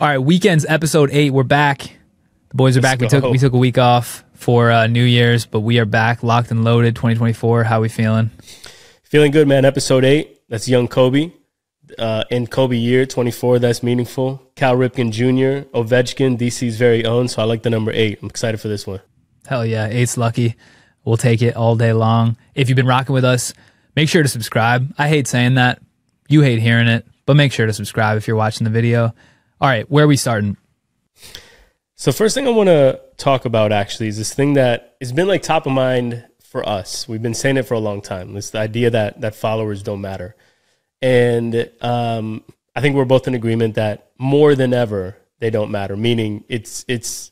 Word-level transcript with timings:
All 0.00 0.08
right, 0.08 0.18
weekends 0.18 0.66
episode 0.68 1.10
eight. 1.12 1.30
We're 1.30 1.44
back. 1.44 1.82
The 2.48 2.56
boys 2.56 2.76
are 2.76 2.80
Let's 2.80 2.94
back. 2.94 3.00
We 3.00 3.06
go. 3.06 3.20
took 3.20 3.30
we 3.30 3.38
took 3.38 3.52
a 3.52 3.56
week 3.58 3.78
off 3.78 4.24
for 4.32 4.72
uh, 4.72 4.88
New 4.88 5.04
Year's, 5.04 5.46
but 5.46 5.60
we 5.60 5.78
are 5.78 5.84
back, 5.84 6.24
locked 6.24 6.50
and 6.50 6.64
loaded. 6.64 6.96
2024. 6.96 7.62
How 7.62 7.80
we 7.80 7.88
feeling? 7.88 8.30
Feeling 9.04 9.30
good, 9.30 9.46
man. 9.46 9.64
Episode 9.64 10.04
eight. 10.04 10.40
That's 10.48 10.68
young 10.68 10.88
Kobe. 10.88 11.30
Uh, 11.96 12.24
in 12.32 12.48
Kobe 12.48 12.76
year 12.76 13.06
24, 13.06 13.60
that's 13.60 13.84
meaningful. 13.84 14.42
Cal 14.56 14.74
Ripken 14.74 15.12
Jr., 15.12 15.68
Ovechkin, 15.78 16.36
DC's 16.36 16.76
very 16.76 17.04
own. 17.04 17.28
So 17.28 17.40
I 17.40 17.44
like 17.44 17.62
the 17.62 17.70
number 17.70 17.92
eight. 17.92 18.18
I'm 18.20 18.28
excited 18.28 18.60
for 18.60 18.66
this 18.66 18.88
one. 18.88 19.00
Hell 19.46 19.64
yeah, 19.64 19.86
eight's 19.86 20.16
lucky. 20.16 20.56
We'll 21.04 21.18
take 21.18 21.40
it 21.40 21.54
all 21.54 21.76
day 21.76 21.92
long. 21.92 22.36
If 22.56 22.68
you've 22.68 22.74
been 22.74 22.88
rocking 22.88 23.12
with 23.14 23.24
us, 23.24 23.54
make 23.94 24.08
sure 24.08 24.24
to 24.24 24.28
subscribe. 24.28 24.92
I 24.98 25.08
hate 25.08 25.28
saying 25.28 25.54
that. 25.54 25.80
You 26.28 26.40
hate 26.40 26.58
hearing 26.58 26.88
it, 26.88 27.06
but 27.26 27.36
make 27.36 27.52
sure 27.52 27.66
to 27.66 27.72
subscribe 27.72 28.16
if 28.16 28.26
you're 28.26 28.36
watching 28.36 28.64
the 28.64 28.70
video. 28.70 29.14
All 29.64 29.70
right, 29.70 29.90
where 29.90 30.04
are 30.04 30.06
we 30.06 30.18
starting? 30.18 30.58
So 31.94 32.12
first 32.12 32.34
thing 32.34 32.46
I 32.46 32.50
want 32.50 32.66
to 32.66 33.00
talk 33.16 33.46
about 33.46 33.72
actually 33.72 34.08
is 34.08 34.18
this 34.18 34.34
thing 34.34 34.52
that 34.52 34.94
has 35.00 35.10
been 35.10 35.26
like 35.26 35.40
top 35.40 35.64
of 35.64 35.72
mind 35.72 36.22
for 36.42 36.68
us. 36.68 37.08
We've 37.08 37.22
been 37.22 37.32
saying 37.32 37.56
it 37.56 37.62
for 37.62 37.72
a 37.72 37.78
long 37.78 38.02
time. 38.02 38.34
This 38.34 38.50
the 38.50 38.58
idea 38.58 38.90
that 38.90 39.22
that 39.22 39.34
followers 39.34 39.82
don't 39.82 40.02
matter, 40.02 40.36
and 41.00 41.70
um, 41.80 42.44
I 42.76 42.82
think 42.82 42.94
we're 42.94 43.06
both 43.06 43.26
in 43.26 43.32
agreement 43.32 43.76
that 43.76 44.10
more 44.18 44.54
than 44.54 44.74
ever 44.74 45.16
they 45.38 45.48
don't 45.48 45.70
matter. 45.70 45.96
Meaning 45.96 46.44
it's 46.46 46.84
it's. 46.86 47.30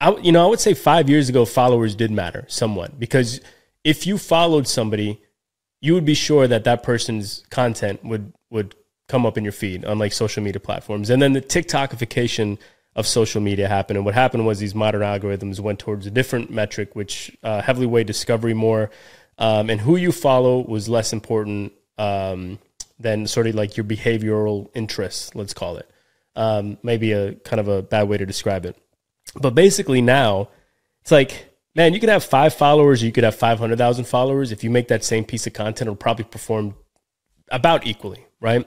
I, 0.00 0.16
you 0.16 0.32
know, 0.32 0.44
I 0.44 0.48
would 0.48 0.58
say 0.58 0.74
five 0.74 1.08
years 1.08 1.28
ago, 1.28 1.44
followers 1.44 1.94
did 1.94 2.10
matter 2.10 2.44
somewhat 2.48 2.98
because 2.98 3.40
if 3.84 4.04
you 4.04 4.18
followed 4.18 4.66
somebody, 4.66 5.22
you 5.80 5.94
would 5.94 6.04
be 6.04 6.14
sure 6.14 6.48
that 6.48 6.64
that 6.64 6.82
person's 6.82 7.44
content 7.50 8.04
would 8.04 8.32
would 8.50 8.74
come 9.12 9.26
up 9.26 9.36
in 9.36 9.44
your 9.44 9.52
feed 9.52 9.84
on 9.84 9.98
like 9.98 10.10
social 10.10 10.42
media 10.42 10.58
platforms. 10.58 11.10
And 11.10 11.20
then 11.20 11.34
the 11.34 11.42
TikTokification 11.42 12.58
of 12.96 13.06
social 13.06 13.42
media 13.42 13.68
happened. 13.68 13.98
And 13.98 14.06
what 14.06 14.14
happened 14.14 14.46
was 14.46 14.58
these 14.58 14.74
modern 14.74 15.02
algorithms 15.02 15.60
went 15.60 15.78
towards 15.78 16.06
a 16.06 16.10
different 16.10 16.50
metric, 16.50 16.96
which 16.96 17.36
uh, 17.42 17.60
heavily 17.60 17.86
weighed 17.86 18.06
discovery 18.06 18.54
more. 18.54 18.90
Um, 19.36 19.68
and 19.68 19.82
who 19.82 19.96
you 19.96 20.12
follow 20.12 20.64
was 20.64 20.88
less 20.88 21.12
important 21.12 21.74
um, 21.98 22.58
than 22.98 23.26
sort 23.26 23.46
of 23.46 23.54
like 23.54 23.76
your 23.76 23.84
behavioral 23.84 24.70
interests, 24.74 25.34
let's 25.34 25.52
call 25.52 25.76
it. 25.76 25.90
Um, 26.34 26.78
maybe 26.82 27.12
a 27.12 27.34
kind 27.34 27.60
of 27.60 27.68
a 27.68 27.82
bad 27.82 28.08
way 28.08 28.16
to 28.16 28.24
describe 28.24 28.64
it. 28.64 28.76
But 29.34 29.54
basically 29.54 30.00
now, 30.00 30.48
it's 31.02 31.10
like, 31.10 31.54
man, 31.74 31.92
you 31.92 32.00
could 32.00 32.08
have 32.08 32.24
five 32.24 32.54
followers, 32.54 33.02
you 33.02 33.12
could 33.12 33.24
have 33.24 33.34
500,000 33.34 34.04
followers. 34.06 34.52
If 34.52 34.64
you 34.64 34.70
make 34.70 34.88
that 34.88 35.04
same 35.04 35.24
piece 35.24 35.46
of 35.46 35.52
content, 35.52 35.82
it'll 35.82 35.96
probably 35.96 36.24
perform 36.24 36.76
about 37.50 37.86
equally, 37.86 38.24
right? 38.40 38.66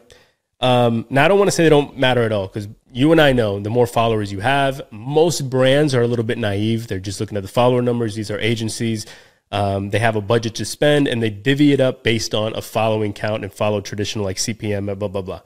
Um, 0.61 1.05
now, 1.09 1.25
I 1.25 1.27
don't 1.27 1.37
want 1.37 1.49
to 1.49 1.51
say 1.51 1.63
they 1.63 1.69
don't 1.69 1.97
matter 1.97 2.23
at 2.23 2.31
all 2.31 2.47
because 2.47 2.67
you 2.91 3.11
and 3.11 3.19
I 3.19 3.33
know 3.33 3.59
the 3.59 3.69
more 3.69 3.87
followers 3.87 4.31
you 4.31 4.39
have, 4.39 4.81
most 4.91 5.49
brands 5.49 5.93
are 5.93 6.01
a 6.01 6.07
little 6.07 6.23
bit 6.23 6.37
naive. 6.37 6.87
They're 6.87 6.99
just 6.99 7.19
looking 7.19 7.37
at 7.37 7.43
the 7.43 7.49
follower 7.49 7.81
numbers. 7.81 8.15
These 8.15 8.31
are 8.31 8.39
agencies. 8.39 9.05
Um, 9.51 9.89
they 9.89 9.99
have 9.99 10.15
a 10.15 10.21
budget 10.21 10.55
to 10.55 10.65
spend 10.65 11.07
and 11.07 11.21
they 11.21 11.29
divvy 11.29 11.71
it 11.71 11.79
up 11.79 12.03
based 12.03 12.33
on 12.33 12.55
a 12.55 12.61
following 12.61 13.13
count 13.13 13.43
and 13.43 13.53
follow 13.53 13.81
traditional 13.81 14.25
like 14.25 14.37
CPM, 14.37 14.85
blah, 14.97 15.07
blah, 15.07 15.21
blah. 15.21 15.41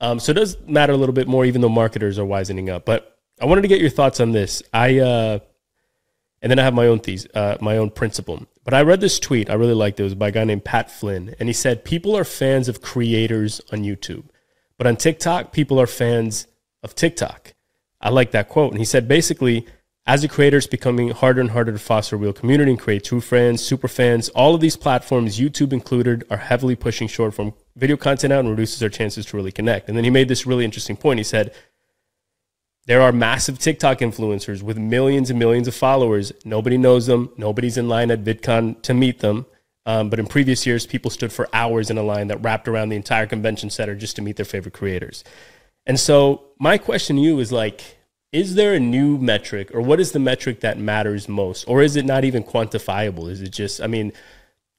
Um, 0.00 0.18
so 0.18 0.32
it 0.32 0.34
does 0.34 0.58
matter 0.66 0.92
a 0.92 0.96
little 0.96 1.14
bit 1.14 1.28
more, 1.28 1.44
even 1.44 1.60
though 1.60 1.68
marketers 1.68 2.18
are 2.18 2.24
wisening 2.24 2.68
up. 2.68 2.84
But 2.84 3.18
I 3.40 3.46
wanted 3.46 3.62
to 3.62 3.68
get 3.68 3.80
your 3.80 3.90
thoughts 3.90 4.20
on 4.20 4.32
this. 4.32 4.62
I, 4.72 4.98
uh, 4.98 5.38
and 6.42 6.50
then 6.50 6.58
I 6.58 6.62
have 6.62 6.74
my 6.74 6.86
own 6.86 7.00
thesis, 7.00 7.30
uh, 7.34 7.56
my 7.60 7.76
own 7.76 7.90
principle. 7.90 8.46
But 8.64 8.74
I 8.74 8.82
read 8.82 9.00
this 9.00 9.18
tweet. 9.18 9.48
I 9.48 9.54
really 9.54 9.74
liked 9.74 10.00
it. 10.00 10.02
It 10.02 10.04
was 10.04 10.14
by 10.14 10.28
a 10.28 10.32
guy 10.32 10.44
named 10.44 10.64
Pat 10.64 10.90
Flynn. 10.90 11.34
And 11.38 11.48
he 11.48 11.52
said, 11.52 11.84
People 11.84 12.16
are 12.16 12.24
fans 12.24 12.68
of 12.68 12.82
creators 12.82 13.60
on 13.72 13.82
YouTube. 13.82 14.24
But 14.78 14.86
on 14.86 14.96
TikTok, 14.96 15.52
people 15.52 15.80
are 15.80 15.86
fans 15.86 16.46
of 16.82 16.94
TikTok. 16.94 17.54
I 18.00 18.10
like 18.10 18.32
that 18.32 18.48
quote. 18.48 18.72
And 18.72 18.78
he 18.78 18.84
said 18.84 19.08
basically, 19.08 19.66
as 20.06 20.22
a 20.22 20.28
creator, 20.28 20.58
it's 20.58 20.66
becoming 20.66 21.10
harder 21.10 21.40
and 21.40 21.50
harder 21.50 21.72
to 21.72 21.78
foster 21.78 22.16
a 22.16 22.18
real 22.18 22.34
community 22.34 22.72
and 22.72 22.80
create 22.80 23.04
true 23.04 23.22
friends, 23.22 23.62
super 23.62 23.88
fans. 23.88 24.28
All 24.30 24.54
of 24.54 24.60
these 24.60 24.76
platforms, 24.76 25.38
YouTube 25.38 25.72
included, 25.72 26.24
are 26.28 26.36
heavily 26.36 26.76
pushing 26.76 27.08
short 27.08 27.32
form 27.34 27.54
video 27.74 27.96
content 27.96 28.32
out 28.32 28.40
and 28.40 28.50
reduces 28.50 28.82
our 28.82 28.90
chances 28.90 29.24
to 29.26 29.36
really 29.36 29.52
connect. 29.52 29.88
And 29.88 29.96
then 29.96 30.04
he 30.04 30.10
made 30.10 30.28
this 30.28 30.44
really 30.44 30.64
interesting 30.64 30.96
point. 30.96 31.18
He 31.18 31.24
said, 31.24 31.54
there 32.86 33.00
are 33.00 33.12
massive 33.12 33.58
TikTok 33.58 34.00
influencers 34.00 34.60
with 34.62 34.76
millions 34.76 35.30
and 35.30 35.38
millions 35.38 35.66
of 35.66 35.74
followers. 35.74 36.32
Nobody 36.44 36.76
knows 36.76 37.06
them. 37.06 37.30
Nobody's 37.38 37.78
in 37.78 37.88
line 37.88 38.10
at 38.10 38.24
VidCon 38.24 38.82
to 38.82 38.92
meet 38.92 39.20
them. 39.20 39.46
Um, 39.86 40.08
but 40.08 40.18
in 40.18 40.26
previous 40.26 40.66
years, 40.66 40.86
people 40.86 41.10
stood 41.10 41.32
for 41.32 41.48
hours 41.52 41.90
in 41.90 41.98
a 41.98 42.02
line 42.02 42.28
that 42.28 42.42
wrapped 42.42 42.68
around 42.68 42.88
the 42.88 42.96
entire 42.96 43.26
convention 43.26 43.68
center 43.70 43.94
just 43.94 44.16
to 44.16 44.22
meet 44.22 44.36
their 44.36 44.46
favorite 44.46 44.74
creators. 44.74 45.24
And 45.86 46.00
so, 46.00 46.46
my 46.58 46.78
question 46.78 47.16
to 47.16 47.22
you 47.22 47.38
is 47.38 47.52
like, 47.52 47.98
is 48.32 48.54
there 48.54 48.74
a 48.74 48.80
new 48.80 49.18
metric, 49.18 49.70
or 49.74 49.80
what 49.80 50.00
is 50.00 50.12
the 50.12 50.18
metric 50.18 50.60
that 50.60 50.78
matters 50.78 51.28
most, 51.28 51.64
or 51.68 51.82
is 51.82 51.96
it 51.96 52.04
not 52.04 52.24
even 52.24 52.42
quantifiable? 52.42 53.30
Is 53.30 53.42
it 53.42 53.50
just, 53.50 53.80
I 53.80 53.86
mean, 53.86 54.12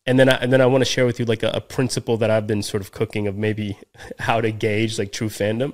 and 0.07 0.19
then 0.19 0.27
I, 0.29 0.33
and 0.35 0.51
then 0.51 0.61
I 0.61 0.65
want 0.65 0.81
to 0.81 0.89
share 0.89 1.05
with 1.05 1.19
you 1.19 1.25
like 1.25 1.43
a, 1.43 1.49
a 1.49 1.61
principle 1.61 2.17
that 2.17 2.29
I've 2.29 2.47
been 2.47 2.63
sort 2.63 2.81
of 2.81 2.91
cooking 2.91 3.27
of 3.27 3.37
maybe 3.37 3.77
how 4.19 4.41
to 4.41 4.51
gauge 4.51 4.97
like 4.97 5.11
true 5.11 5.29
fandom. 5.29 5.73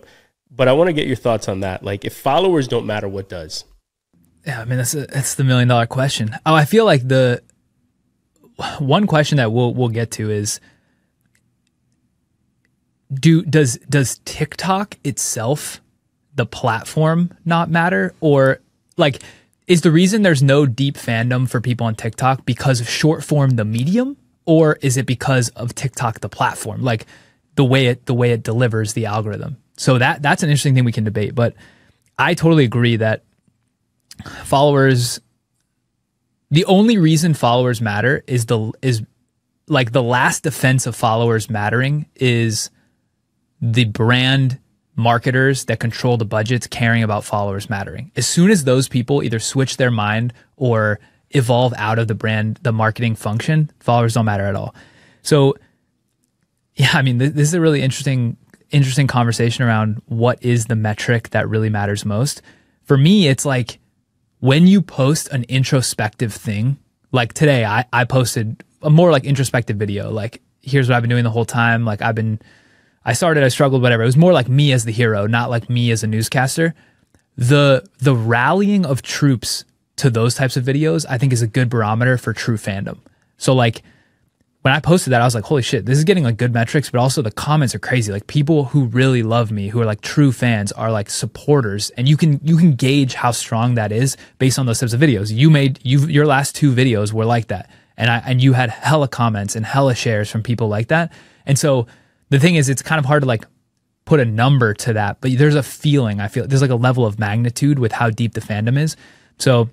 But 0.54 0.68
I 0.68 0.74
want 0.74 0.90
to 0.90 0.94
get 0.94 1.08
your 1.08 1.16
thoughts 1.16 1.48
on 1.48 1.62
that. 1.62 1.82
Like, 1.82 2.04
if 2.04 2.14
followers 2.14 2.68
don't 2.68 2.86
matter, 2.86 3.08
what 3.08 3.30
does? 3.30 3.64
Yeah, 4.46 4.62
I 4.62 4.66
mean 4.66 4.78
that's 4.78 4.94
a, 4.94 5.06
that's 5.06 5.36
the 5.36 5.44
million 5.44 5.68
dollar 5.68 5.86
question. 5.86 6.36
Oh, 6.46 6.56
I 6.56 6.66
feel 6.66 6.84
like 6.84 7.08
the 7.08 7.42
one 8.80 9.08
question 9.08 9.38
that 9.38 9.52
we'll 9.52 9.74
we'll 9.74 9.90
get 9.90 10.12
to 10.12 10.30
is 10.30 10.60
do 13.14 13.44
does 13.44 13.78
does 13.90 14.20
TikTok 14.26 14.98
itself 15.04 15.82
the 16.36 16.46
platform 16.46 17.32
not 17.46 17.70
matter? 17.70 18.14
Or 18.20 18.62
like 18.98 19.22
is 19.68 19.82
the 19.82 19.92
reason 19.92 20.22
there's 20.22 20.44
no 20.44 20.66
deep 20.66 20.98
fandom 20.98 21.50
for 21.50 21.62
people 21.62 21.88
on 21.88 21.96
TikTok 21.96 22.46
because 22.46 22.82
of 22.82 22.90
short 22.90 23.24
form 23.24 23.52
the 23.52 23.66
medium? 23.66 24.18
Or 24.46 24.78
is 24.82 24.98
it 24.98 25.06
because 25.06 25.50
of 25.50 25.76
TikTok 25.76 26.20
the 26.20 26.30
platform 26.30 26.82
like 26.82 27.06
the 27.56 27.66
way 27.66 27.88
it 27.88 28.06
the 28.06 28.14
way 28.14 28.32
it 28.32 28.44
delivers 28.44 28.94
the 28.94 29.06
algorithm? 29.06 29.58
So 29.78 29.98
that 29.98 30.22
that's 30.22 30.44
an 30.44 30.50
interesting 30.50 30.76
thing 30.76 30.86
we 30.86 30.92
can 30.92 31.04
debate 31.04 31.36
but 31.36 31.56
I 32.18 32.34
totally 32.34 32.66
agree 32.66 32.98
that 32.98 33.24
followers 34.44 35.20
the 36.52 36.66
only 36.66 36.98
reason 36.98 37.34
followers 37.34 37.82
matter 37.82 38.24
is 38.28 38.46
the 38.46 38.72
is 38.82 39.02
like 39.68 39.94
the 39.94 40.04
last 40.04 40.44
defense 40.44 40.86
of 40.86 40.96
followers 40.96 41.50
mattering 41.50 42.06
is 42.16 42.70
the 43.62 43.86
brand 43.86 44.60
marketers 44.96 45.66
that 45.66 45.80
control 45.80 46.18
the 46.18 46.26
budgets 46.26 46.68
caring 46.68 47.04
about 47.04 47.24
followers 47.24 47.70
mattering. 47.70 48.12
As 48.18 48.28
soon 48.28 48.52
as 48.52 48.66
those 48.66 48.90
people 48.90 49.24
either 49.24 49.40
switch 49.40 49.78
their 49.78 49.92
mind 49.92 50.34
or 50.58 51.00
evolve 51.30 51.74
out 51.78 51.98
of 51.98 52.10
the 52.10 52.16
brand 52.16 52.60
the 52.64 52.74
marketing 52.74 53.16
function, 53.16 53.72
followers 53.80 54.14
don't 54.14 54.26
matter 54.26 54.44
at 54.44 54.56
all. 54.56 54.76
So 55.22 55.56
yeah, 56.76 56.92
I 56.94 57.02
mean 57.02 57.20
th- 57.20 57.34
this 57.34 57.48
is 57.48 57.54
a 57.54 57.62
really 57.62 57.82
interesting 57.82 58.36
interesting 58.72 59.08
conversation 59.08 59.64
around 59.64 60.02
what 60.08 60.44
is 60.44 60.66
the 60.66 60.76
metric 60.76 61.30
that 61.30 61.48
really 61.48 61.70
matters 61.70 62.06
most. 62.06 62.42
For 62.84 62.98
me, 62.98 63.28
it's 63.28 63.46
like 63.46 63.80
when 64.42 64.68
you 64.68 64.82
post 64.82 65.30
an 65.30 65.46
introspective 65.48 66.34
thing, 66.34 66.78
like 67.12 67.34
today, 67.34 67.64
I, 67.64 67.86
I 67.94 68.04
posted 68.04 68.64
a 68.82 68.90
more 68.90 69.12
like 69.12 69.24
introspective 69.24 69.78
video. 69.78 70.12
Like, 70.12 70.42
here's 70.62 70.90
what 70.90 70.96
I've 70.96 71.04
been 71.04 71.10
doing 71.10 71.24
the 71.24 71.30
whole 71.30 71.46
time. 71.46 71.86
Like, 71.86 72.02
I've 72.02 72.16
been, 72.16 72.40
I 73.06 73.14
started, 73.14 73.44
I 73.44 73.50
struggled, 73.50 73.84
whatever. 73.84 74.02
It 74.02 74.08
was 74.08 74.18
more 74.18 74.34
like 74.34 74.50
me 74.50 74.72
as 74.72 74.84
the 74.84 74.92
hero, 74.92 75.28
not 75.28 75.52
like 75.52 75.70
me 75.70 75.92
as 75.92 76.04
a 76.04 76.08
newscaster. 76.08 76.74
The 77.38 77.88
the 78.00 78.16
rallying 78.16 78.86
of 78.86 79.02
troops 79.04 79.64
to 79.98 80.10
those 80.10 80.36
types 80.36 80.58
of 80.58 80.66
videos, 80.66 81.06
I 81.08 81.18
think, 81.18 81.34
is 81.34 81.42
a 81.42 81.48
good 81.48 81.70
barometer 81.70 82.18
for 82.18 82.34
true 82.34 82.58
fandom. 82.58 83.00
So 83.38 83.54
like 83.54 83.84
when 84.62 84.74
I 84.76 84.80
posted 84.80 85.12
that, 85.12 85.22
I 85.22 85.26
was 85.26 85.34
like, 85.34 85.44
holy 85.44 85.64
shit, 85.64 85.88
this 85.88 85.98
is 85.98 86.04
getting 86.04 86.24
like 86.24 86.38
good 86.38 86.54
metrics, 86.54 86.92
but 86.92 87.00
also 87.00 87.24
the 87.24 87.32
comments 87.32 87.74
are 87.74 87.80
crazy. 87.80 88.12
Like 88.12 88.28
people 88.28 88.66
who 88.66 88.86
really 88.86 89.24
love 89.24 89.52
me, 89.52 89.70
who 89.70 89.82
are 89.82 89.86
like 89.86 90.02
true 90.02 90.32
fans, 90.32 90.72
are 90.74 90.92
like 90.92 91.10
supporters, 91.10 91.90
and 91.92 92.08
you 92.08 92.16
can 92.16 92.40
you 92.44 92.58
can 92.58 92.74
gauge 92.74 93.16
how 93.16 93.32
strong 93.32 93.76
that 93.76 93.92
is 93.92 94.18
based 94.38 94.60
on 94.60 94.68
those 94.68 94.80
types 94.80 94.94
of 94.94 95.00
videos. 95.00 95.34
You 95.34 95.50
made 95.50 95.80
you 95.84 96.02
your 96.02 96.28
last 96.28 96.56
two 96.56 96.74
videos 96.74 97.12
were 97.12 97.26
like 97.26 97.48
that, 97.48 97.72
and 97.98 98.12
I 98.12 98.22
and 98.26 98.42
you 98.42 98.54
had 98.54 98.70
hella 98.70 99.08
comments 99.08 99.56
and 99.56 99.66
hella 99.66 99.96
shares 99.96 100.30
from 100.30 100.44
people 100.44 100.68
like 100.68 100.90
that. 100.90 101.12
And 101.48 101.58
so 101.58 101.88
the 102.30 102.40
thing 102.40 102.56
is, 102.56 102.70
it's 102.70 102.84
kind 102.84 103.00
of 103.00 103.06
hard 103.06 103.24
to 103.24 103.28
like 103.28 103.46
put 104.06 104.20
a 104.20 104.26
number 104.26 104.76
to 104.76 104.94
that, 104.94 105.22
but 105.22 105.32
there's 105.38 105.56
a 105.56 105.64
feeling. 105.64 106.20
I 106.20 106.28
feel 106.28 106.46
there's 106.46 106.62
like 106.62 106.70
a 106.70 106.76
level 106.76 107.06
of 107.06 107.18
magnitude 107.18 107.80
with 107.80 107.94
how 107.94 108.12
deep 108.12 108.34
the 108.34 108.42
fandom 108.42 108.78
is. 108.78 108.96
So 109.40 109.72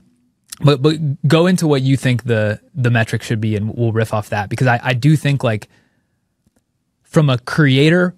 but 0.61 0.83
but 0.83 0.97
go 1.27 1.47
into 1.47 1.67
what 1.67 1.83
you 1.83 1.97
think 1.97 2.25
the 2.25 2.61
the 2.75 2.91
metric 2.91 3.23
should 3.23 3.41
be 3.41 3.57
and 3.57 3.75
we'll 3.75 3.93
riff 3.93 4.13
off 4.13 4.31
that 4.31 4.49
because 4.49 4.67
I, 4.67 4.81
I 4.83 4.93
do 4.95 5.17
think 5.17 5.45
like 5.45 5.69
from 7.03 7.31
a 7.31 7.39
creator 7.39 8.15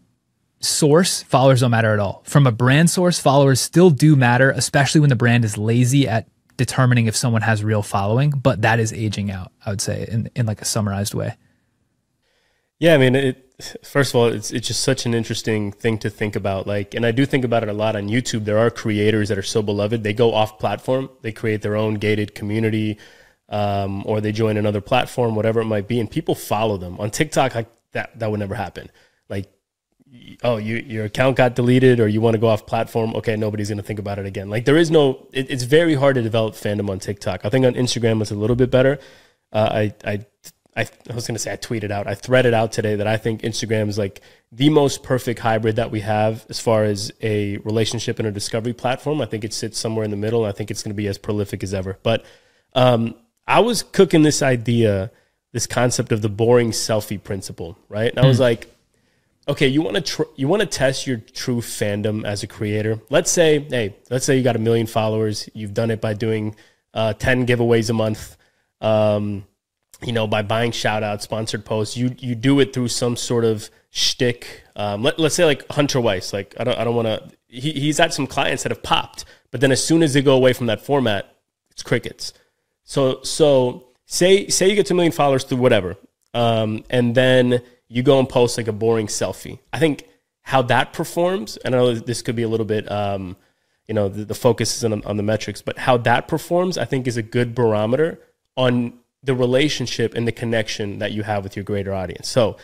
source 0.61 1.23
followers 1.23 1.61
don't 1.61 1.71
matter 1.71 1.93
at 1.93 1.99
all. 1.99 2.23
From 2.27 2.47
a 2.47 2.53
brand 2.53 2.91
source 2.91 3.19
followers 3.19 3.61
still 3.61 3.91
do 3.91 4.17
matter 4.17 4.51
especially 4.51 5.01
when 5.01 5.11
the 5.11 5.17
brand 5.17 5.45
is 5.45 5.59
lazy 5.59 6.09
at 6.09 6.29
determining 6.57 7.07
if 7.07 7.17
someone 7.17 7.43
has 7.43 7.65
real 7.65 7.83
following 7.83 8.31
but 8.31 8.63
that 8.63 8.79
is 8.79 8.93
aging 8.93 9.31
out 9.31 9.51
i 9.65 9.71
would 9.71 9.81
say 9.81 10.07
in, 10.11 10.31
in 10.35 10.45
like 10.45 10.61
a 10.61 10.67
summarized 10.67 11.15
way. 11.15 11.37
Yeah, 12.81 12.95
I 12.95 12.99
mean, 12.99 13.15
it, 13.15 13.50
first 13.83 14.13
of 14.13 14.17
all, 14.17 14.27
it's 14.27 14.51
it's 14.51 14.69
just 14.69 14.83
such 14.83 15.07
an 15.07 15.15
interesting 15.15 15.73
thing 15.73 15.99
to 15.99 16.11
think 16.11 16.37
about. 16.37 16.67
Like, 16.67 16.95
and 16.95 17.07
I 17.07 17.13
do 17.13 17.27
think 17.27 17.45
about 17.45 17.63
it 17.63 17.69
a 17.69 17.73
lot 17.73 17.97
on 17.97 18.09
YouTube. 18.09 18.45
There 18.45 18.59
are 18.59 18.71
creators 18.71 19.29
that 19.29 19.39
are 19.39 19.43
so 19.43 19.63
beloved, 19.63 20.03
they 20.03 20.13
go 20.13 20.35
off 20.35 20.59
platform, 20.59 21.11
they 21.23 21.33
create 21.33 21.63
their 21.63 21.77
own 21.77 21.95
gated 21.95 22.35
community, 22.35 22.99
um, 23.49 24.03
or 24.07 24.21
they 24.21 24.33
join 24.33 24.57
another 24.57 24.81
platform, 24.81 25.35
whatever 25.35 25.61
it 25.61 25.67
might 25.67 25.89
be, 25.89 26.01
and 26.01 26.11
people 26.11 26.35
follow 26.35 26.77
them. 26.77 26.99
On 27.01 27.11
TikTok, 27.11 27.55
like, 27.55 27.69
that 27.93 28.19
that 28.19 28.31
would 28.31 28.41
never 28.41 28.55
happen. 28.55 28.91
Like, 29.29 29.51
oh, 30.43 30.57
you, 30.57 30.77
your 30.77 31.05
account 31.05 31.37
got 31.37 31.55
deleted, 31.55 32.01
or 32.01 32.09
you 32.09 32.21
want 32.21 32.35
to 32.35 32.41
go 32.41 32.49
off 32.49 32.67
platform. 32.67 33.15
Okay, 33.15 33.37
nobody's 33.37 33.69
going 33.69 33.79
to 33.79 33.85
think 33.85 33.99
about 33.99 34.19
it 34.19 34.27
again. 34.27 34.51
Like, 34.51 34.65
there 34.65 34.77
is 34.77 34.91
no. 34.91 35.29
It, 35.33 35.51
it's 35.51 35.65
very 35.65 35.95
hard 35.95 36.15
to 36.17 36.23
develop 36.23 36.55
fandom 36.55 36.91
on 36.91 36.99
TikTok. 36.99 37.45
I 37.45 37.49
think 37.49 37.65
on 37.65 37.75
Instagram 37.75 38.21
it's 38.21 38.31
a 38.31 38.35
little 38.37 38.57
bit 38.57 38.71
better. 38.71 38.99
Uh, 39.53 39.69
I 39.73 39.95
I 40.05 40.27
I, 40.81 41.11
I 41.11 41.15
was 41.15 41.27
going 41.27 41.35
to 41.35 41.39
say 41.39 41.53
I 41.53 41.57
tweeted 41.57 41.91
out, 41.91 42.07
I 42.07 42.15
threaded 42.15 42.55
out 42.55 42.73
today 42.73 42.97
that 42.97 43.07
I 43.07 43.17
think 43.17 43.43
Instagram 43.43 43.89
is 43.89 43.99
like 43.99 44.21
the 44.51 44.71
most 44.71 45.03
perfect 45.03 45.41
hybrid 45.41 45.77
that 45.77 45.91
we 45.91 46.01
have 46.01 46.45
as 46.49 46.59
far 46.59 46.85
as 46.85 47.13
a 47.23 47.59
relationship 47.59 48.19
and 48.19 48.27
a 48.27 48.33
discovery 48.33 48.73
platform. 48.73 49.21
I 49.21 49.27
think 49.27 49.45
it 49.45 49.53
sits 49.53 49.79
somewhere 49.79 50.05
in 50.05 50.11
the 50.11 50.17
middle. 50.17 50.45
I 50.45 50.53
think 50.53 50.71
it's 50.71 50.83
going 50.83 50.91
to 50.91 51.03
be 51.03 51.09
as 51.09 51.19
prolific 51.19 51.63
as 51.63 51.73
ever. 51.75 51.99
But 52.03 52.25
um, 52.75 53.15
I 53.47 53.61
was 53.61 53.83
cooking 53.83 54.23
this 54.23 54.43
idea, 54.43 55.11
this 55.53 55.67
concept 55.67 56.13
of 56.13 56.23
the 56.23 56.29
boring 56.29 56.71
selfie 56.71 57.23
principle, 57.23 57.79
right? 57.89 58.11
And 58.11 58.19
I 58.19 58.27
was 58.27 58.39
mm. 58.39 58.49
like, 58.49 58.75
okay, 59.49 59.67
you 59.67 59.83
want 59.83 59.97
to 59.97 60.03
tr- 60.03 60.33
you 60.37 60.49
want 60.49 60.61
to 60.61 60.67
test 60.67 61.07
your 61.07 61.19
true 61.19 61.61
fandom 61.61 62.25
as 62.25 62.43
a 62.43 62.47
creator. 62.47 63.01
Let's 63.11 63.31
say, 63.31 63.59
hey, 63.59 63.97
let's 64.09 64.25
say 64.25 64.37
you 64.37 64.45
got 64.45 64.57
a 64.57 64.61
million 64.61 64.87
followers. 64.87 65.49
You've 65.55 65.75
done 65.75 65.91
it 65.91 66.01
by 66.01 66.15
doing 66.15 66.55
uh, 66.95 67.13
ten 67.15 67.47
giveaways 67.47 67.91
a 67.91 67.93
month. 67.93 68.37
Um, 68.81 69.45
you 70.03 70.13
know, 70.13 70.27
by 70.27 70.43
buying 70.43 70.73
shout 70.73 71.03
outs, 71.03 71.25
sponsored 71.25 71.65
posts, 71.65 71.97
you 71.97 72.15
you 72.19 72.35
do 72.35 72.61
it 72.61 72.73
through 72.73 72.89
some 72.89 73.17
sort 73.17 73.45
of 73.45 73.71
shtick. 73.91 74.63
Um, 74.77 75.03
let, 75.03 75.19
us 75.19 75.35
say 75.35 75.45
like 75.45 75.67
Hunter 75.71 76.01
Weiss, 76.01 76.33
like 76.33 76.55
I 76.59 76.65
don't 76.65 76.79
I 76.79 76.85
don't 76.85 76.95
want 76.95 77.09
to. 77.09 77.31
He, 77.49 77.73
he's 77.73 77.99
had 77.99 78.13
some 78.13 78.27
clients 78.27 78.63
that 78.63 78.71
have 78.71 78.83
popped, 78.83 79.25
but 79.51 79.61
then 79.61 79.73
as 79.73 79.85
soon 79.85 80.03
as 80.03 80.15
they 80.15 80.23
go 80.23 80.35
away 80.35 80.53
from 80.53 80.67
that 80.67 80.81
format, 80.81 81.35
it's 81.71 81.83
crickets. 81.83 82.33
So 82.85 83.23
so 83.23 83.89
say 84.07 84.49
say 84.49 84.69
you 84.69 84.75
get 84.75 84.87
two 84.87 84.95
million 84.95 85.13
followers 85.13 85.45
through 85.45 85.59
whatever, 85.59 85.97
um, 86.35 86.85
and 86.91 87.15
then 87.15 87.63
you 87.89 88.03
go 88.03 88.19
and 88.19 88.29
post 88.29 88.57
like 88.57 88.69
a 88.69 88.73
boring 88.73 89.09
selfie. 89.09 89.59
I 89.73 89.79
think 89.79 90.07
how 90.43 90.63
that 90.63 90.93
performs, 90.93 91.57
and 91.59 91.75
I 91.75 91.79
know 91.79 91.95
this 91.95 92.23
could 92.23 92.37
be 92.37 92.43
a 92.43 92.49
little 92.49 92.67
bit. 92.67 92.91
Um, 92.91 93.37
you 93.87 93.95
know, 93.95 94.09
the, 94.09 94.25
the 94.25 94.35
focus 94.35 94.77
is 94.77 94.85
on, 94.85 95.03
on 95.05 95.17
the 95.17 95.23
metrics, 95.25 95.63
but 95.63 95.77
how 95.77 95.97
that 95.97 96.29
performs, 96.29 96.79
I 96.79 96.85
think, 96.85 97.09
is 97.09 97.17
a 97.17 97.23
good 97.23 97.57
barometer 97.57 98.21
on 98.57 98.93
the 99.23 99.35
relationship 99.35 100.15
and 100.15 100.27
the 100.27 100.33
connection 100.33 100.99
that 100.99 101.13
you 101.13 101.23
have 101.23 101.45
with 101.45 101.57
your 101.57 101.65
greater 101.65 101.93
audience. 101.93 102.29
So 102.29 102.57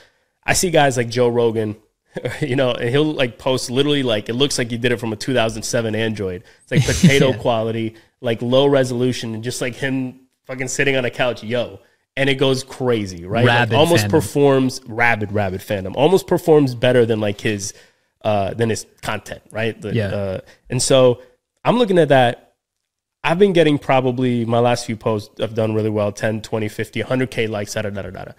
I 0.44 0.54
see 0.54 0.70
guys 0.70 0.96
like 0.96 1.08
Joe 1.08 1.28
Rogan, 1.28 1.76
you 2.40 2.56
know, 2.56 2.72
and 2.72 2.88
he'll 2.88 3.12
like 3.12 3.38
post 3.38 3.70
literally 3.70 4.02
like 4.02 4.28
it 4.28 4.34
looks 4.34 4.58
like 4.58 4.70
he 4.70 4.78
did 4.78 4.92
it 4.92 4.98
from 4.98 5.12
a 5.12 5.16
2007 5.16 5.94
Android. 5.94 6.44
It's 6.62 6.70
like 6.70 6.84
potato 6.84 7.28
yeah. 7.30 7.36
quality, 7.36 7.94
like 8.20 8.40
low 8.40 8.66
resolution, 8.66 9.34
and 9.34 9.44
just 9.44 9.60
like 9.60 9.74
him 9.74 10.20
fucking 10.44 10.68
sitting 10.68 10.96
on 10.96 11.04
a 11.04 11.10
couch, 11.10 11.42
yo. 11.42 11.80
And 12.18 12.30
it 12.30 12.36
goes 12.36 12.64
crazy, 12.64 13.26
right? 13.26 13.44
Like 13.44 13.72
almost 13.72 14.06
fandom. 14.06 14.10
performs 14.10 14.80
rabid, 14.86 15.32
rabid 15.32 15.60
fandom. 15.60 15.94
Almost 15.96 16.26
performs 16.26 16.74
better 16.74 17.04
than 17.04 17.20
like 17.20 17.42
his 17.42 17.74
uh 18.22 18.54
than 18.54 18.70
his 18.70 18.86
content, 19.02 19.42
right? 19.50 19.78
The, 19.78 19.94
yeah. 19.94 20.06
Uh, 20.06 20.40
and 20.70 20.82
so 20.82 21.20
I'm 21.62 21.76
looking 21.76 21.98
at 21.98 22.08
that 22.08 22.45
I've 23.26 23.40
been 23.40 23.52
getting 23.52 23.76
probably 23.76 24.44
my 24.44 24.60
last 24.60 24.86
few 24.86 24.96
posts 24.96 25.40
have 25.40 25.52
done 25.52 25.74
really 25.74 25.90
well 25.90 26.12
10, 26.12 26.42
20, 26.42 26.68
50, 26.68 27.02
100K 27.02 27.48
likes, 27.48 27.74
da 27.74 27.82
da 27.82 27.90
da 27.90 28.02
da. 28.08 28.32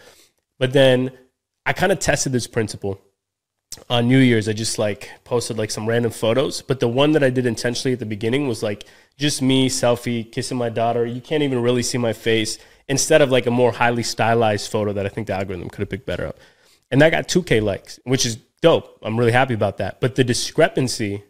But 0.59 0.71
then 0.71 1.11
I 1.65 1.73
kind 1.73 1.91
of 1.91 1.99
tested 1.99 2.31
this 2.31 2.47
principle 2.47 3.01
on 3.89 4.07
New 4.07 4.17
Year's. 4.17 4.47
I 4.47 4.53
just 4.53 4.79
like 4.79 5.11
posted 5.25 5.57
like 5.57 5.71
some 5.71 5.89
random 5.89 6.11
photos. 6.11 6.61
But 6.61 6.79
the 6.79 6.87
one 6.87 7.11
that 7.11 7.23
I 7.23 7.29
did 7.29 7.45
intentionally 7.45 7.91
at 7.91 7.99
the 7.99 8.05
beginning 8.05 8.47
was 8.47 8.63
like 8.63 8.85
just 9.17 9.41
me, 9.41 9.67
selfie, 9.67 10.31
kissing 10.31 10.57
my 10.57 10.69
daughter. 10.69 11.05
You 11.05 11.19
can't 11.19 11.43
even 11.43 11.61
really 11.61 11.83
see 11.83 11.97
my 11.97 12.13
face 12.13 12.57
instead 12.87 13.21
of 13.21 13.29
like 13.29 13.45
a 13.45 13.51
more 13.51 13.73
highly 13.73 14.03
stylized 14.03 14.71
photo 14.71 14.93
that 14.93 15.05
I 15.05 15.09
think 15.09 15.27
the 15.27 15.33
algorithm 15.33 15.69
could 15.69 15.81
have 15.81 15.89
picked 15.89 16.05
better 16.05 16.25
up. 16.25 16.39
And 16.91 17.01
that 17.01 17.09
got 17.09 17.27
2K 17.27 17.61
likes, 17.61 17.99
which 18.05 18.25
is 18.25 18.37
dope. 18.61 18.99
I'm 19.03 19.19
really 19.19 19.33
happy 19.33 19.53
about 19.53 19.79
that. 19.79 19.99
But 19.99 20.15
the 20.15 20.23
discrepancy 20.23 21.25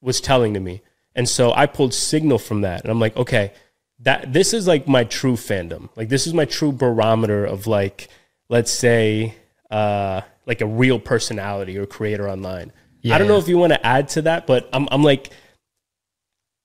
was 0.00 0.20
telling 0.20 0.54
to 0.54 0.60
me 0.60 0.82
and 1.14 1.28
so 1.28 1.52
I 1.52 1.66
pulled 1.66 1.94
signal 1.94 2.38
from 2.38 2.62
that. 2.62 2.82
And 2.82 2.90
I'm 2.90 3.00
like, 3.00 3.16
okay, 3.16 3.52
that 4.00 4.32
this 4.32 4.54
is 4.54 4.66
like 4.66 4.88
my 4.88 5.04
true 5.04 5.34
fandom. 5.34 5.88
Like 5.96 6.08
this 6.08 6.26
is 6.26 6.34
my 6.34 6.44
true 6.44 6.72
barometer 6.72 7.44
of 7.44 7.66
like, 7.66 8.08
let's 8.48 8.70
say, 8.70 9.34
uh, 9.70 10.22
like 10.46 10.60
a 10.60 10.66
real 10.66 10.98
personality 10.98 11.78
or 11.78 11.86
creator 11.86 12.28
online. 12.28 12.72
Yeah. 13.02 13.14
I 13.14 13.18
don't 13.18 13.28
know 13.28 13.38
if 13.38 13.48
you 13.48 13.58
want 13.58 13.72
to 13.72 13.86
add 13.86 14.08
to 14.10 14.22
that, 14.22 14.46
but 14.46 14.68
I'm, 14.72 14.88
I'm 14.90 15.02
like, 15.02 15.30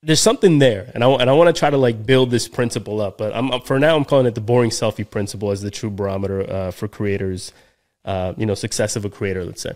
there's 0.06 0.22
something 0.22 0.60
there, 0.60 0.92
and 0.94 1.04
I 1.04 1.10
and 1.10 1.30
I 1.30 1.34
want 1.34 1.54
to 1.54 1.60
try 1.60 1.72
to 1.72 1.78
like 1.78 2.06
build 2.06 2.30
this 2.30 2.48
principle 2.48 3.02
up. 3.02 3.18
But 3.18 3.36
I'm 3.36 3.60
for 3.62 3.80
now, 3.80 3.96
I'm 3.96 4.06
calling 4.06 4.28
it 4.28 4.36
the 4.36 4.42
boring 4.42 4.70
selfie 4.70 5.10
principle 5.10 5.50
as 5.50 5.64
the 5.64 5.72
true 5.72 5.90
barometer 5.90 6.48
uh, 6.48 6.72
for 6.72 6.88
creators. 6.88 7.52
Uh, 8.04 8.36
you 8.38 8.46
know, 8.46 8.54
success 8.54 8.96
of 8.96 9.04
a 9.04 9.10
creator. 9.10 9.44
Let's 9.44 9.62
say. 9.62 9.72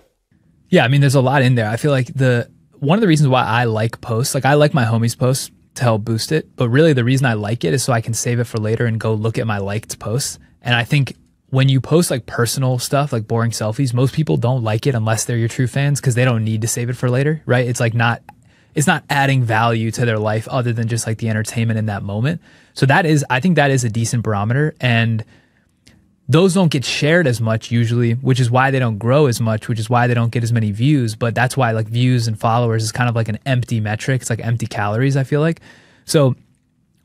Yeah, 0.70 0.86
I 0.86 0.88
mean, 0.88 1.02
there's 1.02 1.16
a 1.16 1.22
lot 1.22 1.42
in 1.42 1.56
there. 1.56 1.68
I 1.68 1.78
feel 1.78 1.90
like 1.90 2.14
the 2.14 2.48
one 2.80 2.98
of 2.98 3.02
the 3.02 3.08
reasons 3.08 3.30
why 3.30 3.44
I 3.44 3.66
like 3.66 4.02
posts, 4.02 4.34
like 4.34 4.46
I 4.46 4.54
like 4.54 4.74
my 4.74 4.86
homies 4.86 5.18
posts 5.18 5.52
to 5.76 5.84
help 5.84 6.04
boost 6.04 6.32
it, 6.32 6.56
but 6.56 6.70
really 6.70 6.94
the 6.94 7.04
reason 7.04 7.26
I 7.26 7.34
like 7.34 7.64
it 7.64 7.74
is 7.74 7.84
so 7.84 7.94
I 7.94 8.02
can 8.02 8.14
save 8.14 8.40
it 8.40 8.46
for 8.46 8.58
later 8.58 8.86
and 8.86 9.00
go 9.00 9.14
look 9.14 9.38
at 9.38 9.48
my 9.48 9.58
liked 9.58 10.00
posts. 10.00 10.40
And 10.62 10.76
I 10.76 10.84
think 10.84 11.16
when 11.50 11.70
you 11.70 11.82
post 11.82 12.12
like 12.12 12.26
personal 12.26 12.80
stuff, 12.80 13.12
like 13.12 13.28
boring 13.28 13.52
selfies, 13.52 13.94
most 13.94 14.14
people 14.14 14.38
don't 14.38 14.64
like 14.64 14.88
it 14.88 14.96
unless 14.96 15.26
they're 15.26 15.38
your 15.38 15.48
true 15.48 15.68
fans 15.68 16.00
because 16.00 16.16
they 16.16 16.26
don't 16.26 16.44
need 16.44 16.62
to 16.62 16.68
save 16.68 16.90
it 16.90 16.98
for 16.98 17.10
later, 17.10 17.42
right? 17.46 17.68
It's 17.68 17.80
like 17.80 17.94
not 17.94 18.22
it's 18.76 18.88
not 18.88 19.04
adding 19.10 19.44
value 19.44 19.90
to 19.92 20.06
their 20.06 20.20
life 20.20 20.48
other 20.48 20.72
than 20.72 20.88
just 20.88 21.08
like 21.08 21.18
the 21.18 21.28
entertainment 21.30 21.80
in 21.80 21.88
that 21.88 22.04
moment. 22.04 22.40
So 22.76 22.86
that 22.86 23.06
is 23.06 23.26
I 23.30 23.40
think 23.40 23.56
that 23.56 23.72
is 23.72 23.84
a 23.84 23.90
decent 23.90 24.24
barometer 24.24 24.76
and 24.80 25.24
those 26.30 26.54
don't 26.54 26.72
get 26.72 26.86
shared 26.86 27.26
as 27.26 27.42
much 27.42 27.72
usually, 27.72 28.14
which 28.14 28.40
is 28.40 28.52
why 28.52 28.70
they 28.70 28.78
don't 28.78 29.00
grow 29.00 29.26
as 29.26 29.42
much, 29.42 29.68
which 29.68 29.80
is 29.80 29.90
why 29.90 30.06
they 30.06 30.14
don't 30.14 30.32
get 30.32 30.44
as 30.44 30.54
many 30.54 30.72
views. 30.72 31.16
But 31.16 31.34
that's 31.34 31.58
why 31.58 31.72
like 31.72 31.88
views 31.88 32.28
and 32.28 32.40
followers 32.40 32.84
is 32.84 32.92
kind 32.92 33.10
of 33.10 33.16
like 33.16 33.30
an 33.30 33.40
empty 33.48 33.80
metric. 33.80 34.22
It's 34.22 34.30
like 34.30 34.46
empty 34.46 34.68
calories, 34.68 35.18
I 35.18 35.24
feel 35.24 35.42
like. 35.42 35.60
So 36.06 36.36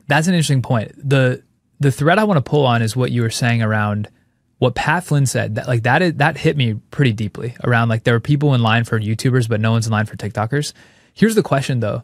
that's 0.09 0.29
an 0.29 0.35
interesting 0.35 0.61
point. 0.61 0.93
The 0.97 1.43
the 1.81 1.91
thread 1.91 2.19
I 2.19 2.25
want 2.25 2.37
to 2.37 2.49
pull 2.49 2.67
on 2.67 2.82
is 2.82 2.94
what 2.94 3.12
you 3.12 3.23
were 3.23 3.31
saying 3.31 3.62
around 3.62 4.11
what 4.59 4.75
Pat 4.75 5.05
Flynn 5.05 5.25
said. 5.25 5.55
That 5.55 5.69
like 5.69 5.85
that 5.85 6.03
is 6.03 6.15
that 6.17 6.37
hit 6.37 6.59
me 6.59 6.75
pretty 6.91 7.15
deeply 7.15 7.56
around 7.65 7.88
like 7.88 8.05
there 8.05 8.15
are 8.15 8.21
people 8.21 8.53
in 8.53 8.62
line 8.62 8.85
for 8.85 9.00
YouTubers, 9.00 9.49
but 9.49 9.59
no 9.59 9.73
one's 9.73 9.87
in 9.87 9.93
line 9.93 10.05
for 10.05 10.17
TikTokers. 10.17 10.75
Here's 11.15 11.35
the 11.35 11.43
question 11.43 11.81
though 11.81 12.03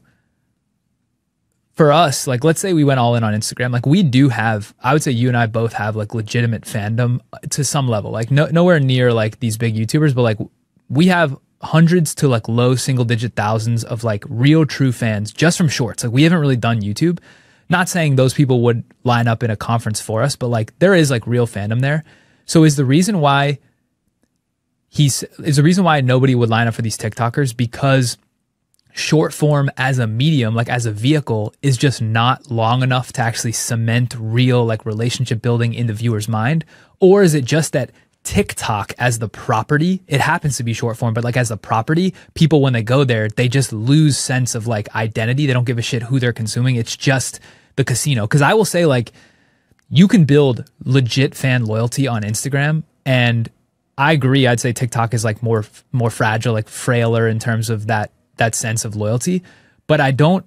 for 1.80 1.92
us, 1.92 2.26
like 2.26 2.44
let's 2.44 2.60
say 2.60 2.74
we 2.74 2.84
went 2.84 3.00
all 3.00 3.14
in 3.14 3.24
on 3.24 3.32
Instagram, 3.32 3.72
like 3.72 3.86
we 3.86 4.02
do 4.02 4.28
have, 4.28 4.74
I 4.82 4.92
would 4.92 5.02
say 5.02 5.12
you 5.12 5.28
and 5.28 5.36
I 5.36 5.46
both 5.46 5.72
have 5.72 5.96
like 5.96 6.12
legitimate 6.12 6.64
fandom 6.64 7.20
to 7.48 7.64
some 7.64 7.88
level, 7.88 8.10
like 8.10 8.30
no, 8.30 8.44
nowhere 8.48 8.78
near 8.78 9.14
like 9.14 9.40
these 9.40 9.56
big 9.56 9.74
YouTubers, 9.74 10.14
but 10.14 10.20
like 10.20 10.36
we 10.90 11.06
have 11.06 11.38
hundreds 11.62 12.14
to 12.16 12.28
like 12.28 12.50
low 12.50 12.74
single 12.74 13.06
digit 13.06 13.34
thousands 13.34 13.82
of 13.82 14.04
like 14.04 14.24
real 14.28 14.66
true 14.66 14.92
fans 14.92 15.32
just 15.32 15.56
from 15.56 15.70
shorts. 15.70 16.04
Like 16.04 16.12
we 16.12 16.24
haven't 16.24 16.40
really 16.40 16.54
done 16.54 16.82
YouTube. 16.82 17.18
Not 17.70 17.88
saying 17.88 18.16
those 18.16 18.34
people 18.34 18.60
would 18.64 18.84
line 19.04 19.26
up 19.26 19.42
in 19.42 19.50
a 19.50 19.56
conference 19.56 20.02
for 20.02 20.22
us, 20.22 20.36
but 20.36 20.48
like 20.48 20.78
there 20.80 20.94
is 20.94 21.10
like 21.10 21.26
real 21.26 21.46
fandom 21.46 21.80
there. 21.80 22.04
So 22.44 22.64
is 22.64 22.76
the 22.76 22.84
reason 22.84 23.20
why 23.20 23.58
he's 24.90 25.22
is 25.42 25.56
the 25.56 25.62
reason 25.62 25.84
why 25.84 26.02
nobody 26.02 26.34
would 26.34 26.50
line 26.50 26.68
up 26.68 26.74
for 26.74 26.82
these 26.82 26.98
TikTokers 26.98 27.56
because 27.56 28.18
short 28.92 29.32
form 29.32 29.70
as 29.76 29.98
a 29.98 30.06
medium, 30.06 30.54
like 30.54 30.68
as 30.68 30.86
a 30.86 30.92
vehicle, 30.92 31.54
is 31.62 31.76
just 31.76 32.02
not 32.02 32.50
long 32.50 32.82
enough 32.82 33.12
to 33.14 33.20
actually 33.20 33.52
cement 33.52 34.14
real 34.18 34.64
like 34.64 34.84
relationship 34.86 35.42
building 35.42 35.74
in 35.74 35.86
the 35.86 35.92
viewer's 35.92 36.28
mind? 36.28 36.64
Or 36.98 37.22
is 37.22 37.34
it 37.34 37.44
just 37.44 37.72
that 37.72 37.90
TikTok 38.22 38.92
as 38.98 39.18
the 39.18 39.28
property, 39.28 40.02
it 40.06 40.20
happens 40.20 40.56
to 40.58 40.62
be 40.62 40.72
short 40.72 40.96
form, 40.96 41.14
but 41.14 41.24
like 41.24 41.36
as 41.36 41.48
the 41.48 41.56
property, 41.56 42.14
people 42.34 42.60
when 42.60 42.72
they 42.72 42.82
go 42.82 43.04
there, 43.04 43.28
they 43.28 43.48
just 43.48 43.72
lose 43.72 44.18
sense 44.18 44.54
of 44.54 44.66
like 44.66 44.94
identity. 44.94 45.46
They 45.46 45.52
don't 45.52 45.64
give 45.64 45.78
a 45.78 45.82
shit 45.82 46.02
who 46.02 46.20
they're 46.20 46.32
consuming. 46.32 46.76
It's 46.76 46.96
just 46.96 47.40
the 47.76 47.84
casino. 47.84 48.26
Cause 48.26 48.42
I 48.42 48.54
will 48.54 48.64
say 48.66 48.84
like 48.84 49.12
you 49.88 50.06
can 50.06 50.24
build 50.24 50.70
legit 50.84 51.34
fan 51.34 51.64
loyalty 51.64 52.06
on 52.06 52.22
Instagram 52.22 52.84
and 53.06 53.50
I 53.96 54.12
agree. 54.12 54.46
I'd 54.46 54.60
say 54.60 54.72
TikTok 54.72 55.12
is 55.12 55.24
like 55.24 55.42
more 55.42 55.64
more 55.92 56.10
fragile, 56.10 56.54
like 56.54 56.68
frailer 56.68 57.28
in 57.28 57.38
terms 57.38 57.68
of 57.68 57.86
that 57.88 58.12
that 58.40 58.56
sense 58.56 58.84
of 58.84 58.96
loyalty. 58.96 59.44
But 59.86 60.00
I 60.00 60.10
don't, 60.10 60.44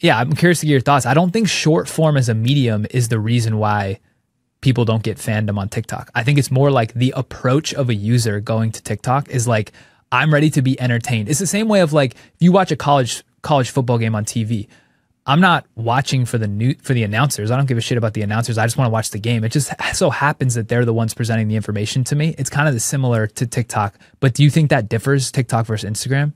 yeah, 0.00 0.18
I'm 0.18 0.34
curious 0.34 0.60
to 0.60 0.66
get 0.66 0.72
your 0.72 0.80
thoughts. 0.80 1.06
I 1.06 1.14
don't 1.14 1.32
think 1.32 1.48
short 1.48 1.88
form 1.88 2.18
as 2.18 2.28
a 2.28 2.34
medium 2.34 2.86
is 2.90 3.08
the 3.08 3.18
reason 3.18 3.58
why 3.58 4.00
people 4.60 4.84
don't 4.84 5.02
get 5.02 5.16
fandom 5.16 5.58
on 5.58 5.68
TikTok. 5.68 6.10
I 6.14 6.22
think 6.22 6.38
it's 6.38 6.50
more 6.50 6.70
like 6.70 6.92
the 6.92 7.14
approach 7.16 7.72
of 7.72 7.88
a 7.88 7.94
user 7.94 8.40
going 8.40 8.72
to 8.72 8.82
TikTok 8.82 9.28
is 9.28 9.48
like, 9.48 9.72
I'm 10.12 10.32
ready 10.32 10.50
to 10.50 10.62
be 10.62 10.80
entertained. 10.80 11.28
It's 11.28 11.40
the 11.40 11.46
same 11.46 11.68
way 11.68 11.80
of 11.80 11.92
like, 11.92 12.14
if 12.14 12.40
you 12.40 12.52
watch 12.52 12.70
a 12.70 12.76
college 12.76 13.24
college 13.42 13.70
football 13.70 13.98
game 13.98 14.14
on 14.14 14.24
TV, 14.24 14.68
I'm 15.28 15.40
not 15.40 15.66
watching 15.74 16.24
for 16.24 16.38
the 16.38 16.46
new 16.46 16.74
for 16.82 16.94
the 16.94 17.02
announcers. 17.02 17.50
I 17.50 17.56
don't 17.56 17.66
give 17.66 17.78
a 17.78 17.80
shit 17.80 17.98
about 17.98 18.14
the 18.14 18.22
announcers. 18.22 18.58
I 18.58 18.64
just 18.64 18.76
want 18.76 18.86
to 18.86 18.92
watch 18.92 19.10
the 19.10 19.18
game. 19.18 19.42
It 19.42 19.50
just 19.50 19.72
so 19.94 20.10
happens 20.10 20.54
that 20.54 20.68
they're 20.68 20.84
the 20.84 20.94
ones 20.94 21.14
presenting 21.14 21.48
the 21.48 21.56
information 21.56 22.04
to 22.04 22.16
me. 22.16 22.34
It's 22.38 22.50
kind 22.50 22.68
of 22.68 22.80
similar 22.80 23.26
to 23.26 23.46
TikTok. 23.46 23.98
But 24.20 24.34
do 24.34 24.44
you 24.44 24.50
think 24.50 24.70
that 24.70 24.88
differs 24.88 25.32
TikTok 25.32 25.66
versus 25.66 25.90
Instagram? 25.90 26.32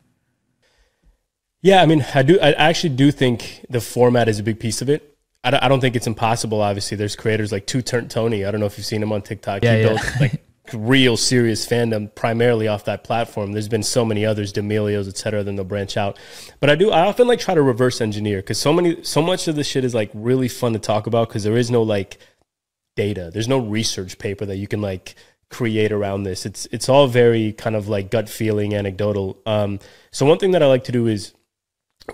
Yeah, 1.63 1.83
I 1.83 1.87
mean, 1.87 2.05
I 2.15 2.23
do. 2.23 2.39
I 2.41 2.53
actually 2.53 2.95
do 2.97 3.11
think 3.11 3.65
the 3.69 3.81
format 3.81 4.29
is 4.29 4.39
a 4.39 4.43
big 4.43 4.59
piece 4.59 4.81
of 4.81 4.89
it. 4.89 5.07
I 5.43 5.69
don't 5.69 5.81
think 5.81 5.97
it's 5.97 6.07
impossible. 6.07 6.61
Obviously, 6.61 6.99
there's 6.99 7.17
creators 7.17 7.51
like 7.51 7.67
Two 7.67 7.81
Turnt 7.81 8.11
Tony. 8.11 8.45
I 8.45 8.51
don't 8.51 8.61
know 8.61 8.67
if 8.67 8.77
you've 8.77 8.87
seen 8.87 9.03
him 9.03 9.11
on 9.11 9.23
TikTok. 9.23 9.65
Yeah, 9.65 9.77
he 9.77 9.83
yeah. 9.83 9.89
built 9.89 10.01
like 10.21 10.45
real 10.75 11.17
serious 11.17 11.67
fandom 11.67 12.15
primarily 12.15 12.69
off 12.69 12.85
that 12.85 13.05
platform. 13.05 13.53
There's 13.53 13.69
been 13.69 13.83
so 13.83 14.05
many 14.05 14.25
others, 14.25 14.53
D'Amelios, 14.53 15.09
et 15.09 15.17
cetera, 15.17 15.43
then 15.43 15.57
they'll 15.57 15.65
branch 15.65 15.97
out. 15.97 16.19
But 16.61 16.71
I 16.71 16.75
do, 16.75 16.91
I 16.91 17.07
often 17.07 17.27
like 17.27 17.41
try 17.41 17.55
to 17.55 17.63
reverse 17.63 18.01
engineer 18.01 18.39
because 18.39 18.59
so 18.59 18.73
many, 18.73 19.03
so 19.03 19.23
much 19.23 19.49
of 19.49 19.57
this 19.57 19.67
shit 19.67 19.85
is 19.85 19.95
like 19.95 20.11
really 20.15 20.49
fun 20.49 20.73
to 20.75 20.79
talk 20.79 21.07
about 21.07 21.29
because 21.29 21.45
there 21.45 21.57
is 21.57 21.71
no 21.71 21.83
like 21.83 22.19
data. 22.97 23.31
There's 23.33 23.49
no 23.49 23.59
research 23.59 24.19
paper 24.19 24.47
that 24.47 24.57
you 24.57 24.69
can 24.69 24.81
like 24.81 25.15
create 25.49 25.91
around 25.91 26.23
this. 26.25 26.47
It's, 26.47 26.67
it's 26.71 26.89
all 26.89 27.07
very 27.07 27.53
kind 27.53 27.75
of 27.75 27.89
like 27.89 28.11
gut 28.11 28.29
feeling, 28.29 28.75
anecdotal. 28.75 29.39
Um, 29.47 29.81
so 30.11 30.27
one 30.27 30.39
thing 30.39 30.53
that 30.53 30.63
I 30.63 30.67
like 30.67 30.85
to 30.85 30.93
do 30.93 31.07
is 31.07 31.33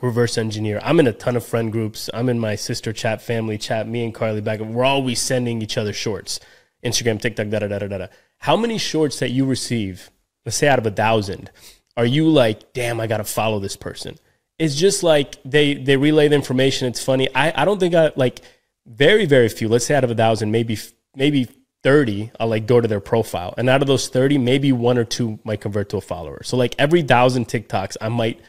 reverse 0.02 0.38
engineer. 0.38 0.80
I'm 0.82 1.00
in 1.00 1.06
a 1.06 1.12
ton 1.12 1.36
of 1.36 1.44
friend 1.44 1.70
groups. 1.72 2.10
I'm 2.12 2.28
in 2.28 2.38
my 2.38 2.56
sister 2.56 2.92
chat, 2.92 3.22
family 3.22 3.58
chat, 3.58 3.88
me 3.88 4.04
and 4.04 4.14
Carly 4.14 4.40
back. 4.40 4.60
We're 4.60 4.84
always 4.84 5.20
sending 5.20 5.62
each 5.62 5.78
other 5.78 5.92
shorts. 5.92 6.40
Instagram, 6.84 7.20
TikTok, 7.20 7.48
da 7.48 7.60
da 7.60 7.68
da 7.68 7.78
da 7.78 7.98
da. 7.98 8.06
How 8.38 8.56
many 8.56 8.78
shorts 8.78 9.18
that 9.20 9.30
you 9.30 9.44
receive, 9.44 10.10
let's 10.44 10.56
say 10.56 10.68
out 10.68 10.78
of 10.78 10.86
a 10.86 10.90
thousand, 10.90 11.50
are 11.96 12.04
you 12.04 12.28
like, 12.28 12.72
damn, 12.72 13.00
I 13.00 13.06
gotta 13.06 13.24
follow 13.24 13.58
this 13.58 13.76
person? 13.76 14.18
It's 14.58 14.74
just 14.74 15.02
like 15.02 15.36
they 15.44 15.74
they 15.74 15.96
relay 15.96 16.28
the 16.28 16.36
information. 16.36 16.88
It's 16.88 17.02
funny. 17.02 17.28
I, 17.34 17.62
I 17.62 17.64
don't 17.64 17.78
think 17.80 17.94
I 17.94 18.12
like 18.16 18.40
very 18.86 19.26
very 19.26 19.48
few. 19.48 19.68
Let's 19.68 19.86
say 19.86 19.94
out 19.94 20.04
of 20.04 20.10
a 20.10 20.14
thousand, 20.14 20.50
maybe 20.50 20.78
maybe 21.14 21.48
thirty. 21.82 22.30
I'll 22.38 22.48
like 22.48 22.66
go 22.66 22.80
to 22.80 22.88
their 22.88 23.00
profile, 23.00 23.54
and 23.58 23.68
out 23.68 23.82
of 23.82 23.88
those 23.88 24.08
thirty, 24.08 24.38
maybe 24.38 24.72
one 24.72 24.98
or 24.98 25.04
two 25.04 25.38
might 25.44 25.60
convert 25.60 25.88
to 25.90 25.96
a 25.96 26.00
follower. 26.00 26.42
So 26.42 26.56
like 26.56 26.74
every 26.78 27.02
thousand 27.02 27.48
TikToks, 27.48 27.96
I 28.00 28.08
might 28.08 28.40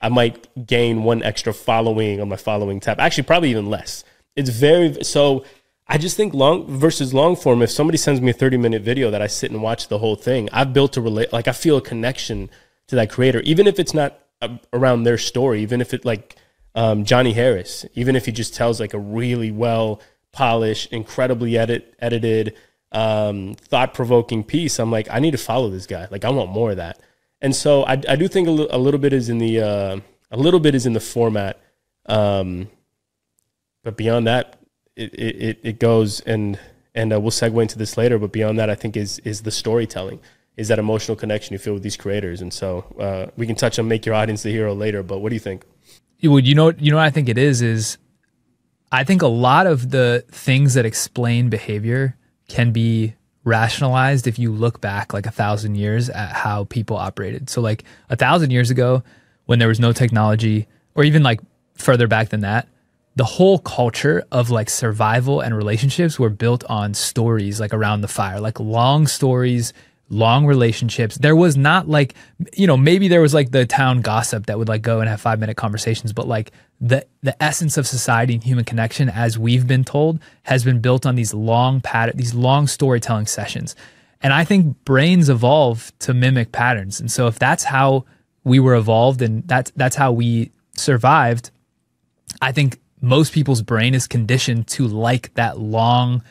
I 0.00 0.08
might 0.08 0.66
gain 0.66 1.04
one 1.04 1.22
extra 1.22 1.52
following 1.54 2.20
on 2.20 2.28
my 2.28 2.36
following 2.36 2.80
tab. 2.80 3.00
Actually, 3.00 3.24
probably 3.24 3.50
even 3.50 3.70
less. 3.70 4.04
It's 4.34 4.50
very 4.50 5.02
so 5.04 5.44
I 5.88 5.98
just 5.98 6.16
think 6.16 6.34
long 6.34 6.66
versus 6.66 7.14
long 7.14 7.36
form. 7.36 7.62
If 7.62 7.70
somebody 7.70 7.96
sends 7.96 8.20
me 8.20 8.30
a 8.30 8.34
30 8.34 8.56
minute 8.56 8.82
video 8.82 9.10
that 9.10 9.22
I 9.22 9.26
sit 9.26 9.50
and 9.50 9.62
watch 9.62 9.88
the 9.88 9.98
whole 9.98 10.16
thing, 10.16 10.48
I've 10.52 10.72
built 10.72 10.96
a 10.96 11.00
relate, 11.00 11.32
like 11.32 11.48
I 11.48 11.52
feel 11.52 11.76
a 11.76 11.82
connection 11.82 12.50
to 12.88 12.96
that 12.96 13.10
creator, 13.10 13.40
even 13.40 13.66
if 13.66 13.78
it's 13.78 13.94
not 13.94 14.18
around 14.72 15.04
their 15.04 15.18
story, 15.18 15.62
even 15.62 15.80
if 15.80 15.94
it 15.94 16.04
like 16.04 16.36
um, 16.74 17.04
Johnny 17.04 17.32
Harris, 17.32 17.86
even 17.94 18.16
if 18.16 18.26
he 18.26 18.32
just 18.32 18.54
tells 18.54 18.80
like 18.80 18.94
a 18.94 18.98
really 18.98 19.50
well 19.50 20.00
polished, 20.32 20.92
incredibly 20.92 21.56
edit, 21.56 21.94
edited, 21.98 22.54
um, 22.92 23.54
thought 23.54 23.94
provoking 23.94 24.44
piece. 24.44 24.78
I'm 24.78 24.90
like, 24.90 25.08
I 25.10 25.20
need 25.20 25.30
to 25.32 25.38
follow 25.38 25.70
this 25.70 25.86
guy. 25.86 26.08
Like 26.10 26.24
I 26.24 26.30
want 26.30 26.50
more 26.50 26.72
of 26.72 26.76
that. 26.76 27.00
And 27.40 27.54
so 27.54 27.84
I, 27.84 28.00
I 28.08 28.16
do 28.16 28.28
think 28.28 28.48
a, 28.48 28.50
l- 28.50 28.68
a 28.70 28.78
little 28.78 29.00
bit 29.00 29.12
is 29.12 29.28
in 29.28 29.38
the, 29.38 29.60
uh, 29.60 30.00
a 30.30 30.36
little 30.36 30.60
bit 30.60 30.74
is 30.74 30.86
in 30.86 30.92
the 30.92 31.00
format. 31.00 31.60
Um, 32.06 32.68
but 33.82 33.96
beyond 33.96 34.26
that, 34.26 34.58
it, 34.96 35.14
it, 35.14 35.58
it 35.62 35.78
goes 35.78 36.20
and 36.20 36.58
and 36.94 37.12
uh, 37.12 37.20
we'll 37.20 37.30
segue 37.30 37.60
into 37.60 37.78
this 37.78 37.96
later. 37.96 38.18
But 38.18 38.32
beyond 38.32 38.58
that, 38.58 38.70
I 38.70 38.74
think 38.74 38.96
is 38.96 39.18
is 39.20 39.42
the 39.42 39.50
storytelling, 39.50 40.18
is 40.56 40.68
that 40.68 40.78
emotional 40.78 41.16
connection 41.16 41.52
you 41.52 41.58
feel 41.58 41.74
with 41.74 41.82
these 41.82 41.96
creators, 41.96 42.40
and 42.40 42.52
so 42.52 42.84
uh, 42.98 43.30
we 43.36 43.46
can 43.46 43.54
touch 43.54 43.78
on 43.78 43.86
make 43.86 44.06
your 44.06 44.14
audience 44.14 44.42
the 44.42 44.50
hero 44.50 44.74
later. 44.74 45.02
But 45.02 45.18
what 45.18 45.28
do 45.28 45.36
you 45.36 45.40
think? 45.40 45.64
Would, 46.22 46.46
you 46.46 46.54
know, 46.54 46.72
you 46.78 46.90
know, 46.90 46.98
I 46.98 47.10
think 47.10 47.28
it 47.28 47.36
is 47.38 47.60
is, 47.60 47.98
I 48.90 49.04
think 49.04 49.22
a 49.22 49.28
lot 49.28 49.66
of 49.66 49.90
the 49.90 50.24
things 50.30 50.74
that 50.74 50.86
explain 50.86 51.50
behavior 51.50 52.16
can 52.48 52.72
be 52.72 53.14
rationalized 53.46 54.26
if 54.26 54.38
you 54.38 54.52
look 54.52 54.80
back 54.80 55.14
like 55.14 55.24
a 55.24 55.30
thousand 55.30 55.76
years 55.76 56.10
at 56.10 56.32
how 56.32 56.64
people 56.64 56.96
operated. 56.96 57.48
So 57.48 57.62
like 57.62 57.84
a 58.10 58.16
thousand 58.16 58.50
years 58.50 58.70
ago, 58.70 59.02
when 59.46 59.60
there 59.60 59.68
was 59.68 59.80
no 59.80 59.92
technology, 59.92 60.66
or 60.94 61.04
even 61.04 61.22
like 61.22 61.40
further 61.74 62.08
back 62.08 62.28
than 62.30 62.40
that, 62.40 62.68
the 63.14 63.24
whole 63.24 63.58
culture 63.60 64.24
of 64.30 64.50
like 64.50 64.68
survival 64.68 65.40
and 65.40 65.56
relationships 65.56 66.18
were 66.18 66.28
built 66.28 66.64
on 66.64 66.92
stories 66.92 67.60
like 67.60 67.72
around 67.72 68.00
the 68.00 68.08
fire, 68.08 68.40
like 68.40 68.58
long 68.60 69.06
stories, 69.06 69.72
long 70.08 70.46
relationships. 70.46 71.16
There 71.16 71.34
was 71.34 71.56
not 71.56 71.88
like, 71.88 72.14
you 72.54 72.66
know, 72.66 72.76
maybe 72.76 73.08
there 73.08 73.20
was 73.20 73.34
like 73.34 73.50
the 73.50 73.66
town 73.66 74.00
gossip 74.00 74.46
that 74.46 74.58
would 74.58 74.68
like 74.68 74.82
go 74.82 75.00
and 75.00 75.08
have 75.08 75.20
five 75.20 75.40
minute 75.40 75.56
conversations, 75.56 76.12
but 76.12 76.28
like 76.28 76.52
the 76.80 77.06
the 77.22 77.40
essence 77.42 77.76
of 77.76 77.86
society 77.86 78.34
and 78.34 78.44
human 78.44 78.64
connection, 78.64 79.08
as 79.08 79.38
we've 79.38 79.66
been 79.66 79.84
told, 79.84 80.20
has 80.44 80.64
been 80.64 80.80
built 80.80 81.06
on 81.06 81.14
these 81.16 81.34
long 81.34 81.80
pattern, 81.80 82.16
these 82.16 82.34
long 82.34 82.66
storytelling 82.66 83.26
sessions. 83.26 83.74
And 84.20 84.32
I 84.32 84.44
think 84.44 84.84
brains 84.84 85.28
evolve 85.28 85.92
to 86.00 86.14
mimic 86.14 86.52
patterns. 86.52 87.00
And 87.00 87.10
so 87.10 87.26
if 87.26 87.38
that's 87.38 87.64
how 87.64 88.04
we 88.44 88.60
were 88.60 88.74
evolved 88.74 89.22
and 89.22 89.46
that's 89.48 89.72
that's 89.76 89.96
how 89.96 90.12
we 90.12 90.52
survived, 90.74 91.50
I 92.40 92.52
think 92.52 92.78
most 93.00 93.32
people's 93.32 93.62
brain 93.62 93.94
is 93.94 94.06
conditioned 94.06 94.68
to 94.68 94.86
like 94.86 95.34
that 95.34 95.58
long 95.58 96.22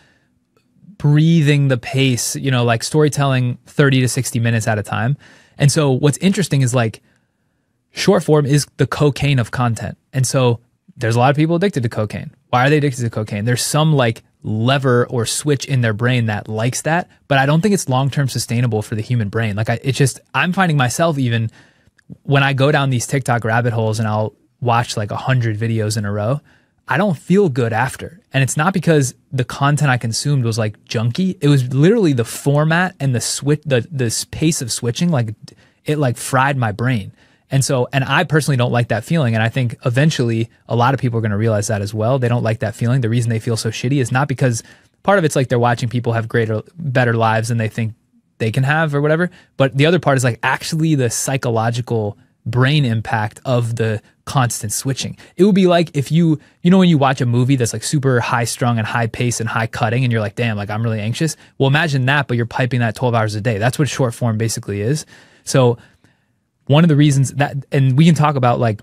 breathing 0.98 1.68
the 1.68 1.78
pace, 1.78 2.36
you 2.36 2.52
know, 2.52 2.64
like 2.64 2.84
storytelling 2.84 3.58
30 3.66 4.02
to 4.02 4.08
60 4.08 4.40
minutes 4.40 4.68
at 4.68 4.78
a 4.78 4.84
time. 4.84 5.18
And 5.58 5.72
so 5.72 5.92
what's 5.92 6.18
interesting 6.20 6.62
is 6.62 6.74
like 6.74 7.02
short 7.92 8.24
form 8.24 8.46
is 8.46 8.68
the 8.78 8.88
cocaine 8.88 9.40
of 9.40 9.52
content. 9.52 9.98
And 10.14 10.28
so 10.28 10.60
there's 10.98 11.16
a 11.16 11.20
lot 11.20 11.30
of 11.30 11.36
people 11.36 11.56
addicted 11.56 11.84
to 11.84 11.90
cocaine. 11.90 12.32
Why 12.50 12.66
are 12.66 12.70
they 12.70 12.78
addicted 12.78 13.02
to 13.02 13.10
cocaine? 13.10 13.46
There's 13.46 13.62
some 13.62 13.94
like 13.94 14.24
lever 14.44 15.08
or 15.08 15.26
switch 15.26 15.66
in 15.66 15.82
their 15.82 15.94
brain 15.94 16.28
that 16.28 16.48
likes 16.48 16.84
that, 16.84 17.10
but 17.28 17.38
I 17.38 17.46
don't 17.46 17.62
think 17.62 17.74
it's 17.74 17.90
long-term 17.90 18.30
sustainable 18.30 18.82
for 18.82 18.96
the 18.96 19.02
human 19.02 19.30
brain. 19.30 19.56
Like 19.56 19.70
I 19.70 19.80
it's 19.84 19.98
just 19.98 20.20
I'm 20.34 20.54
finding 20.54 20.78
myself 20.78 21.18
even 21.18 21.50
when 22.24 22.44
I 22.44 22.54
go 22.54 22.72
down 22.72 22.92
these 22.92 23.08
TikTok 23.08 23.44
rabbit 23.44 23.74
holes 23.74 24.00
and 24.00 24.08
I'll 24.08 24.36
watch 24.62 24.96
like 24.96 25.12
a 25.12 25.18
hundred 25.18 25.58
videos 25.58 25.98
in 25.98 26.06
a 26.06 26.12
row, 26.12 26.42
I 26.88 26.98
don't 26.98 27.18
feel 27.18 27.50
good 27.50 27.74
after. 27.74 28.22
And 28.32 28.44
it's 28.44 28.58
not 28.58 28.74
because 28.74 29.16
the 29.32 29.44
content 29.44 29.90
I 29.90 29.98
consumed 29.98 30.46
was 30.46 30.58
like 30.58 30.84
junky. 30.86 31.38
It 31.42 31.48
was 31.48 31.74
literally 31.74 32.14
the 32.14 32.26
format 32.26 32.96
and 33.00 33.16
the 33.16 33.22
switch, 33.22 33.62
the 33.66 33.88
the 33.92 34.26
pace 34.32 34.62
of 34.62 34.72
switching, 34.72 35.10
like 35.10 35.34
it 35.86 35.98
like 35.98 36.18
fried 36.18 36.58
my 36.58 36.72
brain. 36.72 37.12
And 37.52 37.64
so, 37.64 37.88
and 37.94 38.04
I 38.04 38.24
personally 38.24 38.58
don't 38.58 38.72
like 38.72 38.90
that 38.90 39.04
feeling. 39.04 39.36
And 39.36 39.44
I 39.44 39.50
think 39.50 39.78
eventually 39.86 40.50
a 40.68 40.76
lot 40.76 40.94
of 40.94 41.00
people 41.00 41.20
are 41.20 41.22
going 41.22 41.32
to 41.32 41.38
realize 41.38 41.68
that 41.68 41.82
as 41.82 41.94
well. 41.94 42.18
They 42.20 42.28
don't 42.28 42.44
like 42.44 42.60
that 42.60 42.76
feeling. 42.76 43.02
The 43.02 43.10
reason 43.10 43.30
they 43.30 43.40
feel 43.40 43.58
so 43.58 43.70
shitty 43.70 44.02
is 44.02 44.12
not 44.12 44.28
because 44.28 44.64
part 45.04 45.20
of 45.20 45.26
it's 45.26 45.36
like 45.36 45.48
they're 45.48 45.60
watching 45.60 45.88
people 45.88 46.14
have 46.14 46.28
greater, 46.28 46.62
better 46.78 47.14
lives 47.14 47.50
than 47.50 47.58
they 47.58 47.70
think 47.70 47.94
they 48.40 48.52
can 48.52 48.64
have 48.64 48.94
or 48.96 49.02
whatever. 49.02 49.30
But 49.58 49.78
the 49.78 49.86
other 49.86 50.00
part 50.00 50.18
is 50.18 50.24
like 50.24 50.40
actually 50.44 50.96
the 50.96 51.10
psychological 51.10 52.18
brain 52.46 52.84
impact 52.84 53.40
of 53.46 53.76
the 53.76 54.02
constant 54.26 54.74
switching. 54.74 55.18
It 55.38 55.44
would 55.44 55.56
be 55.56 55.68
like 55.68 55.96
if 55.96 56.12
you, 56.12 56.40
you 56.62 56.72
know, 56.72 56.80
when 56.80 56.90
you 56.90 56.98
watch 56.98 57.22
a 57.22 57.26
movie 57.26 57.56
that's 57.56 57.74
like 57.74 57.84
super 57.84 58.20
high 58.20 58.44
strung 58.44 58.78
and 58.78 58.88
high 58.88 59.08
pace 59.08 59.40
and 59.40 59.48
high 59.48 59.68
cutting 59.68 60.04
and 60.04 60.12
you're 60.12 60.22
like, 60.22 60.36
damn, 60.36 60.58
like 60.58 60.70
I'm 60.70 60.84
really 60.84 61.00
anxious. 61.00 61.38
Well, 61.58 61.68
imagine 61.68 62.06
that, 62.08 62.28
but 62.28 62.36
you're 62.36 62.46
piping 62.46 62.80
that 62.80 62.96
12 62.96 63.14
hours 63.14 63.36
a 63.36 63.42
day. 63.42 63.58
That's 63.58 63.80
what 63.80 63.88
short 63.88 64.14
form 64.14 64.38
basically 64.38 64.82
is. 64.82 65.06
So 65.44 65.78
one 66.66 66.84
of 66.84 66.88
the 66.88 66.96
reasons 66.96 67.34
that, 67.34 67.56
and 67.72 67.98
we 67.98 68.06
can 68.06 68.16
talk 68.16 68.36
about 68.36 68.60
like, 68.60 68.82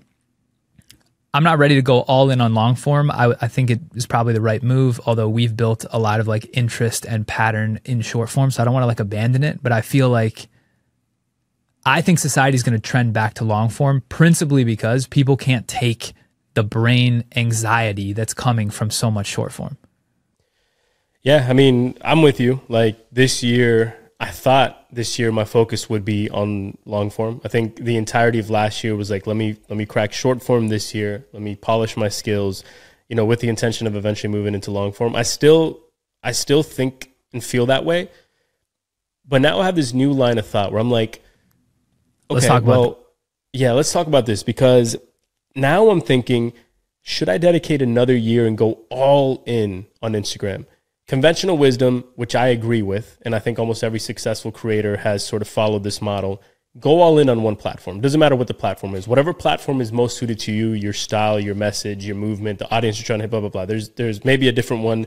I'm 1.34 1.44
not 1.44 1.58
ready 1.58 1.76
to 1.76 1.82
go 1.82 2.00
all 2.02 2.30
in 2.30 2.42
on 2.42 2.52
long 2.52 2.74
form. 2.74 3.10
I, 3.10 3.34
I 3.40 3.48
think 3.48 3.70
it 3.70 3.80
is 3.94 4.06
probably 4.06 4.34
the 4.34 4.42
right 4.42 4.62
move, 4.62 5.00
although 5.06 5.28
we've 5.28 5.56
built 5.56 5.86
a 5.90 5.98
lot 5.98 6.20
of 6.20 6.28
like 6.28 6.46
interest 6.52 7.06
and 7.06 7.26
pattern 7.26 7.80
in 7.84 8.02
short 8.02 8.28
form. 8.28 8.50
So 8.50 8.62
I 8.62 8.64
don't 8.66 8.74
want 8.74 8.82
to 8.82 8.86
like 8.86 9.00
abandon 9.00 9.42
it, 9.42 9.62
but 9.62 9.72
I 9.72 9.80
feel 9.80 10.10
like 10.10 10.48
I 11.84 12.00
think 12.00 12.18
society 12.18 12.54
is 12.54 12.62
going 12.62 12.78
to 12.78 12.80
trend 12.80 13.12
back 13.12 13.34
to 13.34 13.44
long 13.44 13.68
form 13.68 14.02
principally 14.08 14.64
because 14.64 15.06
people 15.06 15.36
can't 15.36 15.66
take 15.66 16.12
the 16.54 16.62
brain 16.62 17.24
anxiety 17.34 18.12
that's 18.12 18.34
coming 18.34 18.70
from 18.70 18.90
so 18.90 19.10
much 19.10 19.26
short 19.26 19.52
form. 19.52 19.76
Yeah, 21.22 21.46
I 21.48 21.52
mean, 21.52 21.96
I'm 22.02 22.22
with 22.22 22.40
you. 22.40 22.60
Like 22.68 22.98
this 23.10 23.42
year, 23.42 23.96
I 24.20 24.30
thought 24.30 24.86
this 24.92 25.18
year 25.18 25.32
my 25.32 25.44
focus 25.44 25.88
would 25.88 26.04
be 26.04 26.28
on 26.30 26.76
long 26.84 27.10
form. 27.10 27.40
I 27.44 27.48
think 27.48 27.76
the 27.76 27.96
entirety 27.96 28.38
of 28.38 28.50
last 28.50 28.84
year 28.84 28.94
was 28.96 29.10
like, 29.10 29.26
let 29.26 29.36
me 29.36 29.56
let 29.68 29.76
me 29.76 29.86
crack 29.86 30.12
short 30.12 30.42
form 30.42 30.68
this 30.68 30.94
year. 30.94 31.26
Let 31.32 31.42
me 31.42 31.56
polish 31.56 31.96
my 31.96 32.08
skills, 32.08 32.64
you 33.08 33.16
know, 33.16 33.24
with 33.24 33.40
the 33.40 33.48
intention 33.48 33.86
of 33.86 33.96
eventually 33.96 34.32
moving 34.32 34.54
into 34.54 34.70
long 34.70 34.92
form. 34.92 35.16
I 35.16 35.22
still 35.22 35.80
I 36.22 36.32
still 36.32 36.62
think 36.62 37.12
and 37.32 37.42
feel 37.42 37.66
that 37.66 37.84
way. 37.84 38.10
But 39.26 39.40
now 39.40 39.60
I 39.60 39.64
have 39.64 39.76
this 39.76 39.92
new 39.92 40.12
line 40.12 40.38
of 40.38 40.46
thought 40.46 40.72
where 40.72 40.80
I'm 40.80 40.90
like, 40.90 41.21
okay, 42.32 42.40
Let's 42.40 42.46
talk 42.46 42.62
about 42.62 42.80
well, 42.80 42.98
yeah, 43.52 43.72
let's 43.72 43.92
talk 43.92 44.06
about 44.06 44.26
this 44.26 44.42
because 44.42 44.96
now 45.54 45.90
I'm 45.90 46.00
thinking, 46.00 46.52
should 47.02 47.28
I 47.28 47.38
dedicate 47.38 47.82
another 47.82 48.16
year 48.16 48.46
and 48.46 48.56
go 48.56 48.80
all 48.90 49.42
in 49.46 49.86
on 50.00 50.12
Instagram? 50.12 50.66
Conventional 51.06 51.58
wisdom, 51.58 52.04
which 52.14 52.34
I 52.34 52.48
agree 52.48 52.82
with, 52.82 53.18
and 53.22 53.34
I 53.34 53.38
think 53.38 53.58
almost 53.58 53.84
every 53.84 53.98
successful 53.98 54.52
creator 54.52 54.98
has 54.98 55.24
sort 55.24 55.42
of 55.42 55.48
followed 55.48 55.82
this 55.82 56.00
model, 56.00 56.40
go 56.78 57.00
all 57.00 57.18
in 57.18 57.28
on 57.28 57.42
one 57.42 57.56
platform. 57.56 58.00
Doesn't 58.00 58.20
matter 58.20 58.36
what 58.36 58.46
the 58.46 58.54
platform 58.54 58.94
is. 58.94 59.06
Whatever 59.06 59.34
platform 59.34 59.80
is 59.80 59.92
most 59.92 60.16
suited 60.16 60.38
to 60.40 60.52
you, 60.52 60.72
your 60.72 60.92
style, 60.92 61.38
your 61.38 61.54
message, 61.54 62.06
your 62.06 62.16
movement, 62.16 62.58
the 62.60 62.70
audience 62.74 62.98
you're 62.98 63.04
trying 63.04 63.18
to 63.18 63.24
hit, 63.24 63.30
blah 63.30 63.40
blah 63.40 63.48
blah. 63.48 63.66
There's 63.66 63.90
there's 63.90 64.24
maybe 64.24 64.48
a 64.48 64.52
different 64.52 64.84
one 64.84 65.06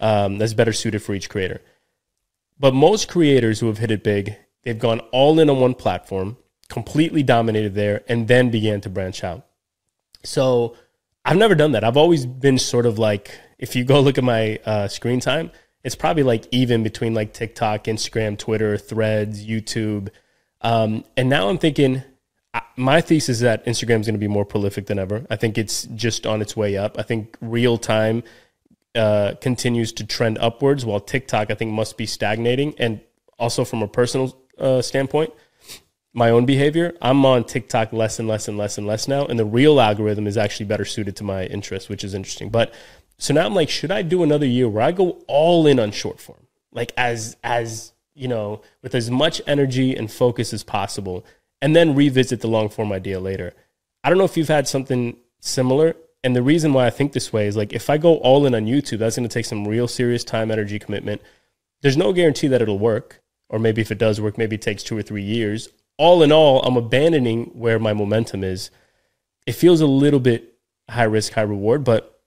um, 0.00 0.38
that's 0.38 0.54
better 0.54 0.72
suited 0.72 1.02
for 1.02 1.14
each 1.14 1.28
creator. 1.28 1.60
But 2.58 2.72
most 2.72 3.08
creators 3.08 3.60
who 3.60 3.66
have 3.66 3.78
hit 3.78 3.90
it 3.90 4.04
big, 4.04 4.36
they've 4.62 4.78
gone 4.78 5.00
all 5.10 5.38
in 5.40 5.50
on 5.50 5.60
one 5.60 5.74
platform, 5.74 6.36
completely 6.72 7.22
dominated 7.22 7.74
there, 7.74 8.02
and 8.08 8.26
then 8.28 8.50
began 8.50 8.80
to 8.80 8.88
branch 8.88 9.22
out. 9.22 9.46
So 10.24 10.74
I've 11.22 11.36
never 11.36 11.54
done 11.54 11.72
that. 11.72 11.84
I've 11.84 11.98
always 11.98 12.24
been 12.24 12.58
sort 12.58 12.86
of 12.86 12.98
like, 12.98 13.38
if 13.58 13.76
you 13.76 13.84
go 13.84 14.00
look 14.06 14.16
at 14.16 14.24
my 14.24 14.58
uh, 14.64 14.88
screen 14.88 15.20
time, 15.20 15.50
it's 15.84 15.94
probably 15.94 16.22
like 16.22 16.46
even 16.50 16.82
between 16.82 17.12
like 17.12 17.34
TikTok, 17.34 17.84
Instagram, 17.84 18.38
Twitter, 18.38 18.78
Threads, 18.78 19.44
YouTube. 19.44 20.08
Um, 20.62 21.04
and 21.14 21.28
now 21.28 21.50
I'm 21.50 21.58
thinking, 21.58 22.02
my 22.76 23.02
thesis 23.02 23.36
is 23.36 23.40
that 23.40 23.66
Instagram 23.66 24.00
is 24.00 24.06
going 24.06 24.14
to 24.14 24.18
be 24.18 24.28
more 24.28 24.46
prolific 24.46 24.86
than 24.86 24.98
ever. 24.98 25.26
I 25.28 25.36
think 25.36 25.58
it's 25.58 25.84
just 25.94 26.26
on 26.26 26.40
its 26.40 26.56
way 26.56 26.78
up. 26.78 26.98
I 26.98 27.02
think 27.02 27.36
real 27.42 27.76
time 27.76 28.22
uh, 28.94 29.34
continues 29.42 29.92
to 29.94 30.06
trend 30.06 30.38
upwards, 30.38 30.86
while 30.86 31.00
TikTok 31.00 31.50
I 31.50 31.54
think 31.54 31.72
must 31.72 31.98
be 31.98 32.06
stagnating. 32.06 32.74
And 32.78 33.00
also 33.38 33.64
from 33.64 33.82
a 33.82 33.88
personal 33.88 34.34
uh, 34.58 34.80
standpoint, 34.80 35.34
my 36.14 36.30
own 36.30 36.44
behavior, 36.44 36.94
I'm 37.00 37.24
on 37.24 37.44
TikTok 37.44 37.92
less 37.92 38.18
and 38.18 38.28
less 38.28 38.48
and 38.48 38.58
less 38.58 38.76
and 38.76 38.86
less 38.86 39.08
now, 39.08 39.24
and 39.24 39.38
the 39.38 39.44
reel 39.44 39.80
algorithm 39.80 40.26
is 40.26 40.36
actually 40.36 40.66
better 40.66 40.84
suited 40.84 41.16
to 41.16 41.24
my 41.24 41.44
interests, 41.44 41.88
which 41.88 42.04
is 42.04 42.14
interesting. 42.14 42.50
But 42.50 42.74
so 43.18 43.32
now 43.32 43.46
I'm 43.46 43.54
like, 43.54 43.70
should 43.70 43.90
I 43.90 44.02
do 44.02 44.22
another 44.22 44.46
year 44.46 44.68
where 44.68 44.82
I 44.82 44.92
go 44.92 45.22
all 45.26 45.66
in 45.66 45.78
on 45.78 45.90
short 45.90 46.20
form, 46.20 46.46
like 46.72 46.92
as 46.96 47.36
as 47.42 47.92
you 48.14 48.28
know, 48.28 48.60
with 48.82 48.94
as 48.94 49.10
much 49.10 49.40
energy 49.46 49.96
and 49.96 50.10
focus 50.10 50.52
as 50.52 50.62
possible, 50.62 51.24
and 51.62 51.74
then 51.74 51.94
revisit 51.94 52.40
the 52.40 52.48
long 52.48 52.68
form 52.68 52.92
idea 52.92 53.18
later? 53.18 53.54
I 54.04 54.08
don't 54.08 54.18
know 54.18 54.24
if 54.24 54.36
you've 54.36 54.48
had 54.48 54.68
something 54.68 55.16
similar. 55.40 55.96
And 56.24 56.36
the 56.36 56.42
reason 56.42 56.72
why 56.72 56.86
I 56.86 56.90
think 56.90 57.12
this 57.12 57.32
way 57.32 57.46
is 57.46 57.56
like 57.56 57.72
if 57.72 57.90
I 57.90 57.98
go 57.98 58.16
all 58.18 58.46
in 58.46 58.54
on 58.54 58.66
YouTube, 58.66 58.98
that's 58.98 59.16
going 59.16 59.28
to 59.28 59.32
take 59.32 59.46
some 59.46 59.66
real 59.66 59.88
serious 59.88 60.22
time, 60.22 60.50
energy, 60.50 60.78
commitment. 60.78 61.20
There's 61.80 61.96
no 61.96 62.12
guarantee 62.12 62.46
that 62.48 62.62
it'll 62.62 62.78
work. 62.78 63.22
Or 63.48 63.58
maybe 63.58 63.82
if 63.82 63.90
it 63.90 63.98
does 63.98 64.20
work, 64.20 64.38
maybe 64.38 64.56
it 64.56 64.62
takes 64.62 64.82
two 64.82 64.96
or 64.96 65.02
three 65.02 65.22
years. 65.22 65.68
All 66.02 66.24
in 66.24 66.32
all, 66.32 66.60
I'm 66.62 66.76
abandoning 66.76 67.52
where 67.54 67.78
my 67.78 67.92
momentum 67.92 68.42
is. 68.42 68.72
It 69.46 69.52
feels 69.52 69.80
a 69.80 69.86
little 69.86 70.18
bit 70.18 70.58
high 70.90 71.04
risk, 71.04 71.34
high 71.34 71.42
reward, 71.42 71.84
but 71.84 72.20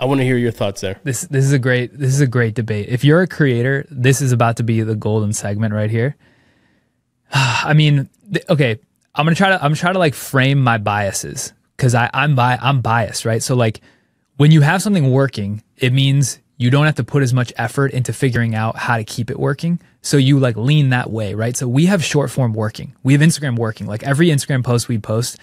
I 0.00 0.06
want 0.06 0.18
to 0.18 0.24
hear 0.24 0.36
your 0.36 0.50
thoughts 0.50 0.80
there. 0.80 0.98
This 1.04 1.20
this 1.22 1.44
is 1.44 1.52
a 1.52 1.58
great 1.60 1.96
this 1.96 2.12
is 2.12 2.20
a 2.20 2.26
great 2.26 2.56
debate. 2.56 2.88
If 2.88 3.04
you're 3.04 3.22
a 3.22 3.28
creator, 3.28 3.86
this 3.92 4.20
is 4.20 4.32
about 4.32 4.56
to 4.56 4.64
be 4.64 4.80
the 4.80 4.96
golden 4.96 5.32
segment 5.32 5.72
right 5.72 5.88
here. 5.88 6.16
I 7.32 7.74
mean, 7.74 8.08
okay, 8.48 8.80
I'm 9.14 9.24
gonna 9.24 9.36
try 9.36 9.50
to 9.50 9.64
I'm 9.64 9.74
trying 9.74 9.92
to 9.92 10.00
like 10.00 10.14
frame 10.14 10.60
my 10.60 10.78
biases 10.78 11.52
because 11.76 11.94
I 11.94 12.10
I'm 12.12 12.34
bi- 12.34 12.58
I'm 12.60 12.80
biased, 12.80 13.24
right? 13.24 13.40
So 13.40 13.54
like 13.54 13.82
when 14.36 14.50
you 14.50 14.62
have 14.62 14.82
something 14.82 15.12
working, 15.12 15.62
it 15.76 15.92
means 15.92 16.40
you 16.56 16.70
don't 16.70 16.86
have 16.86 16.96
to 16.96 17.04
put 17.04 17.22
as 17.22 17.32
much 17.32 17.52
effort 17.56 17.92
into 17.92 18.12
figuring 18.12 18.56
out 18.56 18.76
how 18.76 18.96
to 18.96 19.04
keep 19.04 19.30
it 19.30 19.38
working. 19.38 19.78
So 20.02 20.16
you 20.16 20.38
like 20.38 20.56
lean 20.56 20.90
that 20.90 21.10
way, 21.10 21.34
right? 21.34 21.56
So 21.56 21.68
we 21.68 21.86
have 21.86 22.02
short 22.02 22.30
form 22.30 22.54
working. 22.54 22.94
We 23.02 23.12
have 23.12 23.22
Instagram 23.22 23.56
working. 23.56 23.86
Like 23.86 24.02
every 24.02 24.28
Instagram 24.28 24.64
post 24.64 24.88
we 24.88 24.98
post, 24.98 25.38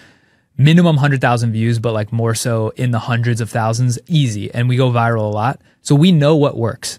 minimum 0.56 0.96
100,000 0.96 1.52
views, 1.52 1.78
but 1.78 1.92
like 1.92 2.12
more 2.12 2.34
so 2.34 2.70
in 2.70 2.90
the 2.90 2.98
hundreds 2.98 3.40
of 3.40 3.50
thousands, 3.50 3.98
easy. 4.08 4.52
And 4.52 4.68
we 4.68 4.76
go 4.76 4.90
viral 4.90 5.20
a 5.20 5.34
lot. 5.34 5.60
So 5.82 5.94
we 5.94 6.10
know 6.10 6.34
what 6.36 6.56
works. 6.56 6.98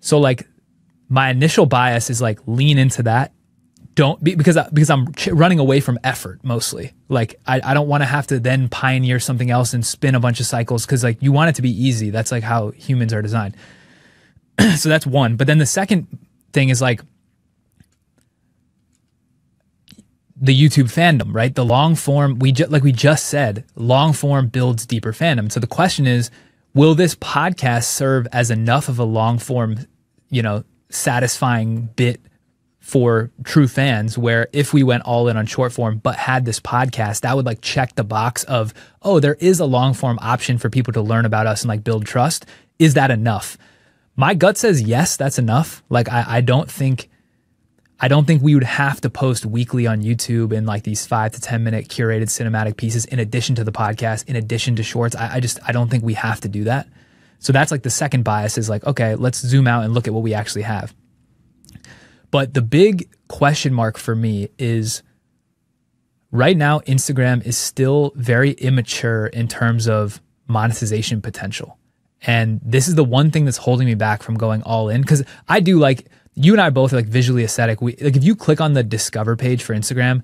So 0.00 0.18
like 0.18 0.48
my 1.08 1.30
initial 1.30 1.66
bias 1.66 2.10
is 2.10 2.20
like 2.20 2.40
lean 2.46 2.78
into 2.78 3.04
that 3.04 3.32
don't 3.94 4.22
because 4.24 4.58
because 4.72 4.90
I'm 4.90 5.12
running 5.30 5.58
away 5.58 5.80
from 5.80 5.98
effort 6.02 6.40
mostly. 6.42 6.94
Like 7.08 7.38
I, 7.46 7.60
I 7.62 7.74
don't 7.74 7.88
want 7.88 8.02
to 8.02 8.06
have 8.06 8.26
to 8.28 8.40
then 8.40 8.68
pioneer 8.68 9.20
something 9.20 9.50
else 9.50 9.74
and 9.74 9.84
spin 9.84 10.14
a 10.14 10.20
bunch 10.20 10.40
of 10.40 10.46
cycles 10.46 10.86
because 10.86 11.04
like 11.04 11.22
you 11.22 11.30
want 11.32 11.50
it 11.50 11.56
to 11.56 11.62
be 11.62 11.70
easy. 11.70 12.10
That's 12.10 12.32
like 12.32 12.42
how 12.42 12.70
humans 12.70 13.12
are 13.12 13.20
designed. 13.20 13.54
so 14.76 14.88
that's 14.88 15.06
one. 15.06 15.36
But 15.36 15.46
then 15.46 15.58
the 15.58 15.66
second 15.66 16.06
thing 16.52 16.68
is 16.68 16.80
like 16.80 17.00
the 20.36 20.60
YouTube 20.60 20.92
fandom, 20.92 21.32
right? 21.32 21.54
The 21.54 21.64
long 21.64 21.94
form 21.94 22.38
we 22.38 22.52
just 22.52 22.70
like 22.70 22.82
we 22.82 22.92
just 22.92 23.26
said, 23.26 23.64
long 23.76 24.12
form 24.12 24.48
builds 24.48 24.86
deeper 24.86 25.12
fandom. 25.12 25.50
So 25.52 25.60
the 25.60 25.66
question 25.66 26.06
is, 26.06 26.30
will 26.74 26.94
this 26.94 27.14
podcast 27.14 27.84
serve 27.84 28.26
as 28.32 28.50
enough 28.50 28.88
of 28.88 28.98
a 28.98 29.04
long 29.04 29.38
form, 29.38 29.86
you 30.30 30.42
know, 30.42 30.64
satisfying 30.90 31.88
bit 31.96 32.20
for 32.80 33.30
true 33.44 33.68
fans 33.68 34.18
where 34.18 34.48
if 34.52 34.72
we 34.72 34.82
went 34.82 35.04
all 35.04 35.28
in 35.28 35.36
on 35.36 35.46
short 35.46 35.72
form 35.72 35.98
but 35.98 36.16
had 36.16 36.44
this 36.44 36.58
podcast 36.58 37.20
that 37.20 37.36
would 37.36 37.46
like 37.46 37.60
check 37.60 37.94
the 37.94 38.02
box 38.02 38.42
of 38.44 38.74
oh 39.02 39.20
there 39.20 39.36
is 39.38 39.60
a 39.60 39.64
long 39.64 39.94
form 39.94 40.18
option 40.20 40.58
for 40.58 40.68
people 40.68 40.92
to 40.92 41.00
learn 41.00 41.24
about 41.24 41.46
us 41.46 41.62
and 41.62 41.68
like 41.68 41.84
build 41.84 42.04
trust 42.04 42.44
is 42.80 42.94
that 42.94 43.12
enough 43.12 43.56
my 44.16 44.34
gut 44.34 44.58
says 44.58 44.82
yes 44.82 45.16
that's 45.16 45.38
enough. 45.38 45.82
Like 45.88 46.10
i, 46.10 46.24
I 46.26 46.40
don't 46.40 46.70
think 46.70 47.08
i 48.00 48.08
don't 48.08 48.26
think 48.26 48.42
we 48.42 48.54
would 48.54 48.64
have 48.64 49.00
to 49.02 49.10
post 49.10 49.46
weekly 49.46 49.86
on 49.86 50.02
youtube 50.02 50.52
in 50.52 50.66
like 50.66 50.82
these 50.82 51.06
five 51.06 51.32
to 51.32 51.40
ten 51.40 51.62
minute 51.64 51.88
curated 51.88 52.24
cinematic 52.24 52.76
pieces 52.76 53.04
in 53.06 53.18
addition 53.18 53.54
to 53.56 53.64
the 53.64 53.72
podcast 53.72 54.28
in 54.28 54.36
addition 54.36 54.76
to 54.76 54.82
shorts. 54.82 55.14
I, 55.16 55.34
I 55.36 55.40
just 55.40 55.58
i 55.66 55.72
don't 55.72 55.90
think 55.90 56.04
we 56.04 56.14
have 56.14 56.40
to 56.40 56.48
do 56.48 56.64
that. 56.64 56.88
So 57.38 57.52
that's 57.52 57.72
like 57.72 57.82
the 57.82 57.90
second 57.90 58.22
bias 58.24 58.58
is 58.58 58.68
like 58.68 58.84
okay 58.84 59.14
let's 59.14 59.38
zoom 59.38 59.66
out 59.66 59.84
and 59.84 59.94
look 59.94 60.06
at 60.06 60.14
what 60.14 60.22
we 60.22 60.34
actually 60.34 60.62
have. 60.62 60.94
But 62.32 62.54
the 62.54 62.62
big 62.62 63.10
question 63.28 63.74
mark 63.74 63.98
for 63.98 64.16
me 64.16 64.48
is 64.58 65.02
right 66.32 66.56
now, 66.56 66.80
Instagram 66.80 67.44
is 67.46 67.56
still 67.56 68.12
very 68.16 68.52
immature 68.52 69.26
in 69.26 69.46
terms 69.46 69.86
of 69.86 70.20
monetization 70.48 71.20
potential. 71.20 71.78
And 72.24 72.60
this 72.64 72.88
is 72.88 72.94
the 72.94 73.04
one 73.04 73.30
thing 73.30 73.44
that's 73.44 73.56
holding 73.56 73.86
me 73.86 73.94
back 73.94 74.22
from 74.22 74.36
going 74.36 74.62
all 74.62 74.88
in 74.88 75.00
because 75.00 75.24
I 75.48 75.60
do 75.60 75.78
like 75.78 76.08
you 76.34 76.52
and 76.52 76.60
I 76.60 76.70
both 76.70 76.92
are 76.92 76.96
like 76.96 77.06
visually 77.06 77.44
aesthetic. 77.44 77.82
We 77.82 77.96
like 77.96 78.16
if 78.16 78.24
you 78.24 78.36
click 78.36 78.60
on 78.60 78.74
the 78.74 78.82
discover 78.82 79.36
page 79.36 79.62
for 79.62 79.74
Instagram, 79.74 80.22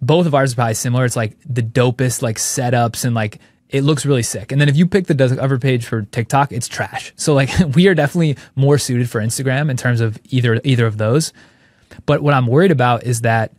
both 0.00 0.26
of 0.26 0.34
ours 0.34 0.52
are 0.52 0.56
probably 0.56 0.74
similar. 0.74 1.04
It's 1.04 1.16
like 1.16 1.36
the 1.44 1.62
dopest 1.62 2.22
like 2.22 2.36
setups 2.36 3.04
and 3.04 3.14
like 3.14 3.40
it 3.68 3.82
looks 3.82 4.06
really 4.06 4.22
sick. 4.22 4.52
And 4.52 4.60
then 4.60 4.68
if 4.68 4.76
you 4.76 4.86
pick 4.86 5.06
the 5.06 5.14
discover 5.14 5.58
page 5.58 5.84
for 5.84 6.02
TikTok, 6.02 6.52
it's 6.52 6.68
trash. 6.68 7.12
So 7.16 7.34
like 7.34 7.50
we 7.74 7.88
are 7.88 7.94
definitely 7.94 8.36
more 8.54 8.78
suited 8.78 9.10
for 9.10 9.20
Instagram 9.20 9.70
in 9.70 9.76
terms 9.76 10.00
of 10.00 10.18
either 10.26 10.60
either 10.64 10.86
of 10.86 10.98
those. 10.98 11.32
But 12.04 12.22
what 12.22 12.34
I'm 12.34 12.46
worried 12.46 12.70
about 12.70 13.04
is 13.04 13.22
that 13.22 13.52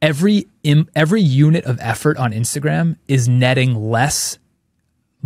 every 0.00 0.46
every 0.94 1.20
unit 1.20 1.64
of 1.64 1.78
effort 1.80 2.16
on 2.16 2.32
Instagram 2.32 2.96
is 3.06 3.28
netting 3.28 3.74
less 3.74 4.38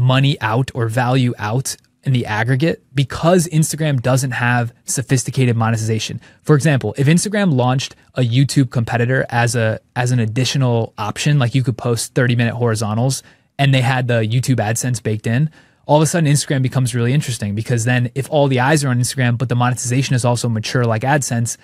money 0.00 0.40
out 0.40 0.70
or 0.74 0.88
value 0.88 1.34
out 1.38 1.76
in 2.02 2.12
the 2.14 2.24
aggregate 2.24 2.82
because 2.94 3.46
Instagram 3.48 4.00
doesn't 4.00 4.30
have 4.30 4.72
sophisticated 4.84 5.56
monetization. 5.56 6.20
For 6.42 6.56
example, 6.56 6.94
if 6.96 7.06
Instagram 7.06 7.52
launched 7.52 7.94
a 8.14 8.22
YouTube 8.22 8.70
competitor 8.70 9.26
as 9.28 9.54
a 9.54 9.80
as 9.94 10.10
an 10.10 10.18
additional 10.18 10.94
option, 10.96 11.38
like 11.38 11.54
you 11.54 11.62
could 11.62 11.76
post 11.76 12.14
30 12.14 12.36
minute 12.36 12.54
horizontals 12.54 13.22
and 13.58 13.74
they 13.74 13.82
had 13.82 14.08
the 14.08 14.20
YouTube 14.20 14.56
AdSense 14.56 15.02
baked 15.02 15.26
in, 15.26 15.50
all 15.86 15.96
of 15.98 16.02
a 16.02 16.06
sudden 16.06 16.30
Instagram 16.30 16.62
becomes 16.62 16.94
really 16.94 17.12
interesting 17.12 17.54
because 17.54 17.84
then 17.84 18.10
if 18.14 18.30
all 18.30 18.48
the 18.48 18.60
eyes 18.60 18.82
are 18.82 18.88
on 18.88 18.98
Instagram, 18.98 19.36
but 19.36 19.50
the 19.50 19.56
monetization 19.56 20.14
is 20.14 20.24
also 20.24 20.48
mature 20.48 20.84
like 20.84 21.02
AdSense, 21.02 21.58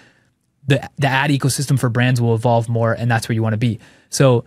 the 0.66 0.87
the 0.99 1.07
ad 1.07 1.31
ecosystem 1.31 1.79
for 1.79 1.88
brands 1.88 2.20
will 2.20 2.35
evolve 2.35 2.68
more 2.68 2.92
and 2.92 3.11
that's 3.11 3.27
where 3.29 3.35
you 3.35 3.42
want 3.42 3.55
to 3.55 3.59
be. 3.59 3.79
So 4.11 4.44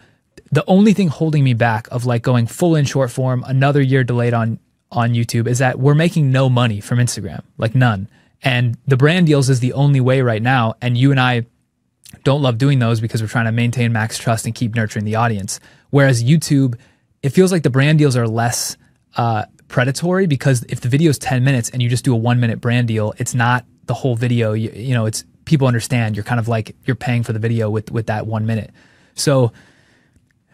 the 0.51 0.63
only 0.67 0.93
thing 0.93 1.07
holding 1.07 1.43
me 1.43 1.53
back 1.53 1.87
of 1.91 2.05
like 2.05 2.21
going 2.21 2.47
full 2.47 2.75
in 2.75 2.85
short 2.85 3.11
form, 3.11 3.43
another 3.47 3.81
year 3.81 4.03
delayed 4.03 4.33
on 4.33 4.59
on 4.91 5.13
YouTube 5.13 5.47
is 5.47 5.59
that 5.59 5.79
we're 5.79 5.95
making 5.95 6.31
no 6.31 6.49
money 6.49 6.81
from 6.81 6.97
Instagram, 6.97 7.43
like 7.57 7.75
none. 7.75 8.07
And 8.41 8.77
the 8.87 8.97
brand 8.97 9.27
deals 9.27 9.49
is 9.49 9.59
the 9.59 9.73
only 9.73 10.01
way 10.01 10.21
right 10.21 10.41
now. 10.41 10.75
And 10.81 10.97
you 10.97 11.11
and 11.11 11.19
I 11.19 11.45
don't 12.23 12.41
love 12.41 12.57
doing 12.57 12.79
those 12.79 12.99
because 12.99 13.21
we're 13.21 13.27
trying 13.27 13.45
to 13.45 13.51
maintain 13.51 13.93
max 13.93 14.17
trust 14.17 14.45
and 14.45 14.55
keep 14.55 14.75
nurturing 14.75 15.05
the 15.05 15.15
audience. 15.15 15.59
Whereas 15.91 16.23
YouTube, 16.23 16.79
it 17.21 17.29
feels 17.29 17.51
like 17.51 17.63
the 17.63 17.69
brand 17.69 17.99
deals 17.99 18.15
are 18.15 18.27
less 18.27 18.77
uh, 19.15 19.45
predatory 19.67 20.25
because 20.25 20.63
if 20.69 20.81
the 20.81 20.89
video 20.89 21.09
is 21.09 21.19
10 21.19 21.43
minutes 21.43 21.69
and 21.69 21.81
you 21.81 21.89
just 21.89 22.03
do 22.03 22.13
a 22.13 22.17
one 22.17 22.39
minute 22.39 22.59
brand 22.61 22.87
deal, 22.87 23.13
it's 23.17 23.35
not 23.35 23.65
the 23.85 23.93
whole 23.93 24.15
video. 24.15 24.53
You, 24.53 24.71
you 24.71 24.93
know, 24.93 25.05
it's 25.05 25.23
people 25.45 25.67
understand 25.67 26.15
you're 26.15 26.23
kind 26.23 26.39
of 26.39 26.47
like 26.47 26.75
you're 26.85 26.95
paying 26.95 27.23
for 27.23 27.33
the 27.33 27.39
video 27.39 27.69
with 27.69 27.91
with 27.91 28.07
that 28.07 28.25
one 28.25 28.45
minute. 28.45 28.71
So, 29.15 29.51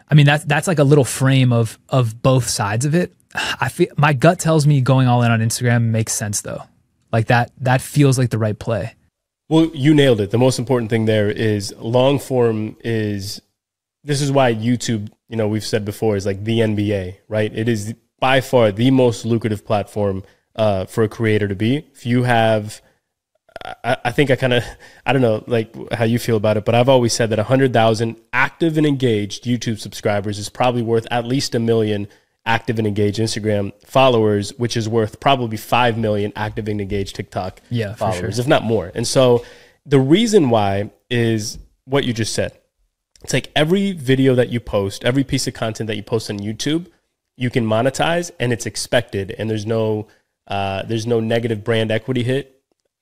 I 0.08 0.14
mean, 0.14 0.26
that's 0.26 0.44
that's 0.44 0.68
like 0.68 0.78
a 0.78 0.84
little 0.84 1.04
frame 1.04 1.52
of 1.52 1.78
of 1.88 2.22
both 2.22 2.48
sides 2.48 2.84
of 2.84 2.94
it. 2.94 3.14
I 3.34 3.68
feel 3.68 3.88
my 3.96 4.12
gut 4.12 4.38
tells 4.38 4.66
me 4.66 4.80
going 4.80 5.08
all 5.08 5.22
in 5.22 5.30
on 5.30 5.40
Instagram 5.40 5.84
makes 5.84 6.12
sense 6.12 6.40
though. 6.40 6.62
Like 7.12 7.26
that 7.26 7.52
that 7.58 7.80
feels 7.80 8.18
like 8.18 8.30
the 8.30 8.38
right 8.38 8.58
play. 8.58 8.94
Well, 9.48 9.70
you 9.74 9.94
nailed 9.94 10.20
it. 10.20 10.30
The 10.30 10.38
most 10.38 10.58
important 10.58 10.90
thing 10.90 11.04
there 11.04 11.30
is 11.30 11.72
long 11.78 12.18
form 12.18 12.76
is 12.80 13.40
this 14.02 14.20
is 14.20 14.32
why 14.32 14.54
YouTube, 14.54 15.10
you 15.28 15.36
know, 15.36 15.46
we've 15.46 15.64
said 15.64 15.84
before 15.84 16.16
is 16.16 16.26
like 16.26 16.44
the 16.44 16.60
NBA, 16.60 17.18
right? 17.28 17.52
It 17.54 17.68
is 17.68 17.94
by 18.18 18.40
far 18.40 18.72
the 18.72 18.90
most 18.90 19.24
lucrative 19.24 19.64
platform 19.64 20.24
uh, 20.56 20.86
for 20.86 21.04
a 21.04 21.08
creator 21.08 21.46
to 21.46 21.54
be. 21.54 21.86
If 21.94 22.06
you 22.06 22.24
have 22.24 22.80
I, 23.84 23.96
I 24.06 24.12
think 24.12 24.30
I 24.30 24.36
kind 24.36 24.52
of, 24.52 24.64
I 25.04 25.12
don't 25.12 25.22
know, 25.22 25.42
like 25.46 25.74
how 25.92 26.04
you 26.04 26.18
feel 26.18 26.36
about 26.36 26.56
it, 26.56 26.64
but 26.64 26.74
I've 26.74 26.88
always 26.88 27.12
said 27.12 27.30
that 27.30 27.38
100,000 27.38 28.16
active 28.32 28.76
and 28.78 28.86
engaged 28.86 29.44
YouTube 29.44 29.78
subscribers 29.78 30.38
is 30.38 30.48
probably 30.48 30.82
worth 30.82 31.06
at 31.10 31.26
least 31.26 31.54
a 31.54 31.58
million 31.58 32.08
active 32.44 32.78
and 32.78 32.86
engaged 32.86 33.18
Instagram 33.18 33.72
followers, 33.84 34.56
which 34.58 34.76
is 34.76 34.88
worth 34.88 35.18
probably 35.18 35.56
5 35.56 35.98
million 35.98 36.32
active 36.36 36.68
and 36.68 36.80
engaged 36.80 37.16
TikTok 37.16 37.60
Yeah, 37.70 37.94
followers, 37.94 38.36
sure. 38.36 38.40
if 38.40 38.46
not 38.46 38.62
more. 38.62 38.92
And 38.94 39.06
so 39.06 39.44
the 39.84 39.98
reason 39.98 40.50
why 40.50 40.90
is 41.10 41.58
what 41.84 42.04
you 42.04 42.12
just 42.12 42.34
said. 42.34 42.52
It's 43.22 43.32
like 43.32 43.50
every 43.56 43.92
video 43.92 44.34
that 44.36 44.50
you 44.50 44.60
post, 44.60 45.04
every 45.04 45.24
piece 45.24 45.46
of 45.46 45.54
content 45.54 45.88
that 45.88 45.96
you 45.96 46.02
post 46.02 46.30
on 46.30 46.38
YouTube, 46.38 46.86
you 47.36 47.50
can 47.50 47.66
monetize 47.66 48.30
and 48.38 48.52
it's 48.52 48.66
expected 48.66 49.34
and 49.38 49.50
there's 49.50 49.66
no 49.66 50.06
uh, 50.46 50.82
there's 50.84 51.06
no 51.06 51.18
negative 51.18 51.64
brand 51.64 51.90
equity 51.90 52.22
hit. 52.22 52.55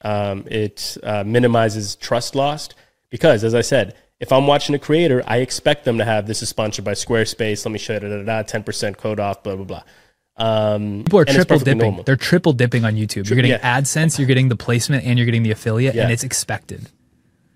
Um, 0.04 0.44
it 0.46 0.96
uh, 1.02 1.24
minimizes 1.24 1.96
trust 1.96 2.34
lost 2.34 2.74
because, 3.10 3.42
as 3.42 3.54
I 3.54 3.62
said, 3.62 3.96
if 4.20 4.30
I'm 4.32 4.46
watching 4.46 4.74
a 4.74 4.78
creator, 4.78 5.22
I 5.26 5.38
expect 5.38 5.84
them 5.84 5.98
to 5.98 6.04
have 6.04 6.26
this 6.26 6.42
is 6.42 6.48
sponsored 6.48 6.84
by 6.84 6.92
Squarespace. 6.92 7.64
Let 7.64 7.72
me 7.72 7.78
show 7.78 7.94
you, 7.94 8.00
da, 8.00 8.22
da, 8.22 8.42
da, 8.42 8.42
10% 8.42 8.96
code 8.96 9.18
off, 9.18 9.42
blah, 9.42 9.56
blah, 9.56 9.64
blah. 9.64 9.82
Um, 10.36 11.04
People 11.04 11.20
are 11.20 11.24
triple 11.24 11.58
dipping. 11.58 11.78
normal. 11.78 12.04
They're 12.04 12.16
triple 12.16 12.52
dipping 12.52 12.84
on 12.84 12.94
YouTube. 12.94 13.28
You're 13.28 13.36
getting 13.36 13.52
yeah. 13.52 13.80
AdSense, 13.80 14.18
you're 14.18 14.26
getting 14.26 14.48
the 14.48 14.56
placement, 14.56 15.04
and 15.04 15.18
you're 15.18 15.26
getting 15.26 15.42
the 15.42 15.50
affiliate, 15.52 15.94
Yeah. 15.94 16.04
and 16.04 16.12
it's 16.12 16.24
expected. 16.24 16.88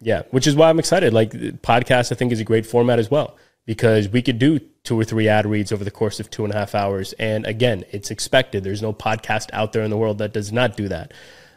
Yeah, 0.00 0.22
which 0.30 0.46
is 0.46 0.54
why 0.54 0.70
I'm 0.70 0.78
excited. 0.78 1.12
Like 1.12 1.32
podcast, 1.32 2.12
I 2.12 2.14
think 2.14 2.30
is 2.32 2.40
a 2.40 2.44
great 2.44 2.66
format 2.66 2.98
as 2.98 3.11
well 3.11 3.37
because 3.66 4.08
we 4.08 4.22
could 4.22 4.38
do 4.38 4.61
two 4.84 4.98
or 4.98 5.04
three 5.04 5.28
ad 5.28 5.44
reads 5.44 5.72
over 5.72 5.84
the 5.84 5.90
course 5.90 6.20
of 6.20 6.30
two 6.30 6.44
and 6.44 6.54
a 6.54 6.56
half 6.56 6.74
hours, 6.74 7.12
and 7.14 7.44
again, 7.46 7.84
it's 7.90 8.11
expected. 8.11 8.62
There's 8.64 8.80
no 8.80 8.92
podcast 8.92 9.50
out 9.52 9.72
there 9.72 9.82
in 9.82 9.90
the 9.90 9.96
world 9.96 10.18
that 10.18 10.32
does 10.32 10.52
not 10.52 10.76
do 10.76 10.88
that. 10.88 11.12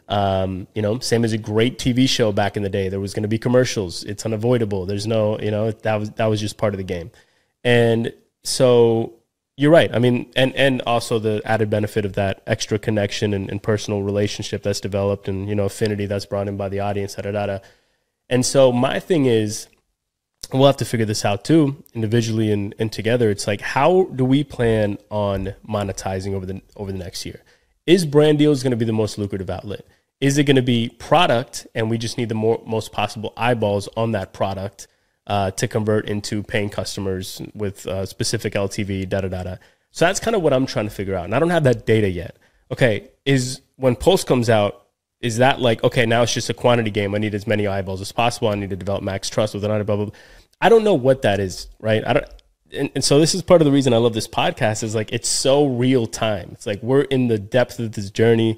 Um, 0.07 0.67
you 0.75 0.81
know, 0.81 0.99
same 0.99 1.23
as 1.23 1.33
a 1.33 1.37
great 1.37 1.77
TV 1.77 2.07
show 2.07 2.31
back 2.31 2.57
in 2.57 2.63
the 2.63 2.69
day. 2.69 2.89
There 2.89 2.99
was 2.99 3.13
going 3.13 3.23
to 3.23 3.29
be 3.29 3.37
commercials. 3.37 4.03
It's 4.03 4.25
unavoidable. 4.25 4.85
There's 4.85 5.07
no, 5.07 5.39
you 5.39 5.51
know, 5.51 5.71
that 5.71 5.95
was 5.95 6.11
that 6.11 6.25
was 6.25 6.39
just 6.39 6.57
part 6.57 6.73
of 6.73 6.77
the 6.77 6.83
game. 6.83 7.11
And 7.63 8.13
so 8.43 9.13
you're 9.57 9.71
right. 9.71 9.93
I 9.93 9.99
mean, 9.99 10.31
and 10.35 10.55
and 10.55 10.81
also 10.83 11.19
the 11.19 11.41
added 11.45 11.69
benefit 11.69 12.05
of 12.05 12.13
that 12.13 12.41
extra 12.47 12.79
connection 12.79 13.33
and, 13.33 13.49
and 13.49 13.61
personal 13.61 14.01
relationship 14.01 14.63
that's 14.63 14.79
developed, 14.79 15.27
and 15.27 15.47
you 15.47 15.55
know, 15.55 15.65
affinity 15.65 16.05
that's 16.05 16.25
brought 16.25 16.47
in 16.47 16.57
by 16.57 16.69
the 16.69 16.79
audience. 16.79 17.15
Da, 17.15 17.21
da, 17.21 17.31
da, 17.31 17.45
da. 17.45 17.59
And 18.29 18.45
so 18.45 18.71
my 18.71 18.99
thing 18.99 19.25
is, 19.25 19.67
we'll 20.53 20.65
have 20.65 20.77
to 20.77 20.85
figure 20.85 21.05
this 21.05 21.25
out 21.25 21.43
too, 21.43 21.83
individually 21.93 22.51
and, 22.51 22.73
and 22.79 22.91
together. 22.91 23.29
It's 23.29 23.45
like, 23.45 23.61
how 23.61 24.05
do 24.15 24.25
we 24.25 24.43
plan 24.43 24.97
on 25.09 25.53
monetizing 25.67 26.33
over 26.33 26.45
the 26.45 26.61
over 26.75 26.91
the 26.91 26.97
next 26.97 27.25
year? 27.25 27.41
Is 27.91 28.05
brand 28.05 28.37
deals 28.37 28.63
going 28.63 28.71
to 28.71 28.77
be 28.77 28.85
the 28.85 28.93
most 28.93 29.17
lucrative 29.17 29.49
outlet? 29.49 29.85
Is 30.21 30.37
it 30.37 30.45
going 30.45 30.55
to 30.55 30.61
be 30.61 30.87
product, 30.87 31.67
and 31.75 31.89
we 31.89 31.97
just 31.97 32.17
need 32.17 32.29
the 32.29 32.35
more, 32.35 32.61
most 32.65 32.93
possible 32.93 33.33
eyeballs 33.35 33.89
on 33.97 34.13
that 34.13 34.31
product 34.31 34.87
uh, 35.27 35.51
to 35.51 35.67
convert 35.67 36.07
into 36.07 36.41
paying 36.41 36.69
customers 36.69 37.41
with 37.53 37.85
uh, 37.87 38.05
specific 38.05 38.53
LTV, 38.53 39.09
da 39.09 39.19
da 39.19 39.27
da 39.27 39.43
da. 39.43 39.55
So 39.91 40.05
that's 40.05 40.21
kind 40.21 40.37
of 40.37 40.41
what 40.41 40.53
I'm 40.53 40.65
trying 40.65 40.85
to 40.85 40.93
figure 40.93 41.15
out, 41.15 41.25
and 41.25 41.35
I 41.35 41.39
don't 41.39 41.49
have 41.49 41.65
that 41.65 41.85
data 41.85 42.09
yet. 42.09 42.37
Okay, 42.71 43.09
is 43.25 43.59
when 43.75 43.97
Pulse 43.97 44.23
comes 44.23 44.49
out, 44.49 44.87
is 45.19 45.37
that 45.39 45.59
like 45.59 45.83
okay 45.83 46.05
now 46.05 46.23
it's 46.23 46.33
just 46.33 46.49
a 46.49 46.53
quantity 46.53 46.89
game 46.89 47.13
i 47.13 47.19
need 47.19 47.35
as 47.35 47.45
many 47.45 47.67
eyeballs 47.67 48.01
as 48.01 48.11
possible 48.11 48.47
i 48.47 48.55
need 48.55 48.71
to 48.71 48.75
develop 48.75 49.03
max 49.03 49.29
trust 49.29 49.53
with 49.53 49.63
another 49.63 49.83
blah 49.83 49.95
blah 49.95 50.05
blah 50.05 50.15
i 50.59 50.67
don't 50.67 50.83
know 50.83 50.95
what 50.95 51.21
that 51.21 51.39
is 51.39 51.67
right 51.79 52.03
i 52.07 52.13
don't 52.13 52.25
and, 52.73 52.89
and 52.95 53.03
so 53.03 53.19
this 53.19 53.35
is 53.35 53.41
part 53.41 53.61
of 53.61 53.65
the 53.65 53.71
reason 53.71 53.93
i 53.93 53.97
love 53.97 54.13
this 54.13 54.27
podcast 54.27 54.83
is 54.83 54.95
like 54.95 55.11
it's 55.11 55.29
so 55.29 55.65
real 55.65 56.07
time. 56.07 56.49
It's 56.53 56.65
like 56.65 56.81
we're 56.81 57.01
in 57.01 57.27
the 57.27 57.37
depth 57.37 57.79
of 57.79 57.91
this 57.93 58.09
journey 58.09 58.57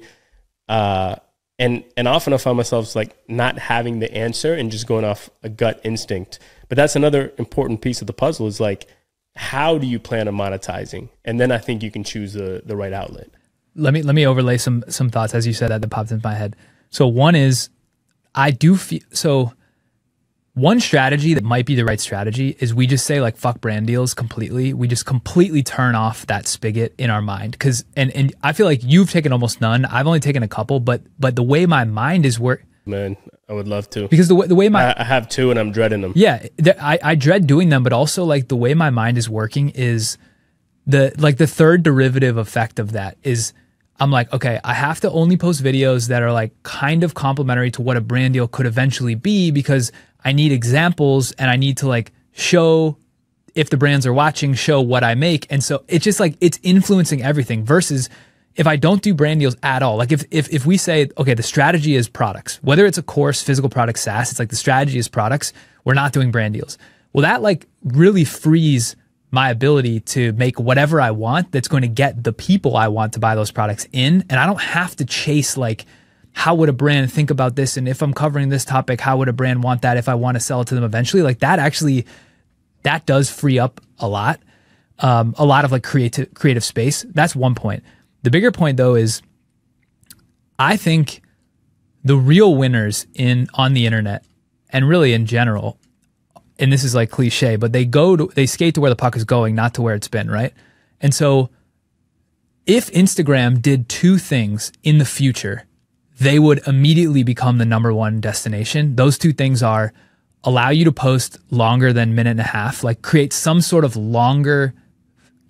uh 0.68 1.16
and 1.58 1.84
and 1.96 2.08
often 2.08 2.32
i 2.32 2.36
find 2.36 2.56
myself 2.56 2.94
like 2.96 3.16
not 3.28 3.58
having 3.58 3.98
the 3.98 4.12
answer 4.12 4.54
and 4.54 4.70
just 4.70 4.86
going 4.86 5.04
off 5.04 5.30
a 5.42 5.48
gut 5.48 5.80
instinct. 5.84 6.38
But 6.68 6.76
that's 6.76 6.96
another 6.96 7.32
important 7.38 7.80
piece 7.80 8.00
of 8.00 8.06
the 8.06 8.12
puzzle 8.12 8.46
is 8.46 8.60
like 8.60 8.86
how 9.36 9.78
do 9.78 9.86
you 9.86 9.98
plan 9.98 10.28
on 10.28 10.34
monetizing? 10.34 11.08
And 11.24 11.40
then 11.40 11.52
i 11.52 11.58
think 11.58 11.82
you 11.82 11.90
can 11.90 12.04
choose 12.04 12.32
the 12.32 12.62
the 12.64 12.76
right 12.76 12.92
outlet. 12.92 13.30
Let 13.76 13.92
me 13.92 14.02
let 14.02 14.14
me 14.14 14.26
overlay 14.26 14.58
some 14.58 14.84
some 14.88 15.10
thoughts 15.10 15.34
as 15.34 15.46
you 15.46 15.52
said 15.52 15.70
that 15.70 15.80
that 15.80 15.90
popped 15.90 16.10
into 16.10 16.26
my 16.26 16.34
head. 16.34 16.56
So 16.90 17.06
one 17.08 17.34
is 17.34 17.70
I 18.34 18.50
do 18.50 18.76
feel 18.76 19.00
so 19.12 19.52
one 20.54 20.78
strategy 20.78 21.34
that 21.34 21.44
might 21.44 21.66
be 21.66 21.74
the 21.74 21.84
right 21.84 22.00
strategy 22.00 22.56
is 22.60 22.72
we 22.72 22.86
just 22.86 23.04
say 23.04 23.20
like 23.20 23.36
fuck 23.36 23.60
brand 23.60 23.86
deals 23.86 24.14
completely. 24.14 24.72
We 24.72 24.88
just 24.88 25.04
completely 25.04 25.62
turn 25.62 25.94
off 25.94 26.26
that 26.26 26.46
spigot 26.46 26.94
in 26.96 27.10
our 27.10 27.22
mind 27.22 27.58
cuz 27.58 27.84
and 27.96 28.10
and 28.12 28.32
I 28.42 28.52
feel 28.52 28.66
like 28.66 28.80
you've 28.82 29.10
taken 29.10 29.32
almost 29.32 29.60
none. 29.60 29.84
I've 29.84 30.06
only 30.06 30.20
taken 30.20 30.42
a 30.42 30.48
couple, 30.48 30.80
but 30.80 31.02
but 31.18 31.36
the 31.36 31.42
way 31.42 31.66
my 31.66 31.84
mind 31.84 32.24
is 32.24 32.38
work 32.38 32.64
man 32.86 33.16
i 33.48 33.52
would 33.54 33.66
love 33.66 33.88
to 33.88 34.06
because 34.08 34.28
the 34.28 34.34
way 34.34 34.46
the 34.46 34.54
way 34.54 34.68
my 34.68 34.92
I, 34.92 35.00
I 35.00 35.04
have 35.04 35.26
two 35.26 35.50
and 35.50 35.58
i'm 35.58 35.72
dreading 35.72 36.02
them 36.02 36.12
yeah, 36.14 36.46
I, 36.78 36.98
I 37.02 37.14
dread 37.14 37.46
doing 37.46 37.70
them, 37.70 37.82
but 37.82 37.94
also 37.94 38.24
like 38.24 38.48
the 38.48 38.56
way 38.56 38.74
my 38.74 38.90
mind 38.90 39.16
is 39.16 39.28
working 39.28 39.70
is 39.70 40.18
the 40.86 41.14
like 41.16 41.38
the 41.38 41.46
third 41.46 41.82
derivative 41.82 42.36
effect 42.36 42.78
of 42.78 42.92
that 42.92 43.16
is 43.22 43.54
I'm 44.00 44.10
like, 44.10 44.32
okay, 44.32 44.58
I 44.64 44.74
have 44.74 45.00
to 45.02 45.10
only 45.10 45.36
post 45.36 45.62
videos 45.62 46.08
that 46.08 46.22
are 46.22 46.32
like 46.32 46.52
kind 46.64 47.04
of 47.04 47.14
complementary 47.14 47.70
to 47.72 47.82
what 47.82 47.96
a 47.96 48.00
brand 48.00 48.34
deal 48.34 48.48
could 48.48 48.66
eventually 48.66 49.14
be 49.14 49.52
because 49.52 49.92
I 50.24 50.32
need 50.32 50.52
examples 50.52 51.32
and 51.32 51.50
I 51.50 51.56
need 51.56 51.78
to 51.78 51.88
like 51.88 52.12
show 52.32 52.96
if 53.54 53.70
the 53.70 53.76
brands 53.76 54.06
are 54.06 54.12
watching, 54.12 54.54
show 54.54 54.80
what 54.80 55.04
I 55.04 55.14
make. 55.14 55.46
And 55.50 55.62
so 55.62 55.84
it's 55.86 56.04
just 56.04 56.18
like 56.18 56.36
it's 56.40 56.58
influencing 56.62 57.22
everything 57.22 57.64
versus 57.64 58.08
if 58.56 58.66
I 58.66 58.76
don't 58.76 59.02
do 59.02 59.14
brand 59.14 59.40
deals 59.40 59.56
at 59.62 59.82
all, 59.82 59.96
like 59.96 60.12
if 60.12 60.24
if 60.30 60.52
if 60.52 60.66
we 60.66 60.76
say, 60.76 61.08
okay, 61.18 61.34
the 61.34 61.42
strategy 61.42 61.94
is 61.94 62.08
products, 62.08 62.62
whether 62.62 62.86
it's 62.86 62.98
a 62.98 63.02
course, 63.02 63.42
physical 63.42 63.68
product, 63.68 63.98
SaaS, 63.98 64.30
it's 64.30 64.38
like 64.38 64.50
the 64.50 64.56
strategy 64.56 64.98
is 64.98 65.08
products, 65.08 65.52
we're 65.84 65.94
not 65.94 66.12
doing 66.12 66.30
brand 66.30 66.54
deals. 66.54 66.78
Well, 67.12 67.22
that 67.22 67.42
like 67.42 67.66
really 67.84 68.24
frees 68.24 68.96
my 69.34 69.50
ability 69.50 69.98
to 69.98 70.32
make 70.34 70.60
whatever 70.60 71.00
I 71.00 71.10
want 71.10 71.50
that's 71.50 71.68
going 71.68 71.82
to 71.82 71.88
get 71.88 72.22
the 72.22 72.32
people 72.32 72.76
I 72.76 72.88
want 72.88 73.14
to 73.14 73.18
buy 73.18 73.34
those 73.34 73.50
products 73.50 73.86
in. 73.92 74.24
And 74.30 74.38
I 74.38 74.46
don't 74.46 74.60
have 74.60 74.94
to 74.96 75.04
chase 75.04 75.56
like, 75.56 75.84
how 76.34 76.54
would 76.56 76.68
a 76.68 76.72
brand 76.72 77.12
think 77.12 77.30
about 77.30 77.56
this? 77.56 77.76
And 77.76 77.88
if 77.88 78.02
I'm 78.02 78.12
covering 78.12 78.48
this 78.48 78.64
topic, 78.64 79.00
how 79.00 79.16
would 79.18 79.28
a 79.28 79.32
brand 79.32 79.62
want 79.62 79.82
that 79.82 79.96
if 79.96 80.08
I 80.08 80.14
want 80.14 80.36
to 80.36 80.40
sell 80.40 80.60
it 80.60 80.66
to 80.68 80.74
them 80.74 80.84
eventually? 80.84 81.22
Like 81.22 81.38
that 81.38 81.58
actually, 81.58 82.06
that 82.82 83.06
does 83.06 83.30
free 83.30 83.58
up 83.58 83.80
a 83.98 84.08
lot, 84.08 84.40
um, 84.98 85.34
a 85.38 85.44
lot 85.44 85.64
of 85.64 85.72
like 85.72 85.84
creative 85.84 86.34
creative 86.34 86.64
space. 86.64 87.06
That's 87.08 87.34
one 87.34 87.54
point. 87.54 87.82
The 88.22 88.30
bigger 88.30 88.52
point 88.52 88.76
though 88.76 88.94
is, 88.94 89.22
I 90.58 90.76
think 90.76 91.22
the 92.02 92.16
real 92.16 92.54
winners 92.56 93.06
in 93.14 93.48
on 93.54 93.72
the 93.72 93.86
internet 93.86 94.26
and 94.70 94.88
really 94.88 95.12
in 95.12 95.26
general 95.26 95.78
and 96.58 96.72
this 96.72 96.84
is 96.84 96.94
like 96.94 97.10
cliche, 97.10 97.56
but 97.56 97.72
they 97.72 97.84
go 97.84 98.16
to 98.16 98.30
they 98.34 98.46
skate 98.46 98.74
to 98.74 98.80
where 98.80 98.90
the 98.90 98.96
puck 98.96 99.16
is 99.16 99.24
going, 99.24 99.54
not 99.54 99.74
to 99.74 99.82
where 99.82 99.94
it's 99.94 100.08
been, 100.08 100.30
right? 100.30 100.52
And 101.00 101.14
so 101.14 101.50
if 102.66 102.90
Instagram 102.92 103.60
did 103.60 103.88
two 103.88 104.18
things 104.18 104.72
in 104.82 104.98
the 104.98 105.04
future, 105.04 105.66
they 106.24 106.38
would 106.38 106.66
immediately 106.66 107.22
become 107.22 107.58
the 107.58 107.64
number 107.64 107.92
one 107.92 108.20
destination. 108.20 108.96
Those 108.96 109.18
two 109.18 109.32
things 109.32 109.62
are 109.62 109.92
allow 110.42 110.70
you 110.70 110.84
to 110.84 110.92
post 110.92 111.38
longer 111.50 111.92
than 111.92 112.14
minute 112.14 112.30
and 112.32 112.40
a 112.40 112.44
half, 112.44 112.84
like 112.84 113.02
create 113.02 113.32
some 113.32 113.60
sort 113.60 113.84
of 113.84 113.96
longer 113.96 114.74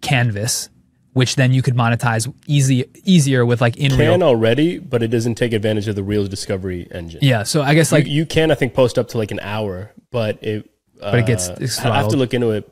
canvas, 0.00 0.68
which 1.12 1.36
then 1.36 1.52
you 1.52 1.62
could 1.62 1.74
monetize 1.74 2.32
easy 2.46 2.84
easier 3.04 3.44
with 3.46 3.60
like 3.60 3.76
in 3.76 3.90
can 3.90 3.98
real. 3.98 4.22
already, 4.22 4.78
but 4.78 5.02
it 5.02 5.08
doesn't 5.08 5.34
take 5.36 5.52
advantage 5.52 5.88
of 5.88 5.96
the 5.96 6.02
Reels 6.02 6.28
discovery 6.28 6.86
engine. 6.90 7.20
Yeah, 7.22 7.42
so 7.44 7.62
I 7.62 7.74
guess 7.74 7.92
like 7.92 8.06
you, 8.06 8.12
you 8.12 8.26
can, 8.26 8.50
I 8.50 8.54
think, 8.54 8.74
post 8.74 8.98
up 8.98 9.08
to 9.08 9.18
like 9.18 9.30
an 9.30 9.40
hour, 9.40 9.92
but 10.10 10.42
it. 10.42 10.70
But 11.00 11.18
it 11.18 11.26
gets- 11.26 11.48
uh, 11.50 11.90
I 11.90 11.96
have 11.98 12.08
to 12.08 12.16
look 12.16 12.32
into 12.32 12.50
it. 12.52 12.70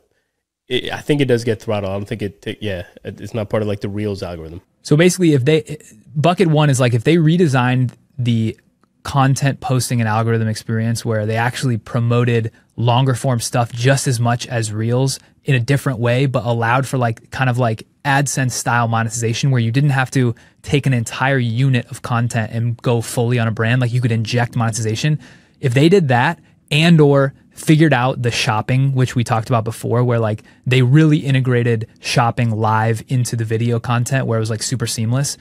it. 0.69 0.91
I 0.93 1.01
think 1.01 1.21
it 1.21 1.27
does 1.27 1.45
get 1.45 1.61
throttled. 1.61 1.91
I 1.91 1.97
don't 1.97 2.07
think 2.07 2.23
it. 2.23 2.41
ta- 2.41 2.61
yeah, 2.61 2.85
it's 3.05 3.35
not 3.35 3.51
part 3.51 3.63
of 3.63 3.69
like 3.69 3.81
the 3.81 3.89
Reels 3.91 4.23
algorithm. 4.23 4.63
So 4.83 4.97
basically, 4.97 5.33
if 5.33 5.45
they 5.45 5.79
bucket 6.15 6.49
one 6.49 6.71
is 6.71 6.81
like 6.81 6.95
if 6.95 7.05
they 7.05 7.17
redesigned 7.17 7.93
the 8.19 8.59
content 9.03 9.61
posting 9.61 10.01
and 10.01 10.09
algorithm 10.09 10.49
experience 10.49 11.05
where 11.05 11.27
they 11.27 11.37
actually 11.37 11.77
promoted 11.77 12.53
longer 12.77 13.15
form 13.15 13.41
stuff 13.41 13.73
just 13.73 14.07
as 14.07 14.21
much 14.21 14.47
as 14.47 14.73
reels 14.73 15.19
in 15.45 15.55
a 15.55 15.61
different 15.61 15.99
way, 15.99 16.27
but 16.27 16.45
allowed 16.45 16.87
for 16.87 16.99
like 16.99 17.31
kind 17.31 17.51
of 17.51 17.59
like 17.59 17.87
AdSense 18.05 18.53
style 18.53 18.89
monetization 18.89 19.51
where 19.51 19.61
you 19.61 19.73
didn't 19.73 19.91
have 19.91 20.11
to 20.11 20.35
take 20.63 20.87
an 20.87 20.93
entire 20.93 21.39
unit 21.39 21.87
of 21.87 22.03
content 22.03 22.53
and 22.53 22.77
go 22.83 23.01
fully 23.01 23.39
on 23.39 23.49
a 23.49 23.51
brand. 23.51 23.81
Like 23.81 23.93
you 23.93 24.01
could 24.01 24.13
inject 24.13 24.57
monetization. 24.57 25.19
If 25.61 25.75
they 25.75 25.89
did 25.89 26.09
that 26.09 26.39
and 26.73 27.01
or 27.01 27.35
figured 27.51 27.93
out 27.93 28.23
the 28.23 28.31
shopping, 28.31 28.95
which 28.95 29.15
we 29.15 29.23
talked 29.23 29.49
about 29.49 29.63
before, 29.63 30.03
where 30.03 30.19
like 30.19 30.43
they 30.67 30.83
really 30.83 31.19
integrated 31.19 31.87
shopping 32.01 32.51
live 32.51 33.05
into 33.09 33.37
the 33.37 33.45
video 33.45 33.79
content 33.79 34.27
where 34.27 34.39
it 34.39 34.41
was 34.41 34.51
like 34.51 34.63
super 34.63 34.87
seamless. 34.87 35.37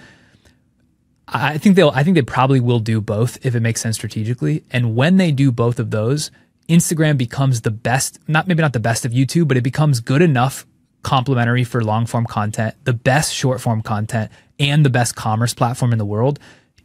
I 1.27 1.57
think 1.57 1.77
they'll 1.77 1.91
I 1.91 2.03
think 2.03 2.15
they 2.15 2.21
probably 2.21 2.59
will 2.59 2.81
do 2.81 2.99
both 2.99 3.43
if 3.45 3.55
it 3.55 3.61
makes 3.61 3.81
sense 3.81 3.95
strategically. 3.95 4.63
And 4.69 4.95
when 4.95 5.15
they 5.17 5.31
do 5.31 5.51
both 5.51 5.79
of 5.79 5.89
those, 5.89 6.29
Instagram 6.67 7.17
becomes 7.17 7.61
the 7.61 7.71
best, 7.71 8.19
not 8.27 8.47
maybe 8.47 8.61
not 8.61 8.73
the 8.73 8.79
best 8.81 9.05
of 9.05 9.13
YouTube, 9.13 9.47
but 9.47 9.55
it 9.55 9.61
becomes 9.61 10.01
good 10.01 10.21
enough 10.21 10.65
complementary 11.03 11.63
for 11.63 11.83
long 11.83 12.05
form 12.05 12.25
content, 12.25 12.75
the 12.83 12.93
best 12.93 13.33
short 13.33 13.61
form 13.61 13.81
content, 13.81 14.29
and 14.59 14.85
the 14.85 14.89
best 14.89 15.15
commerce 15.15 15.53
platform 15.53 15.93
in 15.93 15.97
the 15.97 16.05
world. 16.05 16.37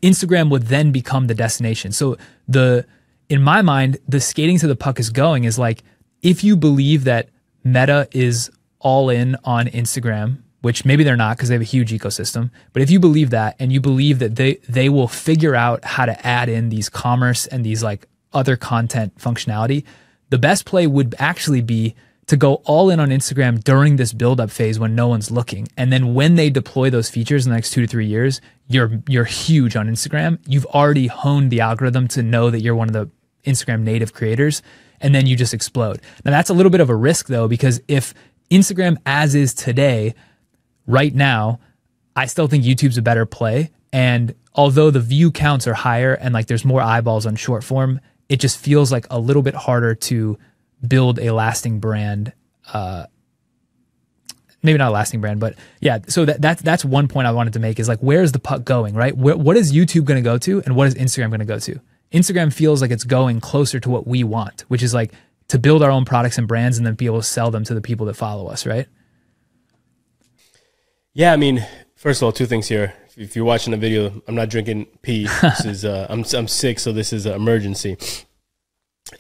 Instagram 0.03 0.51
would 0.51 0.65
then 0.65 0.93
become 0.93 1.27
the 1.27 1.35
destination. 1.35 1.91
So 1.91 2.17
the 2.47 2.87
in 3.29 3.43
my 3.43 3.63
mind, 3.63 3.99
the 4.09 4.21
skating 4.21 4.59
to 4.59 4.67
the 4.67 4.77
puck 4.77 5.01
is 5.01 5.11
going 5.11 5.45
is 5.45 5.59
like 5.59 5.83
if 6.23 6.45
you 6.45 6.57
believe 6.57 7.05
that 7.05 7.29
Meta 7.65 8.09
is 8.13 8.51
all 8.79 9.11
in 9.11 9.37
on 9.45 9.67
Instagram, 9.67 10.43
which 10.61 10.85
maybe 10.85 11.05
they're 11.05 11.17
not 11.17 11.37
because 11.37 11.49
they 11.49 11.55
have 11.55 11.63
a 11.63 11.65
huge 11.65 11.93
ecosystem, 11.93 12.51
but 12.73 12.83
if 12.83 12.91
you 12.91 13.01
believe 13.01 13.31
that 13.31 13.57
and 13.59 13.73
you 13.73 13.81
believe 13.81 14.19
that 14.21 14.37
they 14.37 14.55
they 14.69 14.89
will 14.89 15.09
figure 15.09 15.55
out 15.55 15.85
how 15.85 16.07
to 16.07 16.27
add 16.27 16.49
in 16.49 16.69
these 16.69 16.89
commerce 16.89 17.47
and 17.47 17.65
these 17.65 17.83
like 17.83 18.07
other 18.33 18.57
content 18.57 19.17
functionality, 19.19 19.85
the 20.31 20.39
best 20.39 20.65
play 20.65 20.87
would 20.87 21.15
actually 21.19 21.61
be 21.61 21.95
to 22.27 22.37
go 22.37 22.55
all 22.65 22.91
in 22.91 22.99
on 22.99 23.11
Instagram 23.11 23.63
during 23.63 23.97
this 23.97 24.13
build 24.13 24.41
up 24.41 24.51
phase 24.51 24.79
when 24.79 24.95
no 24.95 25.07
one's 25.07 25.31
looking. 25.31 25.69
And 25.77 25.93
then 25.93 26.13
when 26.15 26.35
they 26.35 26.51
deploy 26.51 26.91
those 26.91 27.09
features 27.09 27.47
in 27.47 27.51
the 27.51 27.57
next 27.57 27.71
2 27.71 27.83
to 27.83 27.87
3 27.87 28.05
years, 28.05 28.41
you're 28.69 29.01
you're 29.09 29.25
huge 29.25 29.77
on 29.77 29.89
Instagram. 29.89 30.39
You've 30.47 30.67
already 30.67 31.07
honed 31.07 31.51
the 31.51 31.61
algorithm 31.61 32.09
to 32.09 32.23
know 32.23 32.51
that 32.51 32.61
you're 32.61 32.75
one 32.75 32.89
of 32.89 32.95
the 32.95 33.11
Instagram 33.47 33.83
native 33.83 34.13
creators 34.13 34.63
and 35.01 35.15
then 35.15 35.27
you 35.27 35.37
just 35.37 35.55
explode. 35.55 36.01
Now 36.25 36.31
that's 36.31 36.51
a 36.51 36.55
little 36.55 36.71
bit 36.71 36.81
of 36.81 36.91
a 36.91 36.95
risk 36.95 37.27
though 37.27 37.49
because 37.49 37.81
if 37.89 38.15
Instagram 38.51 38.97
as 39.07 39.35
is 39.35 39.55
today 39.55 40.15
right 40.87 41.15
now, 41.15 41.61
I 42.15 42.27
still 42.27 42.47
think 42.47 42.65
YouTube's 42.65 42.99
a 42.99 43.03
better 43.03 43.27
play 43.27 43.71
and 43.93 44.35
although 44.55 44.91
the 44.91 45.01
view 45.01 45.31
counts 45.31 45.67
are 45.67 45.75
higher 45.75 46.15
and 46.15 46.35
like 46.35 46.47
there's 46.47 46.65
more 46.65 46.81
eyeballs 46.81 47.27
on 47.27 47.37
short 47.37 47.63
form, 47.63 48.01
it 48.29 48.41
just 48.41 48.59
feels 48.59 48.91
like 48.91 49.07
a 49.11 49.19
little 49.19 49.43
bit 49.43 49.55
harder 49.55 49.95
to 49.95 50.39
build 50.87 51.19
a 51.19 51.33
lasting 51.33 51.79
brand. 51.79 52.33
Uh, 52.73 53.07
maybe 54.63 54.79
not 54.79 54.89
a 54.89 54.91
lasting 54.91 55.21
brand, 55.21 55.41
but 55.41 55.55
yeah. 55.81 55.99
So 56.09 56.25
that, 56.25 56.43
that's 56.43 56.63
that's 56.63 56.85
one 56.85 57.09
point 57.09 57.27
I 57.27 57.33
wanted 57.33 57.53
to 57.53 57.59
make 57.59 57.79
is 57.79 57.89
like 57.89 58.01
where's 58.01 58.33
the 58.33 58.39
puck 58.39 58.65
going, 58.65 58.95
right? 58.95 59.17
Where, 59.17 59.37
what 59.37 59.57
is 59.57 59.73
YouTube 59.73 60.05
going 60.05 60.23
to 60.23 60.29
go 60.29 60.39
to, 60.39 60.63
and 60.63 60.75
what 60.75 60.89
is 60.89 60.95
Instagram 60.95 61.29
going 61.29 61.41
to 61.41 61.47
go 61.47 61.59
to? 61.61 61.81
Instagram 62.13 62.53
feels 62.53 62.81
like 62.81 62.91
it's 62.91 63.05
going 63.05 63.41
closer 63.41 63.81
to 63.81 63.91
what 63.91 64.07
we 64.07 64.25
want, 64.25 64.63
which 64.69 64.83
is 64.83 64.95
like 64.95 65.13
to 65.49 65.59
build 65.59 65.83
our 65.83 65.91
own 65.91 66.05
products 66.05 66.39
and 66.39 66.49
brands, 66.49 66.77
and 66.77 66.87
then 66.87 66.95
be 66.95 67.07
able 67.07 67.21
to 67.21 67.27
sell 67.27 67.51
them 67.51 67.65
to 67.65 67.75
the 67.75 67.81
people 67.81 68.07
that 68.07 68.15
follow 68.15 68.47
us, 68.49 68.67
right? 68.67 68.87
Yeah, 71.13 71.33
I 71.33 71.37
mean, 71.37 71.67
first 71.95 72.21
of 72.21 72.27
all, 72.27 72.33
two 72.33 72.47
things 72.47 72.69
here. 72.69 72.95
If 73.17 73.35
you're 73.35 73.45
watching 73.45 73.71
the 73.71 73.77
video, 73.79 74.23
I'm 74.29 74.35
not 74.35 74.51
drinking 74.51 74.87
pee. 75.03 75.29
This 75.43 75.65
is 75.65 75.85
uh, 75.85 76.07
I'm 76.11 76.25
I'm 76.35 76.49
sick, 76.49 76.79
so 76.79 76.93
this 76.93 77.13
is 77.13 77.27
an 77.27 77.35
emergency. 77.35 77.97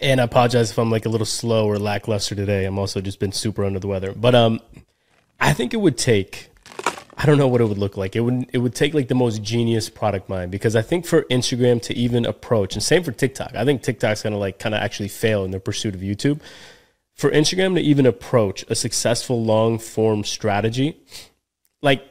And 0.00 0.20
I 0.20 0.24
apologize 0.24 0.70
if 0.70 0.78
I'm 0.78 0.90
like 0.90 1.06
a 1.06 1.08
little 1.08 1.26
slow 1.26 1.66
or 1.66 1.78
lackluster 1.78 2.34
today. 2.34 2.64
I'm 2.64 2.78
also 2.78 3.00
just 3.00 3.20
been 3.20 3.32
super 3.32 3.64
under 3.64 3.78
the 3.78 3.86
weather. 3.86 4.12
But 4.14 4.34
um, 4.34 4.60
I 5.38 5.52
think 5.52 5.72
it 5.72 5.78
would 5.78 5.96
take. 5.96 6.50
I 7.16 7.24
don't 7.24 7.38
know 7.38 7.48
what 7.48 7.60
it 7.60 7.64
would 7.64 7.78
look 7.78 7.96
like. 7.96 8.14
It 8.14 8.20
would 8.20 8.46
it 8.52 8.58
would 8.58 8.74
take 8.74 8.92
like 8.94 9.08
the 9.08 9.14
most 9.14 9.42
genius 9.42 9.88
product 9.88 10.28
mind 10.28 10.50
because 10.50 10.76
I 10.76 10.82
think 10.82 11.06
for 11.06 11.22
Instagram 11.24 11.80
to 11.82 11.94
even 11.94 12.26
approach 12.26 12.74
and 12.74 12.82
same 12.82 13.02
for 13.02 13.12
TikTok. 13.12 13.54
I 13.54 13.64
think 13.64 13.82
TikTok's 13.82 14.22
gonna 14.22 14.38
like 14.38 14.58
kind 14.58 14.74
of 14.74 14.82
actually 14.82 15.08
fail 15.08 15.44
in 15.44 15.50
their 15.50 15.60
pursuit 15.60 15.94
of 15.94 16.00
YouTube. 16.00 16.40
For 17.14 17.30
Instagram 17.30 17.74
to 17.76 17.80
even 17.80 18.04
approach 18.04 18.64
a 18.68 18.74
successful 18.74 19.42
long 19.42 19.78
form 19.78 20.24
strategy, 20.24 21.00
like 21.80 22.06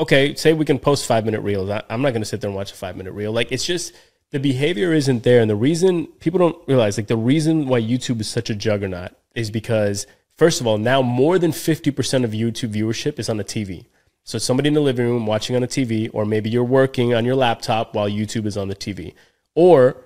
okay, 0.00 0.34
say 0.34 0.52
we 0.52 0.64
can 0.64 0.78
post 0.78 1.06
five 1.06 1.24
minute 1.24 1.40
reels. 1.40 1.70
I, 1.70 1.82
I'm 1.88 2.02
not 2.02 2.12
gonna 2.12 2.24
sit 2.24 2.40
there 2.40 2.48
and 2.48 2.56
watch 2.56 2.72
a 2.72 2.76
five 2.76 2.96
minute 2.96 3.12
reel. 3.12 3.32
Like 3.32 3.52
it's 3.52 3.64
just 3.64 3.92
the 4.30 4.38
behavior 4.38 4.92
isn't 4.92 5.22
there. 5.22 5.40
And 5.40 5.50
the 5.50 5.56
reason 5.56 6.06
people 6.20 6.38
don't 6.38 6.68
realize, 6.68 6.96
like, 6.96 7.08
the 7.08 7.16
reason 7.16 7.66
why 7.66 7.80
YouTube 7.80 8.20
is 8.20 8.28
such 8.28 8.50
a 8.50 8.54
juggernaut 8.54 9.12
is 9.34 9.50
because, 9.50 10.06
first 10.36 10.60
of 10.60 10.66
all, 10.66 10.78
now 10.78 11.02
more 11.02 11.38
than 11.38 11.50
50% 11.50 12.24
of 12.24 12.30
YouTube 12.30 12.72
viewership 12.72 13.18
is 13.18 13.28
on 13.28 13.36
the 13.36 13.44
TV. 13.44 13.86
So 14.30 14.38
somebody 14.38 14.68
in 14.68 14.74
the 14.74 14.80
living 14.80 15.06
room 15.06 15.26
watching 15.26 15.56
on 15.56 15.64
a 15.64 15.66
TV, 15.66 16.08
or 16.12 16.24
maybe 16.24 16.48
you're 16.50 16.62
working 16.62 17.14
on 17.14 17.24
your 17.24 17.34
laptop 17.34 17.96
while 17.96 18.08
YouTube 18.08 18.46
is 18.46 18.56
on 18.56 18.68
the 18.68 18.76
TV, 18.76 19.14
or 19.56 19.96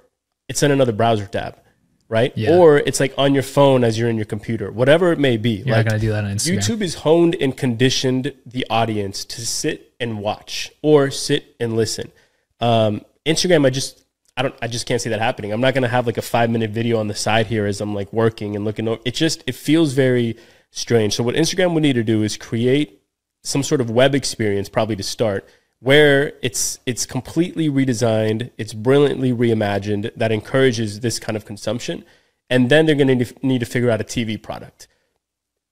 it's 0.48 0.62
in 0.62 0.70
another 0.70 0.92
browser 0.92 1.26
tab, 1.26 1.58
right? 2.08 2.32
Yeah. 2.34 2.56
Or 2.56 2.78
it's 2.78 3.00
like 3.00 3.12
on 3.18 3.34
your 3.34 3.42
phone 3.42 3.84
as 3.84 3.98
you're 3.98 4.08
in 4.08 4.16
your 4.16 4.24
computer, 4.24 4.72
whatever 4.72 5.12
it 5.12 5.18
may 5.18 5.36
be. 5.36 5.56
You're 5.56 5.76
like, 5.76 5.84
not 5.84 5.90
going 5.90 6.00
to 6.00 6.06
do 6.06 6.12
that 6.12 6.24
on 6.24 6.30
Instagram. 6.30 6.56
YouTube 6.56 6.80
is 6.80 6.94
honed 6.94 7.36
and 7.38 7.54
conditioned 7.54 8.32
the 8.46 8.66
audience 8.70 9.26
to 9.26 9.44
sit 9.44 9.92
and 10.00 10.20
watch 10.20 10.72
or 10.80 11.10
sit 11.10 11.54
and 11.60 11.76
listen. 11.76 12.10
Um, 12.60 13.04
Instagram, 13.26 13.66
I 13.66 13.70
just 13.70 14.06
I 14.38 14.42
don't 14.42 14.54
I 14.62 14.68
just 14.68 14.86
can't 14.86 15.02
see 15.02 15.10
that 15.10 15.20
happening. 15.20 15.52
I'm 15.52 15.60
not 15.60 15.74
gonna 15.74 15.88
have 15.88 16.06
like 16.06 16.16
a 16.16 16.22
five 16.22 16.48
minute 16.48 16.70
video 16.70 16.98
on 16.98 17.08
the 17.08 17.14
side 17.14 17.48
here 17.48 17.66
as 17.66 17.78
I'm 17.82 17.94
like 17.94 18.10
working 18.10 18.56
and 18.56 18.64
looking. 18.64 18.88
Over. 18.88 19.02
It 19.04 19.12
just 19.12 19.44
it 19.46 19.54
feels 19.54 19.92
very 19.92 20.38
strange. 20.70 21.14
So 21.14 21.22
what 21.22 21.34
Instagram 21.34 21.74
would 21.74 21.82
need 21.82 21.92
to 21.92 22.02
do 22.02 22.22
is 22.22 22.38
create 22.38 23.02
some 23.44 23.62
sort 23.62 23.80
of 23.80 23.90
web 23.90 24.14
experience, 24.14 24.68
probably 24.68 24.96
to 24.96 25.02
start, 25.02 25.46
where 25.78 26.32
it's 26.42 26.80
it's 26.86 27.06
completely 27.06 27.68
redesigned, 27.68 28.50
it's 28.58 28.72
brilliantly 28.72 29.32
reimagined 29.32 30.10
that 30.16 30.32
encourages 30.32 31.00
this 31.00 31.18
kind 31.18 31.36
of 31.36 31.44
consumption, 31.44 32.04
and 32.50 32.70
then 32.70 32.86
they're 32.86 32.94
going 32.96 33.18
to 33.18 33.34
need 33.42 33.60
to 33.60 33.66
figure 33.66 33.90
out 33.90 34.00
a 34.00 34.04
TV 34.04 34.42
product. 34.42 34.88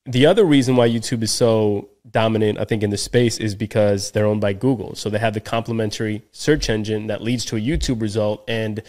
The 0.04 0.26
other 0.26 0.44
reason 0.44 0.76
why 0.76 0.88
YouTube 0.88 1.22
is 1.22 1.30
so 1.30 1.88
dominant, 2.10 2.58
I 2.58 2.64
think, 2.64 2.82
in 2.82 2.90
the 2.90 2.96
space 2.96 3.38
is 3.38 3.54
because 3.54 4.10
they're 4.10 4.26
owned 4.26 4.40
by 4.40 4.52
Google. 4.52 4.94
So 4.96 5.08
they 5.08 5.18
have 5.18 5.34
the 5.34 5.40
complementary 5.40 6.22
search 6.32 6.68
engine 6.68 7.06
that 7.06 7.22
leads 7.22 7.44
to 7.46 7.56
a 7.56 7.60
YouTube 7.60 8.02
result. 8.02 8.44
And 8.48 8.82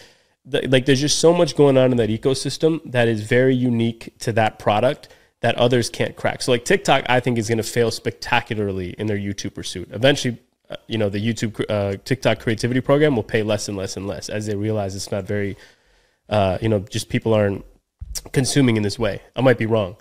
the, 0.44 0.66
like, 0.68 0.86
there's 0.86 1.00
just 1.00 1.20
so 1.20 1.32
much 1.32 1.56
going 1.56 1.78
on 1.78 1.92
in 1.92 1.96
that 1.98 2.10
ecosystem 2.10 2.80
that 2.90 3.06
is 3.06 3.22
very 3.22 3.54
unique 3.54 4.12
to 4.20 4.32
that 4.32 4.58
product 4.58 5.08
that 5.44 5.56
others 5.56 5.90
can't 5.90 6.16
crack. 6.16 6.40
So, 6.40 6.52
like, 6.52 6.64
TikTok, 6.64 7.04
I 7.06 7.20
think, 7.20 7.36
is 7.36 7.48
going 7.48 7.58
to 7.58 7.62
fail 7.62 7.90
spectacularly 7.90 8.94
in 8.96 9.08
their 9.08 9.18
YouTube 9.18 9.52
pursuit. 9.52 9.90
Eventually, 9.92 10.38
uh, 10.70 10.76
you 10.86 10.96
know, 10.96 11.10
the 11.10 11.18
YouTube 11.18 11.62
uh, 11.68 11.98
TikTok 12.02 12.38
creativity 12.38 12.80
program 12.80 13.14
will 13.14 13.24
pay 13.24 13.42
less 13.42 13.68
and 13.68 13.76
less 13.76 13.94
and 13.98 14.06
less 14.06 14.30
as 14.30 14.46
they 14.46 14.54
realize 14.54 14.96
it's 14.96 15.12
not 15.12 15.24
very, 15.24 15.58
uh, 16.30 16.56
you 16.62 16.70
know, 16.70 16.78
just 16.78 17.10
people 17.10 17.34
aren't 17.34 17.62
consuming 18.32 18.78
in 18.78 18.82
this 18.82 18.98
way. 18.98 19.20
I 19.36 19.42
might 19.42 19.58
be 19.58 19.66
wrong. 19.66 19.96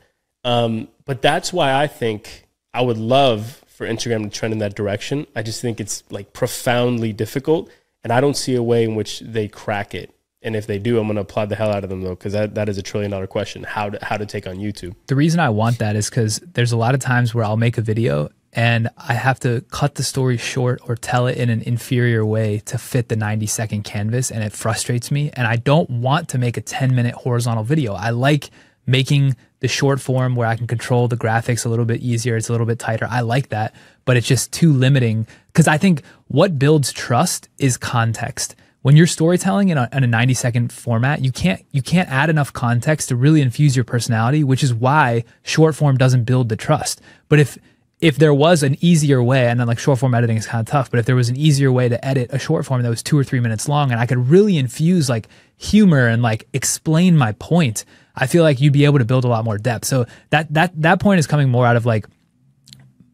Um, 0.45 0.87
but 1.03 1.21
that's 1.21 1.51
why 1.51 1.73
I 1.73 1.87
think 1.87 2.47
I 2.73 2.81
would 2.81 2.97
love 2.97 3.65
for 3.67 3.85
Instagram 3.85 4.23
to 4.23 4.29
trend 4.29 4.53
in 4.53 4.59
that 4.59 4.75
direction. 4.75 5.27
I 5.35 5.41
just 5.41 5.61
think 5.61 5.81
it's 5.81 6.05
like 6.09 6.31
profoundly 6.31 7.11
difficult, 7.11 7.69
and 8.01 8.13
I 8.13 8.21
don't 8.21 8.37
see 8.37 8.55
a 8.55 8.63
way 8.63 8.85
in 8.85 8.95
which 8.95 9.19
they 9.19 9.49
crack 9.49 9.93
it. 9.93 10.15
And 10.43 10.55
if 10.55 10.67
they 10.67 10.77
do, 10.77 10.99
I'm 10.99 11.05
going 11.05 11.15
to 11.15 11.21
applaud 11.21 11.49
the 11.49 11.55
hell 11.55 11.71
out 11.71 11.83
of 11.83 11.89
them 11.89 12.01
though, 12.01 12.15
because 12.15 12.33
that, 12.33 12.55
that 12.55 12.67
is 12.69 12.77
a 12.77 12.81
trillion 12.81 13.11
dollar 13.11 13.27
question: 13.27 13.63
how 13.63 13.89
to 13.89 14.05
how 14.05 14.17
to 14.17 14.25
take 14.25 14.45
on 14.45 14.57
YouTube. 14.57 14.95
The 15.07 15.15
reason 15.15 15.39
I 15.39 15.49
want 15.49 15.79
that 15.79 15.95
is 15.95 16.09
because 16.09 16.39
there's 16.53 16.71
a 16.71 16.77
lot 16.77 16.93
of 16.93 16.99
times 16.99 17.33
where 17.33 17.45
I'll 17.45 17.57
make 17.57 17.77
a 17.77 17.81
video 17.81 18.29
and 18.55 18.89
I 18.97 19.13
have 19.13 19.39
to 19.41 19.61
cut 19.71 19.95
the 19.95 20.03
story 20.03 20.37
short 20.37 20.81
or 20.87 20.95
tell 20.95 21.25
it 21.25 21.37
in 21.37 21.49
an 21.49 21.61
inferior 21.63 22.23
way 22.23 22.59
to 22.65 22.77
fit 22.77 23.09
the 23.09 23.15
90 23.15 23.47
second 23.47 23.83
canvas, 23.83 24.29
and 24.29 24.43
it 24.43 24.53
frustrates 24.53 25.09
me. 25.11 25.31
And 25.33 25.47
I 25.47 25.55
don't 25.55 25.89
want 25.89 26.29
to 26.29 26.37
make 26.37 26.55
a 26.55 26.61
10 26.61 26.93
minute 26.93 27.15
horizontal 27.15 27.63
video. 27.63 27.93
I 27.93 28.11
like 28.11 28.51
making 28.85 29.35
the 29.61 29.67
short 29.67 29.99
form 29.99 30.35
where 30.35 30.47
I 30.47 30.55
can 30.55 30.67
control 30.67 31.07
the 31.07 31.17
graphics 31.17 31.65
a 31.65 31.69
little 31.69 31.85
bit 31.85 32.01
easier. 32.01 32.35
It's 32.35 32.49
a 32.49 32.51
little 32.51 32.67
bit 32.67 32.79
tighter. 32.79 33.07
I 33.09 33.21
like 33.21 33.49
that, 33.49 33.73
but 34.05 34.17
it's 34.17 34.27
just 34.27 34.51
too 34.51 34.71
limiting 34.71 35.25
because 35.47 35.67
I 35.67 35.77
think 35.77 36.03
what 36.27 36.59
builds 36.59 36.91
trust 36.91 37.49
is 37.57 37.77
context. 37.77 38.55
When 38.83 38.97
you're 38.97 39.07
storytelling 39.07 39.69
in 39.69 39.77
a, 39.77 39.87
in 39.93 40.03
a 40.03 40.07
90 40.07 40.33
second 40.33 40.73
format, 40.73 41.23
you 41.23 41.31
can't 41.31 41.65
you 41.71 41.81
can't 41.81 42.09
add 42.09 42.29
enough 42.29 42.51
context 42.51 43.07
to 43.07 43.15
really 43.15 43.41
infuse 43.41 43.77
your 43.77 43.85
personality, 43.85 44.43
which 44.43 44.61
is 44.61 44.73
why 44.73 45.23
short 45.41 45.73
form 45.73 45.97
doesn't 45.97 46.25
build 46.25 46.49
the 46.49 46.57
trust. 46.57 46.99
But 47.29 47.39
if 47.39 47.57
if 48.01 48.17
there 48.17 48.33
was 48.33 48.61
an 48.61 48.75
easier 48.81 49.23
way, 49.23 49.47
and 49.47 49.57
then 49.57 49.67
like 49.67 49.79
short 49.79 49.99
form 49.99 50.13
editing 50.13 50.35
is 50.35 50.45
kind 50.45 50.59
of 50.59 50.69
tough, 50.69 50.91
but 50.91 50.99
if 50.99 51.05
there 51.05 51.15
was 51.15 51.29
an 51.29 51.37
easier 51.37 51.71
way 51.71 51.87
to 51.87 52.05
edit 52.05 52.29
a 52.33 52.37
short 52.37 52.65
form 52.65 52.81
that 52.81 52.89
was 52.89 53.01
two 53.01 53.17
or 53.17 53.23
three 53.23 53.39
minutes 53.39 53.69
long, 53.69 53.89
and 53.89 54.01
I 54.01 54.05
could 54.05 54.29
really 54.29 54.57
infuse 54.57 55.07
like 55.07 55.29
humor 55.55 56.07
and 56.07 56.21
like 56.21 56.45
explain 56.51 57.15
my 57.15 57.31
point, 57.31 57.85
I 58.17 58.27
feel 58.27 58.43
like 58.43 58.59
you'd 58.59 58.73
be 58.73 58.83
able 58.83 58.99
to 58.99 59.05
build 59.05 59.23
a 59.23 59.29
lot 59.29 59.45
more 59.45 59.57
depth. 59.57 59.85
So 59.85 60.07
that 60.31 60.53
that 60.53 60.73
that 60.81 60.99
point 60.99 61.19
is 61.19 61.27
coming 61.27 61.47
more 61.47 61.65
out 61.65 61.77
of 61.77 61.85
like 61.85 62.05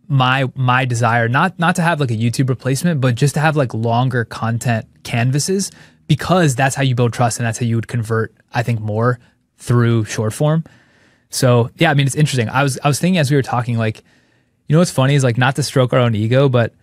my 0.09 0.51
my 0.55 0.83
desire 0.85 1.29
not 1.29 1.57
not 1.59 1.75
to 1.75 1.81
have 1.81 1.99
like 2.01 2.11
a 2.11 2.15
YouTube 2.15 2.49
replacement, 2.49 2.99
but 2.99 3.15
just 3.15 3.35
to 3.35 3.39
have 3.39 3.55
like 3.55 3.73
longer 3.73 4.25
content 4.25 4.85
canvases 5.03 5.71
because 6.07 6.55
that's 6.55 6.75
how 6.75 6.81
you 6.81 6.95
build 6.95 7.13
trust 7.13 7.39
and 7.39 7.45
that's 7.45 7.59
how 7.59 7.65
you 7.65 7.75
would 7.75 7.87
convert 7.87 8.33
I 8.53 8.63
think 8.63 8.81
more 8.81 9.19
through 9.57 10.05
short 10.05 10.33
form. 10.33 10.63
So 11.29 11.69
yeah, 11.77 11.91
I 11.91 11.93
mean 11.93 12.07
it's 12.07 12.15
interesting. 12.15 12.49
I 12.49 12.63
was 12.63 12.79
I 12.83 12.87
was 12.87 12.99
thinking 12.99 13.19
as 13.19 13.29
we 13.29 13.37
were 13.37 13.43
talking 13.43 13.77
like 13.77 14.03
you 14.67 14.73
know 14.73 14.79
what's 14.79 14.91
funny 14.91 15.13
is 15.13 15.23
like 15.23 15.37
not 15.37 15.55
to 15.57 15.63
stroke 15.63 15.93
our 15.93 15.99
own 15.99 16.15
ego, 16.15 16.49
but 16.49 16.73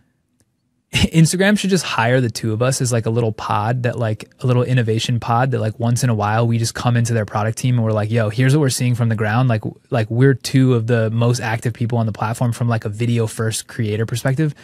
Instagram 0.96 1.58
should 1.58 1.70
just 1.70 1.84
hire 1.84 2.20
the 2.20 2.30
two 2.30 2.52
of 2.52 2.62
us 2.62 2.80
as 2.80 2.92
like 2.92 3.06
a 3.06 3.10
little 3.10 3.32
pod 3.32 3.82
that 3.84 3.98
like 3.98 4.30
a 4.40 4.46
little 4.46 4.62
innovation 4.62 5.20
pod 5.20 5.50
that 5.50 5.60
like 5.60 5.78
once 5.78 6.02
in 6.02 6.10
a 6.10 6.14
while 6.14 6.46
we 6.46 6.58
just 6.58 6.74
come 6.74 6.96
into 6.96 7.12
their 7.12 7.24
product 7.24 7.58
team 7.58 7.76
and 7.76 7.84
we're 7.84 7.92
like, 7.92 8.10
yo, 8.10 8.28
here's 8.28 8.54
what 8.54 8.60
we're 8.60 8.68
seeing 8.70 8.94
from 8.94 9.08
the 9.08 9.14
ground. 9.14 9.48
Like 9.48 9.62
like 9.90 10.10
we're 10.10 10.34
two 10.34 10.74
of 10.74 10.86
the 10.86 11.10
most 11.10 11.40
active 11.40 11.72
people 11.72 11.98
on 11.98 12.06
the 12.06 12.12
platform 12.12 12.52
from 12.52 12.68
like 12.68 12.84
a 12.84 12.88
video 12.88 13.26
first 13.26 13.66
creator 13.66 14.06
perspective. 14.06 14.54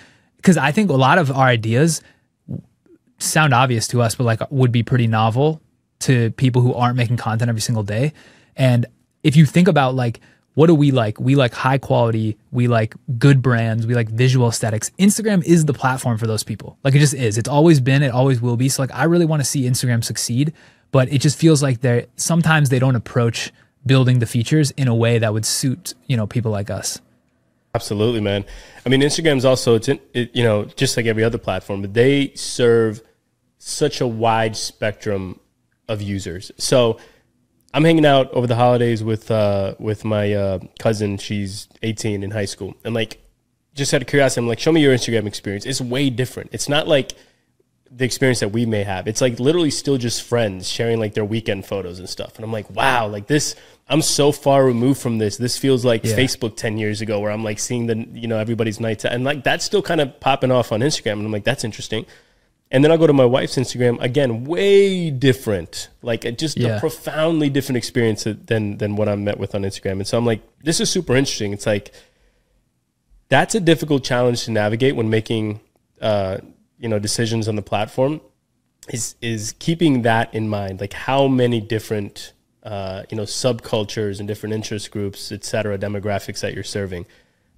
Cause 0.43 0.57
I 0.57 0.73
think 0.73 0.91
a 0.91 0.95
lot 0.95 1.19
of 1.19 1.31
our 1.31 1.47
ideas 1.47 2.03
sound 3.19 3.55
obvious 3.55 3.87
to 3.89 4.03
us, 4.03 4.15
but 4.15 4.25
like 4.25 4.41
would 4.51 4.73
be 4.73 4.83
pretty 4.83 5.07
novel 5.07 5.61
to 6.01 6.31
people 6.33 6.63
who 6.63 6.75
aren't 6.75 6.97
making 6.97 7.17
content 7.17 7.49
every 7.49 7.61
single 7.61 7.85
day. 7.85 8.13
And 8.57 8.87
if 9.23 9.37
you 9.37 9.47
think 9.47 9.69
about 9.69 9.95
like 9.95 10.21
what 10.55 10.67
do 10.67 10.75
we 10.75 10.91
like? 10.91 11.19
We 11.19 11.35
like 11.35 11.55
high 11.55 11.79
quality, 11.79 12.37
we 12.51 12.69
like 12.69 12.95
good 13.19 13.41
brands, 13.41 13.87
we 13.87 13.95
like 13.95 14.11
visual 14.11 14.49
aesthetics. 14.49 14.91
Instagram 14.99 15.43
is 15.45 15.65
the 15.65 15.73
platform 15.73 16.19
for 16.19 16.27
those 16.27 16.45
people. 16.45 16.79
Like 16.85 16.95
it 16.95 16.99
just 16.99 17.15
is. 17.15 17.39
It's 17.39 17.49
always 17.49 17.81
been, 17.81 18.03
it 18.03 18.13
always 18.13 18.43
will 18.43 18.57
be. 18.57 18.69
So 18.69 18.83
like 18.83 18.93
I 18.95 19.05
really 19.05 19.25
want 19.25 19.41
to 19.41 19.45
see 19.45 19.63
Instagram 19.63 20.05
succeed, 20.05 20.53
but 20.91 21.11
it 21.13 21.19
just 21.19 21.39
feels 21.39 21.63
like 21.63 21.81
they 21.81 22.07
sometimes 22.17 22.69
they 22.69 22.79
don't 22.79 22.97
approach 22.97 23.53
building 23.87 24.19
the 24.19 24.27
features 24.27 24.71
in 24.73 24.89
a 24.89 24.95
way 24.95 25.19
that 25.19 25.33
would 25.33 25.47
suit, 25.47 25.95
you 26.07 26.17
know, 26.17 26.27
people 26.27 26.53
like 26.53 26.71
us. 26.71 27.01
Absolutely, 27.75 28.21
man. 28.21 28.45
I 28.85 28.91
mean, 28.91 29.01
Instagram's 29.01 29.47
also 29.47 29.75
it's 29.77 29.89
in, 29.89 29.99
it, 30.13 30.35
you 30.37 30.45
know 30.45 30.65
just 30.65 30.97
like 30.97 31.07
every 31.07 31.25
other 31.25 31.39
platform, 31.39 31.81
but 31.81 31.95
they 31.95 32.33
serve 32.35 33.03
such 33.59 34.01
a 34.01 34.07
wide 34.07 34.57
spectrum 34.57 35.41
of 35.89 36.03
users. 36.03 36.53
So 36.59 36.99
I'm 37.75 37.85
hanging 37.85 38.05
out 38.05 38.31
over 38.33 38.47
the 38.47 38.57
holidays 38.57 39.03
with 39.03 39.31
uh, 39.31 39.75
with 39.79 40.05
my 40.05 40.33
uh, 40.33 40.59
cousin. 40.79 41.19
She's 41.19 41.69
18 41.83 42.23
in 42.23 42.31
high 42.31 42.45
school, 42.45 42.75
and 42.85 42.95
like, 42.95 43.21
just 43.75 43.95
out 43.95 44.03
of 44.03 44.09
curiosity, 44.09 44.41
I'm 44.41 44.49
like, 44.49 44.61
show 44.61 44.73
me 44.73 44.83
your 44.83 44.95
Instagram 44.95 45.27
experience. 45.27 45.65
It's 45.65 45.81
way 45.81 46.11
different. 46.11 46.51
It's 46.53 46.69
not 46.69 46.87
like 46.87 47.13
the 47.95 48.05
experience 48.05 48.41
that 48.41 48.49
we 48.49 48.65
may 48.65 48.85
have. 48.85 49.07
It's 49.07 49.21
like 49.21 49.39
literally 49.39 49.71
still 49.71 49.99
just 49.99 50.23
friends 50.23 50.69
sharing 50.69 50.99
like 50.99 51.15
their 51.15 51.25
weekend 51.25 51.67
photos 51.67 51.99
and 51.99 52.09
stuff. 52.09 52.37
And 52.37 52.45
I'm 52.45 52.53
like, 52.53 52.69
wow, 52.71 53.07
like 53.07 53.27
this. 53.27 53.55
I'm 53.89 54.01
so 54.01 54.33
far 54.33 54.65
removed 54.65 55.01
from 55.01 55.19
this. 55.19 55.37
This 55.37 55.59
feels 55.59 55.85
like 55.85 56.05
yeah. 56.05 56.17
Facebook 56.17 56.57
10 56.57 56.79
years 56.79 57.01
ago, 57.03 57.21
where 57.21 57.31
I'm 57.31 57.45
like 57.45 57.59
seeing 57.59 57.87
the 57.87 57.97
you 58.13 58.29
know 58.29 58.39
everybody's 58.39 58.81
nights 58.81 59.05
and 59.05 59.25
like 59.25 59.45
that's 59.45 59.65
still 59.65 59.83
kind 59.83 60.01
of 60.01 60.19
popping 60.21 60.51
off 60.51 60.73
on 60.73 60.81
Instagram, 60.81 61.13
and 61.13 61.27
I'm 61.27 61.33
like, 61.33 61.45
that's 61.45 61.65
interesting. 61.65 62.07
And 62.73 62.83
then 62.83 62.91
I'll 62.91 62.97
go 62.97 63.07
to 63.07 63.13
my 63.13 63.27
wife's 63.27 63.57
Instagram 63.57 64.01
again, 64.01 64.45
way 64.45 65.11
different, 65.11 65.91
like 66.01 66.23
just 66.39 66.57
yeah. 66.57 66.79
a 66.79 66.81
profoundly 66.81 67.51
different 67.51 67.77
experience 67.77 68.25
than 68.25 68.79
than 68.79 68.97
what 68.97 69.11
I'm 69.11 69.25
met 69.25 69.39
with 69.39 69.55
on 69.55 69.63
Instagram. 69.63 69.93
And 69.93 70.07
so 70.07 70.17
I'm 70.17 70.25
like, 70.25 70.41
this 70.65 70.81
is 70.81 70.89
super 70.89 71.15
interesting. 71.15 71.53
It's 71.53 71.67
like 71.67 71.93
that's 73.29 73.55
a 73.55 73.61
difficult 73.61 74.05
challenge 74.05 74.45
to 74.45 74.51
navigate 74.51 74.97
when 74.97 75.11
making 75.11 75.61
uh, 76.01 76.39
you 76.79 76.89
know 76.89 76.99
decisions 76.99 77.47
on 77.47 77.57
the 77.57 77.63
platform. 77.63 78.23
Is 78.89 79.17
is 79.21 79.55
keeping 79.59 80.03
that 80.03 80.35
in 80.35 80.49
mind, 80.49 80.81
like 80.81 80.95
how 80.95 81.29
many 81.29 81.61
different 81.61 82.33
uh, 82.63 83.03
you 83.11 83.19
know 83.19 83.25
subcultures 83.25 84.19
and 84.19 84.27
different 84.27 84.55
interest 84.55 84.91
groups, 84.91 85.31
et 85.31 85.45
cetera, 85.45 85.77
demographics 85.77 86.41
that 86.41 86.55
you're 86.55 86.65
serving. 86.65 87.05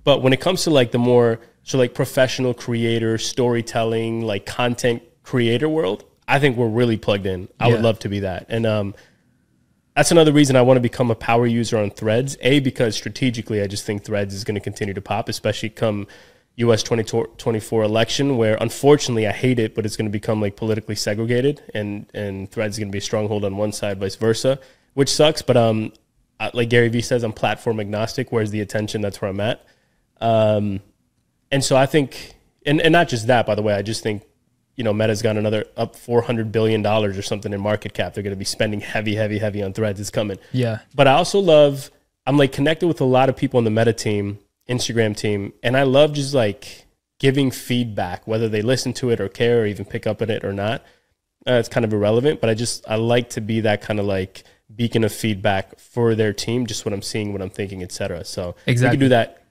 But 0.05 0.23
when 0.23 0.33
it 0.33 0.41
comes 0.41 0.65
to 0.65 0.71
like 0.71 0.93
the 0.93 0.99
more 0.99 1.41
so 1.63 1.79
like 1.79 1.95
professional 1.95 2.55
creator, 2.55 3.19
storytelling, 3.19 4.21
like 4.21 4.47
content 4.47 5.03
creator 5.23 5.69
world, 5.69 6.05
I 6.29 6.39
think 6.39 6.57
we're 6.57 6.69
really 6.69 6.99
plugged 6.99 7.27
in. 7.27 7.49
I 7.59 7.69
yeah. 7.69 7.75
would 7.75 7.83
love 7.83 7.99
to 8.01 8.09
be 8.09 8.21
that. 8.21 8.47
And 8.49 8.67
um, 8.67 8.95
that's 9.97 10.11
another 10.11 10.33
reason 10.33 10.57
I 10.57 10.63
want 10.63 10.77
to 10.77 10.83
become 10.83 11.11
a 11.11 11.15
power 11.15 11.47
user 11.47 11.79
on 11.79 11.91
Threads. 11.91 12.37
A 12.41 12.61
because 12.61 12.95
strategically, 12.95 13.63
I 13.63 13.67
just 13.67 13.85
think 13.85 14.05
Threads 14.05 14.35
is 14.35 14.45
going 14.45 14.57
to 14.57 14.61
continue 14.61 14.95
to 14.95 15.01
pop, 15.01 15.29
especially 15.29 15.71
come 15.71 16.07
U.S. 16.57 16.83
2024 16.83 17.83
election, 17.83 18.37
where 18.37 18.57
unfortunately 18.61 19.27
I 19.27 19.33
hate 19.33 19.59
it, 19.59 19.75
but 19.75 19.87
it's 19.87 19.97
going 19.97 20.07
to 20.07 20.13
become 20.13 20.41
like 20.41 20.57
politically 20.57 20.95
segregated, 20.95 21.63
and 21.75 22.07
and 22.15 22.51
Threads 22.51 22.77
is 22.77 22.79
going 22.79 22.89
to 22.89 22.93
be 22.93 22.99
a 22.99 23.03
stronghold 23.03 23.45
on 23.45 23.57
one 23.57 23.73
side, 23.73 23.99
vice 23.99 24.17
versa, 24.17 24.59
which 24.95 25.09
sucks. 25.09 25.43
But 25.43 25.57
um, 25.57 25.93
like 26.53 26.69
Gary 26.69 26.89
Vee 26.89 27.01
says, 27.01 27.23
I'm 27.23 27.33
platform 27.33 27.81
agnostic. 27.81 28.33
Where's 28.33 28.51
the 28.51 28.61
attention? 28.61 29.01
That's 29.01 29.21
where 29.21 29.31
I'm 29.31 29.41
at. 29.41 29.65
Um, 30.21 30.81
and 31.51 31.63
so 31.63 31.77
I 31.77 31.87
think, 31.87 32.35
and, 32.67 32.81
and 32.81 32.93
not 32.93 33.09
just 33.09 33.27
that, 33.27 33.47
by 33.47 33.55
the 33.55 33.63
way, 33.63 33.75
I 33.75 33.83
just 33.83 34.03
think, 34.03 34.23
you 34.77 34.83
know, 34.83 34.93
Meta's 34.93 35.23
got 35.23 35.37
another 35.37 35.67
up 35.77 35.95
$400 35.95 36.51
billion 36.51 36.85
or 36.85 37.23
something 37.23 37.53
in 37.53 37.61
market 37.61 37.95
cap. 37.95 38.15
They're 38.15 38.23
going 38.25 38.33
to 38.35 38.39
be 38.39 38.45
spending 38.45 38.81
heavy, 38.81 39.15
heavy, 39.15 39.39
heavy 39.39 39.63
on 39.63 39.73
threads. 39.73 40.01
It's 40.01 40.11
coming. 40.11 40.39
Yeah. 40.53 40.81
But 40.95 41.07
I 41.07 41.13
also 41.13 41.39
love, 41.39 41.91
I'm 42.27 42.37
like 42.37 42.53
connected 42.53 42.89
with 42.89 43.01
a 43.01 43.05
lot 43.05 43.29
of 43.29 43.37
people 43.37 43.59
on 43.59 43.65
the 43.65 43.71
Meta 43.71 43.93
team, 43.93 44.39
Instagram 44.69 45.17
team, 45.17 45.53
and 45.63 45.77
I 45.77 45.85
love 45.85 46.13
just 46.13 46.35
like 46.35 46.87
giving 47.21 47.51
feedback, 47.51 48.27
whether 48.27 48.49
they 48.49 48.63
listen 48.63 48.93
to 48.95 49.11
it 49.11 49.21
or 49.21 49.29
care 49.29 49.63
or 49.63 49.67
even 49.67 49.85
pick 49.85 50.07
up 50.07 50.21
on 50.21 50.31
it 50.31 50.45
or 50.45 50.53
not. 50.53 50.83
Uh, 51.47 51.53
it's 51.53 51.69
kind 51.69 51.85
of 51.85 51.93
irrelevant, 51.93 52.41
but 52.41 52.51
I 52.51 52.55
just, 52.55 52.89
I 52.89 52.97
like 52.97 53.31
to 53.31 53.41
be 53.41 53.61
that 53.61 53.83
kind 53.83 54.01
of 54.01 54.07
like 54.07 54.43
beacon 54.75 55.05
of 55.05 55.13
feedback 55.13 55.79
for 55.79 56.15
their 56.15 56.33
team, 56.33 56.67
just 56.67 56.85
what 56.85 56.93
I'm 56.93 57.03
seeing, 57.03 57.33
what 57.33 57.43
I'm 57.43 57.51
thinking, 57.51 57.83
etc. 57.83 58.25
So 58.25 58.57
exactly. 58.67 58.97
we 58.97 58.99
can 58.99 59.01
do 59.01 59.09
that 59.11 59.44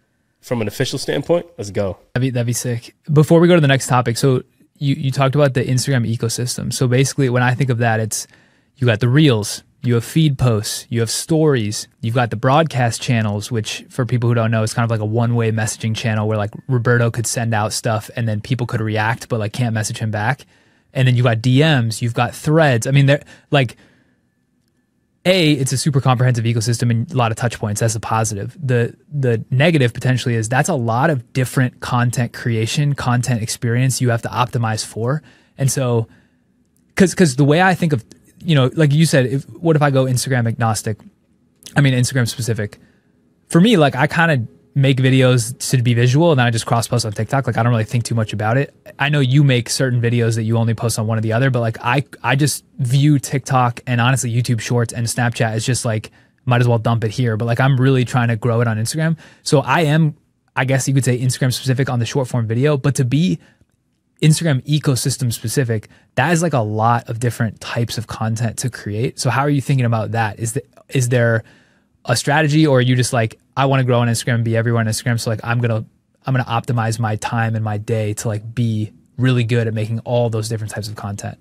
from 0.43 0.61
an 0.61 0.67
official 0.67 0.99
standpoint, 0.99 1.45
let's 1.57 1.71
go. 1.71 1.97
That'd 2.13 2.21
be 2.21 2.29
that'd 2.29 2.45
be 2.45 2.53
sick. 2.53 2.95
Before 3.11 3.39
we 3.39 3.47
go 3.47 3.55
to 3.55 3.61
the 3.61 3.67
next 3.67 3.87
topic, 3.87 4.17
so 4.17 4.43
you 4.77 4.95
you 4.95 5.11
talked 5.11 5.35
about 5.35 5.53
the 5.53 5.63
Instagram 5.63 6.05
ecosystem. 6.11 6.71
So 6.71 6.87
basically, 6.87 7.29
when 7.29 7.41
I 7.41 7.55
think 7.55 7.69
of 7.69 7.79
that, 7.79 7.99
it's 7.99 8.27
you 8.75 8.85
got 8.85 8.99
the 8.99 9.07
reels, 9.07 9.63
you 9.81 9.93
have 9.95 10.03
feed 10.03 10.37
posts, 10.37 10.85
you 10.89 10.99
have 10.99 11.09
stories, 11.09 11.87
you've 12.01 12.15
got 12.15 12.29
the 12.29 12.35
broadcast 12.35 13.01
channels, 13.01 13.51
which 13.51 13.85
for 13.89 14.05
people 14.05 14.29
who 14.29 14.35
don't 14.35 14.51
know, 14.51 14.63
is 14.63 14.73
kind 14.73 14.83
of 14.83 14.91
like 14.91 14.99
a 14.99 15.05
one 15.05 15.35
way 15.35 15.51
messaging 15.51 15.95
channel 15.95 16.27
where 16.27 16.37
like 16.37 16.51
Roberto 16.67 17.09
could 17.09 17.25
send 17.25 17.53
out 17.53 17.71
stuff 17.73 18.09
and 18.15 18.27
then 18.27 18.41
people 18.41 18.67
could 18.67 18.81
react, 18.81 19.29
but 19.29 19.39
like 19.39 19.53
can't 19.53 19.73
message 19.73 19.99
him 19.99 20.11
back. 20.11 20.45
And 20.93 21.07
then 21.07 21.15
you 21.15 21.23
got 21.23 21.37
DMs, 21.37 22.01
you've 22.01 22.13
got 22.13 22.35
threads. 22.35 22.85
I 22.85 22.91
mean, 22.91 23.07
they're 23.07 23.23
like 23.49 23.77
a 25.25 25.53
it's 25.53 25.71
a 25.71 25.77
super 25.77 26.01
comprehensive 26.01 26.43
ecosystem 26.43 26.91
and 26.91 27.11
a 27.11 27.15
lot 27.15 27.31
of 27.31 27.37
touch 27.37 27.57
points. 27.57 27.79
That's 27.79 27.95
a 27.95 27.99
positive. 27.99 28.57
The 28.61 28.95
the 29.11 29.43
negative 29.49 29.93
potentially 29.93 30.35
is 30.35 30.49
that's 30.49 30.69
a 30.69 30.75
lot 30.75 31.09
of 31.09 31.31
different 31.33 31.79
content 31.79 32.33
creation 32.33 32.93
content 32.93 33.41
experience 33.41 34.01
you 34.01 34.09
have 34.09 34.21
to 34.23 34.29
optimize 34.29 34.85
for. 34.85 35.23
And 35.57 35.71
so 35.71 36.07
because 36.89 37.11
because 37.11 37.35
the 37.37 37.45
way 37.45 37.61
i 37.61 37.73
think 37.73 37.93
of 37.93 38.03
you 38.39 38.53
know 38.55 38.69
like 38.75 38.91
you 38.91 39.05
said 39.05 39.25
if, 39.25 39.49
what 39.49 39.75
if 39.75 39.81
i 39.81 39.89
go 39.89 40.05
instagram 40.05 40.47
agnostic? 40.47 40.97
I 41.75 41.81
mean 41.81 41.93
instagram 41.93 42.27
specific. 42.27 42.79
For 43.47 43.61
me 43.61 43.77
like 43.77 43.95
i 43.95 44.07
kind 44.07 44.31
of 44.31 44.47
make 44.75 44.97
videos 44.97 45.57
to 45.69 45.81
be 45.81 45.93
visual 45.93 46.31
and 46.31 46.39
then 46.39 46.47
I 46.47 46.49
just 46.49 46.65
cross 46.65 46.87
post 46.87 47.05
on 47.05 47.11
TikTok. 47.11 47.45
Like 47.45 47.57
I 47.57 47.63
don't 47.63 47.71
really 47.71 47.83
think 47.83 48.05
too 48.05 48.15
much 48.15 48.33
about 48.33 48.57
it. 48.57 48.73
I 48.97 49.09
know 49.09 49.19
you 49.19 49.43
make 49.43 49.69
certain 49.69 50.01
videos 50.01 50.35
that 50.35 50.43
you 50.43 50.57
only 50.57 50.73
post 50.73 50.97
on 50.97 51.05
one 51.05 51.17
or 51.17 51.21
the 51.21 51.33
other, 51.33 51.51
but 51.51 51.59
like 51.59 51.77
I 51.81 52.03
I 52.23 52.35
just 52.35 52.65
view 52.79 53.19
TikTok 53.19 53.81
and 53.85 54.01
honestly 54.01 54.31
YouTube 54.31 54.59
Shorts 54.59 54.91
and 54.91 55.05
Snapchat 55.05 55.51
as 55.51 55.65
just 55.65 55.85
like 55.85 56.11
might 56.45 56.59
as 56.59 56.67
well 56.67 56.79
dump 56.79 57.03
it 57.03 57.11
here. 57.11 57.37
But 57.37 57.45
like 57.45 57.59
I'm 57.59 57.79
really 57.79 58.03
trying 58.03 58.29
to 58.29 58.35
grow 58.35 58.61
it 58.61 58.67
on 58.67 58.77
Instagram. 58.77 59.17
So 59.43 59.59
I 59.59 59.81
am 59.81 60.15
I 60.55 60.65
guess 60.65 60.87
you 60.87 60.93
could 60.93 61.05
say 61.05 61.19
Instagram 61.19 61.53
specific 61.53 61.89
on 61.89 61.99
the 61.99 62.05
short 62.05 62.27
form 62.27 62.47
video, 62.47 62.75
but 62.75 62.95
to 62.95 63.05
be 63.05 63.39
Instagram 64.23 64.65
ecosystem 64.65 65.31
specific, 65.31 65.89
that 66.15 66.31
is 66.31 66.41
like 66.41 66.53
a 66.53 66.59
lot 66.59 67.09
of 67.09 67.19
different 67.19 67.59
types 67.59 67.97
of 67.97 68.07
content 68.07 68.57
to 68.59 68.69
create. 68.69 69.19
So 69.19 69.29
how 69.29 69.41
are 69.41 69.49
you 69.49 69.61
thinking 69.61 69.85
about 69.85 70.11
that? 70.11 70.39
Is 70.39 70.53
that 70.53 70.65
is 70.89 71.09
there 71.09 71.43
a 72.05 72.15
strategy 72.15 72.65
or 72.65 72.79
are 72.79 72.81
you 72.81 72.95
just 72.95 73.13
like 73.13 73.39
I 73.55 73.65
want 73.65 73.79
to 73.79 73.83
grow 73.83 73.99
on 73.99 74.07
Instagram 74.07 74.35
and 74.35 74.45
be 74.45 74.57
everywhere 74.57 74.81
on 74.81 74.87
Instagram 74.87 75.19
so 75.19 75.29
like 75.29 75.41
I'm 75.43 75.61
to 75.61 75.85
I'm 76.25 76.35
to 76.35 76.43
optimize 76.43 76.99
my 76.99 77.15
time 77.17 77.55
and 77.55 77.63
my 77.63 77.77
day 77.77 78.13
to 78.13 78.27
like 78.27 78.55
be 78.55 78.93
really 79.17 79.43
good 79.43 79.67
at 79.67 79.73
making 79.73 79.99
all 79.99 80.29
those 80.29 80.49
different 80.49 80.71
types 80.71 80.87
of 80.87 80.95
content. 80.95 81.37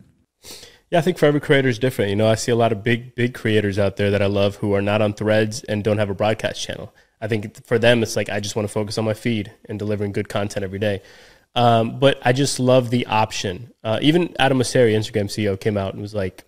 Yeah, 0.90 0.98
I 0.98 1.03
think 1.03 1.18
for 1.18 1.27
every 1.27 1.40
creator 1.40 1.68
is 1.68 1.79
different. 1.79 2.11
You 2.11 2.16
know, 2.16 2.29
I 2.29 2.35
see 2.35 2.53
a 2.53 2.57
lot 2.57 2.72
of 2.72 2.83
big 2.83 3.14
big 3.14 3.35
creators 3.35 3.79
out 3.79 3.96
there 3.96 4.11
that 4.11 4.22
I 4.22 4.27
love 4.27 4.57
who 4.57 4.75
are 4.75 4.83
not 4.83 5.01
on 5.01 5.14
Threads 5.14 5.62
and 5.64 5.83
don't 5.83 5.98
have 5.98 6.11
a 6.11 6.14
broadcast 6.14 6.61
channel. 6.61 6.94
I 7.20 7.29
think 7.29 7.64
for 7.64 7.79
them 7.79 8.03
it's 8.03 8.16
like 8.16 8.29
I 8.29 8.40
just 8.40 8.57
want 8.57 8.68
to 8.68 8.72
focus 8.72 8.98
on 8.98 9.05
my 9.05 9.14
feed 9.14 9.53
and 9.68 9.79
delivering 9.79 10.12
good 10.12 10.29
content 10.29 10.64
every 10.64 10.79
day. 10.79 11.03
Um, 11.55 11.98
but 11.98 12.18
I 12.22 12.33
just 12.33 12.59
love 12.59 12.90
the 12.90 13.07
option. 13.07 13.72
Uh, 13.85 13.98
even 14.03 14.35
Adam 14.38 14.59
Mosseri, 14.59 14.94
Instagram 14.94 15.27
CEO, 15.27 15.59
came 15.59 15.77
out 15.77 15.92
and 15.92 16.03
was 16.03 16.14
like, 16.14 16.44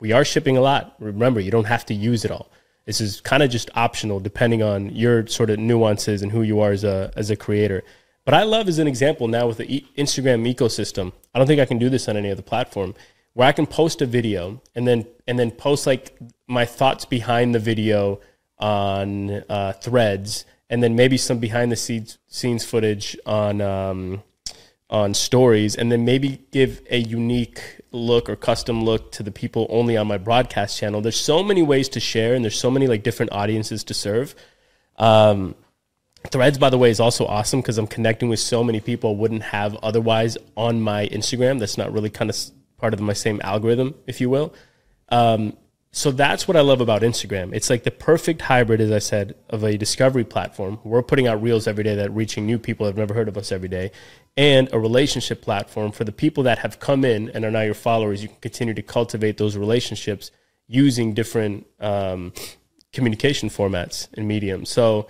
"We 0.00 0.12
are 0.12 0.24
shipping 0.24 0.56
a 0.56 0.60
lot. 0.60 0.94
Remember, 0.98 1.40
you 1.40 1.50
don't 1.50 1.66
have 1.66 1.86
to 1.86 1.94
use 1.94 2.24
it 2.24 2.30
all." 2.30 2.50
This 2.88 3.02
is 3.02 3.20
kind 3.20 3.42
of 3.42 3.50
just 3.50 3.68
optional 3.74 4.18
depending 4.18 4.62
on 4.62 4.88
your 4.96 5.26
sort 5.26 5.50
of 5.50 5.58
nuances 5.58 6.22
and 6.22 6.32
who 6.32 6.40
you 6.40 6.60
are 6.60 6.70
as 6.70 6.84
a 6.84 7.12
as 7.16 7.28
a 7.30 7.36
creator. 7.36 7.84
But 8.24 8.32
I 8.32 8.44
love 8.44 8.66
as 8.66 8.78
an 8.78 8.86
example 8.86 9.28
now 9.28 9.46
with 9.46 9.58
the 9.58 9.84
Instagram 9.98 10.50
ecosystem. 10.50 11.12
I 11.34 11.38
don't 11.38 11.46
think 11.46 11.60
I 11.60 11.66
can 11.66 11.76
do 11.76 11.90
this 11.90 12.08
on 12.08 12.16
any 12.16 12.30
other 12.30 12.40
platform 12.40 12.94
where 13.34 13.46
I 13.46 13.52
can 13.52 13.66
post 13.66 14.00
a 14.00 14.06
video 14.06 14.62
and 14.74 14.88
then 14.88 15.04
and 15.26 15.38
then 15.38 15.50
post 15.50 15.86
like 15.86 16.16
my 16.46 16.64
thoughts 16.64 17.04
behind 17.04 17.54
the 17.54 17.58
video 17.58 18.20
on 18.58 19.44
uh, 19.50 19.72
Threads, 19.72 20.46
and 20.70 20.82
then 20.82 20.96
maybe 20.96 21.18
some 21.18 21.38
behind 21.38 21.70
the 21.70 21.76
scenes 21.76 22.16
scenes 22.26 22.64
footage 22.64 23.18
on 23.26 23.60
um, 23.60 24.22
on 24.90 25.14
stories, 25.14 25.76
and 25.76 25.92
then 25.92 26.04
maybe 26.04 26.40
give 26.50 26.80
a 26.90 26.98
unique 26.98 27.80
look 27.92 28.28
or 28.28 28.36
custom 28.36 28.84
look 28.84 29.12
to 29.12 29.22
the 29.22 29.30
people 29.30 29.66
only 29.68 29.96
on 29.96 30.06
my 30.06 30.18
broadcast 30.18 30.78
channel. 30.78 31.00
There's 31.00 31.20
so 31.20 31.42
many 31.42 31.62
ways 31.62 31.88
to 31.90 32.00
share, 32.00 32.34
and 32.34 32.44
there's 32.44 32.58
so 32.58 32.70
many 32.70 32.86
like 32.86 33.02
different 33.02 33.32
audiences 33.32 33.84
to 33.84 33.94
serve. 33.94 34.34
Um, 34.96 35.54
Threads, 36.30 36.58
by 36.58 36.68
the 36.68 36.78
way, 36.78 36.90
is 36.90 37.00
also 37.00 37.26
awesome 37.26 37.60
because 37.60 37.78
I'm 37.78 37.86
connecting 37.86 38.28
with 38.28 38.40
so 38.40 38.64
many 38.64 38.80
people 38.80 39.10
I 39.10 39.14
wouldn't 39.14 39.44
have 39.44 39.76
otherwise 39.76 40.36
on 40.56 40.80
my 40.80 41.06
Instagram. 41.06 41.60
That's 41.60 41.78
not 41.78 41.92
really 41.92 42.10
kind 42.10 42.28
of 42.28 42.36
part 42.76 42.92
of 42.92 43.00
my 43.00 43.12
same 43.12 43.40
algorithm, 43.44 43.94
if 44.06 44.20
you 44.20 44.28
will. 44.28 44.52
Um, 45.10 45.56
so 45.90 46.10
that's 46.10 46.46
what 46.46 46.56
I 46.56 46.60
love 46.60 46.80
about 46.80 47.02
Instagram. 47.02 47.54
It's 47.54 47.70
like 47.70 47.84
the 47.84 47.90
perfect 47.90 48.42
hybrid, 48.42 48.80
as 48.80 48.92
I 48.92 48.98
said, 48.98 49.34
of 49.48 49.64
a 49.64 49.78
discovery 49.78 50.24
platform. 50.24 50.78
We're 50.84 51.02
putting 51.02 51.26
out 51.26 51.42
reels 51.42 51.66
every 51.66 51.84
day 51.84 51.94
that 51.96 52.14
reaching 52.14 52.44
new 52.44 52.58
people 52.58 52.84
that 52.84 52.90
have 52.90 52.98
never 52.98 53.14
heard 53.14 53.28
of 53.28 53.38
us 53.38 53.50
every 53.50 53.68
day, 53.68 53.90
and 54.36 54.68
a 54.72 54.78
relationship 54.78 55.40
platform 55.40 55.92
for 55.92 56.04
the 56.04 56.12
people 56.12 56.42
that 56.44 56.58
have 56.58 56.78
come 56.78 57.04
in 57.04 57.30
and 57.30 57.44
are 57.44 57.50
now 57.50 57.62
your 57.62 57.74
followers. 57.74 58.22
You 58.22 58.28
can 58.28 58.38
continue 58.40 58.74
to 58.74 58.82
cultivate 58.82 59.38
those 59.38 59.56
relationships 59.56 60.30
using 60.66 61.14
different 61.14 61.66
um, 61.80 62.32
communication 62.92 63.48
formats 63.48 64.08
and 64.14 64.28
mediums. 64.28 64.68
So 64.68 65.08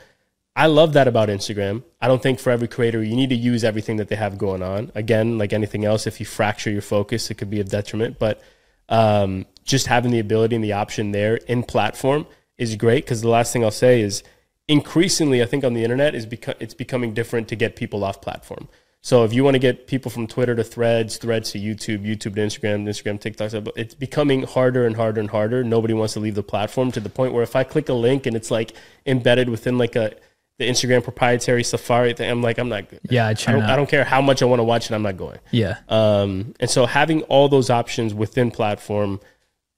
I 0.54 0.66
love 0.66 0.92
that 0.94 1.06
about 1.06 1.28
Instagram. 1.28 1.82
I 2.00 2.08
don't 2.08 2.22
think 2.22 2.38
for 2.38 2.50
every 2.50 2.68
creator 2.68 3.02
you 3.02 3.16
need 3.16 3.28
to 3.30 3.36
use 3.36 3.64
everything 3.64 3.96
that 3.96 4.08
they 4.08 4.16
have 4.16 4.38
going 4.38 4.62
on. 4.62 4.90
Again, 4.94 5.38
like 5.38 5.52
anything 5.52 5.84
else, 5.84 6.06
if 6.06 6.20
you 6.20 6.26
fracture 6.26 6.70
your 6.70 6.82
focus, 6.82 7.30
it 7.30 7.34
could 7.34 7.50
be 7.50 7.60
a 7.60 7.64
detriment. 7.64 8.18
But 8.18 8.40
um, 8.88 9.46
just 9.64 9.86
having 9.86 10.10
the 10.10 10.18
ability 10.18 10.54
and 10.54 10.64
the 10.64 10.72
option 10.72 11.12
there 11.12 11.36
in 11.36 11.62
platform 11.62 12.26
is 12.56 12.74
great 12.76 13.04
because 13.04 13.20
the 13.20 13.28
last 13.28 13.52
thing 13.52 13.64
I'll 13.64 13.70
say 13.70 14.00
is 14.00 14.22
increasingly, 14.66 15.42
I 15.42 15.46
think 15.46 15.64
on 15.64 15.74
the 15.74 15.84
internet 15.84 16.14
is 16.14 16.26
beco- 16.26 16.56
it's 16.60 16.74
becoming 16.74 17.14
different 17.14 17.48
to 17.48 17.56
get 17.56 17.76
people 17.76 18.04
off 18.04 18.20
platform. 18.20 18.68
So 19.00 19.24
if 19.24 19.32
you 19.32 19.44
want 19.44 19.54
to 19.54 19.60
get 19.60 19.86
people 19.86 20.10
from 20.10 20.26
Twitter 20.26 20.56
to 20.56 20.64
Threads, 20.64 21.18
Threads 21.18 21.52
to 21.52 21.58
YouTube, 21.58 22.04
YouTube 22.04 22.34
to 22.34 22.40
Instagram, 22.40 22.84
Instagram, 22.84 23.20
TikTok, 23.20 23.52
it's 23.76 23.94
becoming 23.94 24.42
harder 24.42 24.86
and 24.86 24.96
harder 24.96 25.20
and 25.20 25.30
harder. 25.30 25.62
Nobody 25.62 25.94
wants 25.94 26.14
to 26.14 26.20
leave 26.20 26.34
the 26.34 26.42
platform 26.42 26.90
to 26.92 27.00
the 27.00 27.08
point 27.08 27.32
where 27.32 27.44
if 27.44 27.54
I 27.54 27.62
click 27.62 27.88
a 27.88 27.94
link 27.94 28.26
and 28.26 28.34
it's 28.34 28.50
like 28.50 28.74
embedded 29.06 29.48
within 29.48 29.78
like 29.78 29.94
a 29.94 30.16
the 30.58 30.68
Instagram 30.68 31.04
proprietary 31.04 31.62
Safari 31.62 32.12
thing, 32.14 32.28
I'm 32.30 32.42
like, 32.42 32.58
I'm 32.58 32.68
not 32.68 32.88
good. 32.88 33.00
Yeah, 33.08 33.26
I, 33.26 33.30
I 33.30 33.34
don't, 33.34 33.62
I 33.62 33.76
don't 33.76 33.88
care 33.88 34.04
how 34.04 34.20
much 34.20 34.42
I 34.42 34.44
want 34.44 34.58
to 34.58 34.64
watch 34.64 34.90
it. 34.90 34.94
I'm 34.94 35.02
not 35.02 35.16
going. 35.16 35.38
Yeah. 35.52 35.78
Um, 35.88 36.54
and 36.58 36.68
so 36.68 36.84
having 36.84 37.22
all 37.22 37.48
those 37.48 37.70
options 37.70 38.12
within 38.12 38.50
platform, 38.50 39.20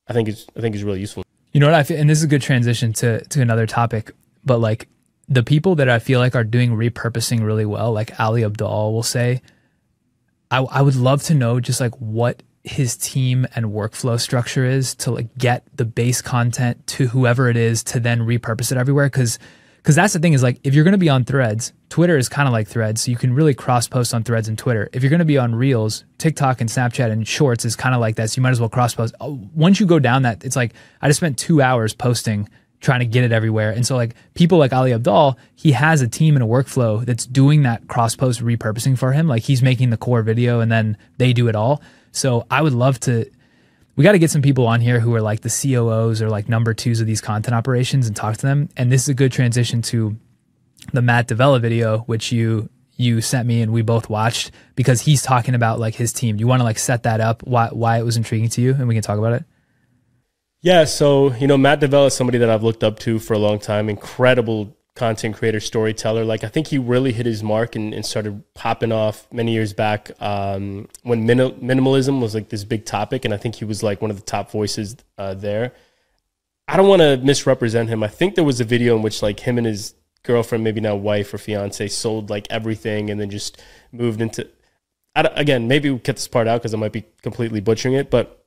I 0.08 0.14
think 0.14 0.28
is 0.28 0.46
I 0.56 0.60
think 0.60 0.74
is 0.74 0.82
really 0.82 1.00
useful. 1.00 1.22
You 1.52 1.60
know 1.60 1.66
what 1.66 1.74
I 1.74 1.82
feel, 1.82 1.98
and 1.98 2.08
this 2.08 2.18
is 2.18 2.24
a 2.24 2.28
good 2.28 2.42
transition 2.42 2.92
to 2.94 3.22
to 3.24 3.42
another 3.42 3.66
topic, 3.66 4.12
but 4.44 4.58
like 4.58 4.88
the 5.28 5.42
people 5.42 5.76
that 5.76 5.88
I 5.88 5.98
feel 5.98 6.18
like 6.18 6.34
are 6.34 6.44
doing 6.44 6.70
repurposing 6.70 7.44
really 7.44 7.66
well, 7.66 7.92
like 7.92 8.18
Ali 8.18 8.42
Abdaal 8.42 8.92
will 8.92 9.02
say, 9.02 9.42
I, 10.50 10.58
I 10.58 10.82
would 10.82 10.96
love 10.96 11.22
to 11.24 11.34
know 11.34 11.60
just 11.60 11.80
like 11.80 11.94
what 11.96 12.42
his 12.64 12.96
team 12.96 13.46
and 13.54 13.66
workflow 13.66 14.20
structure 14.20 14.64
is 14.64 14.94
to 14.94 15.10
like 15.10 15.36
get 15.38 15.64
the 15.74 15.84
base 15.84 16.20
content 16.20 16.86
to 16.86 17.06
whoever 17.08 17.48
it 17.48 17.56
is 17.56 17.82
to 17.84 18.00
then 18.00 18.20
repurpose 18.20 18.72
it 18.72 18.76
everywhere. 18.76 19.08
Cause 19.08 19.38
because 19.82 19.94
that's 19.94 20.12
the 20.12 20.18
thing 20.18 20.32
is 20.32 20.42
like 20.42 20.60
if 20.64 20.74
you're 20.74 20.84
going 20.84 20.92
to 20.92 20.98
be 20.98 21.08
on 21.08 21.24
threads 21.24 21.72
twitter 21.88 22.16
is 22.16 22.28
kind 22.28 22.46
of 22.46 22.52
like 22.52 22.68
threads 22.68 23.02
so 23.02 23.10
you 23.10 23.16
can 23.16 23.32
really 23.32 23.54
cross 23.54 23.88
post 23.88 24.14
on 24.14 24.22
threads 24.22 24.48
and 24.48 24.58
twitter. 24.58 24.88
If 24.92 25.02
you're 25.02 25.10
going 25.10 25.20
to 25.20 25.24
be 25.24 25.38
on 25.38 25.54
reels 25.54 26.04
tiktok 26.18 26.60
and 26.60 26.68
snapchat 26.68 27.10
and 27.10 27.26
shorts 27.26 27.64
is 27.64 27.76
kind 27.76 27.94
of 27.94 28.00
like 28.00 28.16
that 28.16 28.30
so 28.30 28.38
you 28.38 28.42
might 28.42 28.50
as 28.50 28.60
well 28.60 28.68
cross 28.68 28.94
post. 28.94 29.14
Oh, 29.20 29.40
once 29.54 29.80
you 29.80 29.86
go 29.86 29.98
down 29.98 30.22
that 30.22 30.44
it's 30.44 30.56
like 30.56 30.74
i 31.02 31.08
just 31.08 31.18
spent 31.18 31.38
two 31.38 31.62
hours 31.62 31.94
posting 31.94 32.48
trying 32.80 33.00
to 33.00 33.06
get 33.06 33.24
it 33.24 33.32
everywhere 33.32 33.70
and 33.70 33.86
so 33.86 33.96
like 33.96 34.14
people 34.34 34.58
like 34.58 34.72
ali 34.72 34.90
abdaal 34.92 35.36
he 35.54 35.72
has 35.72 36.00
a 36.00 36.08
team 36.08 36.36
and 36.36 36.44
a 36.44 36.48
workflow 36.48 37.04
that's 37.04 37.26
doing 37.26 37.62
that 37.62 37.86
cross 37.88 38.14
post 38.16 38.40
repurposing 38.40 38.96
for 38.96 39.12
him 39.12 39.26
like 39.26 39.42
he's 39.42 39.62
making 39.62 39.90
the 39.90 39.96
core 39.96 40.22
video 40.22 40.60
and 40.60 40.70
then 40.70 40.96
they 41.18 41.32
do 41.32 41.48
it 41.48 41.56
all. 41.56 41.82
So 42.12 42.46
i 42.50 42.62
would 42.62 42.74
love 42.74 42.98
to 43.00 43.30
we 43.97 44.05
got 44.05 44.12
to 44.12 44.18
get 44.18 44.30
some 44.30 44.43
people 44.43 44.66
on 44.66 44.80
here 44.80 45.01
who 45.01 45.14
are 45.14 45.20
like 45.20 45.41
the 45.41 45.49
COOs 45.51 46.22
or 46.22 46.28
like 46.28 46.49
number 46.49 46.74
twos 46.74 47.01
of 47.01 47.07
these 47.07 47.20
content 47.20 47.55
operations 47.55 48.07
and 48.07 48.16
talk 48.16 48.36
to 48.36 48.47
them. 48.47 48.68
And 48.76 48.91
this 48.91 49.03
is 49.03 49.09
a 49.09 49.14
good 49.14 49.32
transition 49.32 49.82
to 49.82 50.16
the 50.93 51.03
Matt 51.03 51.28
D'Avella 51.28 51.61
video, 51.61 51.99
which 52.01 52.32
you 52.32 52.68
you 52.97 53.22
sent 53.22 53.49
me 53.49 53.62
and 53.62 53.72
we 53.72 53.80
both 53.80 54.11
watched 54.11 54.51
because 54.74 55.01
he's 55.01 55.22
talking 55.22 55.55
about 55.55 55.80
like 55.80 55.95
his 55.95 56.12
team. 56.12 56.36
You 56.36 56.47
want 56.47 56.61
to 56.61 56.64
like 56.64 56.78
set 56.78 57.05
that 57.05 57.20
up, 57.20 57.43
why 57.45 57.68
why 57.68 57.99
it 57.99 58.05
was 58.05 58.16
intriguing 58.16 58.49
to 58.51 58.61
you, 58.61 58.74
and 58.74 58.86
we 58.88 58.95
can 58.95 59.03
talk 59.03 59.18
about 59.18 59.32
it. 59.32 59.45
Yeah, 60.62 60.84
so 60.84 61.32
you 61.34 61.47
know 61.47 61.57
Matt 61.57 61.80
D'Avella 61.80 62.07
is 62.07 62.14
somebody 62.14 62.38
that 62.38 62.51
I've 62.51 62.62
looked 62.62 62.84
up 62.84 62.99
to 63.01 63.18
for 63.18 63.34
a 63.34 63.38
long 63.38 63.59
time. 63.59 63.88
Incredible 63.88 64.76
content 64.95 65.36
creator, 65.36 65.61
storyteller. 65.61 66.24
Like 66.24 66.45
I 66.45 66.49
think 66.49 66.68
he 66.68 66.78
really 66.78 67.12
hit 67.12 67.26
his 67.26 67.43
mark 67.43 67.76
and, 67.76 67.95
and 67.95 68.05
started 68.05 68.43
popping 68.55 68.93
off 68.93 69.26
many 69.32 69.53
years 69.53 69.72
back 69.72 70.11
um, 70.20 70.88
when 71.03 71.26
min- 71.26 71.38
minimalism 71.61 72.20
was 72.20 72.34
like 72.34 72.49
this 72.49 72.64
big 72.64 72.84
topic, 72.84 73.24
and 73.24 73.32
I 73.32 73.36
think 73.36 73.57
he 73.57 73.64
was 73.64 73.82
like 73.82 74.03
one 74.03 74.11
of 74.11 74.16
the 74.16 74.22
top 74.22 74.51
voices 74.51 74.97
uh, 75.18 75.34
there. 75.34 75.72
I 76.68 76.76
don't 76.76 76.88
want 76.88 77.03
to 77.03 77.16
misrepresent 77.16 77.88
him. 77.88 78.03
I 78.03 78.09
think 78.09 78.34
there 78.34 78.45
was 78.45 78.61
a 78.61 78.64
video 78.64 78.95
in 78.97 79.03
which 79.03 79.22
like 79.22 79.41
him 79.41 79.59
and 79.59 79.66
his 79.66 79.95
girlfriend, 80.22 80.62
maybe 80.62 80.80
now 80.80 80.95
wife 80.95 81.32
or 81.34 81.38
fiance, 81.38 81.88
sold 81.88 82.30
like 82.30 82.47
everything 82.51 83.11
and 83.11 83.20
then 83.20 83.30
just 83.30 83.61
moved 83.93 84.20
into. 84.20 84.49
again, 85.16 85.66
maybe 85.66 85.91
we'll 85.91 85.99
cut 85.99 86.16
this 86.16 86.28
part 86.28 86.47
out 86.47 86.61
because 86.61 86.74
I 86.74 86.76
might 86.76 86.93
be 86.93 87.07
completely 87.22 87.61
butchering 87.61 87.95
it, 87.95 88.11
but 88.11 88.45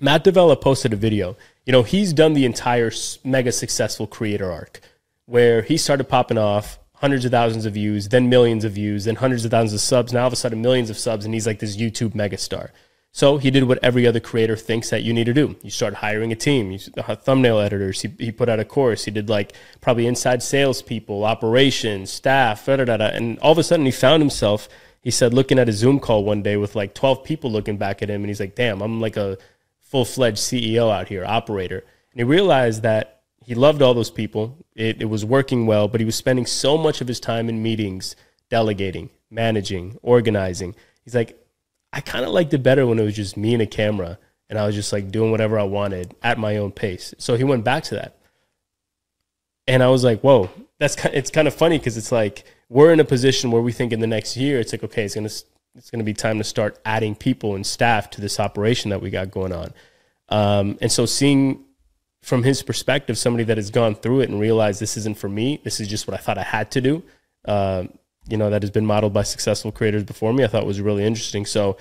Matt 0.00 0.24
D'Avella 0.24 0.60
posted 0.60 0.92
a 0.92 0.96
video. 0.96 1.36
You 1.66 1.72
know, 1.72 1.82
he's 1.82 2.12
done 2.12 2.34
the 2.34 2.44
entire 2.44 2.92
mega 3.24 3.52
successful 3.52 4.06
creator 4.06 4.50
arc 4.50 4.80
where 5.26 5.62
he 5.62 5.76
started 5.76 6.04
popping 6.04 6.38
off 6.38 6.78
hundreds 6.94 7.24
of 7.24 7.30
thousands 7.30 7.66
of 7.66 7.74
views, 7.74 8.08
then 8.08 8.28
millions 8.28 8.64
of 8.64 8.72
views, 8.72 9.04
then 9.04 9.16
hundreds 9.16 9.44
of 9.44 9.50
thousands 9.50 9.74
of 9.74 9.80
subs. 9.80 10.12
Now 10.12 10.22
all 10.22 10.26
of 10.26 10.32
a 10.32 10.36
sudden 10.36 10.62
millions 10.62 10.90
of 10.90 10.98
subs, 10.98 11.24
and 11.24 11.34
he's 11.34 11.46
like 11.46 11.58
this 11.58 11.76
YouTube 11.76 12.14
megastar. 12.14 12.70
So 13.12 13.38
he 13.38 13.52
did 13.52 13.64
what 13.64 13.78
every 13.80 14.08
other 14.08 14.18
creator 14.18 14.56
thinks 14.56 14.90
that 14.90 15.04
you 15.04 15.12
need 15.12 15.26
to 15.26 15.32
do. 15.32 15.54
You 15.62 15.70
start 15.70 15.94
hiring 15.94 16.32
a 16.32 16.34
team, 16.34 16.72
you 16.72 16.78
thumbnail 16.78 17.60
editors. 17.60 18.02
He, 18.02 18.10
he 18.18 18.32
put 18.32 18.48
out 18.48 18.58
a 18.58 18.64
course. 18.64 19.04
He 19.04 19.12
did 19.12 19.28
like 19.28 19.52
probably 19.80 20.08
inside 20.08 20.42
salespeople, 20.42 21.24
operations, 21.24 22.10
staff, 22.10 22.66
da, 22.66 22.76
da, 22.76 22.96
da, 22.96 23.04
and 23.06 23.38
all 23.38 23.52
of 23.52 23.58
a 23.58 23.62
sudden 23.62 23.86
he 23.86 23.92
found 23.92 24.20
himself. 24.20 24.68
He 25.00 25.12
said 25.12 25.32
looking 25.32 25.60
at 25.60 25.68
a 25.68 25.72
Zoom 25.72 26.00
call 26.00 26.24
one 26.24 26.42
day 26.42 26.56
with 26.56 26.74
like 26.74 26.92
12 26.94 27.22
people 27.22 27.52
looking 27.52 27.76
back 27.76 28.02
at 28.02 28.10
him, 28.10 28.22
and 28.22 28.30
he's 28.30 28.40
like, 28.40 28.56
"Damn, 28.56 28.82
I'm 28.82 29.00
like 29.00 29.16
a 29.16 29.38
full 29.80 30.04
fledged 30.04 30.38
CEO 30.38 30.90
out 30.90 31.06
here, 31.06 31.24
operator." 31.24 31.84
And 32.10 32.18
he 32.18 32.24
realized 32.24 32.82
that 32.82 33.13
he 33.44 33.54
loved 33.54 33.82
all 33.82 33.94
those 33.94 34.10
people. 34.10 34.64
It, 34.74 35.02
it 35.02 35.06
was 35.06 35.24
working 35.24 35.66
well, 35.66 35.88
but 35.88 36.00
he 36.00 36.04
was 36.04 36.16
spending 36.16 36.46
so 36.46 36.76
much 36.76 37.00
of 37.00 37.08
his 37.08 37.20
time 37.20 37.48
in 37.48 37.62
meetings, 37.62 38.16
delegating, 38.50 39.10
managing, 39.30 39.98
organizing. 40.02 40.74
He's 41.04 41.14
like, 41.14 41.38
I 41.92 42.00
kind 42.00 42.24
of 42.24 42.32
liked 42.32 42.52
it 42.54 42.62
better 42.62 42.86
when 42.86 42.98
it 42.98 43.04
was 43.04 43.14
just 43.14 43.36
me 43.36 43.52
and 43.52 43.62
a 43.62 43.66
camera 43.66 44.18
and 44.48 44.58
I 44.58 44.66
was 44.66 44.74
just 44.74 44.92
like 44.92 45.10
doing 45.10 45.30
whatever 45.30 45.58
I 45.58 45.64
wanted 45.64 46.14
at 46.22 46.38
my 46.38 46.56
own 46.58 46.72
pace. 46.72 47.14
So 47.18 47.36
he 47.36 47.44
went 47.44 47.64
back 47.64 47.84
to 47.84 47.96
that. 47.96 48.18
And 49.66 49.82
I 49.82 49.88
was 49.88 50.04
like, 50.04 50.20
whoa, 50.20 50.50
that's 50.78 50.96
kind 50.96 51.14
it's 51.14 51.30
kind 51.30 51.48
of 51.48 51.54
funny 51.54 51.78
because 51.78 51.96
it's 51.96 52.12
like 52.12 52.44
we're 52.68 52.92
in 52.92 53.00
a 53.00 53.04
position 53.04 53.50
where 53.50 53.62
we 53.62 53.72
think 53.72 53.92
in 53.92 54.00
the 54.00 54.06
next 54.06 54.36
year 54.36 54.60
it's 54.60 54.72
like 54.72 54.84
okay, 54.84 55.04
it's 55.04 55.14
gonna 55.14 55.30
it's 55.74 55.90
gonna 55.90 56.04
be 56.04 56.12
time 56.12 56.38
to 56.38 56.44
start 56.44 56.78
adding 56.84 57.14
people 57.14 57.54
and 57.54 57.66
staff 57.66 58.10
to 58.10 58.20
this 58.20 58.38
operation 58.38 58.90
that 58.90 59.00
we 59.00 59.10
got 59.10 59.30
going 59.30 59.52
on. 59.52 59.72
Um, 60.28 60.78
and 60.80 60.92
so 60.92 61.06
seeing 61.06 61.64
from 62.24 62.42
his 62.42 62.62
perspective, 62.62 63.18
somebody 63.18 63.44
that 63.44 63.58
has 63.58 63.70
gone 63.70 63.94
through 63.94 64.20
it 64.20 64.30
and 64.30 64.40
realized 64.40 64.80
this 64.80 64.96
isn't 64.96 65.18
for 65.18 65.28
me, 65.28 65.60
this 65.62 65.78
is 65.78 65.86
just 65.86 66.08
what 66.08 66.18
I 66.18 66.22
thought 66.22 66.38
I 66.38 66.42
had 66.42 66.70
to 66.70 66.80
do. 66.80 67.02
Uh, 67.44 67.84
you 68.26 68.38
know, 68.38 68.48
that 68.48 68.62
has 68.62 68.70
been 68.70 68.86
modeled 68.86 69.12
by 69.12 69.22
successful 69.22 69.70
creators 69.70 70.04
before 70.04 70.32
me. 70.32 70.42
I 70.42 70.46
thought 70.46 70.64
was 70.64 70.80
really 70.80 71.04
interesting. 71.04 71.44
So, 71.44 71.76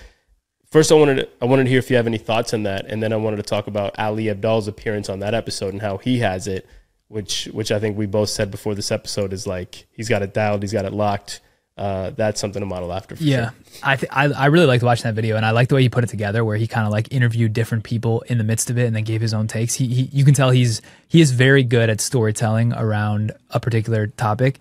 first, 0.69 0.91
I 0.91 0.95
wanted 0.95 1.15
to, 1.15 1.29
I 1.41 1.45
wanted 1.45 1.63
to 1.63 1.69
hear 1.69 1.79
if 1.79 1.89
you 1.89 1.95
have 1.95 2.07
any 2.07 2.17
thoughts 2.17 2.53
on 2.53 2.63
that, 2.63 2.85
and 2.87 3.01
then 3.01 3.13
I 3.13 3.15
wanted 3.15 3.37
to 3.37 3.43
talk 3.43 3.67
about 3.67 3.97
Ali 3.97 4.25
Abdaal's 4.25 4.67
appearance 4.67 5.07
on 5.07 5.19
that 5.19 5.33
episode 5.33 5.71
and 5.71 5.81
how 5.81 5.97
he 5.97 6.19
has 6.19 6.45
it, 6.45 6.67
which 7.07 7.45
which 7.53 7.71
I 7.71 7.79
think 7.79 7.97
we 7.97 8.05
both 8.05 8.29
said 8.29 8.51
before 8.51 8.75
this 8.75 8.91
episode 8.91 9.31
is 9.31 9.47
like 9.47 9.87
he's 9.91 10.09
got 10.09 10.21
it 10.21 10.33
dialed, 10.33 10.61
he's 10.61 10.73
got 10.73 10.83
it 10.83 10.91
locked 10.91 11.39
uh, 11.78 12.11
that's 12.11 12.39
something 12.39 12.59
to 12.59 12.65
model 12.65 12.93
after. 12.93 13.15
yeah, 13.19 13.49
sure. 13.49 13.53
I, 13.84 13.95
th- 13.95 14.11
I 14.11 14.26
I 14.26 14.45
really 14.47 14.67
liked 14.67 14.84
watching 14.84 15.03
that 15.03 15.15
video, 15.15 15.36
and 15.38 15.45
I 15.45 15.51
like 15.51 15.69
the 15.69 15.76
way 15.76 15.82
he 15.82 15.89
put 15.89 16.03
it 16.03 16.07
together, 16.07 16.45
where 16.45 16.55
he 16.55 16.67
kind 16.67 16.86
of 16.86 16.91
like 16.91 17.11
interviewed 17.11 17.53
different 17.53 17.84
people 17.84 18.21
in 18.28 18.38
the 18.38 18.43
midst 18.43 18.69
of 18.69 18.78
it, 18.78 18.86
and 18.86 18.95
then 18.95 19.03
gave 19.03 19.21
his 19.21 19.34
own 19.34 19.47
takes. 19.47 19.74
He, 19.74 19.88
he 19.88 20.01
you 20.11 20.24
can 20.24 20.34
tell 20.34 20.51
he's 20.51 20.82
he 21.07 21.19
is 21.19 21.32
very 21.32 21.63
good 21.63 21.89
at 21.89 21.99
storytelling 21.99 22.74
around 22.74 23.32
a 23.49 23.59
particular 23.59 24.07
topic. 24.07 24.59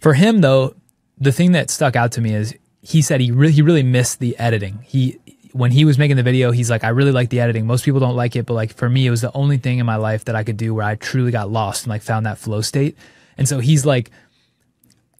For 0.00 0.12
him, 0.12 0.42
though, 0.42 0.74
the 1.18 1.32
thing 1.32 1.52
that 1.52 1.70
stuck 1.70 1.96
out 1.96 2.12
to 2.12 2.20
me 2.20 2.34
is 2.34 2.54
he 2.82 3.00
said 3.00 3.22
he 3.22 3.30
really 3.30 3.52
he 3.52 3.62
really 3.62 3.82
missed 3.82 4.18
the 4.20 4.38
editing. 4.38 4.80
He 4.84 5.18
when 5.52 5.70
he 5.70 5.84
was 5.84 5.96
making 5.98 6.16
the 6.16 6.22
video, 6.22 6.50
he's 6.50 6.68
like, 6.68 6.84
I 6.84 6.88
really 6.88 7.12
like 7.12 7.30
the 7.30 7.40
editing. 7.40 7.64
Most 7.66 7.84
people 7.84 8.00
don't 8.00 8.16
like 8.16 8.34
it, 8.36 8.44
but 8.44 8.54
like 8.54 8.74
for 8.74 8.90
me, 8.90 9.06
it 9.06 9.10
was 9.10 9.20
the 9.22 9.32
only 9.34 9.56
thing 9.56 9.78
in 9.78 9.86
my 9.86 9.96
life 9.96 10.24
that 10.26 10.34
I 10.34 10.42
could 10.42 10.56
do 10.56 10.74
where 10.74 10.84
I 10.84 10.96
truly 10.96 11.30
got 11.30 11.48
lost 11.48 11.84
and 11.84 11.90
like 11.90 12.02
found 12.02 12.26
that 12.26 12.38
flow 12.38 12.60
state. 12.60 12.98
And 13.38 13.48
so 13.48 13.60
he's 13.60 13.86
like 13.86 14.10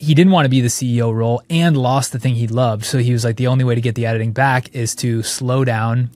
he 0.05 0.15
didn't 0.15 0.33
want 0.33 0.45
to 0.45 0.51
be 0.51 0.61
the 0.61 0.69
CEO 0.69 1.15
role 1.15 1.43
and 1.49 1.77
lost 1.77 2.13
the 2.13 2.19
thing 2.19 2.35
he 2.35 2.47
loved. 2.47 2.85
So 2.85 2.99
he 2.99 3.13
was 3.13 3.25
like, 3.25 3.37
the 3.37 3.47
only 3.47 3.65
way 3.65 3.75
to 3.75 3.81
get 3.81 3.95
the 3.95 4.07
editing 4.07 4.33
back 4.33 4.75
is 4.75 4.95
to 4.97 5.23
slow 5.23 5.65
down 5.65 6.11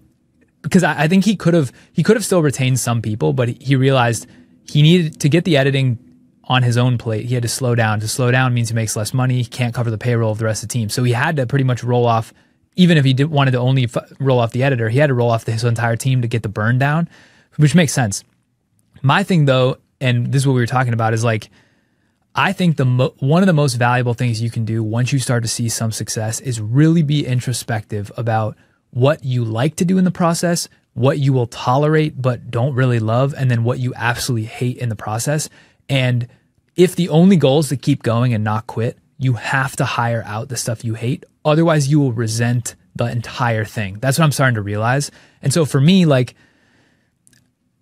because 0.62 0.84
I, 0.84 1.04
I 1.04 1.08
think 1.08 1.24
he 1.24 1.36
could 1.36 1.54
have 1.54 1.72
he 1.92 2.02
could 2.02 2.16
have 2.16 2.24
still 2.24 2.42
retained 2.42 2.78
some 2.78 3.00
people, 3.00 3.32
but 3.32 3.48
he 3.48 3.76
realized 3.76 4.26
he 4.64 4.82
needed 4.82 5.20
to 5.20 5.28
get 5.28 5.44
the 5.44 5.56
editing 5.56 5.98
on 6.44 6.62
his 6.62 6.76
own 6.76 6.98
plate. 6.98 7.26
He 7.26 7.34
had 7.34 7.42
to 7.42 7.48
slow 7.48 7.74
down. 7.74 8.00
To 8.00 8.08
slow 8.08 8.30
down 8.30 8.54
means 8.54 8.68
he 8.68 8.74
makes 8.74 8.96
less 8.96 9.14
money. 9.14 9.36
He 9.36 9.44
can't 9.44 9.74
cover 9.74 9.90
the 9.90 9.98
payroll 9.98 10.32
of 10.32 10.38
the 10.38 10.44
rest 10.44 10.62
of 10.62 10.68
the 10.68 10.72
team. 10.72 10.88
So 10.88 11.04
he 11.04 11.12
had 11.12 11.36
to 11.36 11.46
pretty 11.46 11.64
much 11.64 11.82
roll 11.84 12.06
off, 12.06 12.32
even 12.76 12.96
if 12.96 13.04
he 13.04 13.12
did, 13.12 13.30
wanted 13.30 13.52
to 13.52 13.58
only 13.58 13.84
f- 13.84 14.12
roll 14.18 14.38
off 14.38 14.52
the 14.52 14.62
editor, 14.62 14.88
he 14.88 14.98
had 14.98 15.08
to 15.08 15.14
roll 15.14 15.30
off 15.30 15.46
his 15.46 15.64
entire 15.64 15.96
team 15.96 16.22
to 16.22 16.28
get 16.28 16.42
the 16.42 16.48
burn 16.48 16.78
down, 16.78 17.08
which 17.56 17.74
makes 17.74 17.92
sense. 17.92 18.24
My 19.02 19.22
thing 19.22 19.44
though, 19.44 19.78
and 20.00 20.32
this 20.32 20.42
is 20.42 20.46
what 20.46 20.54
we 20.54 20.60
were 20.60 20.66
talking 20.66 20.92
about, 20.94 21.12
is 21.12 21.24
like 21.24 21.50
I 22.38 22.52
think 22.52 22.76
the 22.76 22.84
mo- 22.84 23.14
one 23.18 23.42
of 23.42 23.48
the 23.48 23.52
most 23.52 23.74
valuable 23.74 24.14
things 24.14 24.40
you 24.40 24.48
can 24.48 24.64
do 24.64 24.80
once 24.80 25.12
you 25.12 25.18
start 25.18 25.42
to 25.42 25.48
see 25.48 25.68
some 25.68 25.90
success 25.90 26.38
is 26.38 26.60
really 26.60 27.02
be 27.02 27.26
introspective 27.26 28.12
about 28.16 28.56
what 28.90 29.24
you 29.24 29.44
like 29.44 29.74
to 29.76 29.84
do 29.84 29.98
in 29.98 30.04
the 30.04 30.12
process, 30.12 30.68
what 30.94 31.18
you 31.18 31.32
will 31.32 31.48
tolerate 31.48 32.22
but 32.22 32.48
don't 32.48 32.76
really 32.76 33.00
love, 33.00 33.34
and 33.36 33.50
then 33.50 33.64
what 33.64 33.80
you 33.80 33.92
absolutely 33.96 34.46
hate 34.46 34.76
in 34.76 34.88
the 34.88 34.94
process. 34.94 35.48
And 35.88 36.28
if 36.76 36.94
the 36.94 37.08
only 37.08 37.34
goal 37.34 37.58
is 37.58 37.70
to 37.70 37.76
keep 37.76 38.04
going 38.04 38.32
and 38.32 38.44
not 38.44 38.68
quit, 38.68 38.98
you 39.18 39.32
have 39.32 39.74
to 39.74 39.84
hire 39.84 40.22
out 40.24 40.48
the 40.48 40.56
stuff 40.56 40.84
you 40.84 40.94
hate. 40.94 41.24
Otherwise, 41.44 41.88
you 41.88 41.98
will 41.98 42.12
resent 42.12 42.76
the 42.94 43.06
entire 43.06 43.64
thing. 43.64 43.98
That's 43.98 44.16
what 44.16 44.24
I'm 44.24 44.30
starting 44.30 44.54
to 44.54 44.62
realize. 44.62 45.10
And 45.42 45.52
so 45.52 45.64
for 45.64 45.80
me, 45.80 46.06
like, 46.06 46.36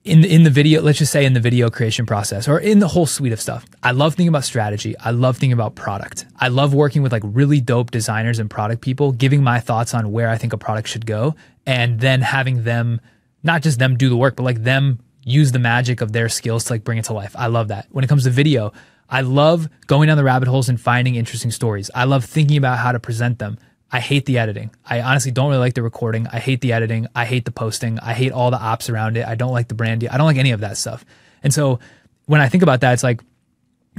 in 0.07 0.21
the, 0.21 0.33
in 0.33 0.45
the 0.45 0.51
video, 0.51 0.83
let's 0.83 0.99
just 0.99 1.11
say 1.11 1.25
in 1.25 1.33
the 1.33 1.41
video 1.41 1.69
creation 1.69 2.07
process 2.07 2.47
or 2.47 2.61
in 2.61 2.79
the 2.79 2.89
whole 2.89 3.07
suite 3.07 3.33
of 3.33 3.41
stuff. 3.41 3.67
I 3.83 3.91
love 3.91 4.15
thinking 4.15 4.29
about 4.29 4.45
strategy. 4.45 4.97
I 4.99 5.11
love 5.11 5.37
thinking 5.37 5.53
about 5.53 5.75
product. 5.75 6.27
I 6.39 6.49
love 6.49 6.73
working 6.73 7.03
with 7.03 7.13
like 7.13 7.23
really 7.25 7.61
dope 7.61 7.91
designers 7.91 8.39
and 8.39 8.49
product 8.49 8.83
people, 8.83 9.13
giving 9.13 9.43
my 9.43 9.59
thoughts 9.59 9.95
on 9.95 10.13
where 10.13 10.31
I 10.31 10.39
think 10.39 10.53
a 10.53 10.59
product 10.59 10.89
should 10.89 11.07
go 11.07 11.35
and 11.67 11.99
then 12.01 12.21
having 12.21 12.63
them 12.63 13.01
not 13.43 13.63
just 13.63 13.79
them 13.79 13.97
do 13.97 14.09
the 14.09 14.17
work, 14.17 14.37
but 14.37 14.45
like 14.45 14.63
them 14.63 15.01
use 15.25 15.51
the 15.51 15.59
magic 15.59 16.01
of 16.01 16.13
their 16.13 16.29
skills 16.29 16.65
to 16.65 16.75
like 16.75 16.85
bring 16.85 16.99
it 16.99 17.07
to 17.07 17.13
life. 17.13 17.35
I 17.37 17.49
love 17.49 17.69
that. 17.69 17.87
When 17.91 18.05
it 18.05 18.09
comes 18.09 18.25
to 18.25 18.31
video, 18.31 18.73
I 19.11 19.23
love 19.23 19.69
going 19.87 20.07
down 20.07 20.17
the 20.17 20.25
rabbit 20.25 20.49
holes 20.49 20.69
and 20.69 20.81
finding 20.81 21.17
interesting 21.17 21.51
stories. 21.51 21.91
I 21.95 22.05
love 22.05 22.25
thinking 22.25 22.57
about 22.57 22.79
how 22.79 22.93
to 22.93 23.01
present 23.01 23.39
them. 23.41 23.59
I 23.91 24.01
hate 24.01 24.27
the 24.27 24.39
editing. 24.39 24.71
I 24.85 25.01
honestly 25.01 25.31
don't 25.31 25.49
really 25.49 25.61
like 25.61 25.75
the 25.75 25.83
recording. 25.83 26.27
I 26.27 26.39
hate 26.39 26.61
the 26.61 26.73
editing. 26.73 27.07
I 27.15 27.25
hate 27.25 27.45
the 27.45 27.53
posting. 27.53 27.99
I 28.01 28.15
hate 28.15 28.33
all 28.33 28.51
the 28.51 28.59
ops 28.59 28.91
around 28.91 29.17
it. 29.17 29.27
I 29.27 29.37
don't 29.37 29.53
like 29.53 29.69
the 29.69 29.75
brand 29.75 30.01
deal. 30.01 30.11
I 30.13 30.17
don't 30.17 30.27
like 30.27 30.39
any 30.39 30.51
of 30.51 30.61
that 30.61 30.77
stuff. 30.77 31.05
And 31.43 31.55
so 31.55 31.79
when 32.27 32.41
I 32.41 32.49
think 32.49 32.63
about 32.63 32.81
that, 32.81 32.95
it's 32.95 33.05
like, 33.05 33.23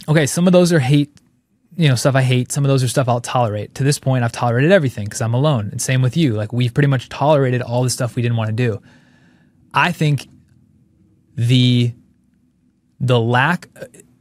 okay, 0.08 0.26
some 0.26 0.46
of 0.46 0.54
those 0.54 0.74
are 0.74 0.80
hate, 0.80 1.18
you 1.78 1.88
know, 1.88 1.96
stuff 1.96 2.16
I 2.16 2.22
hate. 2.22 2.52
Some 2.52 2.66
of 2.66 2.70
those 2.70 2.84
are 2.84 2.88
stuff 2.90 3.08
I'll 3.08 3.22
tolerate. 3.22 3.76
To 3.76 3.84
this 3.84 3.98
point, 3.98 4.26
I've 4.26 4.34
tolerated 4.34 4.72
everything 4.72 5.06
because 5.06 5.22
I'm 5.22 5.34
alone. 5.34 5.70
And 5.72 5.82
same 5.82 6.02
with 6.02 6.18
you. 6.18 6.34
Like 6.34 6.52
we've 6.52 6.74
pretty 6.74 6.88
much 6.88 7.08
tolerated 7.08 7.62
all 7.62 7.84
the 7.84 7.90
stuff 7.90 8.16
we 8.16 8.22
didn't 8.22 8.38
want 8.38 8.50
to 8.50 8.56
do. 8.56 8.82
I 9.74 9.94
think 9.94 10.28
the 11.36 11.94
the 13.00 13.20
lack 13.20 13.70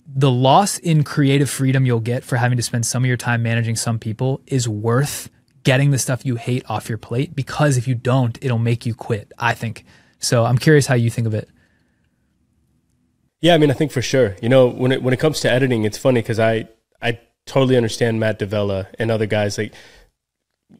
the 0.06 0.30
loss 0.30 0.78
in 0.78 1.02
creative 1.02 1.50
freedom 1.50 1.86
you'll 1.86 2.00
get 2.00 2.24
for 2.24 2.36
having 2.36 2.56
to 2.56 2.62
spend 2.62 2.86
some 2.86 3.02
of 3.02 3.08
your 3.08 3.16
time 3.16 3.42
managing 3.42 3.74
some 3.74 3.98
people 3.98 4.40
is 4.46 4.68
worth 4.68 5.30
getting 5.66 5.90
the 5.90 5.98
stuff 5.98 6.24
you 6.24 6.36
hate 6.36 6.64
off 6.70 6.88
your 6.88 6.96
plate 6.96 7.34
because 7.34 7.76
if 7.76 7.88
you 7.88 7.94
don't, 7.96 8.38
it'll 8.40 8.56
make 8.56 8.86
you 8.86 8.94
quit, 8.94 9.32
I 9.36 9.52
think. 9.52 9.84
So 10.20 10.44
I'm 10.44 10.58
curious 10.58 10.86
how 10.86 10.94
you 10.94 11.10
think 11.10 11.26
of 11.26 11.34
it. 11.34 11.48
Yeah, 13.40 13.54
I 13.54 13.58
mean, 13.58 13.72
I 13.72 13.74
think 13.74 13.90
for 13.90 14.00
sure. 14.00 14.36
You 14.40 14.48
know, 14.48 14.68
when 14.68 14.92
it 14.92 15.02
when 15.02 15.12
it 15.12 15.18
comes 15.18 15.40
to 15.40 15.50
editing, 15.50 15.82
it's 15.82 15.98
funny 15.98 16.22
because 16.22 16.38
I 16.38 16.68
I 17.02 17.18
totally 17.46 17.76
understand 17.76 18.20
Matt 18.20 18.38
D'Avella 18.38 18.86
and 19.00 19.10
other 19.10 19.26
guys. 19.26 19.58
Like, 19.58 19.74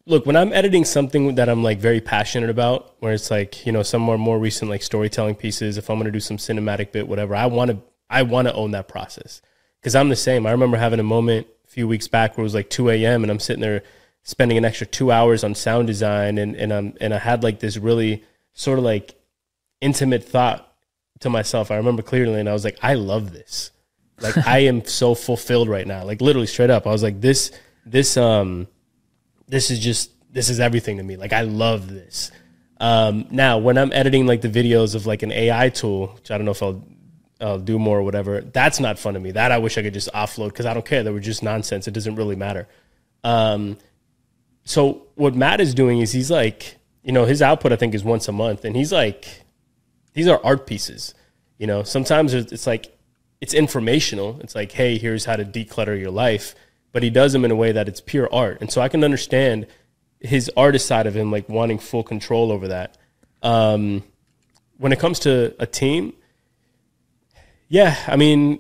look, 0.06 0.24
when 0.24 0.36
I'm 0.36 0.52
editing 0.52 0.84
something 0.84 1.34
that 1.34 1.48
I'm 1.48 1.64
like 1.64 1.80
very 1.80 2.00
passionate 2.00 2.48
about, 2.48 2.94
where 3.00 3.12
it's 3.12 3.28
like 3.28 3.66
you 3.66 3.72
know 3.72 3.82
some 3.82 4.02
more 4.02 4.16
more 4.16 4.38
recent 4.38 4.70
like 4.70 4.82
storytelling 4.82 5.34
pieces. 5.34 5.78
If 5.78 5.90
I'm 5.90 5.96
going 5.96 6.06
to 6.06 6.12
do 6.12 6.20
some 6.20 6.36
cinematic 6.36 6.92
bit, 6.92 7.08
whatever, 7.08 7.34
I 7.34 7.46
want 7.46 7.72
to 7.72 7.82
I 8.08 8.22
want 8.22 8.46
to 8.46 8.54
own 8.54 8.70
that 8.70 8.86
process 8.86 9.42
because 9.80 9.96
I'm 9.96 10.10
the 10.10 10.16
same. 10.16 10.46
I 10.46 10.52
remember 10.52 10.76
having 10.76 11.00
a 11.00 11.10
moment 11.16 11.48
a 11.64 11.68
few 11.68 11.88
weeks 11.88 12.06
back 12.06 12.36
where 12.36 12.42
it 12.42 12.50
was 12.50 12.54
like 12.54 12.70
2 12.70 12.90
a.m. 12.90 13.24
and 13.24 13.32
I'm 13.32 13.40
sitting 13.40 13.62
there 13.62 13.82
spending 14.26 14.58
an 14.58 14.64
extra 14.64 14.84
two 14.88 15.12
hours 15.12 15.44
on 15.44 15.54
sound 15.54 15.86
design 15.86 16.36
and 16.36 16.56
and 16.56 16.72
um 16.72 16.92
and 17.00 17.14
I 17.14 17.18
had 17.18 17.44
like 17.44 17.60
this 17.60 17.76
really 17.76 18.24
sort 18.54 18.76
of 18.78 18.84
like 18.84 19.14
intimate 19.80 20.24
thought 20.24 20.74
to 21.20 21.30
myself. 21.30 21.70
I 21.70 21.76
remember 21.76 22.02
clearly 22.02 22.40
and 22.40 22.48
I 22.48 22.52
was 22.52 22.64
like, 22.64 22.76
I 22.82 22.94
love 22.94 23.32
this. 23.32 23.70
Like 24.20 24.36
I 24.46 24.58
am 24.60 24.84
so 24.84 25.14
fulfilled 25.14 25.68
right 25.68 25.86
now. 25.86 26.04
Like 26.04 26.20
literally 26.20 26.48
straight 26.48 26.70
up. 26.70 26.88
I 26.88 26.90
was 26.90 27.04
like, 27.04 27.20
this 27.20 27.52
this 27.86 28.16
um 28.16 28.66
this 29.46 29.70
is 29.70 29.78
just 29.78 30.10
this 30.32 30.50
is 30.50 30.58
everything 30.58 30.96
to 30.96 31.04
me. 31.04 31.16
Like 31.16 31.32
I 31.32 31.42
love 31.42 31.88
this. 31.88 32.32
Um 32.80 33.28
now 33.30 33.58
when 33.58 33.78
I'm 33.78 33.92
editing 33.92 34.26
like 34.26 34.40
the 34.40 34.50
videos 34.50 34.96
of 34.96 35.06
like 35.06 35.22
an 35.22 35.30
AI 35.30 35.68
tool, 35.68 36.08
which 36.08 36.32
I 36.32 36.36
don't 36.36 36.46
know 36.46 36.50
if 36.50 36.62
I'll 36.64 36.84
I'll 37.40 37.60
do 37.60 37.78
more 37.78 38.00
or 38.00 38.02
whatever, 38.02 38.40
that's 38.40 38.80
not 38.80 38.98
fun 38.98 39.14
to 39.14 39.20
me. 39.20 39.30
That 39.30 39.52
I 39.52 39.58
wish 39.58 39.78
I 39.78 39.82
could 39.82 39.94
just 39.94 40.12
offload 40.12 40.48
because 40.48 40.66
I 40.66 40.74
don't 40.74 40.84
care. 40.84 41.04
They 41.04 41.12
were 41.12 41.20
just 41.20 41.44
nonsense. 41.44 41.86
It 41.86 41.92
doesn't 41.92 42.16
really 42.16 42.34
matter. 42.34 42.66
Um, 43.22 43.78
so 44.66 45.06
what 45.14 45.34
Matt 45.34 45.60
is 45.60 45.74
doing 45.74 46.00
is 46.00 46.12
he's 46.12 46.30
like, 46.30 46.76
you 47.04 47.12
know, 47.12 47.24
his 47.24 47.40
output 47.40 47.72
I 47.72 47.76
think 47.76 47.94
is 47.94 48.02
once 48.02 48.26
a 48.26 48.32
month, 48.32 48.64
and 48.64 48.76
he's 48.76 48.92
like, 48.92 49.44
these 50.12 50.26
are 50.26 50.40
art 50.44 50.66
pieces. 50.66 51.14
You 51.56 51.68
know, 51.68 51.84
sometimes 51.84 52.34
it's 52.34 52.66
like 52.66 52.94
it's 53.40 53.54
informational. 53.54 54.40
It's 54.40 54.56
like, 54.56 54.72
hey, 54.72 54.98
here's 54.98 55.24
how 55.24 55.36
to 55.36 55.44
declutter 55.44 55.98
your 55.98 56.10
life, 56.10 56.54
but 56.92 57.04
he 57.04 57.10
does 57.10 57.32
them 57.32 57.44
in 57.44 57.52
a 57.52 57.56
way 57.56 57.70
that 57.70 57.88
it's 57.88 58.00
pure 58.00 58.28
art, 58.34 58.58
and 58.60 58.70
so 58.70 58.80
I 58.80 58.88
can 58.88 59.04
understand 59.04 59.68
his 60.20 60.50
artist 60.56 60.86
side 60.86 61.06
of 61.06 61.14
him, 61.16 61.30
like 61.30 61.48
wanting 61.48 61.78
full 61.78 62.02
control 62.02 62.50
over 62.50 62.68
that. 62.68 62.98
Um, 63.42 64.02
when 64.78 64.92
it 64.92 64.98
comes 64.98 65.20
to 65.20 65.54
a 65.60 65.66
team, 65.66 66.12
yeah, 67.68 67.96
I 68.08 68.16
mean, 68.16 68.58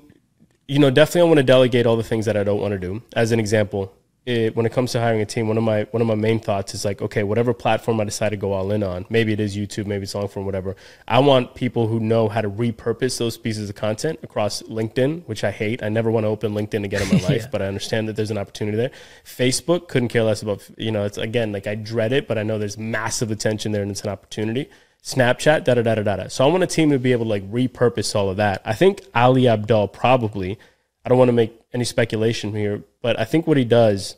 you 0.68 0.78
know, 0.78 0.90
definitely 0.90 1.22
I 1.22 1.24
want 1.24 1.38
to 1.38 1.44
delegate 1.44 1.84
all 1.84 1.96
the 1.96 2.04
things 2.04 2.26
that 2.26 2.36
I 2.36 2.44
don't 2.44 2.60
want 2.60 2.72
to 2.72 2.78
do. 2.78 3.02
As 3.16 3.32
an 3.32 3.40
example, 3.40 3.92
it, 4.26 4.56
when 4.56 4.66
it 4.66 4.72
comes 4.72 4.90
to 4.90 5.00
hiring 5.00 5.20
a 5.20 5.26
team, 5.26 5.46
one 5.46 5.56
of 5.56 5.62
my 5.62 5.84
one 5.92 6.00
of 6.00 6.08
my 6.08 6.16
main 6.16 6.40
thoughts 6.40 6.74
is 6.74 6.84
like, 6.84 7.00
okay, 7.00 7.22
whatever 7.22 7.54
platform 7.54 8.00
I 8.00 8.04
decide 8.04 8.30
to 8.30 8.36
go 8.36 8.52
all 8.52 8.72
in 8.72 8.82
on, 8.82 9.06
maybe 9.08 9.32
it 9.32 9.38
is 9.38 9.56
YouTube, 9.56 9.86
maybe 9.86 10.02
it's 10.02 10.16
long 10.16 10.26
form, 10.26 10.44
whatever. 10.44 10.74
I 11.06 11.20
want 11.20 11.54
people 11.54 11.86
who 11.86 12.00
know 12.00 12.28
how 12.28 12.40
to 12.40 12.50
repurpose 12.50 13.18
those 13.18 13.38
pieces 13.38 13.70
of 13.70 13.76
content 13.76 14.18
across 14.24 14.62
LinkedIn, 14.62 15.22
which 15.26 15.44
I 15.44 15.52
hate. 15.52 15.80
I 15.80 15.88
never 15.88 16.10
want 16.10 16.24
to 16.24 16.28
open 16.28 16.54
LinkedIn 16.54 16.84
again 16.84 17.02
in 17.02 17.08
my 17.08 17.22
life, 17.28 17.42
yeah. 17.42 17.48
but 17.52 17.62
I 17.62 17.66
understand 17.66 18.08
that 18.08 18.16
there's 18.16 18.32
an 18.32 18.38
opportunity 18.38 18.76
there. 18.76 18.90
Facebook, 19.24 19.86
couldn't 19.86 20.08
care 20.08 20.24
less 20.24 20.42
about. 20.42 20.68
You 20.76 20.90
know, 20.90 21.04
it's 21.04 21.18
again 21.18 21.52
like 21.52 21.68
I 21.68 21.76
dread 21.76 22.12
it, 22.12 22.26
but 22.26 22.36
I 22.36 22.42
know 22.42 22.58
there's 22.58 22.76
massive 22.76 23.30
attention 23.30 23.70
there 23.70 23.82
and 23.82 23.92
it's 23.92 24.02
an 24.02 24.10
opportunity. 24.10 24.68
Snapchat, 25.04 25.62
da 25.62 25.74
da 25.74 25.82
da 25.82 25.94
da 25.94 26.02
da. 26.02 26.26
So 26.26 26.44
I 26.44 26.50
want 26.50 26.64
a 26.64 26.66
team 26.66 26.90
to 26.90 26.98
be 26.98 27.12
able 27.12 27.26
to 27.26 27.30
like 27.30 27.48
repurpose 27.48 28.16
all 28.16 28.28
of 28.28 28.38
that. 28.38 28.60
I 28.64 28.74
think 28.74 29.02
Ali 29.14 29.42
Abdaal 29.42 29.92
probably. 29.92 30.58
I 31.04 31.08
don't 31.08 31.18
want 31.18 31.28
to 31.28 31.32
make 31.32 31.55
any 31.72 31.84
speculation 31.84 32.54
here, 32.54 32.82
but 33.02 33.18
I 33.18 33.24
think 33.24 33.46
what 33.46 33.56
he 33.56 33.64
does, 33.64 34.16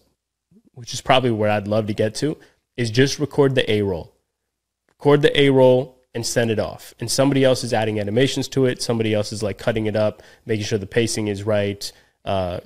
which 0.74 0.94
is 0.94 1.00
probably 1.00 1.30
where 1.30 1.50
I'd 1.50 1.68
love 1.68 1.86
to 1.88 1.94
get 1.94 2.14
to, 2.16 2.36
is 2.76 2.90
just 2.90 3.18
record 3.18 3.54
the 3.54 3.70
A 3.70 3.82
roll. 3.82 4.14
Record 4.90 5.22
the 5.22 5.40
A 5.40 5.50
roll 5.50 5.98
and 6.14 6.24
send 6.24 6.50
it 6.50 6.58
off. 6.58 6.94
And 7.00 7.10
somebody 7.10 7.44
else 7.44 7.64
is 7.64 7.72
adding 7.72 8.00
animations 8.00 8.48
to 8.48 8.66
it. 8.66 8.82
Somebody 8.82 9.14
else 9.14 9.32
is 9.32 9.42
like 9.42 9.58
cutting 9.58 9.86
it 9.86 9.96
up, 9.96 10.22
making 10.46 10.64
sure 10.66 10.78
the 10.78 10.86
pacing 10.86 11.28
is 11.28 11.42
right. 11.42 11.90
Uh, 12.24 12.60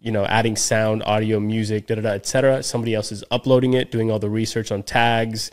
you 0.00 0.12
know, 0.12 0.24
adding 0.24 0.56
sound, 0.56 1.02
audio, 1.04 1.40
music, 1.40 1.86
da 1.86 1.96
da 1.96 2.02
da, 2.02 2.10
etc. 2.10 2.62
Somebody 2.62 2.94
else 2.94 3.10
is 3.10 3.24
uploading 3.30 3.72
it, 3.72 3.90
doing 3.90 4.10
all 4.10 4.18
the 4.18 4.30
research 4.30 4.70
on 4.70 4.82
tags, 4.82 5.50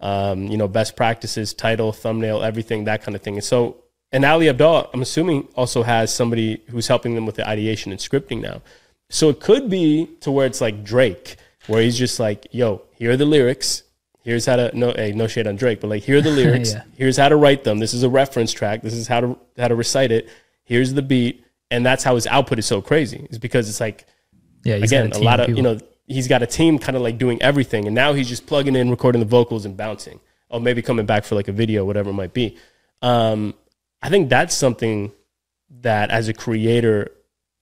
um, 0.00 0.46
you 0.46 0.56
know, 0.56 0.68
best 0.68 0.96
practices, 0.96 1.52
title, 1.52 1.92
thumbnail, 1.92 2.42
everything, 2.42 2.84
that 2.84 3.02
kind 3.02 3.14
of 3.14 3.20
thing. 3.20 3.34
And 3.34 3.44
so, 3.44 3.76
and 4.12 4.24
Ali 4.24 4.46
Abdaal, 4.46 4.90
I'm 4.92 5.02
assuming, 5.02 5.48
also 5.54 5.82
has 5.82 6.12
somebody 6.12 6.62
who's 6.70 6.88
helping 6.88 7.14
them 7.14 7.26
with 7.26 7.36
the 7.36 7.48
ideation 7.48 7.92
and 7.92 8.00
scripting 8.00 8.40
now. 8.40 8.62
So 9.08 9.28
it 9.28 9.40
could 9.40 9.70
be 9.70 10.08
to 10.20 10.30
where 10.30 10.46
it's 10.46 10.60
like 10.60 10.84
Drake, 10.84 11.36
where 11.66 11.82
he's 11.82 11.98
just 11.98 12.18
like, 12.18 12.46
yo, 12.50 12.82
here 12.96 13.12
are 13.12 13.16
the 13.16 13.24
lyrics. 13.24 13.82
Here's 14.22 14.46
how 14.46 14.56
to 14.56 14.76
no 14.76 14.92
hey, 14.92 15.12
no 15.12 15.26
shade 15.26 15.46
on 15.46 15.56
Drake, 15.56 15.80
but 15.80 15.88
like 15.88 16.02
here 16.02 16.18
are 16.18 16.20
the 16.20 16.30
lyrics. 16.42 16.74
yeah. 16.74 16.82
Here's 16.96 17.16
how 17.16 17.28
to 17.28 17.36
write 17.36 17.64
them. 17.64 17.78
This 17.78 17.94
is 17.94 18.02
a 18.02 18.08
reference 18.08 18.52
track. 18.52 18.82
This 18.82 18.94
is 18.94 19.08
how 19.08 19.20
to 19.20 19.38
how 19.56 19.68
to 19.68 19.74
recite 19.74 20.12
it. 20.12 20.28
Here's 20.64 20.92
the 20.92 21.02
beat, 21.02 21.44
and 21.70 21.84
that's 21.84 22.04
how 22.04 22.14
his 22.14 22.26
output 22.26 22.58
is 22.58 22.66
so 22.66 22.82
crazy. 22.82 23.26
Is 23.30 23.38
because 23.38 23.68
it's 23.68 23.80
like, 23.80 24.06
yeah, 24.64 24.74
again, 24.74 25.12
a, 25.12 25.18
a 25.18 25.20
lot 25.20 25.40
of, 25.40 25.48
of 25.48 25.56
you 25.56 25.62
know 25.62 25.78
he's 26.06 26.28
got 26.28 26.42
a 26.42 26.46
team 26.46 26.78
kind 26.78 26.96
of 26.96 27.02
like 27.02 27.16
doing 27.16 27.40
everything, 27.42 27.86
and 27.86 27.94
now 27.94 28.12
he's 28.12 28.28
just 28.28 28.46
plugging 28.46 28.76
in, 28.76 28.90
recording 28.90 29.20
the 29.20 29.26
vocals, 29.26 29.64
and 29.64 29.76
bouncing. 29.76 30.20
Or 30.50 30.60
maybe 30.60 30.82
coming 30.82 31.06
back 31.06 31.24
for 31.24 31.36
like 31.36 31.48
a 31.48 31.52
video, 31.52 31.84
whatever 31.84 32.10
it 32.10 32.14
might 32.14 32.34
be. 32.34 32.58
Um, 33.02 33.54
I 34.02 34.08
think 34.08 34.28
that's 34.28 34.54
something 34.54 35.12
that 35.82 36.10
as 36.10 36.28
a 36.28 36.32
creator 36.32 37.10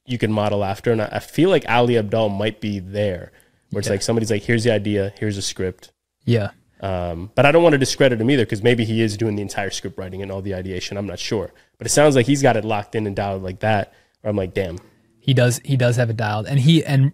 you 0.07 0.19
can 0.19 0.33
model 0.33 0.65
after, 0.65 0.91
and 0.91 1.03
I 1.03 1.19
feel 1.19 1.51
like 1.51 1.69
Ali 1.69 1.95
Abdaal 1.95 2.37
might 2.37 2.61
be 2.61 2.79
there, 2.79 3.33
where 3.71 3.81
it's 3.81 3.89
yeah. 3.89 3.95
like 3.95 4.03
somebody's 4.03 4.31
like, 4.31 4.43
"Here's 4.43 4.65
the 4.65 4.73
idea, 4.73 5.13
here's 5.19 5.37
a 5.37 5.43
script." 5.43 5.93
Yeah. 6.25 6.51
Um, 6.81 7.31
but 7.35 7.45
I 7.45 7.53
don't 7.53 7.63
want 7.63 7.73
to 7.73 7.79
discredit 7.79 8.21
him 8.21 8.31
either 8.31 8.45
because 8.45 8.63
maybe 8.63 8.85
he 8.85 9.03
is 9.03 9.17
doing 9.17 9.35
the 9.35 9.43
entire 9.43 9.71
script 9.71 9.99
writing 9.99 10.23
and 10.23 10.31
all 10.31 10.41
the 10.41 10.55
ideation. 10.55 10.97
I'm 10.97 11.07
not 11.07 11.19
sure, 11.19 11.53
but 11.77 11.87
it 11.87 11.91
sounds 11.91 12.15
like 12.15 12.27
he's 12.27 12.41
got 12.41 12.57
it 12.57 12.65
locked 12.65 12.95
in 12.95 13.07
and 13.07 13.17
dialed 13.17 13.43
like 13.43 13.61
that. 13.61 13.93
Or 14.23 14.31
I'm 14.31 14.37
like, 14.37 14.55
damn, 14.55 14.79
he 15.19 15.35
does. 15.35 15.61
He 15.65 15.77
does 15.77 15.97
have 15.97 16.09
it 16.09 16.17
dialed, 16.17 16.47
and 16.47 16.59
he 16.59 16.85
and 16.85 17.13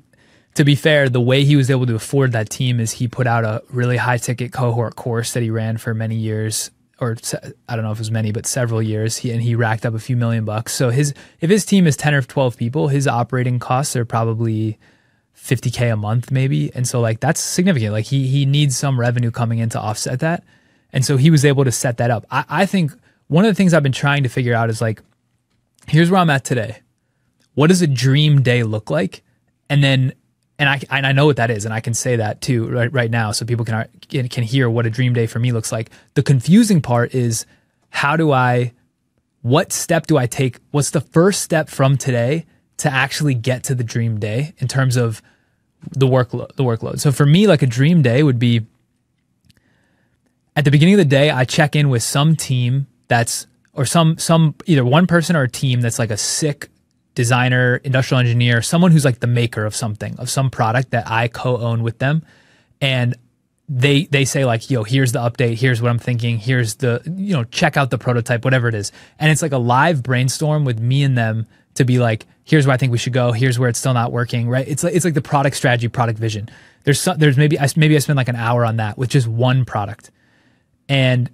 to 0.55 0.65
be 0.65 0.75
fair, 0.75 1.09
the 1.09 1.21
way 1.21 1.45
he 1.45 1.57
was 1.57 1.71
able 1.71 1.87
to 1.87 1.95
afford 1.95 2.33
that 2.33 2.49
team 2.49 2.79
is 2.79 2.93
he 2.93 3.09
put 3.09 3.27
out 3.27 3.45
a 3.45 3.63
really 3.71 3.97
high 3.97 4.19
ticket 4.19 4.53
cohort 4.53 4.97
course 4.97 5.33
that 5.33 5.43
he 5.43 5.51
ran 5.51 5.79
for 5.79 5.95
many 5.95 6.15
years, 6.15 6.71
or 7.01 7.17
I 7.69 7.77
don't 7.77 7.85
know 7.85 7.91
if 7.91 7.99
it 7.99 8.01
was 8.01 8.11
many, 8.11 8.33
but 8.33 8.47
several 8.47 8.81
years. 8.81 9.19
He, 9.19 9.31
and 9.31 9.43
he 9.43 9.55
racked 9.55 9.85
up 9.85 9.95
a 9.95 9.99
few 9.99 10.17
million 10.17 10.45
bucks. 10.45 10.73
So 10.73 10.91
his 10.91 11.15
if 11.41 11.51
his 11.51 11.65
team 11.65 11.87
is 11.87 11.97
ten 11.97 12.15
or 12.15 12.23
twelve 12.23 12.57
people, 12.57 12.89
his 12.89 13.07
operating 13.09 13.59
costs 13.59 13.97
are 13.97 14.05
probably 14.05 14.79
50k 15.37 15.93
a 15.93 15.97
month 15.97 16.31
maybe. 16.31 16.73
And 16.75 16.87
so 16.87 17.01
like 17.01 17.21
that's 17.21 17.41
significant. 17.41 17.93
Like 17.93 18.07
he 18.07 18.27
he 18.27 18.47
needs 18.47 18.77
some 18.77 18.99
revenue 18.99 19.31
coming 19.31 19.59
in 19.59 19.69
to 19.71 19.81
offset 19.81 20.21
that. 20.21 20.45
And 20.93 21.05
so 21.05 21.17
he 21.17 21.31
was 21.31 21.45
able 21.45 21.65
to 21.65 21.73
set 21.73 21.97
that 21.97 22.11
up. 22.11 22.25
I, 22.31 22.45
I 22.49 22.67
think 22.67 22.93
one 23.29 23.45
of 23.45 23.51
the 23.51 23.55
things 23.55 23.75
i've 23.75 23.83
been 23.83 23.93
trying 23.93 24.23
to 24.23 24.29
figure 24.29 24.55
out 24.55 24.71
is 24.71 24.81
like 24.81 25.03
here's 25.89 26.11
where 26.11 26.21
i'm 26.21 26.31
at 26.31 26.45
today. 26.45 26.79
What 27.55 27.69
does 27.69 27.83
a 27.83 27.87
dream 27.87 28.43
day 28.43 28.63
look 28.63 28.91
like? 28.91 29.23
And 29.69 29.83
then 29.83 30.13
and 30.65 30.83
I 30.91 30.97
and 30.97 31.07
I 31.07 31.13
know 31.13 31.27
what 31.27 31.37
that 31.37 31.51
is, 31.51 31.65
and 31.65 31.75
I 31.75 31.81
can 31.81 31.95
say 31.95 32.17
that 32.17 32.41
too 32.41 32.69
right 32.69 32.93
right 32.93 33.11
now, 33.11 33.33
so 33.33 33.45
people 33.45 33.65
can 33.65 33.89
can 34.09 34.43
hear 34.43 34.69
what 34.71 34.87
a 34.87 34.91
dream 34.91 35.13
day 35.13 35.27
for 35.27 35.39
me 35.39 35.53
looks 35.53 35.71
like. 35.71 35.91
The 36.15 36.23
confusing 36.23 36.81
part 36.81 37.15
is 37.15 37.47
how 37.91 38.17
do 38.17 38.33
I, 38.33 38.73
what 39.43 39.73
step 39.73 40.07
do 40.07 40.17
I 40.17 40.27
take? 40.27 40.59
What's 40.71 40.91
the 40.91 41.01
first 41.01 41.43
step 41.43 41.69
from 41.69 41.97
today 41.97 42.47
to 42.79 42.93
actually 42.93 43.35
get 43.35 43.63
to 43.65 43.75
the 43.75 43.85
dream 43.85 44.19
day 44.19 44.55
in 44.59 44.67
terms 44.67 44.97
of 44.97 45.23
the 45.93 46.07
workload? 46.07 46.57
The 46.57 46.65
workload. 46.65 46.99
So 46.99 47.13
for 47.13 47.27
me, 47.27 47.47
like 47.47 47.63
a 47.63 47.67
dream 47.67 48.03
day 48.03 48.23
would 48.23 48.39
be 48.39 48.67
at 50.57 50.65
the 50.65 50.71
beginning 50.71 50.95
of 50.95 50.99
the 50.99 51.05
day, 51.05 51.31
I 51.31 51.45
check 51.45 51.77
in 51.77 51.89
with 51.89 52.03
some 52.03 52.37
team 52.37 52.87
that's 53.09 53.47
or 53.75 53.85
some 53.85 54.19
some 54.19 54.55
either 54.67 54.85
one 54.85 55.07
person 55.07 55.37
or 55.37 55.43
a 55.43 55.51
team 55.51 55.81
that's 55.81 55.99
like 55.99 56.11
a 56.11 56.17
sick 56.17 56.71
designer, 57.15 57.77
industrial 57.85 58.21
engineer, 58.21 58.63
someone 58.63 58.91
who's 58.91 59.05
like 59.05 59.21
the 59.21 59.27
maker 59.27 59.65
of 59.65 59.75
something, 59.75 60.19
of 60.19 60.29
some 60.29 60.51
product 60.51 60.91
that 60.91 61.09
I 61.09 61.29
co-own 61.29 61.83
with 61.83 61.99
them. 61.99 62.25
And 62.81 63.17
they 63.69 64.05
they 64.07 64.25
say 64.25 64.45
like, 64.45 64.71
yo, 64.71 64.83
here's 64.83 65.13
the 65.13 65.21
update, 65.21 65.55
here's 65.55 65.81
what 65.81 65.91
I'm 65.91 65.99
thinking, 65.99 66.39
here's 66.39 66.77
the, 66.77 67.01
you 67.17 67.33
know, 67.33 67.45
check 67.45 67.77
out 67.77 67.91
the 67.91 67.99
prototype, 67.99 68.45
whatever 68.45 68.69
it 68.69 68.75
is. 68.75 68.93
And 69.19 69.31
it's 69.31 69.43
like 69.43 69.53
a 69.53 69.59
live 69.59 70.03
brainstorm 70.03 70.65
with 70.65 70.79
me 70.81 71.03
and 71.03 71.17
them 71.17 71.47
to 71.75 71.85
be 71.85 71.99
like, 71.99 72.27
here's 72.45 72.67
where 72.67 72.75
I 72.75 72.77
think 72.77 72.93
we 72.93 72.99
should 72.99 73.15
go, 73.15 73.33
here's 73.33 73.59
where 73.59 73.69
it's 73.69 73.79
still 73.79 73.95
not 73.95 74.13
working, 74.13 74.49
right? 74.49 74.69
It's 74.69 74.85
like 74.85 74.95
it's 74.95 75.05
like 75.05 75.15
the 75.15 75.23
product 75.23 75.57
strategy, 75.57 75.89
product 75.89 76.19
vision. 76.19 76.51
There's 76.85 77.01
some, 77.01 77.19
there's 77.19 77.39
maybe 77.39 77.59
I 77.59 77.67
maybe 77.77 77.97
I 77.97 78.01
spend 78.01 78.17
like 78.17 78.29
an 78.29 78.37
hour 78.37 78.65
on 78.65 78.77
that 78.77 78.99
with 78.99 79.09
just 79.09 79.27
one 79.27 79.65
product. 79.65 80.11
And 80.89 81.31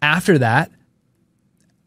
after 0.00 0.38
that, 0.38 0.70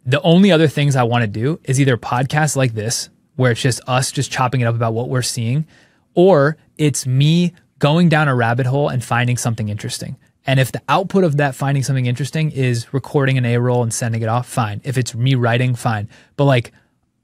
the 0.05 0.21
only 0.21 0.51
other 0.51 0.67
things 0.67 0.95
I 0.95 1.03
want 1.03 1.23
to 1.23 1.27
do 1.27 1.59
is 1.63 1.79
either 1.79 1.97
podcasts 1.97 2.55
like 2.55 2.73
this, 2.73 3.09
where 3.35 3.51
it's 3.51 3.61
just 3.61 3.81
us 3.87 4.11
just 4.11 4.31
chopping 4.31 4.61
it 4.61 4.65
up 4.65 4.75
about 4.75 4.93
what 4.93 5.09
we're 5.09 5.21
seeing, 5.21 5.65
or 6.13 6.57
it's 6.77 7.05
me 7.05 7.53
going 7.79 8.09
down 8.09 8.27
a 8.27 8.35
rabbit 8.35 8.65
hole 8.65 8.89
and 8.89 9.03
finding 9.03 9.37
something 9.37 9.69
interesting. 9.69 10.17
And 10.45 10.59
if 10.59 10.71
the 10.71 10.81
output 10.89 11.23
of 11.23 11.37
that 11.37 11.55
finding 11.55 11.83
something 11.83 12.07
interesting 12.07 12.51
is 12.51 12.93
recording 12.93 13.37
an 13.37 13.45
A 13.45 13.57
roll 13.57 13.83
and 13.83 13.93
sending 13.93 14.21
it 14.21 14.27
off, 14.27 14.47
fine. 14.47 14.81
If 14.83 14.97
it's 14.97 15.13
me 15.13 15.35
writing, 15.35 15.75
fine. 15.75 16.09
But 16.35 16.45
like 16.45 16.71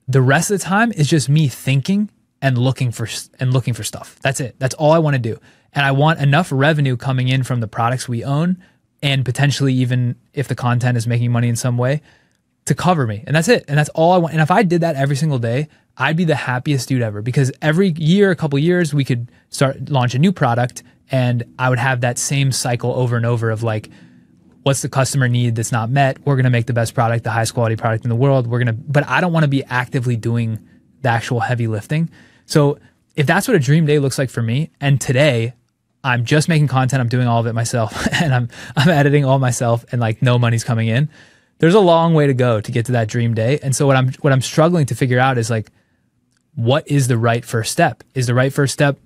the 0.08 0.22
rest 0.22 0.52
of 0.52 0.60
the 0.60 0.66
time 0.66 0.92
is 0.92 1.08
just 1.08 1.28
me 1.28 1.48
thinking 1.48 2.10
and 2.42 2.58
looking 2.58 2.92
for 2.92 3.08
and 3.40 3.52
looking 3.52 3.74
for 3.74 3.84
stuff. 3.84 4.20
That's 4.22 4.40
it. 4.40 4.56
That's 4.60 4.76
all 4.76 4.92
I 4.92 5.00
want 5.00 5.16
to 5.16 5.20
do. 5.20 5.40
And 5.74 5.86
I 5.86 5.92
want 5.92 6.20
enough 6.20 6.52
revenue 6.52 6.96
coming 6.96 7.28
in 7.28 7.44
from 7.44 7.60
the 7.60 7.68
products 7.68 8.08
we 8.08 8.24
own 8.24 8.64
and 9.02 9.26
potentially 9.26 9.74
even 9.74 10.16
if 10.34 10.48
the 10.48 10.56
content 10.56 10.98
is 10.98 11.08
making 11.08 11.32
money 11.32 11.50
in 11.50 11.56
some 11.56 11.78
way 11.78 12.02
to 12.68 12.76
cover 12.76 13.07
me. 13.07 13.24
And 13.26 13.36
that's 13.36 13.47
it. 13.47 13.65
And 13.68 13.78
that's 13.78 13.89
all 13.89 14.13
I 14.13 14.18
want. 14.18 14.34
And 14.34 14.41
if 14.41 14.51
I 14.51 14.63
did 14.63 14.82
that 14.82 14.95
every 14.95 15.15
single 15.15 15.39
day, 15.39 15.68
I'd 15.97 16.18
be 16.18 16.26
the 16.26 16.36
happiest 16.36 16.89
dude 16.89 17.01
ever 17.01 17.22
because 17.22 17.51
every 17.61 17.89
year, 17.89 18.30
a 18.30 18.36
couple 18.36 18.59
years, 18.59 18.93
we 18.93 19.03
could 19.03 19.32
start 19.49 19.89
launch 19.89 20.13
a 20.13 20.20
new 20.20 20.32
product 20.32 20.84
and 21.09 21.43
I 21.57 21.70
would 21.70 21.80
have 21.80 22.01
that 22.01 22.18
same 22.18 22.51
cycle 22.51 22.93
over 22.93 23.15
and 23.15 23.26
over 23.26 23.49
of 23.49 23.63
like, 23.63 23.89
what's 24.63 24.82
the 24.82 24.89
customer 24.89 25.30
need 25.30 25.55
that's 25.55 25.72
not 25.72 25.89
met? 25.89 26.20
We're 26.26 26.36
going 26.36 26.43
to 26.43 26.49
make 26.49 26.68
the 26.68 26.74
best 26.74 26.93
product, 26.93 27.24
the 27.24 27.32
highest 27.32 27.53
quality 27.53 27.78
product 27.78 28.03
in 28.03 28.09
the 28.09 28.15
world. 28.15 28.47
We're 28.47 28.59
going 28.59 28.68
to, 28.68 28.74
but 28.74 29.07
I 29.07 29.22
don't 29.22 29.32
want 29.32 29.43
to 29.43 29.49
be 29.49 29.63
actively 29.63 30.18
doing 30.18 30.59
the 31.01 31.09
actual 31.09 31.39
heavy 31.39 31.68
lifting. 31.68 32.09
So 32.45 32.80
if 33.15 33.26
that's 33.26 33.47
what 33.47 33.55
a 33.55 33.59
dream 33.59 33.86
day 33.86 33.99
looks 33.99 34.18
like 34.20 34.30
for 34.30 34.41
me, 34.41 34.72
and 34.82 34.99
today 34.99 35.53
I'm 36.03 36.26
just 36.26 36.49
making 36.49 36.68
content, 36.68 36.99
I'm 36.99 37.07
doing 37.07 37.28
all 37.28 37.39
of 37.39 37.47
it 37.47 37.53
myself 37.53 38.07
and 38.22 38.36
I'm, 38.36 38.49
I'm 38.76 38.89
editing 38.89 39.24
all 39.24 39.39
myself 39.39 39.86
and 39.93 40.01
like 40.01 40.22
no 40.22 40.38
money's 40.38 40.65
coming 40.65 40.89
in 40.89 41.09
there's 41.60 41.74
a 41.74 41.80
long 41.80 42.14
way 42.14 42.28
to 42.28 42.34
go 42.34 42.62
to 42.62 42.72
get 42.72 42.86
to 42.88 42.91
that 42.93 43.08
dream 43.08 43.34
day. 43.34 43.60
And 43.62 43.76
so 43.76 43.88
what 43.88 43.95
I'm 43.95 44.14
what 44.22 44.34
I'm 44.34 44.41
struggling 44.41 44.86
to 44.88 44.95
figure 44.95 45.20
out 45.20 45.38
is 45.38 45.49
like 45.49 45.72
what 46.55 46.88
is 46.88 47.08
the 47.08 47.18
right 47.18 47.45
first 47.45 47.72
step? 47.72 48.03
Is 48.16 48.28
the 48.28 48.34
right 48.34 48.51
first 48.51 48.74
step 48.74 48.97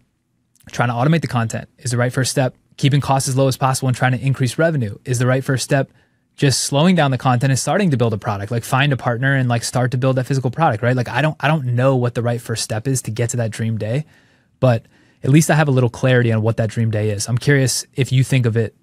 trying 0.71 0.89
to 0.89 0.95
automate 0.95 1.21
the 1.21 1.27
content? 1.27 1.69
Is 1.79 1.91
the 1.91 1.97
right 1.97 2.11
first 2.11 2.31
step 2.31 2.55
keeping 2.77 3.01
costs 3.01 3.27
as 3.27 3.35
low 3.35 3.47
as 3.47 3.57
possible 3.57 3.89
and 3.89 3.97
trying 3.97 4.13
to 4.13 4.25
increase 4.25 4.57
revenue? 4.57 4.97
Is 5.03 5.19
the 5.19 5.27
right 5.27 5.43
first 5.43 5.63
step 5.63 5.91
just 6.37 6.61
slowing 6.61 6.95
down 6.95 7.11
the 7.11 7.17
content 7.17 7.51
and 7.51 7.59
starting 7.59 7.91
to 7.91 7.97
build 7.97 8.13
a 8.13 8.17
product? 8.17 8.51
Like 8.51 8.63
find 8.63 8.93
a 8.93 8.97
partner 8.97 9.35
and 9.35 9.49
like 9.49 9.63
start 9.63 9.91
to 9.91 9.97
build 9.97 10.15
that 10.15 10.25
physical 10.25 10.49
product, 10.49 10.81
right? 10.81 10.95
Like 10.95 11.09
I 11.09 11.21
don't 11.21 11.35
I 11.39 11.47
don't 11.47 11.75
know 11.75 11.95
what 11.95 12.15
the 12.15 12.21
right 12.21 12.41
first 12.41 12.63
step 12.63 12.87
is 12.87 13.01
to 13.03 13.11
get 13.11 13.31
to 13.31 13.37
that 13.37 13.51
dream 13.51 13.77
day, 13.77 14.05
but 14.59 14.85
at 15.23 15.29
least 15.29 15.51
I 15.51 15.55
have 15.55 15.67
a 15.67 15.71
little 15.71 15.89
clarity 15.89 16.31
on 16.31 16.41
what 16.41 16.57
that 16.57 16.69
dream 16.69 16.89
day 16.89 17.09
is. 17.09 17.27
I'm 17.27 17.37
curious 17.37 17.85
if 17.93 18.11
you 18.11 18.23
think 18.23 18.45
of 18.45 18.57
it, 18.57 18.75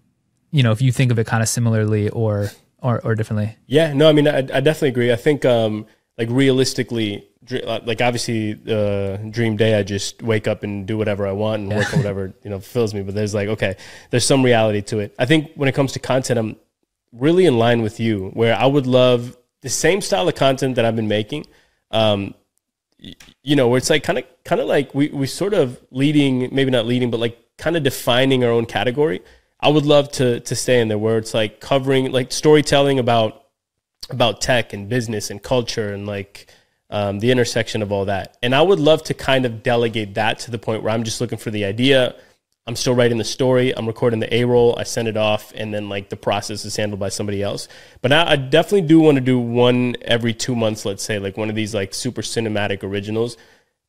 you 0.50 0.62
know, 0.62 0.72
if 0.72 0.82
you 0.82 0.92
think 0.92 1.10
of 1.10 1.18
it 1.18 1.26
kind 1.26 1.42
of 1.42 1.48
similarly 1.48 2.10
or 2.10 2.50
or 2.82 3.00
or 3.04 3.14
differently? 3.14 3.56
Yeah, 3.66 3.92
no, 3.92 4.08
I 4.08 4.12
mean, 4.12 4.28
I, 4.28 4.38
I 4.38 4.60
definitely 4.60 4.88
agree. 4.88 5.12
I 5.12 5.16
think 5.16 5.44
um, 5.44 5.86
like 6.16 6.28
realistically, 6.30 7.28
like 7.50 8.00
obviously, 8.00 8.58
uh, 8.68 9.16
dream 9.30 9.56
day, 9.56 9.78
I 9.78 9.82
just 9.82 10.22
wake 10.22 10.46
up 10.48 10.62
and 10.62 10.86
do 10.86 10.98
whatever 10.98 11.26
I 11.26 11.32
want 11.32 11.62
and 11.62 11.74
work 11.74 11.92
on 11.92 11.98
whatever 12.00 12.34
you 12.42 12.50
know 12.50 12.60
fills 12.60 12.94
me. 12.94 13.02
But 13.02 13.14
there's 13.14 13.34
like, 13.34 13.48
okay, 13.48 13.76
there's 14.10 14.26
some 14.26 14.44
reality 14.44 14.82
to 14.82 14.98
it. 14.98 15.14
I 15.18 15.26
think 15.26 15.52
when 15.54 15.68
it 15.68 15.74
comes 15.74 15.92
to 15.92 15.98
content, 15.98 16.38
I'm 16.38 16.56
really 17.12 17.46
in 17.46 17.58
line 17.58 17.82
with 17.82 18.00
you, 18.00 18.30
where 18.34 18.54
I 18.54 18.66
would 18.66 18.86
love 18.86 19.36
the 19.62 19.68
same 19.68 20.00
style 20.00 20.28
of 20.28 20.34
content 20.34 20.76
that 20.76 20.84
I've 20.84 20.96
been 20.96 21.08
making. 21.08 21.46
Um, 21.90 22.34
you 23.42 23.54
know, 23.54 23.68
where 23.68 23.78
it's 23.78 23.90
like 23.90 24.02
kind 24.02 24.18
of 24.18 24.24
kind 24.44 24.60
of 24.60 24.66
like 24.66 24.94
we 24.94 25.08
we 25.08 25.26
sort 25.26 25.54
of 25.54 25.80
leading, 25.90 26.48
maybe 26.52 26.70
not 26.70 26.86
leading, 26.86 27.10
but 27.10 27.20
like 27.20 27.38
kind 27.56 27.76
of 27.76 27.82
defining 27.82 28.44
our 28.44 28.50
own 28.50 28.66
category. 28.66 29.20
I 29.60 29.68
would 29.68 29.86
love 29.86 30.10
to 30.12 30.40
to 30.40 30.54
stay 30.54 30.80
in 30.80 30.88
there 30.88 30.98
where 30.98 31.18
it's 31.18 31.34
like 31.34 31.60
covering 31.60 32.12
like 32.12 32.32
storytelling 32.32 32.98
about 32.98 33.44
about 34.10 34.40
tech 34.40 34.72
and 34.72 34.88
business 34.88 35.30
and 35.30 35.42
culture 35.42 35.92
and 35.92 36.06
like 36.06 36.46
um, 36.90 37.18
the 37.18 37.30
intersection 37.30 37.82
of 37.82 37.92
all 37.92 38.06
that. 38.06 38.36
And 38.42 38.54
I 38.54 38.62
would 38.62 38.80
love 38.80 39.02
to 39.04 39.14
kind 39.14 39.44
of 39.44 39.62
delegate 39.62 40.14
that 40.14 40.38
to 40.40 40.50
the 40.50 40.58
point 40.58 40.82
where 40.82 40.92
I'm 40.92 41.04
just 41.04 41.20
looking 41.20 41.38
for 41.38 41.50
the 41.50 41.64
idea. 41.64 42.14
I'm 42.66 42.76
still 42.76 42.94
writing 42.94 43.16
the 43.16 43.24
story. 43.24 43.74
I'm 43.76 43.86
recording 43.86 44.20
the 44.20 44.32
A 44.34 44.44
roll. 44.44 44.78
I 44.78 44.82
send 44.82 45.08
it 45.08 45.16
off, 45.16 45.52
and 45.54 45.72
then 45.72 45.88
like 45.88 46.10
the 46.10 46.16
process 46.16 46.66
is 46.66 46.76
handled 46.76 47.00
by 47.00 47.08
somebody 47.08 47.42
else. 47.42 47.66
But 48.02 48.12
I, 48.12 48.32
I 48.32 48.36
definitely 48.36 48.86
do 48.86 49.00
want 49.00 49.14
to 49.14 49.22
do 49.22 49.38
one 49.38 49.96
every 50.02 50.34
two 50.34 50.54
months. 50.54 50.84
Let's 50.84 51.02
say 51.02 51.18
like 51.18 51.38
one 51.38 51.48
of 51.48 51.56
these 51.56 51.74
like 51.74 51.94
super 51.94 52.20
cinematic 52.20 52.82
originals. 52.82 53.38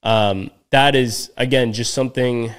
Um, 0.01 0.49
that 0.70 0.95
is 0.95 1.30
again 1.36 1.74
just 1.74 1.93
something 1.93 2.53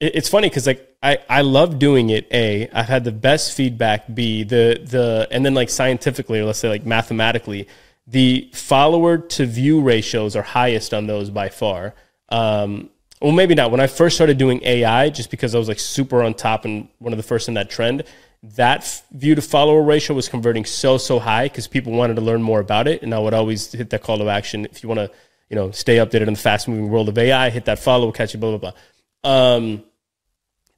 it's 0.00 0.28
funny 0.28 0.48
because 0.48 0.66
like 0.66 0.96
I, 1.02 1.18
I 1.28 1.40
love 1.42 1.78
doing 1.78 2.10
it. 2.10 2.26
A, 2.32 2.68
I've 2.70 2.88
had 2.88 3.04
the 3.04 3.12
best 3.12 3.54
feedback. 3.54 4.12
B, 4.12 4.42
the 4.42 4.80
the 4.82 5.28
and 5.30 5.44
then 5.44 5.54
like 5.54 5.70
scientifically 5.70 6.40
or 6.40 6.46
let's 6.46 6.58
say 6.58 6.68
like 6.68 6.86
mathematically, 6.86 7.68
the 8.06 8.50
follower 8.52 9.18
to 9.18 9.46
view 9.46 9.80
ratios 9.80 10.34
are 10.36 10.42
highest 10.42 10.94
on 10.94 11.06
those 11.06 11.30
by 11.30 11.48
far. 11.48 11.94
Um, 12.30 12.90
well, 13.20 13.32
maybe 13.32 13.54
not. 13.54 13.70
When 13.70 13.80
I 13.80 13.86
first 13.86 14.16
started 14.16 14.38
doing 14.38 14.62
AI, 14.64 15.10
just 15.10 15.30
because 15.30 15.54
I 15.54 15.58
was 15.58 15.68
like 15.68 15.78
super 15.78 16.22
on 16.22 16.32
top 16.32 16.64
and 16.64 16.88
one 16.98 17.12
of 17.12 17.18
the 17.18 17.22
first 17.22 17.48
in 17.48 17.54
that 17.54 17.68
trend, 17.68 18.04
that 18.42 19.02
view 19.12 19.34
to 19.34 19.42
follower 19.42 19.82
ratio 19.82 20.16
was 20.16 20.28
converting 20.28 20.64
so 20.64 20.96
so 20.96 21.18
high 21.18 21.44
because 21.44 21.66
people 21.66 21.92
wanted 21.92 22.14
to 22.14 22.22
learn 22.22 22.42
more 22.42 22.60
about 22.60 22.88
it, 22.88 23.02
and 23.02 23.14
I 23.14 23.18
would 23.18 23.34
always 23.34 23.70
hit 23.70 23.90
that 23.90 24.02
call 24.02 24.16
to 24.18 24.30
action 24.30 24.64
if 24.64 24.82
you 24.82 24.88
want 24.88 25.00
to, 25.00 25.10
you 25.50 25.56
know, 25.56 25.70
stay 25.72 25.96
updated 25.96 26.28
in 26.28 26.32
the 26.32 26.40
fast 26.40 26.68
moving 26.68 26.88
world 26.88 27.10
of 27.10 27.18
AI. 27.18 27.50
Hit 27.50 27.66
that 27.66 27.78
follow, 27.78 28.10
catch 28.12 28.32
you, 28.32 28.40
blah 28.40 28.56
blah 28.56 28.72
blah. 28.72 28.80
Um, 29.22 29.84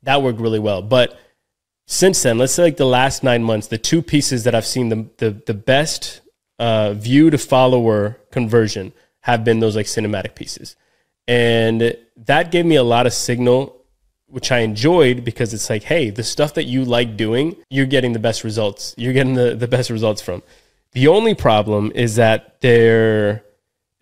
that 0.02 0.22
worked 0.22 0.40
really 0.40 0.58
well. 0.58 0.82
But 0.82 1.18
since 1.86 2.22
then, 2.22 2.38
let's 2.38 2.52
say 2.52 2.62
like 2.62 2.76
the 2.76 2.86
last 2.86 3.22
nine 3.22 3.42
months, 3.42 3.66
the 3.68 3.78
two 3.78 4.02
pieces 4.02 4.44
that 4.44 4.54
I've 4.54 4.66
seen 4.66 4.88
the 4.88 5.08
the, 5.18 5.30
the 5.46 5.54
best 5.54 6.20
uh, 6.58 6.94
view 6.94 7.30
to 7.30 7.38
follower 7.38 8.20
conversion 8.30 8.92
have 9.20 9.44
been 9.44 9.60
those 9.60 9.76
like 9.76 9.86
cinematic 9.86 10.34
pieces, 10.34 10.76
and 11.28 11.96
that 12.16 12.50
gave 12.50 12.66
me 12.66 12.76
a 12.76 12.82
lot 12.82 13.06
of 13.06 13.12
signal, 13.12 13.84
which 14.26 14.52
I 14.52 14.60
enjoyed 14.60 15.24
because 15.24 15.52
it's 15.54 15.68
like, 15.68 15.84
hey, 15.84 16.10
the 16.10 16.24
stuff 16.24 16.54
that 16.54 16.64
you 16.64 16.84
like 16.84 17.16
doing, 17.16 17.56
you're 17.70 17.86
getting 17.86 18.12
the 18.12 18.18
best 18.18 18.44
results. 18.44 18.94
You're 18.96 19.12
getting 19.12 19.34
the, 19.34 19.54
the 19.54 19.68
best 19.68 19.90
results 19.90 20.22
from. 20.22 20.42
The 20.92 21.08
only 21.08 21.34
problem 21.34 21.90
is 21.94 22.16
that 22.16 22.60
they're 22.60 23.44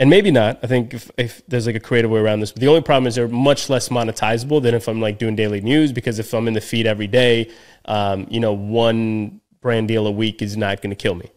and 0.01 0.09
maybe 0.09 0.31
not. 0.31 0.59
I 0.63 0.67
think 0.67 0.95
if, 0.95 1.11
if, 1.19 1.47
there's 1.47 1.67
like 1.67 1.77
a 1.77 1.81
creative 1.81 2.11
way 2.11 2.21
around 2.21 2.41
this, 2.41 2.53
but 2.53 2.61
the 2.61 2.69
only 2.69 2.81
problem 2.81 3.07
is 3.07 3.17
they're 3.17 3.29
much 3.29 3.69
less 3.69 3.91
monetizable 3.91 4.63
than 4.63 4.75
if 4.75 4.89
I'm 4.89 4.99
like 4.99 5.19
doing 5.19 5.37
daily 5.37 5.61
news 5.61 5.93
because 5.93 6.19
if 6.19 6.33
I'm 6.33 6.49
in 6.49 6.55
the 6.55 6.61
feed 6.63 6.87
every 6.87 7.07
day, 7.07 7.51
um, 7.85 8.27
you 8.31 8.41
know, 8.41 8.55
one 8.55 9.43
brand 9.61 9.89
deal 9.89 10.07
a 10.07 10.11
week 10.11 10.41
is 10.41 10.57
not 10.57 10.81
going 10.81 10.91
to 10.91 10.97
kill 10.97 11.15
me. 11.15 11.31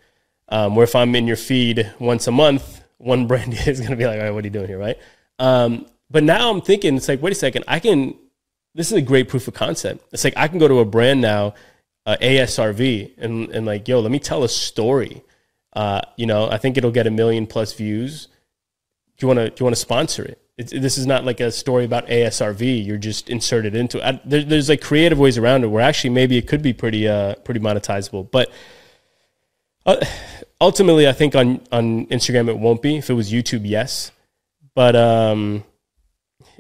Um, 0.47 0.75
where 0.75 0.85
if 0.85 0.95
I'm 0.95 1.13
in 1.13 1.27
your 1.27 1.35
feed 1.35 1.91
once 1.99 2.25
a 2.27 2.31
month, 2.31 2.81
one 2.99 3.27
brand 3.27 3.51
deal 3.51 3.67
is 3.67 3.79
going 3.79 3.91
to 3.91 3.97
be 3.97 4.05
like, 4.05 4.17
all 4.17 4.25
right, 4.25 4.31
what 4.31 4.45
are 4.45 4.47
you 4.47 4.51
doing 4.51 4.67
here, 4.67 4.79
right? 4.79 4.97
Um, 5.39 5.85
but 6.09 6.23
now 6.23 6.49
I'm 6.49 6.61
thinking, 6.61 6.95
it's 6.95 7.09
like, 7.09 7.21
wait 7.21 7.33
a 7.33 7.35
second, 7.35 7.65
I 7.67 7.79
can. 7.79 8.15
This 8.75 8.91
is 8.91 8.97
a 8.97 9.01
great 9.01 9.27
proof 9.27 9.47
of 9.47 9.53
concept. 9.53 10.03
It's 10.13 10.23
like 10.23 10.33
I 10.37 10.47
can 10.47 10.57
go 10.57 10.67
to 10.67 10.79
a 10.79 10.85
brand 10.85 11.21
now, 11.21 11.53
uh, 12.05 12.15
ASRV, 12.21 13.11
and 13.17 13.49
and 13.49 13.65
like, 13.65 13.87
yo, 13.87 13.99
let 13.99 14.11
me 14.11 14.19
tell 14.19 14.43
a 14.43 14.49
story. 14.49 15.21
Uh, 15.73 16.01
you 16.15 16.25
know, 16.25 16.49
I 16.49 16.57
think 16.57 16.77
it'll 16.77 16.91
get 16.91 17.07
a 17.07 17.11
million 17.11 17.45
plus 17.45 17.73
views 17.73 18.29
do 19.17 19.25
you 19.25 19.27
want 19.27 19.39
to 19.39 19.49
do 19.49 19.55
you 19.59 19.65
want 19.65 19.75
to 19.75 19.81
sponsor 19.81 20.23
it? 20.23 20.39
This 20.57 20.97
is 20.97 21.07
not 21.07 21.25
like 21.25 21.39
a 21.39 21.51
story 21.51 21.83
about 21.83 22.07
ASRV. 22.07 22.85
You're 22.85 22.97
just 22.97 23.27
inserted 23.29 23.75
into 23.75 23.97
it. 23.97 24.03
I, 24.03 24.21
there, 24.23 24.43
there's 24.43 24.69
like 24.69 24.81
creative 24.81 25.17
ways 25.17 25.37
around 25.37 25.63
it 25.63 25.67
where 25.67 25.81
actually 25.81 26.11
maybe 26.11 26.37
it 26.37 26.47
could 26.47 26.61
be 26.61 26.73
pretty 26.73 27.07
uh, 27.07 27.35
pretty 27.35 27.59
monetizable. 27.59 28.29
But 28.29 28.51
uh, 29.85 30.03
ultimately, 30.61 31.07
I 31.07 31.13
think 31.13 31.35
on 31.35 31.61
on 31.71 32.05
Instagram 32.07 32.49
it 32.49 32.59
won't 32.59 32.81
be. 32.81 32.97
If 32.97 33.09
it 33.09 33.13
was 33.13 33.31
YouTube, 33.31 33.61
yes. 33.63 34.11
But 34.75 34.95
um, 34.95 35.63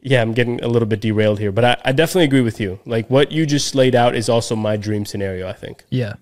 yeah, 0.01 0.21
I'm 0.21 0.33
getting 0.33 0.63
a 0.63 0.67
little 0.67 0.87
bit 0.87 0.99
derailed 0.99 1.39
here. 1.39 1.51
But 1.51 1.65
I, 1.65 1.77
I 1.85 1.91
definitely 1.91 2.25
agree 2.25 2.41
with 2.41 2.59
you. 2.59 2.79
Like 2.85 3.09
what 3.09 3.31
you 3.31 3.45
just 3.45 3.75
laid 3.75 3.95
out 3.95 4.15
is 4.15 4.27
also 4.27 4.55
my 4.55 4.75
dream 4.75 5.05
scenario. 5.05 5.47
I 5.47 5.53
think. 5.53 5.83
Yeah, 5.89 6.13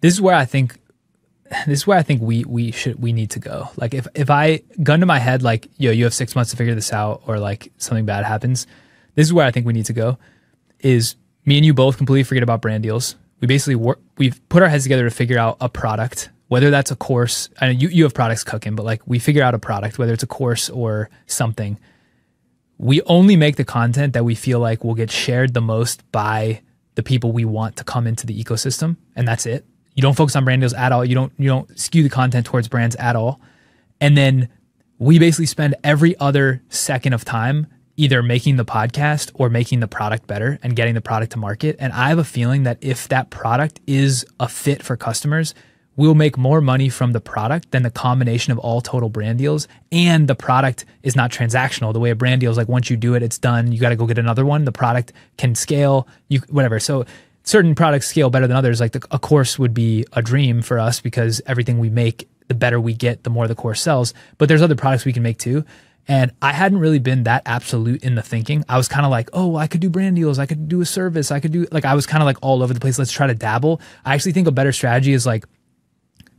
this 0.00 0.14
is 0.14 0.20
where 0.20 0.34
I 0.34 0.46
think 0.46 0.79
this 1.66 1.80
is 1.80 1.86
where 1.86 1.98
I 1.98 2.02
think 2.02 2.22
we 2.22 2.44
we 2.44 2.70
should 2.70 3.00
we 3.00 3.12
need 3.12 3.30
to 3.32 3.38
go. 3.38 3.68
Like 3.76 3.94
if 3.94 4.06
if 4.14 4.30
I 4.30 4.62
gun 4.82 5.00
to 5.00 5.06
my 5.06 5.18
head 5.18 5.42
like 5.42 5.68
yo 5.76 5.90
you 5.90 6.04
have 6.04 6.14
six 6.14 6.34
months 6.34 6.50
to 6.52 6.56
figure 6.56 6.74
this 6.74 6.92
out 6.92 7.22
or 7.26 7.38
like 7.38 7.72
something 7.78 8.06
bad 8.06 8.24
happens, 8.24 8.66
this 9.14 9.26
is 9.26 9.32
where 9.32 9.46
I 9.46 9.50
think 9.50 9.66
we 9.66 9.72
need 9.72 9.86
to 9.86 9.92
go. 9.92 10.18
Is 10.80 11.16
me 11.44 11.56
and 11.56 11.66
you 11.66 11.74
both 11.74 11.96
completely 11.96 12.24
forget 12.24 12.42
about 12.42 12.62
brand 12.62 12.82
deals. 12.82 13.16
We 13.40 13.46
basically 13.46 13.74
work. 13.74 14.00
We've 14.18 14.40
put 14.48 14.62
our 14.62 14.68
heads 14.68 14.84
together 14.84 15.04
to 15.04 15.10
figure 15.10 15.38
out 15.38 15.56
a 15.60 15.68
product 15.68 16.30
whether 16.50 16.68
that's 16.68 16.90
a 16.90 16.96
course, 16.96 17.48
I 17.60 17.66
know 17.66 17.78
you, 17.78 17.88
you 17.90 18.02
have 18.02 18.12
products 18.12 18.42
cooking, 18.42 18.74
but 18.74 18.84
like 18.84 19.06
we 19.06 19.20
figure 19.20 19.44
out 19.44 19.54
a 19.54 19.58
product, 19.60 20.00
whether 20.00 20.12
it's 20.12 20.24
a 20.24 20.26
course 20.26 20.68
or 20.68 21.08
something, 21.26 21.78
we 22.76 23.00
only 23.02 23.36
make 23.36 23.54
the 23.54 23.64
content 23.64 24.14
that 24.14 24.24
we 24.24 24.34
feel 24.34 24.58
like 24.58 24.82
will 24.82 24.96
get 24.96 25.12
shared 25.12 25.54
the 25.54 25.60
most 25.60 26.02
by 26.10 26.60
the 26.96 27.04
people 27.04 27.30
we 27.30 27.44
want 27.44 27.76
to 27.76 27.84
come 27.84 28.04
into 28.04 28.26
the 28.26 28.36
ecosystem. 28.42 28.96
And 29.14 29.28
that's 29.28 29.46
it. 29.46 29.64
You 30.00 30.02
don't 30.02 30.16
focus 30.16 30.34
on 30.34 30.46
brand 30.46 30.62
deals 30.62 30.72
at 30.72 30.92
all. 30.92 31.04
You 31.04 31.14
don't, 31.14 31.30
you 31.36 31.48
don't 31.48 31.78
skew 31.78 32.02
the 32.02 32.08
content 32.08 32.46
towards 32.46 32.68
brands 32.68 32.96
at 32.96 33.16
all. 33.16 33.38
And 34.00 34.16
then 34.16 34.48
we 34.98 35.18
basically 35.18 35.44
spend 35.44 35.74
every 35.84 36.16
other 36.18 36.62
second 36.70 37.12
of 37.12 37.22
time 37.22 37.66
either 37.98 38.22
making 38.22 38.56
the 38.56 38.64
podcast 38.64 39.30
or 39.34 39.50
making 39.50 39.80
the 39.80 39.86
product 39.86 40.26
better 40.26 40.58
and 40.62 40.74
getting 40.74 40.94
the 40.94 41.02
product 41.02 41.32
to 41.32 41.38
market. 41.38 41.76
And 41.78 41.92
I 41.92 42.08
have 42.08 42.16
a 42.16 42.24
feeling 42.24 42.62
that 42.62 42.78
if 42.80 43.08
that 43.08 43.28
product 43.28 43.78
is 43.86 44.24
a 44.40 44.48
fit 44.48 44.82
for 44.82 44.96
customers, 44.96 45.54
we'll 45.96 46.14
make 46.14 46.38
more 46.38 46.62
money 46.62 46.88
from 46.88 47.12
the 47.12 47.20
product 47.20 47.70
than 47.70 47.82
the 47.82 47.90
combination 47.90 48.54
of 48.54 48.58
all 48.58 48.80
total 48.80 49.10
brand 49.10 49.38
deals. 49.38 49.68
And 49.92 50.28
the 50.28 50.34
product 50.34 50.86
is 51.02 51.14
not 51.14 51.30
transactional. 51.30 51.92
The 51.92 52.00
way 52.00 52.08
a 52.08 52.14
brand 52.14 52.40
deal 52.40 52.50
is 52.50 52.56
like 52.56 52.68
once 52.68 52.88
you 52.88 52.96
do 52.96 53.12
it, 53.16 53.22
it's 53.22 53.36
done. 53.36 53.70
You 53.70 53.78
got 53.78 53.90
to 53.90 53.96
go 53.96 54.06
get 54.06 54.16
another 54.16 54.46
one. 54.46 54.64
The 54.64 54.72
product 54.72 55.12
can 55.36 55.54
scale, 55.54 56.08
you 56.28 56.40
whatever. 56.48 56.80
So 56.80 57.04
certain 57.44 57.74
products 57.74 58.06
scale 58.06 58.30
better 58.30 58.46
than 58.46 58.56
others. 58.56 58.80
Like 58.80 58.92
the, 58.92 59.06
a 59.10 59.18
course 59.18 59.58
would 59.58 59.74
be 59.74 60.04
a 60.12 60.22
dream 60.22 60.62
for 60.62 60.78
us 60.78 61.00
because 61.00 61.40
everything 61.46 61.78
we 61.78 61.90
make, 61.90 62.28
the 62.48 62.54
better 62.54 62.80
we 62.80 62.94
get, 62.94 63.24
the 63.24 63.30
more 63.30 63.48
the 63.48 63.54
course 63.54 63.80
sells. 63.80 64.14
But 64.38 64.48
there's 64.48 64.62
other 64.62 64.76
products 64.76 65.04
we 65.04 65.12
can 65.12 65.22
make 65.22 65.38
too. 65.38 65.64
And 66.08 66.32
I 66.42 66.52
hadn't 66.52 66.78
really 66.78 66.98
been 66.98 67.24
that 67.24 67.42
absolute 67.46 68.02
in 68.02 68.14
the 68.14 68.22
thinking. 68.22 68.64
I 68.68 68.76
was 68.76 68.88
kind 68.88 69.04
of 69.04 69.10
like, 69.10 69.30
oh, 69.32 69.56
I 69.56 69.66
could 69.66 69.80
do 69.80 69.90
brand 69.90 70.16
deals. 70.16 70.38
I 70.38 70.46
could 70.46 70.68
do 70.68 70.80
a 70.80 70.86
service. 70.86 71.30
I 71.30 71.40
could 71.40 71.52
do 71.52 71.66
like, 71.70 71.84
I 71.84 71.94
was 71.94 72.06
kind 72.06 72.22
of 72.22 72.26
like 72.26 72.38
all 72.42 72.62
over 72.62 72.74
the 72.74 72.80
place. 72.80 72.98
Let's 72.98 73.12
try 73.12 73.26
to 73.26 73.34
dabble. 73.34 73.80
I 74.04 74.14
actually 74.14 74.32
think 74.32 74.48
a 74.48 74.52
better 74.52 74.72
strategy 74.72 75.12
is 75.12 75.26
like, 75.26 75.44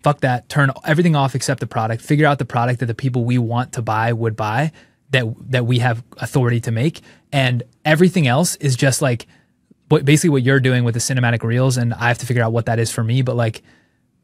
fuck 0.04 0.22
that, 0.22 0.50
turn 0.50 0.72
everything 0.84 1.16
off 1.16 1.36
except 1.36 1.60
the 1.60 1.68
product, 1.68 2.02
figure 2.02 2.26
out 2.26 2.40
the 2.40 2.46
product 2.46 2.80
that 2.80 2.88
the 2.88 2.96
people 2.96 3.24
we 3.24 3.38
want 3.38 3.74
to 3.74 3.82
buy 3.82 4.12
would 4.12 4.36
buy 4.36 4.72
that 5.12 5.26
that 5.52 5.66
we 5.66 5.80
have 5.80 6.04
authority 6.18 6.60
to 6.62 6.72
make 6.72 7.02
and 7.32 7.64
everything 7.86 8.28
else 8.28 8.56
is 8.58 8.76
just 8.76 9.02
like 9.02 9.28
what 9.92 10.06
basically 10.06 10.30
what 10.30 10.44
you're 10.44 10.60
doing 10.60 10.84
with 10.84 10.94
the 10.94 11.00
cinematic 11.00 11.44
reels 11.44 11.78
and 11.78 11.94
I 11.94 12.08
have 12.08 12.18
to 12.20 12.26
figure 12.26 12.44
out 12.44 12.54
what 12.54 12.66
that 12.66 12.80
is 12.80 12.92
for 12.92 13.04
me 13.04 13.22
but 13.22 13.36
like 13.36 13.62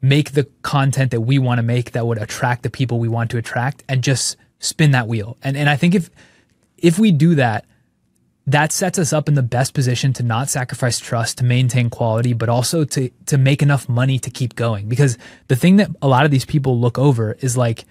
make 0.00 0.32
the 0.32 0.44
content 0.62 1.10
that 1.10 1.22
we 1.22 1.38
want 1.38 1.58
to 1.58 1.62
make 1.62 1.92
that 1.92 2.06
would 2.06 2.18
attract 2.18 2.62
the 2.62 2.70
people 2.70 2.98
we 2.98 3.08
want 3.08 3.30
to 3.30 3.38
attract 3.38 3.82
and 3.88 4.02
just 4.02 4.36
spin 4.60 4.92
that 4.92 5.08
wheel. 5.08 5.36
And 5.42 5.56
and 5.56 5.68
I 5.68 5.76
think 5.76 5.94
if 5.94 6.10
if 6.76 6.98
we 6.98 7.12
do 7.12 7.34
that 7.36 7.64
that 8.46 8.72
sets 8.72 8.98
us 8.98 9.12
up 9.12 9.28
in 9.28 9.34
the 9.34 9.42
best 9.42 9.74
position 9.74 10.14
to 10.14 10.22
not 10.22 10.48
sacrifice 10.48 10.98
trust, 10.98 11.36
to 11.36 11.44
maintain 11.44 11.90
quality, 11.90 12.32
but 12.32 12.48
also 12.48 12.84
to 12.84 13.10
to 13.26 13.38
make 13.38 13.62
enough 13.62 13.88
money 13.88 14.18
to 14.18 14.30
keep 14.30 14.54
going. 14.54 14.88
Because 14.88 15.18
the 15.48 15.56
thing 15.56 15.76
that 15.76 15.90
a 16.00 16.08
lot 16.08 16.24
of 16.24 16.30
these 16.30 16.44
people 16.44 16.78
look 16.78 16.98
over 16.98 17.36
is 17.40 17.56
like, 17.56 17.84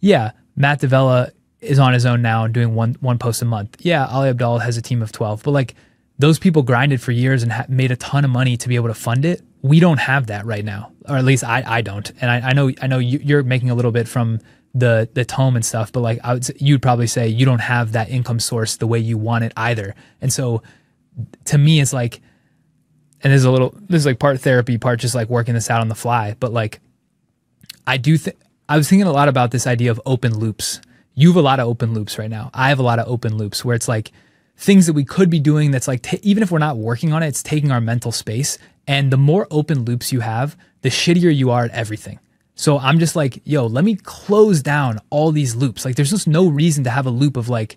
yeah, 0.00 0.32
Matt 0.56 0.80
D'Avella 0.80 1.32
is 1.60 1.78
on 1.78 1.94
his 1.94 2.04
own 2.04 2.20
now 2.20 2.44
and 2.44 2.52
doing 2.52 2.74
one 2.74 2.96
one 3.00 3.18
post 3.18 3.40
a 3.42 3.44
month. 3.44 3.76
Yeah, 3.80 4.06
Ali 4.06 4.32
Abdaal 4.32 4.60
has 4.60 4.76
a 4.76 4.82
team 4.82 5.02
of 5.02 5.12
twelve, 5.12 5.42
but 5.42 5.52
like 5.52 5.74
those 6.18 6.38
people 6.38 6.62
grinded 6.62 7.00
for 7.00 7.12
years 7.12 7.42
and 7.42 7.52
ha- 7.52 7.66
made 7.68 7.90
a 7.90 7.96
ton 7.96 8.24
of 8.24 8.30
money 8.30 8.56
to 8.56 8.68
be 8.68 8.76
able 8.76 8.88
to 8.88 8.94
fund 8.94 9.24
it. 9.24 9.42
We 9.62 9.80
don't 9.80 9.98
have 9.98 10.28
that 10.28 10.46
right 10.46 10.64
now, 10.64 10.92
or 11.08 11.16
at 11.16 11.24
least 11.24 11.42
I 11.44 11.62
I 11.66 11.80
don't. 11.80 12.10
And 12.20 12.30
I, 12.30 12.50
I 12.50 12.52
know 12.52 12.70
I 12.80 12.86
know 12.86 12.98
you, 12.98 13.18
you're 13.22 13.42
making 13.42 13.70
a 13.70 13.74
little 13.74 13.92
bit 13.92 14.06
from 14.08 14.40
the 14.74 15.08
the 15.14 15.24
tome 15.24 15.56
and 15.56 15.64
stuff, 15.64 15.92
but 15.92 16.00
like 16.00 16.18
I 16.22 16.34
would, 16.34 16.48
you'd 16.60 16.82
probably 16.82 17.06
say 17.06 17.28
you 17.28 17.46
don't 17.46 17.60
have 17.60 17.92
that 17.92 18.10
income 18.10 18.40
source 18.40 18.76
the 18.76 18.86
way 18.86 18.98
you 18.98 19.16
want 19.16 19.44
it 19.44 19.52
either. 19.56 19.94
And 20.20 20.32
so, 20.32 20.62
to 21.46 21.58
me, 21.58 21.80
it's 21.80 21.92
like, 21.92 22.20
and 23.22 23.30
there's 23.32 23.44
a 23.44 23.50
little 23.50 23.74
this 23.88 24.00
is 24.00 24.06
like 24.06 24.18
part 24.18 24.40
therapy, 24.40 24.76
part 24.78 25.00
just 25.00 25.14
like 25.14 25.28
working 25.28 25.54
this 25.54 25.70
out 25.70 25.80
on 25.80 25.88
the 25.88 25.94
fly. 25.94 26.36
But 26.38 26.52
like, 26.52 26.80
I 27.86 27.96
do 27.96 28.16
think 28.18 28.36
I 28.68 28.76
was 28.76 28.88
thinking 28.88 29.06
a 29.06 29.12
lot 29.12 29.28
about 29.28 29.50
this 29.50 29.66
idea 29.66 29.90
of 29.90 30.00
open 30.04 30.38
loops. 30.38 30.80
You 31.14 31.28
have 31.28 31.36
a 31.36 31.42
lot 31.42 31.60
of 31.60 31.68
open 31.68 31.94
loops 31.94 32.18
right 32.18 32.30
now. 32.30 32.50
I 32.52 32.70
have 32.70 32.80
a 32.80 32.82
lot 32.82 32.98
of 32.98 33.06
open 33.08 33.36
loops 33.36 33.64
where 33.64 33.76
it's 33.76 33.88
like 33.88 34.10
things 34.56 34.86
that 34.86 34.92
we 34.92 35.04
could 35.04 35.30
be 35.30 35.40
doing 35.40 35.70
that's 35.70 35.88
like 35.88 36.02
t- 36.02 36.20
even 36.22 36.42
if 36.42 36.50
we're 36.50 36.58
not 36.58 36.76
working 36.76 37.12
on 37.12 37.22
it, 37.22 37.28
it's 37.28 37.42
taking 37.42 37.70
our 37.70 37.80
mental 37.80 38.12
space. 38.12 38.58
And 38.86 39.10
the 39.10 39.16
more 39.16 39.46
open 39.50 39.84
loops 39.84 40.12
you 40.12 40.20
have, 40.20 40.56
the 40.82 40.90
shittier 40.90 41.34
you 41.34 41.50
are 41.50 41.64
at 41.64 41.70
everything. 41.70 42.18
So 42.54 42.78
I'm 42.78 42.98
just 42.98 43.16
like, 43.16 43.40
yo, 43.44 43.66
let 43.66 43.84
me 43.84 43.96
close 43.96 44.62
down 44.62 45.00
all 45.10 45.32
these 45.32 45.56
loops. 45.56 45.84
Like 45.84 45.96
there's 45.96 46.10
just 46.10 46.28
no 46.28 46.48
reason 46.48 46.84
to 46.84 46.90
have 46.90 47.06
a 47.06 47.10
loop 47.10 47.36
of 47.36 47.48
like 47.48 47.76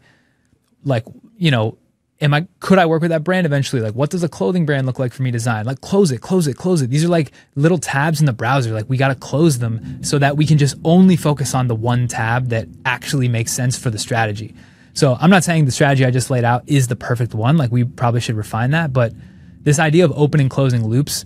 like, 0.84 1.06
you 1.38 1.52
know, 1.52 1.78
am 2.22 2.34
I 2.34 2.48
could 2.60 2.78
I 2.78 2.86
work 2.86 3.02
with 3.02 3.10
that 3.10 3.24
brand 3.24 3.46
eventually? 3.46 3.82
Like 3.82 3.96
what 3.96 4.10
does 4.10 4.24
a 4.24 4.30
clothing 4.30 4.66
brand 4.66 4.86
look 4.86 5.00
like 5.00 5.14
for 5.14 5.24
me 5.24 5.32
to 5.32 5.38
design? 5.38 5.66
Like 5.66 5.82
close 5.82 6.12
it, 6.12 6.22
close 6.22 6.48
it, 6.48 6.56
close 6.56 6.82
it. 6.82 6.90
These 6.90 7.04
are 7.04 7.10
like 7.10 7.32
little 7.56 7.80
tabs 7.80 8.20
in 8.20 8.26
the 8.26 8.34
browser. 8.34 8.72
Like 8.72 8.88
we 8.88 8.98
got 8.98 9.10
to 9.10 9.16
close 9.16 9.60
them 9.60 10.04
so 10.04 10.20
that 10.20 10.38
we 10.38 10.46
can 10.46 10.58
just 10.58 10.76
only 10.84 11.16
focus 11.16 11.56
on 11.56 11.68
the 11.68 11.76
one 11.76 12.08
tab 12.08 12.50
that 12.50 12.68
actually 12.86 13.28
makes 13.28 13.52
sense 13.52 13.78
for 13.78 13.90
the 13.90 14.00
strategy. 14.00 14.54
So 14.98 15.16
I'm 15.20 15.30
not 15.30 15.44
saying 15.44 15.66
the 15.66 15.72
strategy 15.72 16.06
I 16.06 16.12
just 16.12 16.32
laid 16.32 16.44
out 16.44 16.64
is 16.68 16.88
the 16.88 16.96
perfect 16.96 17.36
one. 17.36 17.56
Like 17.56 17.72
we 17.72 17.84
probably 17.84 18.20
should 18.20 18.36
refine 18.36 18.72
that, 18.72 18.92
but 18.92 19.14
this 19.62 19.78
idea 19.78 20.06
of 20.06 20.12
opening 20.16 20.50
closing 20.50 20.88
loops 20.88 21.24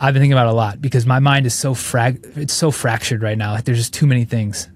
I've 0.00 0.14
been 0.14 0.20
thinking 0.20 0.32
about 0.32 0.48
a 0.48 0.52
lot 0.52 0.82
because 0.82 1.06
my 1.06 1.20
mind 1.20 1.46
is 1.46 1.54
so 1.54 1.74
frag 1.74 2.26
it's 2.34 2.52
so 2.52 2.72
fractured 2.72 3.22
right 3.22 3.38
now. 3.38 3.52
Like 3.52 3.64
there's 3.64 3.78
just 3.78 3.94
too 3.94 4.06
many 4.06 4.24
things. 4.24 4.68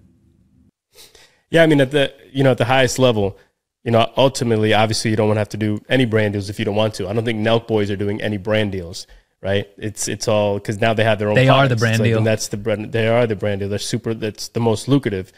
Yeah, 1.51 1.65
I 1.65 1.67
mean 1.67 1.81
at 1.81 1.91
the 1.91 2.15
you 2.33 2.45
know 2.45 2.53
at 2.53 2.59
the 2.59 2.65
highest 2.65 3.01
level, 3.01 3.37
you 3.83 3.91
know, 3.91 4.09
ultimately, 4.17 4.73
obviously, 4.73 5.11
you 5.11 5.17
don't 5.17 5.27
want 5.27 5.37
to 5.37 5.41
have 5.41 5.49
to 5.51 5.57
do 5.57 5.81
any 5.89 6.05
brand 6.05 6.35
deals 6.35 6.49
if 6.49 6.61
you 6.61 6.65
don't 6.65 6.77
want 6.77 6.95
to. 6.95 7.09
I 7.09 7.13
don't 7.13 7.25
think 7.25 7.41
Nelk 7.41 7.67
Boys 7.67 7.91
are 7.91 7.97
doing 7.97 8.21
any 8.23 8.37
brand 8.37 8.71
deals, 8.71 9.09
right? 9.43 9.69
It's 9.79 10.07
it's 10.07 10.29
all 10.29 10.59
because 10.59 10.81
now 10.81 10.95
they 10.95 11.03
have 11.03 11.19
their 11.19 11.29
own. 11.29 11.35
They 11.35 11.47
products. 11.47 11.65
are 11.65 11.69
the 11.75 11.77
brand 11.77 11.99
like, 11.99 12.09
deal. 12.09 12.19
And 12.19 12.27
that's 12.27 12.47
the 12.47 12.57
brand. 12.57 12.93
They 12.93 13.09
are 13.09 13.27
the 13.27 13.37
brand 13.37 13.61
deal. 13.61 13.69
They're 13.69 13.81
super. 13.81 14.15
That's 14.15 14.47
the 14.49 14.61
most 14.61 14.87
lucrative. 14.87 15.33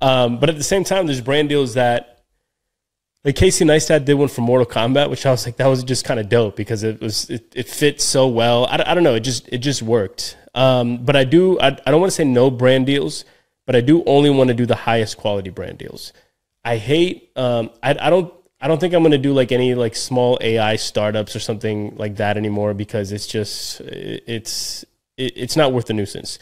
Um, 0.00 0.38
but 0.38 0.48
at 0.48 0.56
the 0.56 0.64
same 0.64 0.84
time, 0.84 1.06
there's 1.06 1.20
brand 1.20 1.48
deals 1.48 1.74
that 1.74 2.10
like 3.24 3.36
Casey 3.36 3.64
Neistat 3.64 4.04
did 4.06 4.14
one 4.14 4.28
for 4.28 4.40
Mortal 4.40 4.66
Kombat, 4.66 5.10
which 5.10 5.26
I 5.26 5.30
was 5.30 5.44
like, 5.44 5.56
that 5.58 5.66
was 5.66 5.84
just 5.84 6.04
kind 6.04 6.18
of 6.18 6.28
dope 6.28 6.56
because 6.56 6.82
it 6.82 7.00
was 7.00 7.28
it, 7.28 7.52
it 7.54 7.68
fit 7.68 8.00
so 8.00 8.26
well. 8.26 8.66
I, 8.66 8.82
I 8.86 8.94
don't 8.94 9.04
know, 9.04 9.14
it 9.14 9.20
just 9.20 9.48
it 9.48 9.58
just 9.58 9.82
worked. 9.82 10.36
Um, 10.54 11.04
but 11.04 11.16
I 11.16 11.24
do 11.24 11.60
I, 11.60 11.68
I 11.68 11.90
don't 11.90 12.00
want 12.00 12.10
to 12.10 12.16
say 12.16 12.24
no 12.24 12.50
brand 12.50 12.86
deals, 12.86 13.24
but 13.66 13.76
I 13.76 13.82
do 13.82 14.02
only 14.04 14.30
want 14.30 14.48
to 14.48 14.54
do 14.54 14.64
the 14.64 14.74
highest 14.74 15.18
quality 15.18 15.50
brand 15.50 15.78
deals. 15.78 16.12
I 16.64 16.76
hate 16.76 17.30
um, 17.36 17.70
I 17.82 17.90
I 17.90 18.10
don't 18.10 18.32
I 18.60 18.68
don't 18.68 18.78
think 18.78 18.94
I'm 18.94 19.02
going 19.02 19.12
to 19.12 19.18
do 19.18 19.34
like 19.34 19.52
any 19.52 19.74
like 19.74 19.96
small 19.96 20.38
AI 20.40 20.76
startups 20.76 21.36
or 21.36 21.40
something 21.40 21.96
like 21.96 22.16
that 22.16 22.38
anymore 22.38 22.72
because 22.72 23.12
it's 23.12 23.26
just 23.26 23.80
it's 23.82 24.82
it, 25.18 25.32
it's 25.36 25.56
not 25.56 25.74
worth 25.74 25.86
the 25.86 25.94
nuisance. 25.94 26.38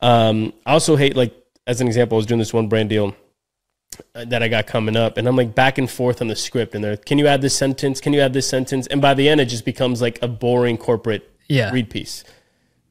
Um, 0.00 0.54
I 0.64 0.72
also 0.72 0.96
hate 0.96 1.14
like 1.14 1.34
as 1.66 1.80
an 1.80 1.86
example, 1.86 2.16
I 2.16 2.18
was 2.18 2.26
doing 2.26 2.38
this 2.38 2.52
one 2.52 2.68
brand 2.68 2.88
deal 2.88 3.14
that 4.14 4.42
I 4.42 4.48
got 4.48 4.66
coming 4.66 4.96
up, 4.96 5.16
and 5.18 5.28
I'm 5.28 5.36
like 5.36 5.54
back 5.54 5.78
and 5.78 5.90
forth 5.90 6.20
on 6.20 6.28
the 6.28 6.36
script, 6.36 6.74
and 6.74 6.82
they're, 6.82 6.96
can 6.96 7.18
you 7.18 7.26
add 7.26 7.42
this 7.42 7.56
sentence? 7.56 8.00
Can 8.00 8.12
you 8.12 8.20
add 8.20 8.32
this 8.32 8.48
sentence? 8.48 8.86
And 8.86 9.00
by 9.02 9.14
the 9.14 9.28
end, 9.28 9.40
it 9.40 9.46
just 9.46 9.64
becomes 9.64 10.00
like 10.00 10.18
a 10.22 10.28
boring 10.28 10.76
corporate 10.78 11.30
Yeah. 11.48 11.70
read 11.70 11.90
piece. 11.90 12.24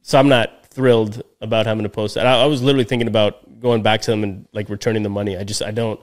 So 0.02 0.18
I'm 0.18 0.28
not 0.28 0.66
thrilled 0.66 1.22
about 1.40 1.66
having 1.66 1.82
to 1.82 1.88
post 1.88 2.14
that. 2.14 2.26
I, 2.26 2.42
I 2.42 2.46
was 2.46 2.62
literally 2.62 2.84
thinking 2.84 3.08
about 3.08 3.60
going 3.60 3.82
back 3.82 4.00
to 4.02 4.10
them 4.10 4.24
and 4.24 4.46
like 4.52 4.68
returning 4.68 5.02
the 5.02 5.10
money. 5.10 5.36
I 5.36 5.44
just 5.44 5.62
I 5.62 5.70
don't. 5.70 6.00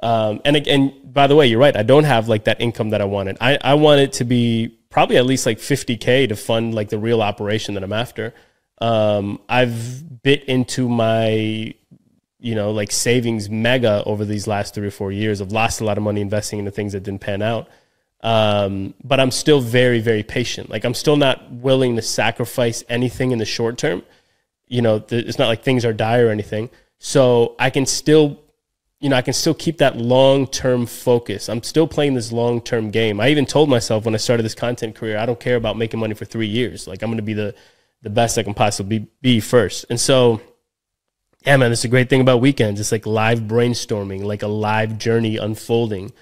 Um, 0.00 0.40
and 0.44 0.56
and 0.66 0.92
by 1.12 1.26
the 1.26 1.36
way, 1.36 1.46
you're 1.46 1.60
right. 1.60 1.76
I 1.76 1.82
don't 1.82 2.04
have 2.04 2.28
like 2.28 2.44
that 2.44 2.60
income 2.60 2.90
that 2.90 3.00
I 3.00 3.04
wanted. 3.04 3.36
I 3.40 3.58
I 3.62 3.74
want 3.74 4.00
it 4.00 4.12
to 4.14 4.24
be 4.24 4.76
probably 4.90 5.16
at 5.18 5.26
least 5.26 5.44
like 5.46 5.58
50k 5.58 6.28
to 6.28 6.36
fund 6.36 6.74
like 6.74 6.88
the 6.88 6.98
real 6.98 7.22
operation 7.22 7.74
that 7.74 7.82
I'm 7.82 7.92
after. 7.92 8.34
Um, 8.80 9.40
I've 9.48 10.22
bit 10.22 10.44
into 10.44 10.88
my 10.88 11.74
you 12.40 12.54
know, 12.54 12.70
like 12.70 12.92
savings 12.92 13.50
mega 13.50 14.02
over 14.04 14.24
these 14.24 14.46
last 14.46 14.74
three 14.74 14.86
or 14.86 14.92
four 14.92 15.10
years. 15.10 15.40
I've 15.40 15.52
lost 15.52 15.80
a 15.80 15.84
lot 15.84 15.98
of 15.98 16.04
money 16.04 16.20
investing 16.20 16.58
into 16.58 16.70
things 16.70 16.92
that 16.92 17.02
didn't 17.02 17.20
pan 17.20 17.42
out. 17.42 17.68
Um, 18.20 18.94
but 19.04 19.20
I'm 19.20 19.30
still 19.30 19.60
very, 19.60 20.00
very 20.00 20.22
patient. 20.22 20.70
Like 20.70 20.84
I'm 20.84 20.94
still 20.94 21.16
not 21.16 21.50
willing 21.52 21.96
to 21.96 22.02
sacrifice 22.02 22.84
anything 22.88 23.32
in 23.32 23.38
the 23.38 23.44
short 23.44 23.78
term. 23.78 24.02
You 24.66 24.82
know, 24.82 24.98
th- 24.98 25.24
it's 25.26 25.38
not 25.38 25.48
like 25.48 25.62
things 25.62 25.84
are 25.84 25.92
dire 25.92 26.26
or 26.26 26.30
anything. 26.30 26.70
So 26.98 27.54
I 27.58 27.70
can 27.70 27.86
still, 27.86 28.40
you 29.00 29.08
know, 29.08 29.16
I 29.16 29.22
can 29.22 29.34
still 29.34 29.54
keep 29.54 29.78
that 29.78 29.96
long 29.96 30.46
term 30.46 30.86
focus. 30.86 31.48
I'm 31.48 31.62
still 31.62 31.86
playing 31.86 32.14
this 32.14 32.32
long 32.32 32.60
term 32.60 32.90
game. 32.90 33.20
I 33.20 33.28
even 33.28 33.46
told 33.46 33.68
myself 33.68 34.04
when 34.04 34.14
I 34.14 34.18
started 34.18 34.42
this 34.42 34.54
content 34.54 34.94
career, 34.94 35.18
I 35.18 35.26
don't 35.26 35.40
care 35.40 35.56
about 35.56 35.76
making 35.76 36.00
money 36.00 36.14
for 36.14 36.24
three 36.24 36.48
years. 36.48 36.86
Like 36.86 37.02
I'm 37.02 37.08
going 37.08 37.18
to 37.18 37.22
be 37.22 37.34
the, 37.34 37.54
the 38.02 38.10
best 38.10 38.36
I 38.36 38.42
can 38.42 38.54
possibly 38.54 39.00
be, 39.00 39.08
be 39.22 39.40
first. 39.40 39.86
And 39.90 39.98
so, 39.98 40.40
yeah, 41.46 41.56
man, 41.56 41.70
that's 41.70 41.84
a 41.84 41.88
great 41.88 42.08
thing 42.10 42.20
about 42.20 42.40
weekends. 42.40 42.80
It's 42.80 42.92
like 42.92 43.06
live 43.06 43.40
brainstorming, 43.40 44.22
like 44.24 44.42
a 44.42 44.48
live 44.48 44.98
journey 44.98 45.36
unfolding. 45.36 46.12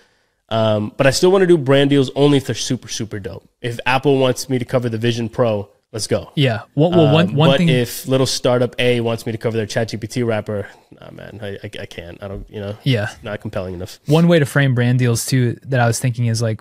Um, 0.48 0.92
but 0.96 1.06
I 1.06 1.10
still 1.10 1.32
want 1.32 1.42
to 1.42 1.46
do 1.46 1.58
brand 1.58 1.90
deals 1.90 2.10
only 2.14 2.36
if 2.36 2.46
they're 2.46 2.54
super, 2.54 2.88
super 2.88 3.18
dope. 3.18 3.48
If 3.60 3.80
Apple 3.86 4.18
wants 4.18 4.48
me 4.48 4.58
to 4.58 4.64
cover 4.64 4.88
the 4.88 4.98
Vision 4.98 5.28
Pro, 5.28 5.68
let's 5.90 6.06
go. 6.06 6.30
Yeah. 6.36 6.62
Well, 6.76 6.90
well 6.92 7.12
one 7.12 7.30
Um, 7.30 7.34
one 7.34 7.50
but 7.50 7.58
thing. 7.58 7.68
if 7.68 8.06
little 8.06 8.26
startup 8.26 8.76
A 8.78 9.00
wants 9.00 9.26
me 9.26 9.32
to 9.32 9.38
cover 9.38 9.56
their 9.56 9.66
ChatGPT 9.66 10.24
wrapper, 10.24 10.68
nah, 11.00 11.10
man, 11.10 11.40
I, 11.42 11.48
I, 11.66 11.70
I 11.80 11.86
can't. 11.86 12.22
I 12.22 12.28
don't, 12.28 12.48
you 12.48 12.60
know, 12.60 12.76
yeah. 12.84 13.08
not 13.24 13.40
compelling 13.40 13.74
enough. 13.74 13.98
One 14.06 14.28
way 14.28 14.38
to 14.38 14.46
frame 14.46 14.74
brand 14.76 15.00
deals 15.00 15.26
too 15.26 15.58
that 15.64 15.80
I 15.80 15.86
was 15.88 15.98
thinking 15.98 16.26
is 16.26 16.40
like, 16.40 16.60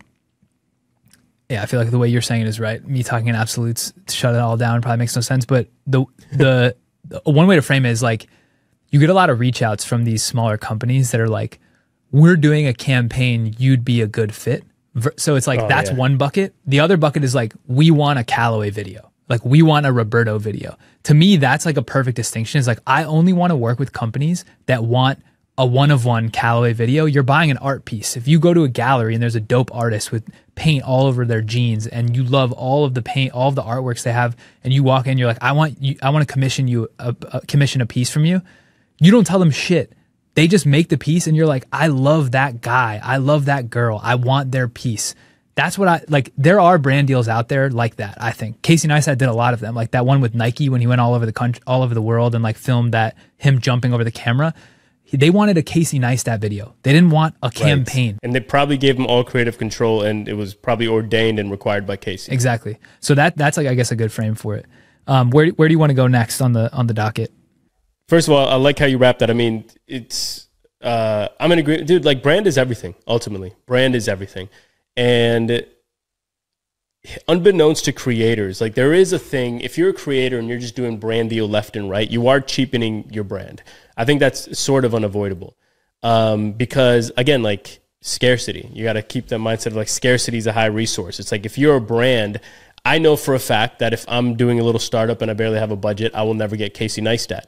yeah, 1.50 1.62
I 1.62 1.68
feel 1.68 1.80
like 1.80 1.92
the 1.92 2.00
way 2.00 2.08
you're 2.08 2.24
saying 2.24 2.42
it 2.42 2.48
is 2.48 2.60
right. 2.60 2.84
Me 2.88 3.04
talking 3.04 3.28
in 3.28 3.36
absolutes, 3.36 3.94
to 4.08 4.16
shut 4.16 4.34
it 4.34 4.40
all 4.42 4.58
down, 4.58 4.82
probably 4.82 4.98
makes 4.98 5.16
no 5.16 5.22
sense. 5.22 5.46
But 5.46 5.68
the 5.86 6.06
the 6.32 6.76
one 7.24 7.46
way 7.46 7.56
to 7.56 7.62
frame 7.62 7.86
it 7.86 7.92
is 7.92 8.02
like 8.02 8.26
you 8.90 9.00
get 9.00 9.10
a 9.10 9.14
lot 9.14 9.30
of 9.30 9.40
reach 9.40 9.62
outs 9.62 9.84
from 9.84 10.04
these 10.06 10.24
smaller 10.24 10.58
companies 10.58 11.12
that 11.12 11.20
are 11.22 11.30
like, 11.30 11.60
we're 12.12 12.38
doing 12.38 12.68
a 12.68 12.74
campaign, 12.74 13.56
you'd 13.58 13.84
be 13.84 14.02
a 14.02 14.08
good 14.08 14.34
fit. 14.34 14.64
So 15.18 15.36
it's 15.36 15.48
like 15.48 15.60
Oh, 15.60 15.68
that's 15.68 15.90
yeah. 15.90 15.98
one 15.98 16.18
bucket. 16.18 16.56
The 16.66 16.80
other 16.80 16.96
bucket 16.96 17.24
is 17.24 17.36
like, 17.36 17.54
we 17.68 17.92
want 17.92 18.20
a 18.20 18.24
Kallaway 18.24 18.72
video. 18.72 19.12
Like 19.28 19.44
we 19.44 19.62
want 19.62 19.86
a 19.86 19.92
Roberto 19.92 20.38
video. 20.38 20.78
To 21.04 21.14
me, 21.14 21.38
that's 21.38 21.66
like 21.66 21.78
a 21.78 21.82
perfect 21.82 22.16
distinction. 22.16 22.60
Is 22.60 22.68
like 22.68 22.80
I 22.86 23.04
only 23.04 23.34
want 23.34 23.52
to 23.52 23.56
work 23.56 23.80
with 23.80 23.92
companies 23.92 24.46
that 24.68 24.84
want 24.84 25.20
a 25.58 25.66
one 25.66 25.90
of 25.90 26.06
one 26.06 26.30
Kallaway 26.30 26.74
video. 26.74 27.06
You're 27.06 27.24
buying 27.24 27.50
an 27.50 27.58
art 27.58 27.86
piece. 27.86 28.16
If 28.16 28.28
you 28.28 28.40
go 28.40 28.54
to 28.54 28.64
a 28.64 28.68
gallery 28.70 29.14
and 29.16 29.24
there's 29.24 29.36
a 29.36 29.40
dope 29.42 29.74
artist 29.74 30.12
with 30.12 30.30
paint 30.54 30.84
all 30.84 31.08
over 31.08 31.26
their 31.26 31.42
jeans 31.42 31.88
and 31.88 32.16
you 32.16 32.24
love 32.24 32.52
all 32.52 32.86
of 32.86 32.94
the 32.94 33.02
paint, 33.02 33.34
all 33.34 33.50
of 33.50 33.56
the 33.56 33.64
artworks 33.64 34.04
they 34.04 34.12
have, 34.12 34.38
and 34.64 34.72
you 34.72 34.84
walk 34.84 35.08
in, 35.08 35.18
you're 35.18 35.28
like, 35.28 35.42
I 35.42 35.54
want 35.54 35.82
you, 35.82 35.98
I 36.04 36.12
want 36.12 36.28
to 36.28 36.32
commission 36.32 36.68
you, 36.68 36.90
a, 37.00 37.16
a 37.34 37.42
commission 37.48 37.82
a 37.82 37.86
piece 37.88 38.12
from 38.12 38.26
you. 38.26 38.42
You 39.00 39.12
don't 39.12 39.26
tell 39.28 39.40
them 39.40 39.52
shit. 39.52 39.94
They 40.36 40.48
just 40.48 40.66
make 40.66 40.90
the 40.90 40.98
piece 40.98 41.28
and 41.28 41.36
you're 41.38 41.48
like, 41.48 41.66
I 41.72 41.88
love 41.88 42.32
that 42.32 42.62
guy. 42.62 43.00
I 43.04 43.18
love 43.18 43.46
that 43.46 43.70
girl. 43.70 44.00
I 44.04 44.16
want 44.16 44.52
their 44.52 44.68
piece. 44.68 45.16
That's 45.56 45.78
what 45.78 45.88
I 45.88 46.02
like. 46.10 46.34
There 46.38 46.60
are 46.60 46.78
brand 46.78 47.08
deals 47.08 47.30
out 47.30 47.48
there 47.48 47.70
like 47.70 47.96
that. 47.96 48.18
I 48.20 48.32
think 48.32 48.62
Casey 48.62 48.90
Neistat 48.90 49.18
did 49.18 49.30
a 49.30 49.34
lot 49.34 49.54
of 49.54 49.62
them, 49.62 49.74
like 49.74 49.92
that 49.92 50.06
one 50.06 50.20
with 50.20 50.36
Nike 50.36 50.68
when 50.68 50.82
he 50.82 50.88
went 50.88 51.00
all 51.00 51.14
over 51.14 51.26
the 51.26 51.32
country, 51.32 51.64
all 51.66 51.82
over 51.82 51.94
the 51.94 52.02
world, 52.02 52.36
and 52.36 52.44
like 52.44 52.58
filmed 52.58 52.94
that 52.94 53.16
him 53.38 53.60
jumping 53.60 53.94
over 53.94 54.04
the 54.04 54.12
camera. 54.12 54.54
He- 55.06 55.16
They 55.16 55.30
wanted 55.30 55.58
a 55.58 55.62
Casey 55.64 55.98
Neistat 55.98 56.40
video. 56.42 56.76
They 56.84 56.92
didn't 56.92 57.12
want 57.12 57.36
a 57.42 57.50
campaign. 57.50 58.20
And 58.22 58.36
they 58.36 58.42
probably 58.42 58.76
gave 58.78 58.98
him 59.00 59.06
all 59.08 59.24
creative 59.24 59.58
control, 59.58 60.02
and 60.02 60.28
it 60.28 60.34
was 60.34 60.54
probably 60.54 60.88
ordained 60.88 61.40
and 61.40 61.50
required 61.50 61.88
by 61.88 61.96
Casey. 61.96 62.34
Exactly. 62.34 62.78
So 63.00 63.16
that 63.16 63.38
that's 63.38 63.56
like 63.56 63.68
I 63.68 63.76
guess 63.76 63.92
a 63.94 63.96
good 63.96 64.12
frame 64.12 64.36
for 64.36 64.56
it. 64.56 64.66
Um, 65.08 65.30
where 65.30 65.48
where 65.52 65.70
do 65.70 65.74
you 65.74 65.80
want 65.80 65.92
to 65.92 65.96
go 65.96 66.08
next 66.08 66.42
on 66.42 66.52
the 66.52 66.70
on 66.74 66.88
the 66.88 66.94
docket? 66.94 67.32
First 68.08 68.28
of 68.28 68.34
all, 68.34 68.48
I 68.48 68.56
like 68.56 68.78
how 68.78 68.86
you 68.86 68.98
wrap 68.98 69.20
that. 69.20 69.30
I 69.30 69.34
mean, 69.34 69.66
it's 69.88 70.48
uh, 70.82 71.28
I'm 71.40 71.52
in 71.52 71.60
agreement, 71.60 71.88
dude. 71.88 72.06
Like, 72.06 72.22
brand 72.22 72.46
is 72.46 72.58
everything. 72.58 72.94
Ultimately, 73.08 73.54
brand 73.66 73.96
is 73.96 74.08
everything, 74.08 74.50
and 74.96 75.66
unbeknownst 77.28 77.86
to 77.86 77.92
creators, 77.92 78.62
like 78.62 78.76
there 78.76 78.94
is 78.94 79.14
a 79.14 79.20
thing. 79.20 79.62
If 79.62 79.78
you're 79.78 79.90
a 79.90 79.94
creator 79.94 80.40
and 80.40 80.48
you're 80.48 80.60
just 80.60 80.76
doing 80.76 80.98
brand 80.98 81.30
deal 81.30 81.48
left 81.48 81.76
and 81.76 81.90
right, 81.90 82.10
you 82.10 82.28
are 82.28 82.40
cheapening 82.42 83.10
your 83.12 83.24
brand. 83.24 83.64
I 83.98 84.06
think 84.06 84.20
that's 84.20 84.58
sort 84.58 84.86
of 84.86 84.96
unavoidable 84.96 85.56
um, 86.04 86.52
because 86.54 87.12
again, 87.18 87.44
like 87.44 87.80
scarcity, 88.02 88.70
you 88.74 88.84
got 88.84 88.94
to 88.94 89.02
keep 89.02 89.28
that 89.28 89.40
mindset 89.40 89.68
of 89.68 89.76
like 89.76 89.88
scarcity 89.88 90.38
is 90.38 90.48
a 90.48 90.54
high 90.54 90.66
resource. 90.66 91.20
It's 91.20 91.32
like 91.32 91.46
if 91.46 91.58
you're 91.58 91.78
a 91.78 91.82
brand. 91.82 92.40
I 92.88 93.00
know 93.00 93.16
for 93.16 93.34
a 93.34 93.40
fact 93.40 93.80
that 93.80 93.94
if 93.94 94.06
I'm 94.08 94.36
doing 94.36 94.60
a 94.60 94.64
little 94.64 94.78
startup 94.78 95.24
and 95.24 95.32
I 95.32 95.34
barely 95.34 95.58
have 95.58 95.72
a 95.72 95.76
budget, 95.76 96.14
I 96.14 96.22
will 96.22 96.36
never 96.36 96.56
get 96.56 96.76
Casey 96.76 97.02
Neistat 97.02 97.46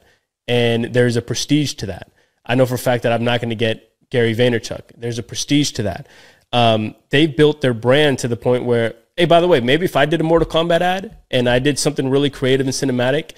and 0.48 0.86
there's 0.86 1.16
a 1.16 1.22
prestige 1.22 1.74
to 1.74 1.86
that. 1.86 2.10
I 2.44 2.54
know 2.54 2.66
for 2.66 2.74
a 2.74 2.78
fact 2.78 3.02
that 3.04 3.12
I'm 3.12 3.24
not 3.24 3.40
going 3.40 3.50
to 3.50 3.56
get 3.56 3.92
Gary 4.10 4.34
Vaynerchuk. 4.34 4.92
There's 4.96 5.18
a 5.18 5.22
prestige 5.22 5.72
to 5.72 5.82
that. 5.84 6.08
Um, 6.52 6.94
they've 7.10 7.34
built 7.36 7.60
their 7.60 7.74
brand 7.74 8.18
to 8.20 8.28
the 8.28 8.36
point 8.36 8.64
where, 8.64 8.94
hey, 9.16 9.26
by 9.26 9.40
the 9.40 9.48
way, 9.48 9.60
maybe 9.60 9.84
if 9.84 9.96
I 9.96 10.06
did 10.06 10.20
a 10.20 10.24
Mortal 10.24 10.48
Kombat 10.48 10.80
ad 10.80 11.18
and 11.30 11.48
I 11.48 11.58
did 11.58 11.78
something 11.78 12.08
really 12.08 12.30
creative 12.30 12.66
and 12.66 12.74
cinematic, 12.74 13.32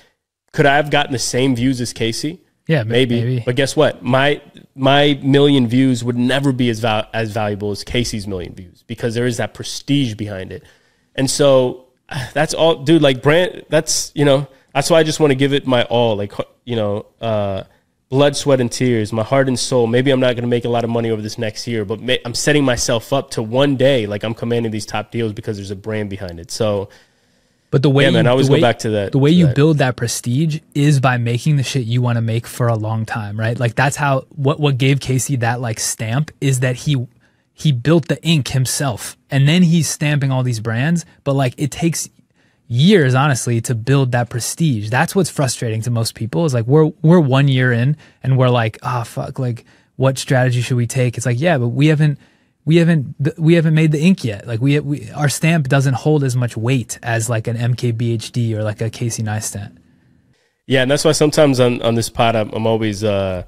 could 0.53 0.67
I 0.67 0.77
have 0.77 0.91
gotten 0.91 1.13
the 1.13 1.19
same 1.19 1.57
views 1.57 1.81
as 1.81 1.93
Casey? 1.93 2.41
Yeah, 2.69 2.85
maybe. 2.85 3.21
maybe. 3.21 3.43
But 3.45 3.57
guess 3.57 3.75
what? 3.75 4.01
My 4.03 4.41
my 4.77 5.19
million 5.25 5.67
views 5.67 6.05
would 6.05 6.17
never 6.17 6.53
be 6.53 6.71
as 6.71 6.79
val- 6.79 7.09
as 7.13 7.33
valuable 7.33 7.73
as 7.73 7.83
Casey's 7.83 8.29
million 8.29 8.55
views 8.55 8.85
because 8.87 9.15
there 9.17 9.27
is 9.27 9.39
that 9.39 9.55
prestige 9.55 10.15
behind 10.15 10.53
it. 10.53 10.63
And 11.17 11.29
so 11.29 11.87
that's 12.33 12.55
all, 12.55 12.77
dude. 12.77 13.03
Like 13.03 13.23
brand, 13.23 13.65
that's 13.71 14.13
you 14.15 14.25
know, 14.25 14.47
that's 14.75 14.91
why 14.91 14.99
I 14.99 15.03
just 15.03 15.21
want 15.21 15.31
to 15.31 15.35
give 15.35 15.53
it 15.53 15.67
my 15.67 15.85
all. 15.85 16.17
Like 16.17 16.33
you 16.65 16.77
know, 16.77 17.07
uh, 17.21 17.65
blood, 18.09 18.37
sweat, 18.37 18.61
and 18.61 18.71
tears, 18.71 19.13
my 19.13 19.23
heart 19.23 19.49
and 19.49 19.59
soul. 19.59 19.87
Maybe 19.87 20.11
I'm 20.11 20.21
not 20.21 20.35
going 20.35 20.43
to 20.43 20.49
make 20.49 20.65
a 20.65 20.69
lot 20.69 20.85
of 20.85 20.91
money 20.91 21.11
over 21.11 21.23
this 21.23 21.39
next 21.39 21.67
year, 21.67 21.85
but 21.85 22.01
ma- 22.01 22.17
I'm 22.25 22.35
setting 22.35 22.65
myself 22.65 23.13
up 23.13 23.31
to 23.33 23.43
one 23.43 23.77
day, 23.77 24.07
like 24.07 24.23
I'm 24.25 24.35
commanding 24.35 24.73
these 24.73 24.87
top 24.87 25.11
deals 25.11 25.33
because 25.33 25.57
there's 25.57 25.71
a 25.71 25.77
brand 25.77 26.11
behind 26.11 26.41
it. 26.41 26.51
So 26.51 26.89
But 27.71 27.83
the 27.83 27.91
way 27.91 28.05
Yeah, 28.05 28.11
man, 28.11 28.25
you, 28.25 28.29
I 28.29 28.33
always 28.33 28.49
go 28.49 28.55
way- 28.55 28.61
back 28.61 28.81
to 28.81 28.91
that- 28.91 29.13
The 29.13 29.19
way 29.19 29.31
you 29.31 29.47
that. 29.47 29.55
build 29.55 29.79
that 29.79 29.95
prestige 29.97 30.59
is 30.75 30.99
by 30.99 31.19
making 31.19 31.57
the 31.57 31.63
shit 31.63 31.85
you 31.87 32.03
want 32.03 32.17
to 32.17 32.21
make 32.21 32.47
for 32.49 32.67
a 32.67 32.75
long 32.75 33.07
time, 33.07 33.39
right? 33.39 33.59
Like 33.59 33.77
that's 33.77 33.95
how 33.97 34.27
what 34.35 34.59
what 34.59 34.77
gave 34.77 34.99
Casey 34.99 35.37
that 35.37 35.61
like 35.61 35.79
stamp 35.79 36.33
is 36.41 36.61
that 36.61 36.75
he 36.77 37.07
he 37.53 37.71
built 37.73 38.09
the 38.09 38.21
ink 38.25 38.49
himself, 38.49 39.17
and 39.31 39.47
then 39.47 39.63
he's 39.63 39.87
stamping 39.89 40.33
all 40.33 40.43
these 40.43 40.61
brands. 40.61 41.05
But 41.25 41.35
like 41.35 41.55
it 41.59 41.71
takes 41.71 42.09
years, 42.71 43.17
honestly, 43.17 43.61
to 43.63 43.75
build 43.75 44.13
that 44.13 44.31
prestige. 44.31 44.89
That's 44.89 45.15
what's 45.15 45.29
frustrating 45.29 45.83
to 45.83 45.91
most 45.91 46.15
people. 46.15 46.47
Is 46.47 46.55
like 46.55 46.67
we're 46.67 46.87
we're 47.03 47.21
one 47.21 47.49
year 47.49 47.73
in, 47.73 47.97
and 48.23 48.39
we're 48.39 48.49
like, 48.49 48.79
ah, 48.83 49.03
fuck, 49.03 49.39
like 49.39 49.67
what 49.97 50.17
strategy 50.17 50.63
should 50.63 50.79
we 50.79 50.87
take? 50.87 51.19
It's 51.19 51.27
like, 51.27 51.39
yeah, 51.39 51.59
but 51.59 51.69
we 51.69 51.89
haven't 51.89 52.19
we 52.65 52.77
haven't 52.77 53.17
we 53.39 53.55
haven't 53.55 53.75
made 53.75 53.93
the 53.93 54.01
ink 54.01 54.25
yet. 54.25 54.47
Like 54.47 54.61
we, 54.61 54.79
we 54.81 55.11
our 55.11 55.29
stamp 55.29 55.69
doesn't 55.69 55.95
hold 55.95 56.25
as 56.25 56.37
much 56.37 56.57
weight 56.57 56.99
as 57.03 57.29
like 57.29 57.49
an 57.49 57.57
MKBHD 57.57 58.55
or 58.55 58.63
like 58.63 58.81
a 58.81 58.89
Casey 58.89 59.23
Neistat. 59.23 59.77
Yeah, 60.67 60.83
and 60.83 60.91
that's 60.91 61.05
why 61.05 61.13
sometimes 61.13 61.59
on, 61.59 61.83
on 61.83 61.97
this 61.97 62.09
pod, 62.09 62.37
I'm, 62.37 62.51
I'm 62.53 62.67
always 62.67 63.03
uh, 63.03 63.43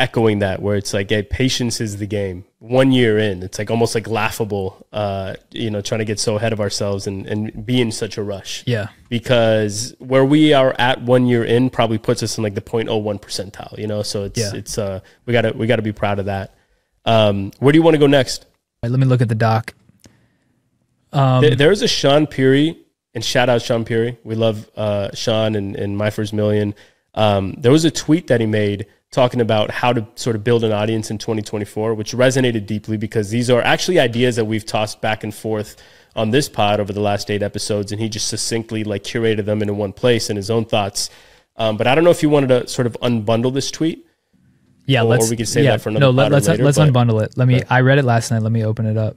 echoing 0.00 0.38
that, 0.40 0.60
where 0.62 0.76
it's 0.76 0.92
like, 0.94 1.10
hey, 1.10 1.22
patience 1.22 1.80
is 1.80 1.98
the 1.98 2.06
game. 2.06 2.44
One 2.58 2.90
year 2.92 3.18
in, 3.18 3.42
it's 3.42 3.58
like 3.58 3.70
almost 3.70 3.94
like 3.94 4.08
laughable, 4.08 4.86
uh, 4.92 5.34
you 5.50 5.70
know, 5.70 5.80
trying 5.80 6.00
to 6.00 6.04
get 6.04 6.18
so 6.18 6.36
ahead 6.36 6.52
of 6.52 6.60
ourselves 6.60 7.06
and, 7.06 7.26
and 7.26 7.64
be 7.66 7.80
in 7.80 7.92
such 7.92 8.16
a 8.18 8.22
rush. 8.22 8.64
Yeah. 8.66 8.88
Because 9.08 9.94
where 9.98 10.24
we 10.24 10.52
are 10.52 10.74
at 10.78 11.02
one 11.02 11.26
year 11.26 11.44
in 11.44 11.70
probably 11.70 11.98
puts 11.98 12.22
us 12.22 12.36
in 12.38 12.44
like 12.44 12.54
the 12.54 12.60
0.01 12.60 13.20
percentile, 13.20 13.78
you 13.78 13.86
know. 13.86 14.02
So 14.02 14.24
it's 14.24 14.38
Yeah. 14.38 14.52
it's 14.54 14.78
uh 14.78 15.00
we 15.26 15.32
gotta 15.32 15.52
we 15.52 15.66
gotta 15.66 15.82
be 15.82 15.92
proud 15.92 16.18
of 16.18 16.26
that. 16.26 16.54
Um, 17.04 17.50
where 17.60 17.72
do 17.72 17.78
you 17.78 17.82
want 17.82 17.94
to 17.94 17.98
go 17.98 18.06
next? 18.06 18.44
All 18.44 18.50
right, 18.88 18.90
let 18.90 19.00
me 19.00 19.06
look 19.06 19.20
at 19.22 19.28
the 19.28 19.34
doc. 19.34 19.74
There- 21.12 21.54
there's 21.56 21.82
a 21.82 21.86
Shaan 21.86 22.28
Puri, 22.30 22.76
and 23.14 23.24
shout 23.24 23.48
out 23.48 23.60
Shaan 23.60 23.84
Puri. 23.84 24.16
We 24.24 24.34
love 24.34 24.70
uh, 24.76 25.08
Shaan 25.12 25.56
and, 25.56 25.76
and 25.76 25.96
My 25.96 26.10
First 26.10 26.32
Million. 26.32 26.74
Um, 27.14 27.54
there 27.58 27.72
was 27.72 27.84
a 27.84 27.90
tweet 27.90 28.28
that 28.28 28.40
he 28.40 28.46
made 28.46 28.86
talking 29.10 29.40
about 29.40 29.70
how 29.70 29.92
to 29.92 30.06
sort 30.14 30.36
of 30.36 30.44
build 30.44 30.62
an 30.62 30.72
audience 30.72 31.10
in 31.10 31.18
2024, 31.18 31.94
which 31.94 32.12
resonated 32.12 32.66
deeply 32.66 32.96
because 32.96 33.30
these 33.30 33.50
are 33.50 33.60
actually 33.62 33.98
ideas 33.98 34.36
that 34.36 34.44
we've 34.44 34.64
tossed 34.64 35.00
back 35.00 35.24
and 35.24 35.34
forth 35.34 35.76
on 36.14 36.30
this 36.30 36.48
pod 36.48 36.80
over 36.80 36.92
the 36.92 37.00
last 37.00 37.30
eight 37.30 37.42
episodes, 37.42 37.90
and 37.92 38.00
he 38.00 38.08
just 38.08 38.28
succinctly 38.28 38.84
like 38.84 39.02
curated 39.02 39.44
them 39.44 39.62
into 39.62 39.74
one 39.74 39.92
place 39.92 40.30
in 40.30 40.36
his 40.36 40.50
own 40.50 40.64
thoughts. 40.64 41.10
Um, 41.56 41.76
but 41.76 41.86
I 41.86 41.94
don't 41.94 42.04
know 42.04 42.10
if 42.10 42.22
you 42.22 42.30
wanted 42.30 42.48
to 42.48 42.68
sort 42.68 42.86
of 42.86 42.96
unbundle 43.02 43.52
this 43.52 43.70
tweet. 43.70 44.06
Yeah, 44.86 45.02
Or- 45.02 45.04
or 45.04 45.08
let's. 45.10 45.30
we 45.30 45.36
could 45.36 45.48
save 45.48 45.64
yeah, 45.64 45.72
that 45.72 45.80
for 45.82 45.88
another 45.90 46.06
No, 46.06 46.10
let, 46.10 46.28
or 46.28 46.34
let's 46.34 46.48
later, 46.48 46.64
let's 46.64 46.78
but- 46.78 46.88
unbundle 46.92 47.22
it. 47.22 47.36
Let 47.36 47.46
me. 47.48 47.62
I 47.68 47.80
read 47.80 47.98
it 47.98 48.04
last 48.04 48.30
night. 48.30 48.42
Let 48.42 48.52
me 48.52 48.64
open 48.64 48.86
it 48.86 48.96
up. 48.96 49.16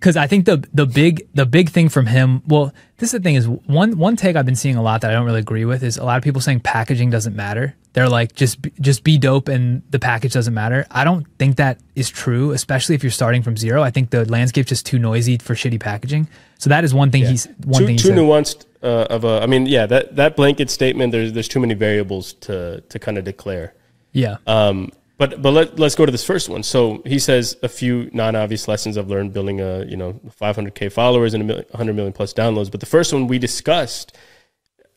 Because 0.00 0.16
I 0.16 0.26
think 0.26 0.46
the 0.46 0.66
the 0.72 0.86
big 0.86 1.28
the 1.34 1.44
big 1.44 1.68
thing 1.68 1.90
from 1.90 2.06
him. 2.06 2.42
Well, 2.46 2.72
this 2.96 3.08
is 3.08 3.12
the 3.12 3.20
thing 3.20 3.34
is 3.34 3.46
one 3.46 3.98
one 3.98 4.16
take 4.16 4.34
I've 4.34 4.46
been 4.46 4.56
seeing 4.56 4.76
a 4.76 4.82
lot 4.82 5.02
that 5.02 5.10
I 5.10 5.14
don't 5.14 5.26
really 5.26 5.40
agree 5.40 5.66
with 5.66 5.82
is 5.82 5.98
a 5.98 6.04
lot 6.04 6.16
of 6.16 6.24
people 6.24 6.40
saying 6.40 6.60
packaging 6.60 7.10
doesn't 7.10 7.36
matter. 7.36 7.76
They're 7.92 8.08
like 8.08 8.34
just 8.34 8.62
be, 8.62 8.72
just 8.80 9.04
be 9.04 9.18
dope 9.18 9.48
and 9.48 9.82
the 9.90 9.98
package 9.98 10.32
doesn't 10.32 10.54
matter. 10.54 10.86
I 10.90 11.04
don't 11.04 11.26
think 11.38 11.56
that 11.56 11.80
is 11.94 12.08
true, 12.08 12.52
especially 12.52 12.94
if 12.94 13.02
you're 13.02 13.10
starting 13.10 13.42
from 13.42 13.58
zero. 13.58 13.82
I 13.82 13.90
think 13.90 14.08
the 14.08 14.24
landscape's 14.24 14.70
just 14.70 14.86
too 14.86 14.98
noisy 14.98 15.36
for 15.36 15.54
shitty 15.54 15.78
packaging. 15.80 16.28
So 16.58 16.70
that 16.70 16.82
is 16.82 16.94
one 16.94 17.10
thing 17.10 17.26
he's 17.26 17.46
one 17.64 17.80
too, 17.80 17.86
thing 17.86 17.96
too 17.98 18.08
said. 18.08 18.16
nuanced 18.16 18.64
uh, 18.82 19.06
of 19.10 19.24
a. 19.24 19.40
I 19.42 19.46
mean, 19.46 19.66
yeah, 19.66 19.84
that 19.86 20.16
that 20.16 20.34
blanket 20.34 20.70
statement. 20.70 21.12
There's 21.12 21.34
there's 21.34 21.48
too 21.48 21.60
many 21.60 21.74
variables 21.74 22.32
to 22.34 22.80
to 22.80 22.98
kind 22.98 23.18
of 23.18 23.24
declare. 23.24 23.74
Yeah. 24.12 24.38
Um, 24.46 24.92
but 25.20 25.42
but 25.42 25.50
let, 25.50 25.78
let's 25.78 25.94
go 25.94 26.06
to 26.06 26.10
this 26.10 26.24
first 26.24 26.48
one. 26.48 26.62
So 26.62 27.02
he 27.04 27.18
says 27.18 27.54
a 27.62 27.68
few 27.68 28.08
non-obvious 28.14 28.66
lessons 28.66 28.96
I've 28.96 29.10
learned 29.10 29.34
building 29.34 29.60
a 29.60 29.84
you 29.84 29.98
know 29.98 30.14
500k 30.40 30.90
followers 30.90 31.34
and 31.34 31.42
a 31.42 31.46
mil- 31.46 31.64
100 31.72 31.94
million 31.94 32.14
plus 32.14 32.32
downloads. 32.32 32.70
But 32.70 32.80
the 32.80 32.86
first 32.86 33.12
one 33.12 33.26
we 33.26 33.38
discussed. 33.38 34.16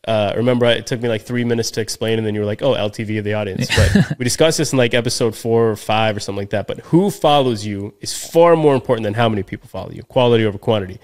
Uh, 0.08 0.34
remember, 0.36 0.66
it 0.66 0.86
took 0.86 1.00
me 1.00 1.08
like 1.08 1.22
three 1.22 1.44
minutes 1.44 1.70
to 1.72 1.80
explain, 1.80 2.18
and 2.18 2.26
then 2.26 2.34
you 2.34 2.40
were 2.40 2.46
like, 2.46 2.62
"Oh, 2.62 2.72
LTV 2.72 3.18
of 3.18 3.24
the 3.24 3.34
audience." 3.34 3.68
But 3.76 4.18
we 4.18 4.24
discussed 4.24 4.56
this 4.56 4.72
in 4.72 4.78
like 4.78 4.94
episode 4.94 5.36
four 5.36 5.70
or 5.70 5.76
five 5.76 6.16
or 6.16 6.20
something 6.20 6.42
like 6.42 6.50
that. 6.50 6.66
But 6.66 6.80
who 6.80 7.10
follows 7.10 7.64
you 7.66 7.94
is 8.00 8.12
far 8.16 8.56
more 8.56 8.74
important 8.74 9.04
than 9.04 9.14
how 9.14 9.28
many 9.28 9.42
people 9.42 9.68
follow 9.68 9.90
you. 9.90 10.02
Quality 10.04 10.46
over 10.46 10.58
quantity. 10.58 11.00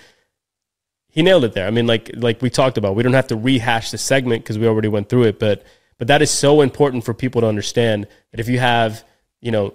He 1.09 1.23
nailed 1.23 1.45
it 1.45 1.53
there. 1.53 1.67
I 1.67 1.71
mean, 1.71 1.87
like 1.87 2.11
like 2.15 2.41
we 2.41 2.49
talked 2.49 2.79
about, 2.79 2.95
we 2.95 3.03
don't 3.03 3.13
have 3.13 3.29
to 3.29 3.37
rehash 3.37 3.91
the 3.91 3.99
segment 3.99 4.45
because 4.45 4.59
we 4.59 4.67
already 4.67 4.89
went 4.89 5.11
through 5.11 5.25
it. 5.25 5.39
But 5.39 5.63
but 5.99 6.09
that 6.09 6.23
is 6.23 6.31
so 6.31 6.63
important 6.63 7.05
for 7.05 7.13
people 7.13 7.43
to 7.43 7.47
understand 7.47 8.07
that 8.33 8.41
if 8.41 8.49
you 8.49 8.59
have 8.59 9.05
you 9.41 9.51
know 9.51 9.75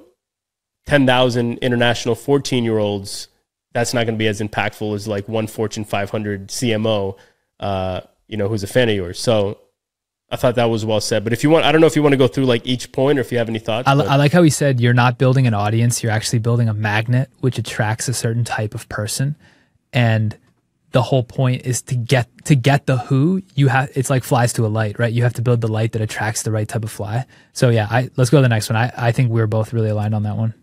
10,000 0.85 1.57
international 1.59 2.15
14 2.15 2.63
year 2.63 2.77
olds, 2.77 3.27
that's 3.73 3.93
not 3.93 4.05
going 4.05 4.15
to 4.15 4.19
be 4.19 4.27
as 4.27 4.39
impactful 4.39 4.95
as 4.95 5.07
like 5.07 5.27
one 5.27 5.47
Fortune 5.47 5.83
500 5.83 6.47
CMO, 6.47 7.17
uh, 7.59 8.01
you 8.27 8.37
know, 8.37 8.47
who's 8.47 8.63
a 8.63 8.67
fan 8.67 8.89
of 8.89 8.95
yours. 8.95 9.19
So 9.19 9.59
I 10.29 10.35
thought 10.37 10.55
that 10.55 10.65
was 10.65 10.85
well 10.85 11.01
said. 11.01 11.23
But 11.23 11.33
if 11.33 11.43
you 11.43 11.49
want, 11.49 11.65
I 11.65 11.71
don't 11.71 11.81
know 11.81 11.87
if 11.87 11.95
you 11.95 12.03
want 12.03 12.13
to 12.13 12.17
go 12.17 12.27
through 12.27 12.45
like 12.45 12.65
each 12.65 12.91
point 12.91 13.17
or 13.17 13.21
if 13.21 13.31
you 13.31 13.37
have 13.37 13.49
any 13.49 13.59
thoughts. 13.59 13.87
I, 13.87 13.93
I 13.93 14.15
like 14.15 14.31
how 14.31 14.43
he 14.43 14.49
said 14.49 14.79
you're 14.79 14.93
not 14.93 15.17
building 15.17 15.47
an 15.47 15.53
audience, 15.53 16.03
you're 16.03 16.11
actually 16.11 16.39
building 16.39 16.69
a 16.69 16.73
magnet 16.73 17.29
which 17.39 17.57
attracts 17.57 18.07
a 18.07 18.13
certain 18.13 18.43
type 18.43 18.73
of 18.75 18.87
person. 18.89 19.35
And 19.91 20.37
the 20.95 21.01
whole 21.01 21.23
point 21.23 21.65
is 21.65 21.81
to 21.81 21.93
get 21.93 22.29
to 22.45 22.55
get 22.55 22.85
the 22.85 22.95
who 22.95 23.41
you 23.53 23.67
have 23.67 23.91
it's 23.95 24.09
like 24.09 24.23
flies 24.23 24.53
to 24.53 24.65
a 24.65 24.71
light 24.79 24.97
right? 24.97 25.11
You 25.11 25.23
have 25.23 25.33
to 25.33 25.41
build 25.41 25.59
the 25.59 25.67
light 25.67 25.91
that 25.91 26.01
attracts 26.01 26.43
the 26.43 26.51
right 26.51 26.65
type 26.65 26.85
of 26.85 26.89
fly. 26.89 27.25
So 27.51 27.67
yeah 27.67 27.85
I, 27.91 28.09
let's 28.15 28.29
go 28.29 28.37
to 28.37 28.41
the 28.41 28.47
next 28.47 28.69
one. 28.69 28.77
I, 28.77 28.93
I 28.95 29.11
think 29.11 29.29
we 29.29 29.41
are 29.41 29.47
both 29.47 29.73
really 29.73 29.89
aligned 29.89 30.15
on 30.15 30.23
that 30.23 30.37
one. 30.37 30.53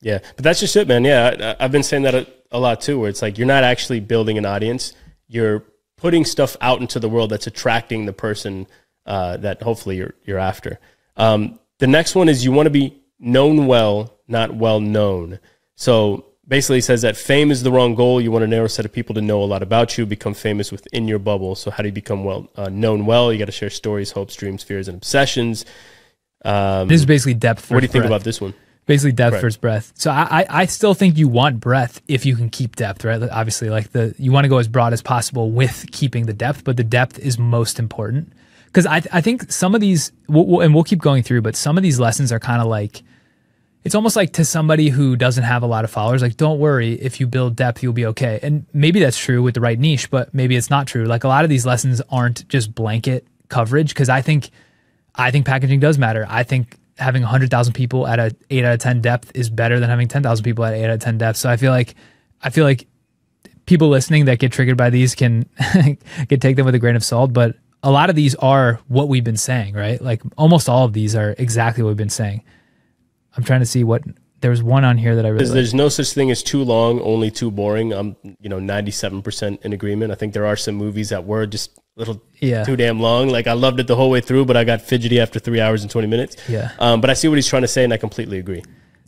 Yeah 0.00 0.18
but 0.34 0.42
that's 0.42 0.58
just 0.58 0.74
it 0.74 0.88
man. 0.88 1.04
Yeah 1.04 1.54
I, 1.60 1.64
i've 1.64 1.70
been 1.70 1.84
saying 1.84 2.02
that 2.02 2.16
a, 2.16 2.26
a 2.50 2.58
lot 2.58 2.80
too 2.80 2.98
where 2.98 3.08
it's 3.08 3.22
like 3.22 3.38
you're 3.38 3.46
not 3.46 3.62
actually 3.62 4.00
building 4.00 4.36
an 4.36 4.44
audience. 4.44 4.94
You're 5.28 5.62
putting 5.96 6.24
stuff 6.24 6.56
out 6.60 6.80
into 6.80 6.98
the 6.98 7.08
world 7.08 7.30
that's 7.30 7.46
attracting 7.46 8.06
the 8.06 8.12
person 8.12 8.66
uh, 9.06 9.36
that 9.36 9.62
hopefully 9.62 9.98
you're 9.98 10.14
you're 10.24 10.40
after. 10.40 10.80
Um, 11.16 11.60
the 11.78 11.86
next 11.86 12.16
one 12.16 12.28
is 12.28 12.44
you 12.44 12.50
want 12.50 12.66
to 12.66 12.70
be 12.70 13.00
known 13.20 13.68
well 13.68 14.18
not 14.26 14.56
well 14.56 14.80
known. 14.80 15.38
So 15.76 16.26
basically 16.48 16.80
says 16.80 17.02
that 17.02 17.16
fame 17.16 17.50
is 17.50 17.62
the 17.62 17.72
wrong 17.72 17.94
goal. 17.94 18.20
You 18.20 18.30
want 18.30 18.44
a 18.44 18.48
narrow 18.48 18.68
set 18.68 18.84
of 18.84 18.92
people 18.92 19.14
to 19.14 19.20
know 19.20 19.42
a 19.42 19.46
lot 19.46 19.62
about 19.62 19.98
you, 19.98 20.06
become 20.06 20.34
famous 20.34 20.70
within 20.70 21.08
your 21.08 21.18
bubble. 21.18 21.54
So 21.54 21.70
how 21.70 21.82
do 21.82 21.88
you 21.88 21.92
become 21.92 22.24
well 22.24 22.48
uh, 22.56 22.68
known 22.68 23.06
well? 23.06 23.32
You 23.32 23.38
got 23.38 23.46
to 23.46 23.52
share 23.52 23.70
stories, 23.70 24.12
hopes, 24.12 24.34
dreams, 24.36 24.62
fears, 24.62 24.88
and 24.88 24.96
obsessions. 24.96 25.64
Um, 26.44 26.88
this 26.88 27.00
is 27.00 27.06
basically 27.06 27.34
depth. 27.34 27.70
what 27.70 27.80
do 27.80 27.86
you 27.86 27.92
think 27.92 28.04
about 28.04 28.24
this 28.24 28.40
one? 28.40 28.54
Basically, 28.86 29.10
depth 29.10 29.34
right. 29.34 29.40
first 29.40 29.60
breath. 29.60 29.92
So 29.96 30.12
I, 30.12 30.42
I, 30.42 30.46
I 30.48 30.66
still 30.66 30.94
think 30.94 31.16
you 31.16 31.26
want 31.26 31.58
breadth 31.58 32.00
if 32.06 32.24
you 32.24 32.36
can 32.36 32.48
keep 32.48 32.76
depth, 32.76 33.04
right? 33.04 33.20
Obviously, 33.20 33.68
like 33.68 33.90
the 33.90 34.14
you 34.16 34.30
want 34.30 34.44
to 34.44 34.48
go 34.48 34.58
as 34.58 34.68
broad 34.68 34.92
as 34.92 35.02
possible 35.02 35.50
with 35.50 35.86
keeping 35.90 36.26
the 36.26 36.32
depth, 36.32 36.62
but 36.62 36.76
the 36.76 36.84
depth 36.84 37.18
is 37.18 37.36
most 37.36 37.80
important 37.80 38.32
because 38.66 38.86
I, 38.86 39.02
I 39.10 39.22
think 39.22 39.50
some 39.50 39.74
of 39.74 39.80
these, 39.80 40.12
we'll, 40.28 40.46
we'll, 40.46 40.60
and 40.60 40.74
we'll 40.74 40.84
keep 40.84 41.00
going 41.00 41.22
through, 41.22 41.40
but 41.40 41.56
some 41.56 41.78
of 41.78 41.82
these 41.82 41.98
lessons 41.98 42.30
are 42.30 42.38
kind 42.38 42.60
of 42.60 42.68
like 42.68 43.02
it's 43.86 43.94
almost 43.94 44.16
like 44.16 44.32
to 44.32 44.44
somebody 44.44 44.88
who 44.88 45.14
doesn't 45.14 45.44
have 45.44 45.62
a 45.62 45.66
lot 45.66 45.84
of 45.84 45.92
followers, 45.92 46.20
like, 46.20 46.36
don't 46.36 46.58
worry, 46.58 46.94
if 46.94 47.20
you 47.20 47.28
build 47.28 47.54
depth, 47.54 47.84
you'll 47.84 47.92
be 47.92 48.06
okay. 48.06 48.40
And 48.42 48.66
maybe 48.72 48.98
that's 48.98 49.16
true 49.16 49.44
with 49.44 49.54
the 49.54 49.60
right 49.60 49.78
niche, 49.78 50.10
but 50.10 50.34
maybe 50.34 50.56
it's 50.56 50.70
not 50.70 50.88
true. 50.88 51.04
Like 51.04 51.22
a 51.22 51.28
lot 51.28 51.44
of 51.44 51.50
these 51.50 51.64
lessons 51.64 52.02
aren't 52.10 52.48
just 52.48 52.74
blanket 52.74 53.28
coverage 53.48 53.90
because 53.90 54.08
I 54.08 54.22
think, 54.22 54.50
I 55.14 55.30
think 55.30 55.46
packaging 55.46 55.78
does 55.78 55.98
matter. 55.98 56.26
I 56.28 56.42
think 56.42 56.76
having 56.98 57.22
100,000 57.22 57.74
people 57.74 58.08
at 58.08 58.18
a 58.18 58.34
8 58.50 58.64
out 58.64 58.74
of 58.74 58.80
10 58.80 59.02
depth 59.02 59.30
is 59.36 59.48
better 59.50 59.78
than 59.78 59.88
having 59.88 60.08
10,000 60.08 60.42
people 60.42 60.64
at 60.64 60.74
8 60.74 60.84
out 60.86 60.90
of 60.90 61.00
10 61.00 61.18
depth. 61.18 61.38
So 61.38 61.48
I 61.48 61.56
feel 61.56 61.70
like, 61.70 61.94
I 62.42 62.50
feel 62.50 62.64
like 62.64 62.88
people 63.66 63.88
listening 63.88 64.24
that 64.24 64.40
get 64.40 64.50
triggered 64.50 64.76
by 64.76 64.90
these 64.90 65.14
can, 65.14 65.44
can 66.28 66.40
take 66.40 66.56
them 66.56 66.66
with 66.66 66.74
a 66.74 66.80
grain 66.80 66.96
of 66.96 67.04
salt, 67.04 67.32
but 67.32 67.54
a 67.84 67.92
lot 67.92 68.10
of 68.10 68.16
these 68.16 68.34
are 68.34 68.80
what 68.88 69.06
we've 69.06 69.22
been 69.22 69.36
saying, 69.36 69.74
right? 69.74 70.02
Like 70.02 70.22
almost 70.36 70.68
all 70.68 70.86
of 70.86 70.92
these 70.92 71.14
are 71.14 71.36
exactly 71.38 71.84
what 71.84 71.90
we've 71.90 71.96
been 71.96 72.08
saying. 72.08 72.42
I'm 73.36 73.44
trying 73.44 73.60
to 73.60 73.66
see 73.66 73.84
what 73.84 74.02
there 74.40 74.50
was 74.50 74.62
one 74.62 74.84
on 74.84 74.98
here 74.98 75.16
that 75.16 75.24
I 75.24 75.30
really. 75.30 75.48
There's, 75.48 75.74
no 75.74 75.88
such 75.88 76.12
thing 76.12 76.30
as 76.30 76.42
too 76.42 76.62
long, 76.62 77.00
only 77.00 77.30
too 77.30 77.50
boring. 77.50 77.92
I'm 77.92 78.16
you 78.40 78.48
know 78.48 78.58
97 78.58 79.22
percent 79.22 79.60
in 79.62 79.72
agreement. 79.72 80.12
I 80.12 80.14
think 80.14 80.34
there 80.34 80.46
are 80.46 80.56
some 80.56 80.74
movies 80.74 81.08
that 81.10 81.24
were 81.24 81.46
just 81.46 81.76
a 81.78 81.80
little 81.96 82.22
yeah. 82.40 82.64
too 82.64 82.76
damn 82.76 83.00
long. 83.00 83.28
Like 83.28 83.46
I 83.46 83.52
loved 83.52 83.80
it 83.80 83.86
the 83.86 83.96
whole 83.96 84.10
way 84.10 84.20
through, 84.20 84.44
but 84.44 84.56
I 84.56 84.64
got 84.64 84.82
fidgety 84.82 85.20
after 85.20 85.38
three 85.38 85.60
hours 85.60 85.82
and 85.82 85.90
20 85.90 86.06
minutes. 86.06 86.36
Yeah. 86.48 86.72
Um, 86.78 87.00
but 87.00 87.10
I 87.10 87.14
see 87.14 87.28
what 87.28 87.36
he's 87.36 87.48
trying 87.48 87.62
to 87.62 87.68
say, 87.68 87.84
and 87.84 87.92
I 87.92 87.96
completely 87.96 88.38
agree. 88.38 88.62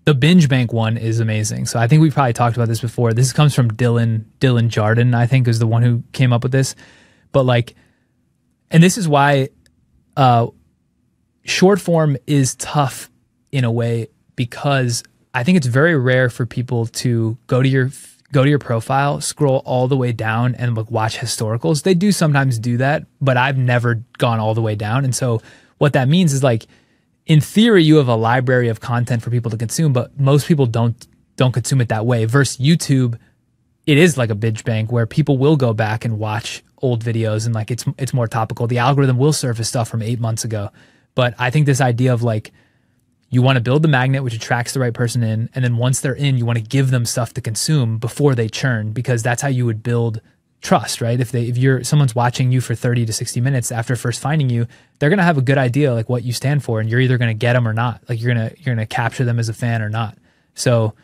The 0.06 0.14
binge 0.14 0.48
bank 0.48 0.72
one 0.72 0.96
is 0.96 1.20
amazing. 1.20 1.66
So 1.66 1.78
I 1.78 1.86
think 1.86 2.00
we 2.00 2.10
probably 2.10 2.32
talked 2.32 2.56
about 2.56 2.68
this 2.68 2.80
before. 2.80 3.12
This 3.12 3.32
comes 3.32 3.54
from 3.54 3.70
Dylan 3.70 4.24
Dylan 4.40 4.68
Jardin. 4.68 5.14
I 5.14 5.26
think 5.26 5.46
is 5.46 5.58
the 5.58 5.66
one 5.66 5.82
who 5.82 6.02
came 6.12 6.32
up 6.32 6.42
with 6.42 6.52
this. 6.52 6.74
But 7.30 7.42
like, 7.42 7.74
and 8.70 8.82
this 8.82 8.96
is 8.96 9.06
why 9.06 9.50
uh, 10.16 10.46
short 11.44 11.80
form 11.80 12.16
is 12.26 12.54
tough 12.54 13.10
in 13.52 13.64
a 13.64 13.70
way 13.70 14.08
because 14.38 15.02
I 15.34 15.42
think 15.42 15.58
it's 15.58 15.66
very 15.66 15.98
rare 15.98 16.30
for 16.30 16.46
people 16.46 16.86
to 16.86 17.36
go 17.48 17.60
to 17.60 17.68
your 17.68 17.90
go 18.32 18.44
to 18.44 18.48
your 18.48 18.60
profile, 18.60 19.20
scroll 19.20 19.62
all 19.64 19.88
the 19.88 19.96
way 19.96 20.12
down 20.12 20.54
and 20.54 20.76
like 20.76 20.90
watch 20.90 21.18
historicals. 21.18 21.82
They 21.82 21.94
do 21.94 22.12
sometimes 22.12 22.58
do 22.58 22.76
that, 22.76 23.04
but 23.20 23.36
I've 23.36 23.58
never 23.58 24.04
gone 24.18 24.38
all 24.38 24.54
the 24.54 24.62
way 24.62 24.76
down. 24.76 25.04
And 25.04 25.14
so 25.14 25.42
what 25.78 25.94
that 25.94 26.08
means 26.08 26.32
is 26.32 26.42
like 26.42 26.66
in 27.26 27.40
theory 27.40 27.82
you 27.82 27.96
have 27.96 28.06
a 28.06 28.14
library 28.14 28.68
of 28.68 28.80
content 28.80 29.22
for 29.22 29.30
people 29.30 29.50
to 29.50 29.56
consume, 29.56 29.92
but 29.92 30.18
most 30.18 30.46
people 30.46 30.66
don't 30.66 31.06
don't 31.36 31.52
consume 31.52 31.80
it 31.80 31.88
that 31.88 32.06
way. 32.06 32.24
Versus 32.24 32.58
YouTube, 32.58 33.18
it 33.86 33.98
is 33.98 34.16
like 34.16 34.30
a 34.30 34.36
binge 34.36 34.64
bank 34.64 34.92
where 34.92 35.06
people 35.06 35.36
will 35.36 35.56
go 35.56 35.74
back 35.74 36.04
and 36.04 36.18
watch 36.18 36.62
old 36.80 37.02
videos 37.04 37.44
and 37.44 37.54
like 37.56 37.72
it's 37.72 37.84
it's 37.98 38.14
more 38.14 38.28
topical. 38.28 38.68
The 38.68 38.78
algorithm 38.78 39.18
will 39.18 39.32
surface 39.32 39.68
stuff 39.68 39.88
from 39.88 40.00
8 40.00 40.20
months 40.20 40.44
ago. 40.44 40.70
But 41.16 41.34
I 41.40 41.50
think 41.50 41.66
this 41.66 41.80
idea 41.80 42.12
of 42.14 42.22
like 42.22 42.52
you 43.30 43.42
want 43.42 43.56
to 43.56 43.60
build 43.60 43.82
the 43.82 43.88
magnet 43.88 44.22
which 44.22 44.34
attracts 44.34 44.72
the 44.72 44.80
right 44.80 44.94
person 44.94 45.22
in 45.22 45.50
and 45.54 45.64
then 45.64 45.76
once 45.76 46.00
they're 46.00 46.14
in 46.14 46.38
you 46.38 46.46
want 46.46 46.58
to 46.58 46.64
give 46.64 46.90
them 46.90 47.04
stuff 47.04 47.34
to 47.34 47.40
consume 47.40 47.98
before 47.98 48.34
they 48.34 48.48
churn 48.48 48.92
because 48.92 49.22
that's 49.22 49.42
how 49.42 49.48
you 49.48 49.66
would 49.66 49.82
build 49.82 50.20
trust 50.60 51.00
right? 51.00 51.20
If 51.20 51.30
they 51.30 51.44
if 51.44 51.56
you're 51.56 51.84
someone's 51.84 52.14
watching 52.14 52.50
you 52.50 52.60
for 52.60 52.74
30 52.74 53.06
to 53.06 53.12
60 53.12 53.40
minutes 53.40 53.70
after 53.70 53.96
first 53.96 54.20
finding 54.20 54.50
you 54.50 54.66
they're 54.98 55.10
going 55.10 55.18
to 55.18 55.24
have 55.24 55.38
a 55.38 55.42
good 55.42 55.58
idea 55.58 55.94
like 55.94 56.08
what 56.08 56.24
you 56.24 56.32
stand 56.32 56.64
for 56.64 56.80
and 56.80 56.90
you're 56.90 57.00
either 57.00 57.18
going 57.18 57.30
to 57.30 57.34
get 57.34 57.52
them 57.52 57.66
or 57.66 57.72
not. 57.72 58.02
Like 58.08 58.20
you're 58.20 58.34
going 58.34 58.50
to 58.50 58.56
you're 58.58 58.74
going 58.74 58.86
to 58.86 58.92
capture 58.92 59.24
them 59.24 59.38
as 59.38 59.48
a 59.48 59.54
fan 59.54 59.82
or 59.82 59.88
not. 59.88 60.18
So 60.54 60.94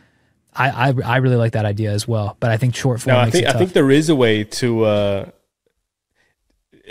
I, 0.56 0.90
I, 0.90 0.94
I 1.04 1.16
really 1.18 1.36
like 1.36 1.52
that 1.52 1.64
idea 1.64 1.90
as 1.90 2.06
well 2.06 2.36
but 2.38 2.52
i 2.52 2.56
think 2.56 2.76
short 2.76 3.00
form 3.00 3.16
no, 3.16 3.20
i 3.20 3.28
think 3.28 3.48
i 3.48 3.52
think 3.52 3.72
there 3.72 3.90
is 3.90 4.08
a 4.08 4.14
way 4.14 4.44
to 4.44 4.84
uh 4.84 5.30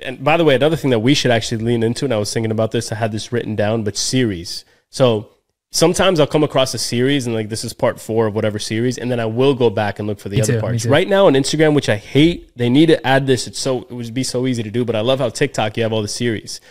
and 0.02 0.22
by 0.22 0.36
the 0.36 0.44
way 0.44 0.54
another 0.54 0.76
thing 0.76 0.92
that 0.92 1.00
we 1.00 1.14
should 1.14 1.32
actually 1.32 1.64
lean 1.64 1.82
into 1.82 2.04
and 2.04 2.14
i 2.14 2.18
was 2.18 2.34
thinking 2.34 2.52
about 2.52 2.72
this 2.72 2.92
i 2.92 2.96
had 2.96 3.14
this 3.14 3.32
written 3.32 3.56
down 3.56 3.86
but 3.86 3.96
series 3.96 4.66
so 4.94 5.32
sometimes 5.72 6.20
I'll 6.20 6.28
come 6.28 6.44
across 6.44 6.76
a 6.76 6.78
series 6.78 7.26
and 7.26 7.36
like 7.36 7.50
this 7.50 7.64
is 7.64 7.74
part 7.74 8.00
four 8.00 8.28
of 8.28 8.36
whatever 8.36 8.60
series, 8.60 9.00
and 9.00 9.10
then 9.10 9.20
I 9.20 9.26
will 9.26 9.56
go 9.56 9.72
back 9.72 9.98
and 9.98 10.08
look 10.08 10.20
for 10.20 10.30
the 10.30 10.36
me 10.36 10.44
other 10.44 10.54
too, 10.54 10.60
parts. 10.60 10.86
Right 10.86 11.10
now 11.10 11.26
on 11.26 11.34
Instagram, 11.34 11.74
which 11.74 11.90
I 11.90 11.96
hate, 11.96 12.56
they 12.56 12.70
need 12.70 12.86
to 12.86 13.06
add 13.06 13.26
this. 13.26 13.48
It's 13.48 13.58
so 13.58 13.82
it 13.82 13.92
would 13.92 14.14
be 14.14 14.24
so 14.24 14.46
easy 14.46 14.62
to 14.62 14.70
do, 14.70 14.86
but 14.86 14.96
I 14.96 15.02
love 15.02 15.18
how 15.18 15.30
TikTok 15.30 15.78
you 15.78 15.84
have 15.84 15.92
all 15.92 16.04
the 16.04 16.08
series. 16.08 16.62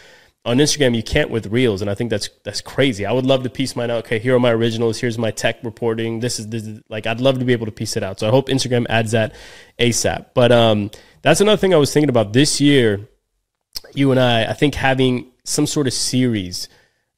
On 0.45 0.59
Instagram, 0.59 0.95
you 0.95 1.03
can't 1.03 1.31
with 1.31 1.47
reels, 1.47 1.83
and 1.83 1.91
I 1.91 1.95
think 1.97 2.11
that's 2.11 2.31
that's 2.45 2.61
crazy. 2.61 3.05
I 3.05 3.11
would 3.11 3.27
love 3.27 3.43
to 3.43 3.51
piece 3.51 3.75
mine 3.75 3.91
out. 3.91 4.05
Okay, 4.05 4.21
here 4.21 4.37
are 4.37 4.41
my 4.41 4.53
originals. 4.53 5.01
Here's 5.01 5.19
my 5.19 5.33
tech 5.33 5.59
reporting. 5.65 6.21
This 6.21 6.39
is, 6.39 6.47
this 6.49 6.65
is 6.65 6.81
like 6.89 7.09
I'd 7.09 7.21
love 7.21 7.41
to 7.41 7.45
be 7.45 7.53
able 7.53 7.67
to 7.67 7.73
piece 7.73 7.97
it 7.97 8.05
out. 8.05 8.21
So 8.21 8.29
I 8.29 8.31
hope 8.31 8.49
Instagram 8.49 8.87
adds 8.89 9.11
that 9.13 9.35
ASAP. 9.81 10.27
But 10.33 10.53
um, 10.53 10.93
that's 11.23 11.41
another 11.41 11.57
thing 11.57 11.75
I 11.75 11.77
was 11.77 11.93
thinking 11.93 12.09
about 12.09 12.33
this 12.33 12.61
year. 12.61 13.09
You 13.95 14.13
and 14.13 14.21
I, 14.21 14.45
I 14.45 14.53
think 14.53 14.77
having 14.77 15.33
some 15.45 15.67
sort 15.67 15.89
of 15.89 15.93
series 15.93 16.69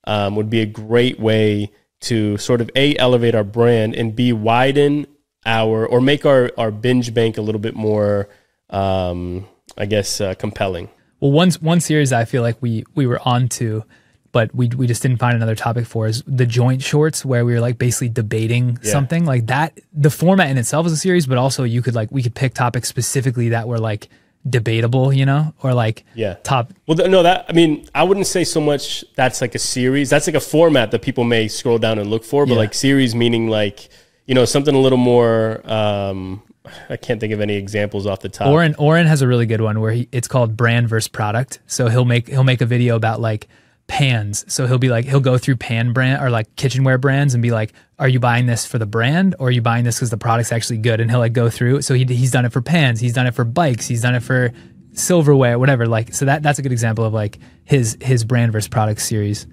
um, 0.07 0.37
would 0.37 0.51
be 0.51 0.61
a 0.61 0.67
great 0.67 1.19
way 1.19 1.71
to 2.01 2.37
sort 2.37 2.61
of 2.61 2.71
a 2.75 2.97
elevate 2.99 3.35
our 3.35 3.45
brand 3.45 3.95
and 3.95 4.15
b 4.15 4.33
widen 4.33 5.07
our 5.47 5.87
or 5.87 6.01
make 6.01 6.27
our 6.27 6.51
our 6.59 6.71
binge 6.71 7.15
bank 7.15 7.39
a 7.39 7.43
little 7.43 7.61
bit 7.61 7.75
more 7.75 8.29
um, 8.71 9.47
I 9.77 9.87
guess 9.87 10.21
uh, 10.21 10.35
compelling. 10.35 10.89
Well, 11.21 11.33
one 11.33 11.51
one 11.61 11.81
series 11.81 12.13
I 12.13 12.25
feel 12.25 12.43
like 12.43 12.61
we 12.61 12.85
we 12.95 13.07
were 13.07 13.21
on 13.27 13.49
to, 13.51 13.85
but 14.33 14.55
we 14.55 14.69
we 14.69 14.87
just 14.87 15.03
didn't 15.03 15.19
find 15.19 15.35
another 15.35 15.55
topic 15.55 15.87
for 15.87 16.07
is 16.07 16.23
the 16.27 16.47
joint 16.47 16.83
shorts 16.83 17.25
where 17.25 17.45
we 17.45 17.55
were 17.55 17.61
like 17.61 17.79
basically 17.79 18.09
debating 18.09 18.79
yeah. 18.83 18.93
something 18.93 19.25
like 19.25 19.47
that. 19.47 19.79
The 19.93 20.11
format 20.11 20.51
in 20.51 20.59
itself 20.59 20.87
is 20.87 20.93
a 20.93 20.97
series, 20.97 21.27
but 21.27 21.39
also 21.39 21.65
you 21.65 21.83
could 21.83 21.95
like 21.95 22.11
we 22.11 22.23
could 22.23 22.35
pick 22.35 22.55
topics 22.55 22.89
specifically 22.89 23.51
that 23.51 23.69
were 23.69 23.79
like 23.79 24.09
debatable, 24.49 25.13
you 25.13 25.27
know, 25.27 25.55
or 25.63 25.75
like 25.75 26.05
yeah, 26.15 26.35
top. 26.43 26.73
Well, 26.87 26.97
no, 27.09 27.23
that 27.23 27.47
I 27.49 27.53
mean, 27.53 27.89
I 27.95 28.03
wouldn't 28.05 28.27
say 28.27 28.45
so 28.45 28.61
much. 28.61 29.05
That's 29.17 29.41
like 29.41 29.55
a 29.55 29.59
series. 29.59 30.11
That's 30.11 30.27
like 30.27 30.37
a 30.37 30.41
format 30.41 30.91
that 30.91 31.03
people 31.03 31.25
may 31.25 31.49
scroll 31.49 31.79
down 31.79 31.99
and 31.99 32.11
look 32.11 32.25
for. 32.25 32.47
But 32.47 32.53
yeah. 32.53 32.59
like 32.59 32.75
series 32.75 33.15
meaning 33.15 33.49
like 33.49 33.89
you 34.27 34.35
know 34.35 34.45
something 34.45 34.75
a 34.75 34.81
little 34.81 34.99
more. 34.99 35.61
um 35.71 36.43
I 36.89 36.97
can't 36.97 37.21
think 37.21 37.33
of 37.33 37.41
any 37.41 37.57
examples 37.57 38.07
off 38.07 38.21
the 38.21 38.29
top. 38.29 38.49
Oren 38.49 38.75
Oren 38.77 39.07
has 39.07 39.23
a 39.23 39.29
really 39.29 39.47
good 39.47 39.61
one 39.61 39.81
where 39.81 39.93
he 39.93 40.09
it's 40.13 40.29
called 40.29 40.57
brand 40.57 40.89
versus 40.89 41.09
product. 41.09 41.61
So 41.67 41.89
he'll 41.89 42.07
make 42.07 42.29
he'll 42.29 42.45
make 42.45 42.61
a 42.61 42.67
video 42.67 42.97
about 42.97 43.21
like 43.21 43.49
pans. 43.87 44.45
So 44.53 44.67
he'll 44.67 44.79
be 44.79 44.89
like, 44.89 45.05
he'll 45.05 45.21
go 45.21 45.39
through 45.39 45.57
pan 45.57 45.93
brand 45.93 46.23
or 46.23 46.31
like 46.31 46.57
kitchenware 46.57 46.99
brands 46.99 47.35
and 47.35 47.43
be 47.43 47.51
like, 47.51 47.73
are 47.99 48.09
you 48.09 48.19
buying 48.19 48.47
this 48.47 48.67
for 48.67 48.79
the 48.79 48.87
brand 48.87 49.35
or 49.39 49.49
are 49.49 49.51
you 49.51 49.63
buying 49.63 49.85
this 49.85 49.97
because 49.97 50.11
the 50.11 50.17
product's 50.17 50.53
actually 50.53 50.79
good? 50.79 51.01
And 51.01 51.11
he'll 51.11 51.21
like 51.21 51.33
go 51.33 51.51
through. 51.51 51.83
So 51.83 51.95
he, 51.95 52.05
he's 52.05 52.31
done 52.31 52.45
it 52.45 52.53
for 52.53 52.63
pans. 52.63 53.01
He's 53.01 53.13
done 53.13 53.27
it 53.27 53.35
for 53.35 53.45
bikes. 53.45 53.87
He's 53.87 54.03
done 54.03 54.15
it 54.15 54.23
for 54.23 54.53
silverware, 54.93 55.59
whatever. 55.59 55.87
Like, 55.87 56.15
so 56.15 56.25
that, 56.25 56.43
that's 56.43 56.59
a 56.59 56.63
good 56.63 56.73
example 56.73 57.05
of 57.05 57.13
like 57.13 57.39
his, 57.65 57.99
his 58.01 58.25
brand 58.25 58.53
versus 58.53 58.69
product 58.69 59.01
series. 59.01 59.47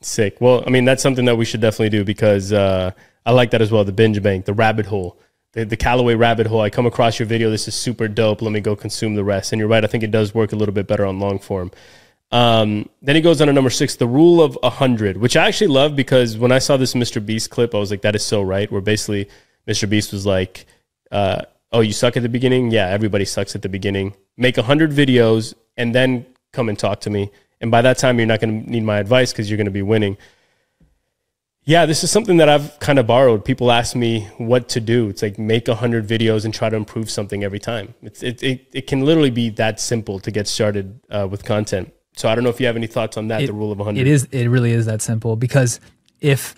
Sick. 0.00 0.36
Well, 0.40 0.62
I 0.66 0.70
mean, 0.70 0.84
that's 0.84 1.02
something 1.02 1.24
that 1.24 1.36
we 1.36 1.44
should 1.44 1.60
definitely 1.60 1.90
do 1.90 2.04
because, 2.04 2.52
uh, 2.52 2.92
I 3.26 3.32
like 3.32 3.50
that 3.50 3.60
as 3.60 3.70
well. 3.70 3.84
The 3.84 3.92
binge 3.92 4.22
bank, 4.22 4.46
the 4.46 4.54
rabbit 4.54 4.86
hole, 4.86 5.20
the, 5.52 5.64
the 5.64 5.76
Kallaway 5.76 6.18
rabbit 6.18 6.46
hole. 6.46 6.62
I 6.62 6.70
come 6.70 6.86
across 6.86 7.18
your 7.18 7.26
video. 7.26 7.50
This 7.50 7.68
is 7.68 7.74
super 7.74 8.08
dope. 8.08 8.40
Let 8.40 8.52
me 8.52 8.60
go 8.60 8.74
consume 8.74 9.16
the 9.16 9.24
rest. 9.24 9.52
And 9.52 9.58
you're 9.60 9.68
right. 9.68 9.84
I 9.84 9.86
think 9.86 10.02
it 10.02 10.10
does 10.10 10.34
work 10.34 10.52
a 10.52 10.56
little 10.56 10.74
bit 10.74 10.86
better 10.86 11.04
on 11.04 11.18
long 11.18 11.38
form. 11.38 11.70
Um, 12.30 12.88
then 13.00 13.16
he 13.16 13.22
goes 13.22 13.40
on 13.40 13.46
to 13.46 13.52
number 13.52 13.70
six, 13.70 13.96
the 13.96 14.06
rule 14.06 14.42
of 14.42 14.58
a 14.62 14.70
hundred, 14.70 15.16
which 15.16 15.36
I 15.36 15.46
actually 15.46 15.68
love 15.68 15.96
because 15.96 16.36
when 16.36 16.52
I 16.52 16.58
saw 16.58 16.76
this 16.76 16.94
Mr. 16.94 17.24
Beast 17.24 17.50
clip, 17.50 17.74
I 17.74 17.78
was 17.78 17.90
like, 17.90 18.02
that 18.02 18.14
is 18.14 18.24
so 18.24 18.42
right. 18.42 18.70
Where 18.70 18.80
basically 18.82 19.28
Mr. 19.66 19.88
Beast 19.88 20.12
was 20.12 20.26
like, 20.26 20.66
uh, 21.10 21.42
oh, 21.72 21.80
you 21.80 21.92
suck 21.92 22.16
at 22.16 22.22
the 22.22 22.28
beginning? 22.28 22.70
Yeah, 22.70 22.88
everybody 22.88 23.24
sucks 23.24 23.54
at 23.54 23.62
the 23.62 23.68
beginning. 23.68 24.14
Make 24.36 24.58
a 24.58 24.62
hundred 24.62 24.90
videos 24.90 25.54
and 25.76 25.94
then 25.94 26.26
come 26.52 26.68
and 26.68 26.78
talk 26.78 27.00
to 27.02 27.10
me. 27.10 27.30
And 27.60 27.70
by 27.70 27.82
that 27.82 27.98
time, 27.98 28.18
you're 28.18 28.26
not 28.26 28.40
going 28.40 28.64
to 28.64 28.70
need 28.70 28.84
my 28.84 28.98
advice 28.98 29.32
because 29.32 29.50
you're 29.50 29.56
going 29.56 29.64
to 29.64 29.70
be 29.70 29.82
winning. 29.82 30.16
Yeah, 31.64 31.84
this 31.84 32.02
is 32.02 32.10
something 32.10 32.38
that 32.38 32.48
I've 32.48 32.78
kind 32.78 32.98
of 32.98 33.06
borrowed. 33.06 33.44
People 33.44 33.70
ask 33.70 33.94
me 33.94 34.28
what 34.38 34.70
to 34.70 34.80
do. 34.80 35.10
It's 35.10 35.22
like 35.22 35.38
make 35.38 35.68
a 35.68 35.74
hundred 35.74 36.06
videos 36.06 36.44
and 36.44 36.54
try 36.54 36.70
to 36.70 36.76
improve 36.76 37.10
something 37.10 37.44
every 37.44 37.58
time. 37.58 37.94
It's, 38.00 38.22
it, 38.22 38.42
it, 38.42 38.68
it 38.72 38.86
can 38.86 39.04
literally 39.04 39.30
be 39.30 39.50
that 39.50 39.80
simple 39.80 40.18
to 40.20 40.30
get 40.30 40.48
started 40.48 41.00
uh, 41.10 41.28
with 41.30 41.44
content. 41.44 41.92
So 42.18 42.28
I 42.28 42.34
don't 42.34 42.42
know 42.42 42.50
if 42.50 42.58
you 42.58 42.66
have 42.66 42.74
any 42.74 42.88
thoughts 42.88 43.16
on 43.16 43.28
that. 43.28 43.42
It- 43.42 43.46
the 43.46 43.52
rule 43.52 43.70
of 43.70 43.78
100. 43.78 44.00
It 44.00 44.08
is. 44.08 44.24
It 44.32 44.48
really 44.48 44.72
is 44.72 44.86
that 44.86 45.00
simple 45.00 45.36
because 45.36 45.78
if 46.20 46.56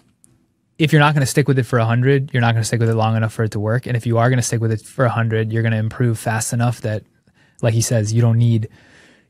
if 0.79 0.91
you're 0.91 1.01
not 1.01 1.13
going 1.15 1.21
to 1.21 1.27
stick 1.31 1.47
with 1.47 1.59
it 1.59 1.65
for 1.65 1.79
100, 1.79 2.31
you're 2.33 2.41
not 2.41 2.53
going 2.53 2.63
to 2.63 2.67
stick 2.67 2.81
with 2.81 2.89
it 2.89 2.95
long 2.95 3.15
enough 3.15 3.35
for 3.35 3.45
it 3.45 3.51
to 3.51 3.61
work. 3.61 3.87
And 3.87 3.95
if 3.95 4.07
you 4.07 4.17
are 4.17 4.31
going 4.31 4.39
to 4.39 4.43
stick 4.43 4.63
with 4.63 4.73
it 4.73 4.81
for 4.81 5.05
100, 5.05 5.53
you're 5.53 5.61
going 5.63 5.73
to 5.73 5.79
improve 5.79 6.19
fast 6.19 6.55
enough 6.55 6.81
that, 6.81 7.03
like 7.61 7.75
he 7.75 7.83
says, 7.83 8.15
you 8.15 8.23
don't 8.23 8.39
need 8.39 8.71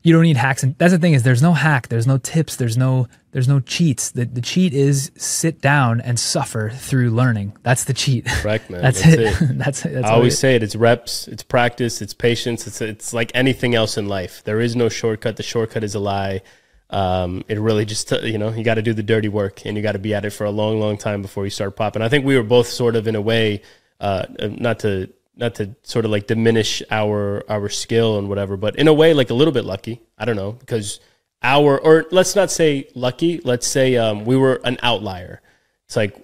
you 0.03 0.13
don't 0.13 0.23
need 0.23 0.37
hacks. 0.37 0.63
And 0.63 0.75
that's 0.77 0.93
the 0.93 0.99
thing 0.99 1.13
is, 1.13 1.23
there's 1.23 1.41
no 1.41 1.53
hack, 1.53 1.87
there's 1.89 2.07
no 2.07 2.17
tips, 2.17 2.55
there's 2.55 2.77
no 2.77 3.07
there's 3.31 3.47
no 3.47 3.59
cheats. 3.59 4.11
The 4.11 4.25
the 4.25 4.41
cheat 4.41 4.73
is 4.73 5.11
sit 5.15 5.61
down 5.61 6.01
and 6.01 6.19
suffer 6.19 6.69
through 6.69 7.11
learning. 7.11 7.57
That's 7.63 7.85
the 7.85 7.93
cheat. 7.93 8.25
Correct, 8.25 8.69
man. 8.69 8.81
that's, 8.83 9.01
That's 9.01 9.13
it. 9.13 9.19
it. 9.51 9.57
that's 9.57 9.85
it. 9.85 9.93
That's 9.93 10.07
I 10.07 10.11
always 10.11 10.33
it- 10.33 10.37
say 10.37 10.55
it. 10.55 10.63
It's 10.63 10.75
reps, 10.75 11.27
it's 11.27 11.43
practice, 11.43 12.01
it's 12.01 12.13
patience. 12.13 12.67
It's 12.67 12.81
it's 12.81 13.13
like 13.13 13.31
anything 13.35 13.75
else 13.75 13.97
in 13.97 14.07
life. 14.07 14.43
There 14.43 14.59
is 14.59 14.75
no 14.75 14.89
shortcut. 14.89 15.37
The 15.37 15.43
shortcut 15.43 15.83
is 15.83 15.95
a 15.95 15.99
lie. 15.99 16.41
Um, 16.89 17.45
it 17.47 17.57
really 17.57 17.85
just 17.85 18.11
you 18.11 18.37
know 18.37 18.49
you 18.49 18.65
got 18.65 18.75
to 18.75 18.81
do 18.81 18.93
the 18.93 19.03
dirty 19.03 19.29
work 19.29 19.65
and 19.65 19.77
you 19.77 19.83
got 19.83 19.93
to 19.93 19.99
be 19.99 20.13
at 20.13 20.25
it 20.25 20.31
for 20.31 20.43
a 20.43 20.51
long, 20.51 20.79
long 20.81 20.97
time 20.97 21.21
before 21.21 21.45
you 21.45 21.49
start 21.49 21.75
popping. 21.77 22.01
I 22.01 22.09
think 22.09 22.25
we 22.25 22.35
were 22.35 22.43
both 22.43 22.67
sort 22.67 22.97
of 22.97 23.07
in 23.07 23.15
a 23.15 23.21
way, 23.21 23.61
uh, 24.01 24.25
not 24.39 24.79
to 24.79 25.09
not 25.35 25.55
to 25.55 25.75
sort 25.83 26.05
of 26.05 26.11
like 26.11 26.27
diminish 26.27 26.83
our 26.91 27.43
our 27.49 27.69
skill 27.69 28.17
and 28.17 28.29
whatever, 28.29 28.57
but 28.57 28.75
in 28.75 28.87
a 28.87 28.93
way 28.93 29.13
like 29.13 29.29
a 29.29 29.33
little 29.33 29.53
bit 29.53 29.65
lucky. 29.65 30.01
I 30.17 30.25
don't 30.25 30.35
know 30.35 30.51
because 30.53 30.99
our 31.41 31.79
or 31.79 32.05
let's 32.11 32.35
not 32.35 32.51
say 32.51 32.89
lucky. 32.95 33.39
Let's 33.43 33.67
say 33.67 33.95
um, 33.95 34.25
we 34.25 34.35
were 34.35 34.61
an 34.63 34.77
outlier. 34.81 35.41
It's 35.87 35.95
like 35.95 36.15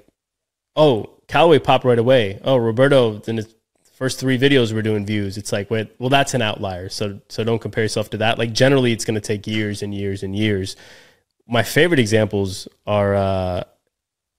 oh, 0.77 1.09
Kallaway 1.27 1.61
popped 1.61 1.83
right 1.83 1.99
away. 1.99 2.39
Oh, 2.43 2.55
Roberto, 2.55 3.21
in 3.27 3.37
his 3.37 3.53
first 3.93 4.19
three 4.19 4.37
videos 4.37 4.71
we're 4.71 4.83
doing 4.83 5.05
views. 5.05 5.37
It's 5.37 5.51
like, 5.51 5.69
wait, 5.69 5.91
well, 5.99 6.09
that's 6.09 6.33
an 6.33 6.41
outlier. 6.41 6.87
So, 6.87 7.19
so 7.27 7.43
don't 7.43 7.59
compare 7.59 7.83
yourself 7.83 8.11
to 8.11 8.17
that. 8.17 8.37
Like 8.37 8.53
generally, 8.53 8.93
it's 8.93 9.03
going 9.03 9.15
to 9.15 9.21
take 9.21 9.45
years 9.47 9.81
and 9.81 9.93
years 9.93 10.23
and 10.23 10.35
years. 10.35 10.77
My 11.47 11.63
favorite 11.63 11.99
examples 11.99 12.67
are, 12.85 13.15
uh, 13.15 13.63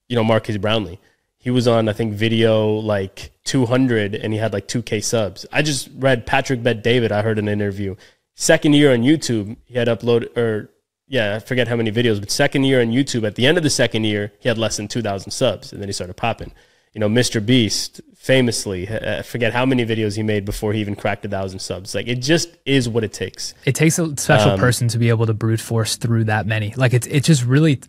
you 0.08 0.16
know, 0.16 0.24
Marques 0.24 0.56
Brownlee. 0.56 1.00
He 1.40 1.50
was 1.50 1.68
on, 1.68 1.88
I 1.88 1.92
think, 1.92 2.14
video 2.14 2.68
like 2.68 3.30
200, 3.44 4.14
and 4.14 4.32
he 4.32 4.38
had 4.38 4.52
like 4.52 4.66
2K 4.68 5.02
subs. 5.02 5.46
I 5.52 5.62
just 5.62 5.88
read 5.96 6.26
Patrick 6.26 6.62
Bet 6.62 6.82
David. 6.82 7.12
I 7.12 7.22
heard 7.22 7.38
an 7.38 7.48
interview. 7.48 7.94
Second 8.34 8.74
year 8.74 8.92
on 8.92 9.00
YouTube, 9.02 9.56
he 9.64 9.74
had 9.78 9.88
uploaded, 9.88 10.36
or 10.36 10.70
yeah, 11.06 11.36
I 11.36 11.38
forget 11.38 11.68
how 11.68 11.76
many 11.76 11.90
videos, 11.92 12.20
but 12.20 12.30
second 12.30 12.64
year 12.64 12.80
on 12.80 12.88
YouTube, 12.88 13.26
at 13.26 13.34
the 13.36 13.46
end 13.46 13.56
of 13.56 13.62
the 13.64 13.70
second 13.70 14.04
year, 14.04 14.32
he 14.40 14.48
had 14.48 14.58
less 14.58 14.76
than 14.76 14.88
2,000 14.88 15.30
subs, 15.30 15.72
and 15.72 15.80
then 15.80 15.88
he 15.88 15.92
started 15.92 16.14
popping. 16.14 16.52
You 16.92 17.00
know, 17.00 17.08
Mr. 17.08 17.44
Beast, 17.44 18.00
famously, 18.16 18.88
I 18.88 19.22
forget 19.22 19.52
how 19.52 19.64
many 19.64 19.86
videos 19.86 20.16
he 20.16 20.22
made 20.22 20.44
before 20.44 20.72
he 20.72 20.80
even 20.80 20.96
cracked 20.96 21.24
a 21.24 21.28
thousand 21.28 21.60
subs. 21.60 21.94
Like, 21.94 22.08
it 22.08 22.16
just 22.16 22.56
is 22.66 22.88
what 22.88 23.04
it 23.04 23.12
takes. 23.12 23.54
it 23.64 23.74
takes 23.74 23.98
a 23.98 24.16
special 24.16 24.52
Um, 24.52 24.58
person 24.58 24.88
to 24.88 24.98
be 24.98 25.08
able 25.08 25.26
to 25.26 25.34
brute 25.34 25.60
force 25.60 25.96
through 25.96 26.24
that 26.24 26.46
many. 26.46 26.74
Like 26.76 26.92
it's 26.94 27.06
it's 27.06 27.26
just 27.26 27.44
really, 27.44 27.80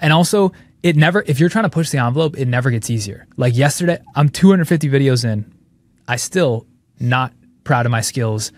and 0.00 0.12
also 0.12 0.52
it 0.84 0.96
never. 0.96 1.24
If 1.26 1.40
you're 1.40 1.48
trying 1.48 1.64
to 1.64 1.70
push 1.70 1.88
the 1.90 1.98
envelope, 1.98 2.36
it 2.36 2.46
never 2.46 2.70
gets 2.70 2.90
easier. 2.90 3.26
Like 3.38 3.56
yesterday, 3.56 3.98
I'm 4.14 4.28
250 4.28 4.88
videos 4.90 5.24
in. 5.24 5.50
I 6.06 6.16
still 6.16 6.66
not 7.00 7.32
proud 7.64 7.86
of 7.86 7.90
my 7.90 8.02
skills. 8.02 8.52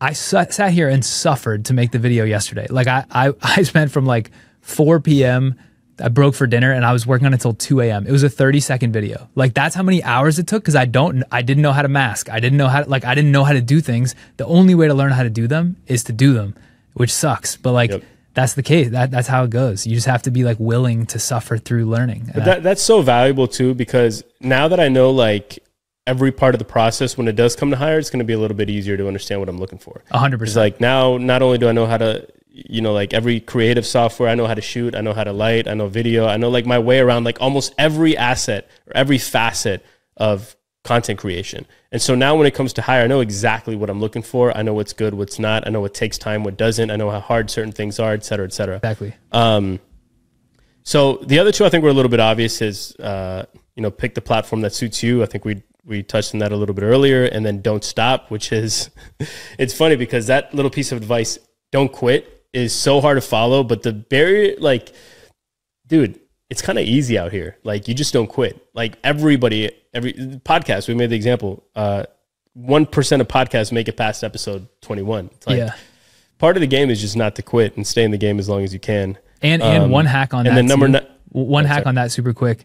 I 0.00 0.12
su- 0.12 0.50
sat 0.50 0.72
here 0.72 0.88
and 0.88 1.04
suffered 1.04 1.66
to 1.66 1.72
make 1.72 1.92
the 1.92 2.00
video 2.00 2.24
yesterday. 2.24 2.66
Like 2.68 2.88
I, 2.88 3.04
I, 3.10 3.32
I 3.42 3.62
spent 3.62 3.92
from 3.92 4.04
like 4.04 4.32
4 4.62 4.98
p.m. 4.98 5.54
I 6.02 6.08
broke 6.08 6.34
for 6.34 6.48
dinner 6.48 6.72
and 6.72 6.84
I 6.84 6.92
was 6.92 7.06
working 7.06 7.26
on 7.26 7.32
it 7.34 7.36
until 7.36 7.54
2 7.54 7.82
a.m. 7.82 8.04
It 8.04 8.10
was 8.10 8.24
a 8.24 8.28
30 8.28 8.58
second 8.58 8.92
video. 8.92 9.28
Like 9.36 9.54
that's 9.54 9.76
how 9.76 9.84
many 9.84 10.02
hours 10.02 10.40
it 10.40 10.48
took 10.48 10.64
because 10.64 10.74
I 10.74 10.86
don't, 10.86 11.22
I 11.30 11.42
didn't 11.42 11.62
know 11.62 11.72
how 11.72 11.82
to 11.82 11.88
mask. 11.88 12.28
I 12.30 12.40
didn't 12.40 12.58
know 12.58 12.68
how 12.68 12.82
to, 12.82 12.90
like, 12.90 13.04
I 13.04 13.14
didn't 13.14 13.30
know 13.30 13.44
how 13.44 13.52
to 13.52 13.60
do 13.60 13.80
things. 13.80 14.16
The 14.38 14.46
only 14.46 14.74
way 14.74 14.88
to 14.88 14.94
learn 14.94 15.12
how 15.12 15.22
to 15.22 15.30
do 15.30 15.46
them 15.46 15.76
is 15.86 16.02
to 16.04 16.12
do 16.12 16.32
them, 16.32 16.56
which 16.94 17.12
sucks. 17.12 17.56
But 17.56 17.72
like, 17.72 17.90
Yep. 17.92 18.02
That's 18.34 18.54
the 18.54 18.62
case. 18.62 18.90
That, 18.90 19.10
that's 19.10 19.28
how 19.28 19.44
it 19.44 19.50
goes. 19.50 19.86
You 19.86 19.94
just 19.94 20.06
have 20.06 20.22
to 20.22 20.30
be 20.30 20.44
like 20.44 20.58
willing 20.60 21.06
to 21.06 21.18
suffer 21.18 21.58
through 21.58 21.86
learning. 21.86 22.30
But 22.34 22.44
that, 22.44 22.62
that's 22.62 22.82
so 22.82 23.02
valuable 23.02 23.48
too, 23.48 23.74
because 23.74 24.22
now 24.40 24.68
that 24.68 24.80
I 24.80 24.88
know 24.88 25.10
like 25.10 25.58
every 26.06 26.32
part 26.32 26.54
of 26.54 26.58
the 26.58 26.64
process, 26.64 27.16
when 27.16 27.28
it 27.28 27.36
does 27.36 27.56
come 27.56 27.70
to 27.70 27.76
hire, 27.76 27.98
it's 27.98 28.10
going 28.10 28.20
to 28.20 28.24
be 28.24 28.32
a 28.32 28.38
little 28.38 28.56
bit 28.56 28.70
easier 28.70 28.96
to 28.96 29.06
understand 29.06 29.40
what 29.40 29.48
I'm 29.48 29.58
looking 29.58 29.78
for. 29.78 30.02
100%. 30.12 30.42
It's 30.42 30.56
like 30.56 30.80
now, 30.80 31.16
not 31.18 31.42
only 31.42 31.58
do 31.58 31.68
I 31.68 31.72
know 31.72 31.86
how 31.86 31.98
to, 31.98 32.26
you 32.48 32.80
know, 32.80 32.92
like 32.92 33.14
every 33.14 33.40
creative 33.40 33.86
software, 33.86 34.28
I 34.28 34.34
know 34.34 34.46
how 34.46 34.54
to 34.54 34.60
shoot, 34.60 34.94
I 34.94 35.00
know 35.00 35.12
how 35.12 35.24
to 35.24 35.32
light, 35.32 35.68
I 35.68 35.74
know 35.74 35.88
video, 35.88 36.26
I 36.26 36.36
know 36.36 36.50
like 36.50 36.66
my 36.66 36.78
way 36.78 37.00
around 37.00 37.24
like 37.24 37.40
almost 37.40 37.74
every 37.78 38.16
asset 38.16 38.68
or 38.86 38.96
every 38.96 39.18
facet 39.18 39.84
of 40.16 40.56
content 40.84 41.18
creation. 41.18 41.66
And 41.92 42.00
so 42.00 42.14
now 42.14 42.36
when 42.36 42.46
it 42.46 42.54
comes 42.54 42.72
to 42.74 42.82
hire, 42.82 43.02
I 43.02 43.06
know 43.06 43.20
exactly 43.20 43.76
what 43.76 43.90
I'm 43.90 44.00
looking 44.00 44.22
for. 44.22 44.56
I 44.56 44.62
know 44.62 44.74
what's 44.74 44.92
good, 44.92 45.14
what's 45.14 45.38
not. 45.38 45.66
I 45.66 45.70
know 45.70 45.80
what 45.80 45.94
takes 45.94 46.18
time, 46.18 46.42
what 46.44 46.56
doesn't. 46.56 46.90
I 46.90 46.96
know 46.96 47.10
how 47.10 47.20
hard 47.20 47.50
certain 47.50 47.72
things 47.72 47.98
are, 47.98 48.12
et 48.12 48.24
cetera, 48.24 48.46
et 48.46 48.52
cetera. 48.52 48.76
exactly. 48.76 49.14
Um, 49.32 49.80
so 50.82 51.18
the 51.26 51.38
other 51.38 51.52
two 51.52 51.64
I 51.64 51.68
think 51.68 51.84
were 51.84 51.90
a 51.90 51.94
little 51.94 52.10
bit 52.10 52.20
obvious 52.20 52.62
is 52.62 52.96
uh, 52.96 53.44
you 53.76 53.82
know 53.82 53.90
pick 53.90 54.14
the 54.14 54.20
platform 54.22 54.62
that 54.62 54.72
suits 54.72 55.02
you. 55.02 55.22
I 55.22 55.26
think 55.26 55.44
we 55.44 55.62
we 55.84 56.02
touched 56.02 56.34
on 56.34 56.40
that 56.40 56.52
a 56.52 56.56
little 56.56 56.74
bit 56.74 56.84
earlier, 56.84 57.24
and 57.24 57.44
then 57.44 57.60
don't 57.60 57.84
stop, 57.84 58.30
which 58.30 58.52
is 58.52 58.90
it's 59.58 59.74
funny 59.74 59.96
because 59.96 60.26
that 60.28 60.54
little 60.54 60.70
piece 60.70 60.92
of 60.92 60.98
advice, 60.98 61.38
don't 61.70 61.92
quit, 61.92 62.46
is 62.52 62.72
so 62.74 63.00
hard 63.00 63.16
to 63.16 63.20
follow, 63.20 63.62
but 63.62 63.82
the 63.82 63.92
barrier, 63.92 64.56
like, 64.58 64.92
dude, 65.86 66.18
it's 66.50 66.60
kind 66.62 66.78
of 66.78 66.84
easy 66.84 67.16
out 67.18 67.32
here. 67.32 67.56
Like 67.64 67.88
you 67.88 67.94
just 67.94 68.12
don't 68.12 68.26
quit. 68.26 68.66
Like 68.74 68.98
everybody, 69.04 69.70
every 69.94 70.12
podcast, 70.12 70.88
we 70.88 70.94
made 70.94 71.10
the 71.10 71.16
example. 71.16 71.64
Uh, 71.74 72.04
one 72.54 72.84
percent 72.86 73.22
of 73.22 73.28
podcasts 73.28 73.70
make 73.72 73.88
it 73.88 73.96
past 73.96 74.22
episode 74.24 74.66
twenty 74.82 75.02
one. 75.02 75.30
It's 75.34 75.46
like 75.46 75.58
yeah. 75.58 75.74
part 76.38 76.56
of 76.56 76.60
the 76.60 76.66
game 76.66 76.90
is 76.90 77.00
just 77.00 77.16
not 77.16 77.36
to 77.36 77.42
quit 77.42 77.76
and 77.76 77.86
stay 77.86 78.02
in 78.02 78.10
the 78.10 78.18
game 78.18 78.38
as 78.38 78.48
long 78.48 78.64
as 78.64 78.72
you 78.74 78.80
can. 78.80 79.16
And 79.40 79.62
and 79.62 79.84
Um, 79.84 79.90
one 79.90 80.06
hack 80.06 80.34
on 80.34 80.40
and 80.46 80.48
that. 80.48 80.54
then 80.56 80.66
number 80.66 81.00
too. 81.00 81.06
one 81.30 81.64
Oh, 81.64 81.68
hack 81.68 81.76
sorry. 81.84 81.86
on 81.86 81.94
that 81.94 82.10
super 82.12 82.32
quick. 82.34 82.64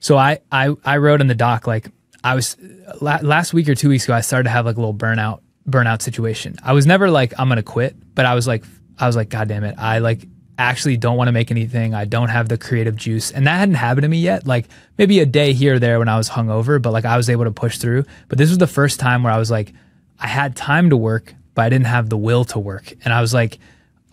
So 0.00 0.16
I 0.16 0.40
I 0.50 0.74
I 0.84 0.96
wrote 0.96 1.20
in 1.20 1.26
the 1.26 1.34
doc 1.34 1.66
like 1.66 1.90
I 2.24 2.34
was 2.34 2.56
la- 3.00 3.20
last 3.22 3.52
week 3.52 3.68
or 3.68 3.74
two 3.74 3.88
weeks 3.90 4.04
ago. 4.04 4.14
I 4.14 4.22
started 4.22 4.44
to 4.44 4.50
have 4.50 4.64
like 4.66 4.76
a 4.76 4.80
little 4.80 4.94
burnout 4.94 5.40
burnout 5.68 6.00
situation. 6.00 6.56
I 6.62 6.72
was 6.72 6.86
never 6.86 7.10
like 7.10 7.34
I'm 7.38 7.48
gonna 7.48 7.62
quit, 7.62 7.94
but 8.14 8.24
I 8.24 8.34
was 8.34 8.46
like 8.46 8.64
I 8.98 9.06
was 9.06 9.14
like 9.16 9.28
God 9.28 9.48
damn 9.48 9.64
it, 9.64 9.74
I 9.78 9.98
like 9.98 10.26
actually 10.58 10.96
don't 10.96 11.16
want 11.16 11.28
to 11.28 11.32
make 11.32 11.50
anything. 11.50 11.94
I 11.94 12.04
don't 12.04 12.28
have 12.28 12.48
the 12.48 12.58
creative 12.58 12.96
juice, 12.96 13.30
and 13.30 13.46
that 13.46 13.58
hadn't 13.58 13.74
happened 13.74 14.02
to 14.02 14.08
me 14.08 14.18
yet. 14.18 14.46
Like 14.46 14.66
maybe 14.98 15.20
a 15.20 15.26
day 15.26 15.52
here 15.52 15.74
or 15.74 15.78
there 15.78 15.98
when 15.98 16.08
I 16.08 16.16
was 16.16 16.30
hungover, 16.30 16.80
but 16.80 16.92
like 16.92 17.04
I 17.04 17.16
was 17.16 17.28
able 17.28 17.44
to 17.44 17.50
push 17.50 17.78
through. 17.78 18.04
But 18.28 18.38
this 18.38 18.48
was 18.48 18.58
the 18.58 18.66
first 18.66 19.00
time 19.00 19.22
where 19.22 19.32
I 19.32 19.38
was 19.38 19.50
like 19.50 19.72
I 20.18 20.26
had 20.26 20.56
time 20.56 20.90
to 20.90 20.96
work, 20.96 21.34
but 21.54 21.62
I 21.62 21.68
didn't 21.68 21.86
have 21.86 22.08
the 22.08 22.16
will 22.16 22.44
to 22.46 22.58
work, 22.58 22.94
and 23.04 23.12
I 23.12 23.20
was 23.20 23.34
like, 23.34 23.58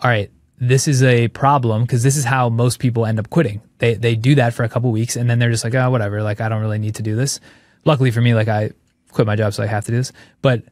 all 0.01 0.09
right 0.09 0.29
this 0.67 0.87
is 0.87 1.03
a 1.03 1.27
problem 1.29 1.81
because 1.81 2.03
this 2.03 2.15
is 2.15 2.23
how 2.23 2.49
most 2.49 2.79
people 2.79 3.05
end 3.05 3.19
up 3.19 3.29
quitting. 3.29 3.61
They 3.79 3.95
they 3.95 4.15
do 4.15 4.35
that 4.35 4.53
for 4.53 4.63
a 4.63 4.69
couple 4.69 4.91
weeks 4.91 5.15
and 5.15 5.29
then 5.29 5.39
they're 5.39 5.51
just 5.51 5.63
like, 5.63 5.75
oh, 5.75 5.89
whatever. 5.89 6.23
Like 6.23 6.41
I 6.41 6.49
don't 6.49 6.61
really 6.61 6.79
need 6.79 6.95
to 6.95 7.03
do 7.03 7.15
this. 7.15 7.39
Luckily 7.85 8.11
for 8.11 8.21
me, 8.21 8.33
like 8.33 8.47
I 8.47 8.71
quit 9.11 9.27
my 9.27 9.35
job, 9.35 9.53
so 9.53 9.63
I 9.63 9.65
have 9.65 9.85
to 9.85 9.91
do 9.91 9.97
this. 9.97 10.13
But 10.41 10.63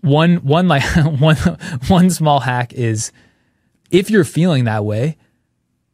one 0.00 0.36
one 0.36 0.68
like 0.68 0.82
one 1.20 1.36
one 1.88 2.10
small 2.10 2.40
hack 2.40 2.72
is 2.72 3.12
if 3.90 4.10
you're 4.10 4.24
feeling 4.24 4.64
that 4.64 4.84
way, 4.84 5.16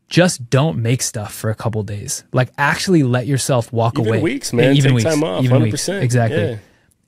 just 0.08 0.50
don't 0.50 0.82
make 0.82 1.00
stuff 1.02 1.32
for 1.34 1.50
a 1.50 1.54
couple 1.54 1.82
days. 1.82 2.24
Like 2.32 2.50
actually 2.58 3.02
let 3.02 3.26
yourself 3.26 3.72
walk 3.72 3.96
away. 3.98 4.08
Even 4.08 4.14
away. 4.18 4.22
weeks, 4.22 4.52
man. 4.52 4.76
even 4.76 4.90
Take 4.90 4.94
weeks. 4.96 5.04
time 5.04 5.24
off, 5.24 5.44
Even 5.44 5.62
weeks. 5.62 5.88
100%. 5.88 6.02
Exactly. 6.02 6.42
Yeah. 6.42 6.56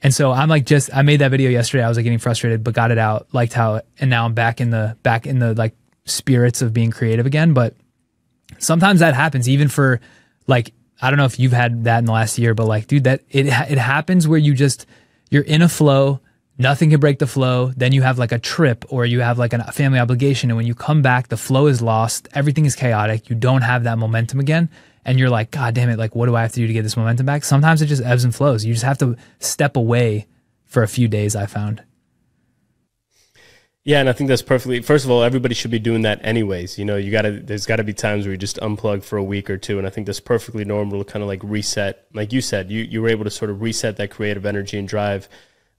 And 0.02 0.14
so 0.14 0.32
I'm 0.32 0.48
like 0.48 0.66
just 0.66 0.90
I 0.94 1.02
made 1.02 1.20
that 1.20 1.30
video 1.30 1.50
yesterday. 1.50 1.82
I 1.84 1.88
was 1.88 1.96
like 1.96 2.04
getting 2.04 2.18
frustrated, 2.18 2.62
but 2.64 2.74
got 2.74 2.90
it 2.90 2.98
out, 2.98 3.28
liked 3.32 3.52
how 3.52 3.80
and 3.98 4.10
now 4.10 4.24
I'm 4.24 4.34
back 4.34 4.60
in 4.60 4.70
the 4.70 4.96
back 5.02 5.26
in 5.26 5.38
the 5.38 5.54
like 5.54 5.74
spirits 6.04 6.60
of 6.62 6.72
being 6.72 6.90
creative 6.90 7.24
again. 7.26 7.54
But 7.54 7.74
sometimes 8.58 9.00
that 9.00 9.14
happens 9.14 9.48
even 9.48 9.68
for 9.68 10.00
like 10.46 10.72
I 11.00 11.10
don't 11.10 11.18
know 11.18 11.24
if 11.24 11.38
you've 11.38 11.52
had 11.52 11.84
that 11.84 11.98
in 11.98 12.04
the 12.04 12.12
last 12.12 12.38
year, 12.38 12.54
but 12.54 12.66
like 12.66 12.86
dude, 12.86 13.04
that 13.04 13.22
it 13.30 13.46
it 13.46 13.78
happens 13.78 14.28
where 14.28 14.38
you 14.38 14.54
just 14.54 14.86
you're 15.30 15.42
in 15.42 15.62
a 15.62 15.68
flow, 15.68 16.20
nothing 16.58 16.90
can 16.90 17.00
break 17.00 17.18
the 17.18 17.26
flow. 17.26 17.72
Then 17.76 17.92
you 17.92 18.02
have 18.02 18.18
like 18.18 18.32
a 18.32 18.38
trip 18.38 18.84
or 18.88 19.06
you 19.06 19.20
have 19.20 19.38
like 19.38 19.52
a 19.52 19.72
family 19.72 19.98
obligation, 19.98 20.50
and 20.50 20.56
when 20.56 20.66
you 20.66 20.74
come 20.74 21.02
back, 21.02 21.28
the 21.28 21.36
flow 21.36 21.66
is 21.66 21.82
lost. 21.82 22.28
Everything 22.34 22.64
is 22.64 22.76
chaotic. 22.76 23.28
You 23.28 23.36
don't 23.36 23.62
have 23.62 23.84
that 23.84 23.98
momentum 23.98 24.40
again. 24.40 24.70
And 25.06 25.18
you're 25.18 25.30
like, 25.30 25.50
God 25.50 25.74
damn 25.74 25.90
it, 25.90 25.98
like 25.98 26.14
what 26.14 26.26
do 26.26 26.34
I 26.34 26.42
have 26.42 26.52
to 26.52 26.60
do 26.60 26.66
to 26.66 26.72
get 26.72 26.82
this 26.82 26.96
momentum 26.96 27.26
back? 27.26 27.44
Sometimes 27.44 27.82
it 27.82 27.86
just 27.86 28.02
ebbs 28.02 28.24
and 28.24 28.34
flows. 28.34 28.64
You 28.64 28.72
just 28.72 28.86
have 28.86 28.98
to 28.98 29.16
step 29.38 29.76
away 29.76 30.26
for 30.64 30.82
a 30.82 30.88
few 30.88 31.08
days, 31.08 31.36
I 31.36 31.46
found. 31.46 31.82
Yeah, 33.84 34.00
and 34.00 34.08
I 34.08 34.14
think 34.14 34.28
that's 34.28 34.40
perfectly. 34.40 34.80
First 34.80 35.04
of 35.04 35.10
all, 35.10 35.22
everybody 35.22 35.54
should 35.54 35.70
be 35.70 35.78
doing 35.78 36.02
that 36.02 36.24
anyways. 36.24 36.78
You 36.78 36.86
know, 36.86 36.96
you 36.96 37.10
gotta. 37.10 37.32
There's 37.32 37.66
got 37.66 37.76
to 37.76 37.84
be 37.84 37.92
times 37.92 38.24
where 38.24 38.32
you 38.32 38.38
just 38.38 38.56
unplug 38.60 39.04
for 39.04 39.18
a 39.18 39.22
week 39.22 39.50
or 39.50 39.58
two, 39.58 39.76
and 39.76 39.86
I 39.86 39.90
think 39.90 40.06
that's 40.06 40.20
perfectly 40.20 40.64
normal 40.64 41.04
to 41.04 41.12
kind 41.12 41.22
of 41.22 41.28
like 41.28 41.42
reset. 41.44 42.06
Like 42.14 42.32
you 42.32 42.40
said, 42.40 42.70
you 42.70 42.82
you 42.82 43.02
were 43.02 43.10
able 43.10 43.24
to 43.24 43.30
sort 43.30 43.50
of 43.50 43.60
reset 43.60 43.98
that 43.98 44.10
creative 44.10 44.46
energy 44.46 44.78
and 44.78 44.88
drive. 44.88 45.28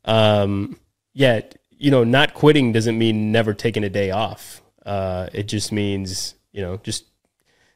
Um, 0.05 0.79
yeah, 1.13 1.41
you 1.71 1.91
know, 1.91 2.03
not 2.03 2.33
quitting 2.33 2.71
doesn't 2.71 2.97
mean 2.97 3.31
never 3.31 3.53
taking 3.53 3.83
a 3.83 3.89
day 3.89 4.11
off. 4.11 4.61
Uh, 4.85 5.27
it 5.33 5.47
just 5.47 5.71
means 5.71 6.35
you 6.51 6.61
know 6.61 6.77
just 6.77 7.05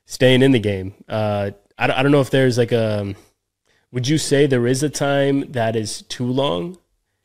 staying 0.06 0.41
in 0.41 0.51
the 0.51 0.60
game. 0.60 0.93
Uh, 1.07 1.51
I 1.77 1.88
don't, 1.88 1.97
I 1.97 2.03
don't 2.03 2.11
know 2.11 2.22
if 2.22 2.30
there's 2.30 2.57
like 2.57 2.72
a. 2.72 3.15
Would 3.91 4.07
you 4.07 4.19
say 4.19 4.45
there 4.45 4.68
is 4.68 4.84
a 4.84 4.89
time 4.89 5.51
that 5.51 5.76
is 5.76 6.03
too 6.03 6.26
long? 6.26 6.77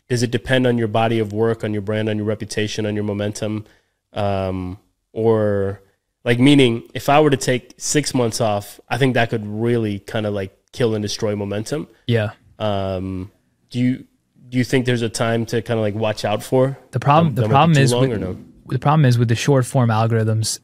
Does 0.08 0.22
it 0.22 0.30
depend 0.30 0.66
on 0.66 0.78
your 0.78 0.88
body 0.88 1.18
of 1.18 1.32
work, 1.32 1.64
on 1.64 1.72
your 1.72 1.82
brand, 1.82 2.08
on 2.08 2.16
your 2.16 2.26
reputation, 2.26 2.86
on 2.86 2.94
your 2.94 3.04
momentum, 3.04 3.66
um, 4.12 4.78
or 5.12 5.82
like 6.24 6.38
meaning 6.38 6.88
if 6.94 7.08
I 7.08 7.20
were 7.20 7.30
to 7.30 7.36
take 7.36 7.74
six 7.76 8.14
months 8.14 8.40
off, 8.40 8.80
I 8.88 8.96
think 8.96 9.14
that 9.14 9.30
could 9.30 9.46
really 9.46 9.98
kind 9.98 10.26
of 10.26 10.34
like 10.34 10.56
kill 10.72 10.94
and 10.94 11.02
destroy 11.02 11.36
momentum. 11.36 11.88
Yeah. 12.06 12.30
Um, 12.58 13.30
do 13.70 13.78
you 13.78 14.06
do 14.48 14.58
you 14.58 14.64
think 14.64 14.86
there's 14.86 15.02
a 15.02 15.08
time 15.08 15.46
to 15.46 15.62
kind 15.62 15.78
of 15.78 15.82
like 15.82 15.94
watch 15.94 16.24
out 16.24 16.42
for 16.42 16.78
The 16.92 17.00
problem 17.00 17.34
the 17.34 17.48
problem 17.48 17.76
is 17.78 17.94
with, 17.94 18.20
no? 18.20 18.36
the 18.68 18.78
problem 18.78 19.04
is 19.04 19.18
with 19.18 19.28
the 19.28 19.34
short 19.34 19.66
form 19.66 19.90
algorithms. 19.90 20.60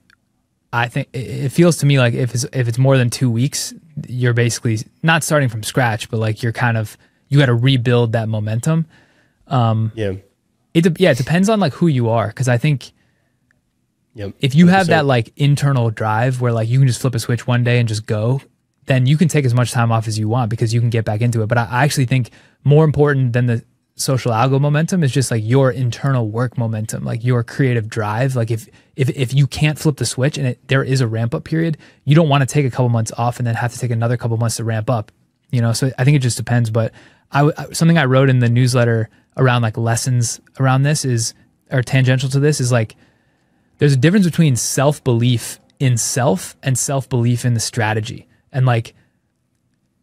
I 0.72 0.86
think 0.88 1.08
it- 1.12 1.50
feels 1.50 1.78
to 1.78 1.86
me 1.86 1.98
like 1.98 2.14
if 2.14 2.34
it's 2.34 2.44
if 2.52 2.68
it's 2.68 2.78
more 2.78 2.96
than 2.96 3.10
two 3.10 3.30
weeks, 3.30 3.74
you're 4.08 4.34
basically 4.34 4.78
not 5.02 5.24
starting 5.24 5.48
from 5.48 5.62
scratch, 5.62 6.08
but 6.10 6.18
like 6.18 6.42
you're 6.42 6.52
kind 6.52 6.76
of 6.76 6.96
you 7.28 7.38
got 7.38 7.46
to 7.46 7.54
rebuild 7.54 8.12
that 8.12 8.28
momentum. 8.28 8.86
Um, 9.48 9.90
yeah. 9.96 10.12
It 10.74 11.00
yeah, 11.00 11.10
it 11.10 11.16
depends 11.18 11.48
on 11.48 11.58
like 11.58 11.72
who 11.72 11.88
you 11.88 12.08
are 12.10 12.28
because 12.28 12.48
I 12.48 12.58
think 12.58 12.92
Yep. 14.14 14.34
if 14.40 14.54
you 14.56 14.66
have 14.68 14.86
100%. 14.86 14.90
that 14.90 15.06
like 15.06 15.32
internal 15.36 15.90
drive 15.90 16.40
where 16.40 16.52
like 16.52 16.68
you 16.68 16.78
can 16.78 16.88
just 16.88 17.00
flip 17.00 17.14
a 17.14 17.18
switch 17.20 17.46
one 17.46 17.62
day 17.64 17.78
and 17.78 17.88
just 17.88 18.06
go, 18.06 18.40
then 18.86 19.06
you 19.06 19.16
can 19.16 19.28
take 19.28 19.44
as 19.44 19.54
much 19.54 19.70
time 19.72 19.92
off 19.92 20.08
as 20.08 20.18
you 20.18 20.28
want 20.28 20.50
because 20.50 20.74
you 20.74 20.80
can 20.80 20.90
get 20.90 21.04
back 21.04 21.20
into 21.20 21.42
it. 21.42 21.46
But 21.46 21.58
I, 21.58 21.64
I 21.66 21.84
actually 21.84 22.06
think 22.06 22.30
more 22.64 22.84
important 22.84 23.32
than 23.32 23.46
the 23.46 23.64
social 24.00 24.32
algo 24.32 24.60
momentum 24.60 25.02
is 25.04 25.12
just 25.12 25.30
like 25.30 25.42
your 25.44 25.70
internal 25.70 26.28
work 26.28 26.56
momentum, 26.56 27.04
like 27.04 27.24
your 27.24 27.44
creative 27.44 27.88
drive. 27.88 28.36
Like 28.36 28.50
if 28.50 28.68
if 28.96 29.08
if 29.10 29.34
you 29.34 29.46
can't 29.46 29.78
flip 29.78 29.96
the 29.96 30.06
switch 30.06 30.38
and 30.38 30.46
it, 30.46 30.68
there 30.68 30.82
is 30.82 31.00
a 31.00 31.06
ramp 31.06 31.34
up 31.34 31.44
period, 31.44 31.78
you 32.04 32.14
don't 32.14 32.28
want 32.28 32.42
to 32.42 32.46
take 32.46 32.64
a 32.64 32.70
couple 32.70 32.88
months 32.88 33.12
off 33.16 33.38
and 33.38 33.46
then 33.46 33.54
have 33.54 33.72
to 33.72 33.78
take 33.78 33.90
another 33.90 34.16
couple 34.16 34.36
months 34.36 34.56
to 34.56 34.64
ramp 34.64 34.90
up. 34.90 35.12
You 35.50 35.60
know, 35.60 35.72
so 35.72 35.90
I 35.98 36.04
think 36.04 36.16
it 36.16 36.20
just 36.20 36.36
depends. 36.36 36.70
But 36.70 36.92
I 37.32 37.50
something 37.72 37.98
I 37.98 38.04
wrote 38.04 38.30
in 38.30 38.38
the 38.38 38.48
newsletter 38.48 39.08
around 39.36 39.62
like 39.62 39.76
lessons 39.76 40.40
around 40.58 40.82
this 40.82 41.04
is 41.04 41.34
or 41.70 41.82
tangential 41.82 42.28
to 42.30 42.40
this 42.40 42.60
is 42.60 42.72
like 42.72 42.96
there's 43.78 43.94
a 43.94 43.96
difference 43.96 44.26
between 44.26 44.56
self 44.56 45.02
belief 45.02 45.58
in 45.80 45.96
self 45.96 46.56
and 46.62 46.78
self 46.78 47.08
belief 47.08 47.44
in 47.44 47.54
the 47.54 47.60
strategy. 47.60 48.28
And 48.52 48.66
like, 48.66 48.94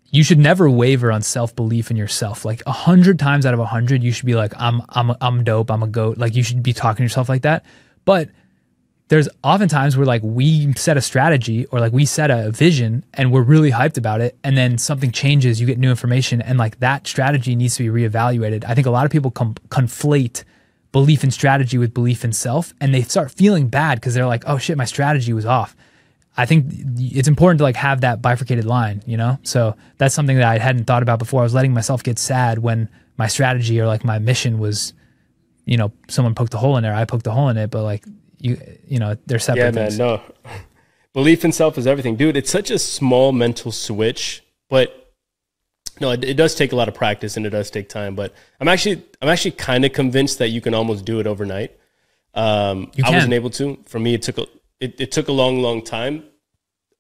you 0.09 0.23
should 0.23 0.39
never 0.39 0.69
waver 0.69 1.11
on 1.11 1.21
self 1.21 1.55
belief 1.55 1.91
in 1.91 1.97
yourself. 1.97 2.45
Like 2.45 2.63
a 2.65 2.71
hundred 2.71 3.19
times 3.19 3.45
out 3.45 3.53
of 3.53 3.59
a 3.59 3.65
hundred, 3.65 4.03
you 4.03 4.11
should 4.11 4.25
be 4.25 4.35
like, 4.35 4.53
I'm, 4.57 4.81
I'm, 4.89 5.13
I'm 5.21 5.43
dope. 5.43 5.69
I'm 5.69 5.84
a 5.84 5.88
goat. 5.88 6.17
Like 6.17 6.35
you 6.35 6.43
should 6.43 6.63
be 6.63 6.73
talking 6.73 6.97
to 6.97 7.03
yourself 7.03 7.29
like 7.29 7.41
that. 7.41 7.65
But 8.05 8.29
there's 9.09 9.29
oftentimes 9.43 9.95
where 9.95 10.05
like 10.05 10.21
we 10.23 10.73
set 10.73 10.97
a 10.97 11.01
strategy 11.01 11.65
or 11.67 11.79
like 11.79 11.93
we 11.93 12.05
set 12.05 12.29
a 12.29 12.51
vision 12.51 13.05
and 13.13 13.31
we're 13.31 13.41
really 13.41 13.71
hyped 13.71 13.97
about 13.97 14.21
it 14.21 14.38
and 14.43 14.57
then 14.57 14.77
something 14.77 15.11
changes 15.11 15.61
you 15.61 15.67
get 15.67 15.77
new 15.77 15.89
information 15.89 16.41
and 16.41 16.57
like 16.57 16.79
that 16.79 17.07
strategy 17.07 17.55
needs 17.55 17.75
to 17.77 17.84
be 17.84 18.01
reevaluated 18.01 18.65
i 18.65 18.75
think 18.75 18.85
a 18.85 18.89
lot 18.89 19.05
of 19.05 19.11
people 19.11 19.31
com- 19.31 19.55
conflate 19.69 20.43
belief 20.91 21.23
in 21.23 21.31
strategy 21.31 21.77
with 21.77 21.93
belief 21.93 22.25
in 22.25 22.34
self 22.34 22.73
and 22.81 22.93
they 22.93 23.01
start 23.01 23.31
feeling 23.31 23.67
bad 23.67 23.95
because 23.95 24.13
they're 24.13 24.27
like 24.27 24.43
oh 24.45 24.57
shit 24.57 24.77
my 24.77 24.85
strategy 24.85 25.31
was 25.31 25.45
off 25.45 25.75
i 26.38 26.45
think 26.45 26.65
it's 26.97 27.27
important 27.27 27.57
to 27.57 27.64
like 27.64 27.76
have 27.76 28.01
that 28.01 28.22
bifurcated 28.22 28.65
line 28.65 29.01
you 29.05 29.18
know 29.18 29.38
so 29.43 29.76
that's 29.97 30.14
something 30.15 30.38
that 30.38 30.45
i 30.47 30.57
hadn't 30.57 30.85
thought 30.85 31.03
about 31.03 31.19
before 31.19 31.41
i 31.41 31.43
was 31.43 31.53
letting 31.53 31.73
myself 31.73 32.03
get 32.03 32.18
sad 32.19 32.59
when 32.59 32.88
my 33.18 33.27
strategy 33.27 33.80
or 33.81 33.88
like 33.88 34.05
my 34.05 34.19
mission 34.19 34.59
was 34.59 34.93
you 35.65 35.77
know 35.77 35.91
someone 36.07 36.34
poked 36.35 36.53
a 36.53 36.57
hole 36.57 36.77
in 36.77 36.84
there 36.84 36.93
i 36.93 37.03
poked 37.05 37.27
a 37.27 37.31
hole 37.31 37.49
in 37.49 37.57
it 37.57 37.69
but 37.72 37.84
like 37.84 38.05
you 38.39 38.55
you 38.88 38.99
know 38.99 39.15
they're 39.26 39.39
separate 39.39 39.65
Yeah, 39.65 39.72
man. 39.72 39.89
things. 39.89 39.97
No, 39.97 40.22
belief 41.14 41.43
in 41.43 41.51
self 41.51 41.77
is 41.80 41.88
everything, 41.88 42.15
dude. 42.15 42.38
It's 42.38 42.51
such 42.51 42.69
a 42.69 42.77
small 42.77 43.31
mental 43.31 43.72
switch, 43.72 44.43
but 44.69 45.11
no, 45.99 46.11
it, 46.11 46.23
it 46.23 46.38
does 46.38 46.53
take 46.53 46.72
a 46.72 46.76
lot 46.76 46.88
of 46.88 46.93
practice 46.93 47.35
and 47.35 47.47
it 47.47 47.49
does 47.49 47.72
take 47.72 47.89
time. 47.89 48.14
But 48.14 48.35
I'm 48.59 48.68
actually, 48.68 49.03
I'm 49.23 49.30
actually 49.30 49.51
kind 49.51 49.84
of 49.85 49.93
convinced 49.93 50.38
that 50.38 50.49
you 50.49 50.61
can 50.61 50.76
almost 50.76 51.03
do 51.03 51.19
it 51.19 51.26
overnight. 51.26 51.72
Um, 52.35 52.91
I 53.03 53.09
wasn't 53.09 53.34
able 53.34 53.49
to. 53.51 53.80
For 53.88 53.97
me, 53.97 54.14
it 54.14 54.22
took 54.22 54.38
a, 54.38 54.45
it, 54.79 54.99
it 54.99 55.11
took 55.11 55.27
a 55.27 55.31
long, 55.31 55.61
long 55.61 55.83
time. 55.83 56.23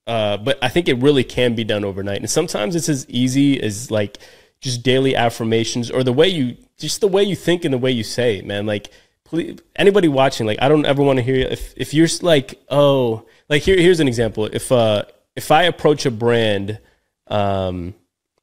Uh, 0.05 0.37
but 0.37 0.57
I 0.61 0.69
think 0.69 0.87
it 0.87 0.95
really 0.95 1.23
can 1.23 1.53
be 1.53 1.63
done 1.63 1.83
overnight. 1.83 2.21
And 2.21 2.29
sometimes 2.29 2.75
it's 2.75 2.87
as 2.87 3.07
easy 3.09 3.61
as 3.61 3.91
like 3.91 4.19
just 4.61 4.81
daily 4.81 5.15
affirmations 5.15 5.91
or 5.91 6.03
the 6.03 6.13
way 6.13 6.29
you, 6.29 6.55
just 6.79 7.01
the 7.01 7.07
way 7.07 7.23
you 7.23 7.35
think 7.35 7.65
and 7.65 7.73
the 7.73 7.77
way 7.77 7.91
you 7.91 8.03
say 8.03 8.37
it, 8.37 8.45
man. 8.45 8.65
Like, 8.65 8.89
please, 9.25 9.59
anybody 9.75 10.07
watching, 10.07 10.47
like, 10.47 10.61
I 10.61 10.69
don't 10.69 10.85
ever 10.85 11.03
want 11.03 11.17
to 11.17 11.23
hear. 11.23 11.45
If, 11.47 11.73
if 11.75 11.93
you're 11.93 12.07
like, 12.21 12.61
oh, 12.69 13.25
like 13.49 13.63
here, 13.63 13.77
here's 13.77 13.99
an 13.99 14.07
example. 14.07 14.45
If, 14.45 14.71
uh, 14.71 15.03
if 15.35 15.51
I 15.51 15.63
approach 15.63 16.05
a 16.05 16.11
brand, 16.11 16.79
um, 17.27 17.93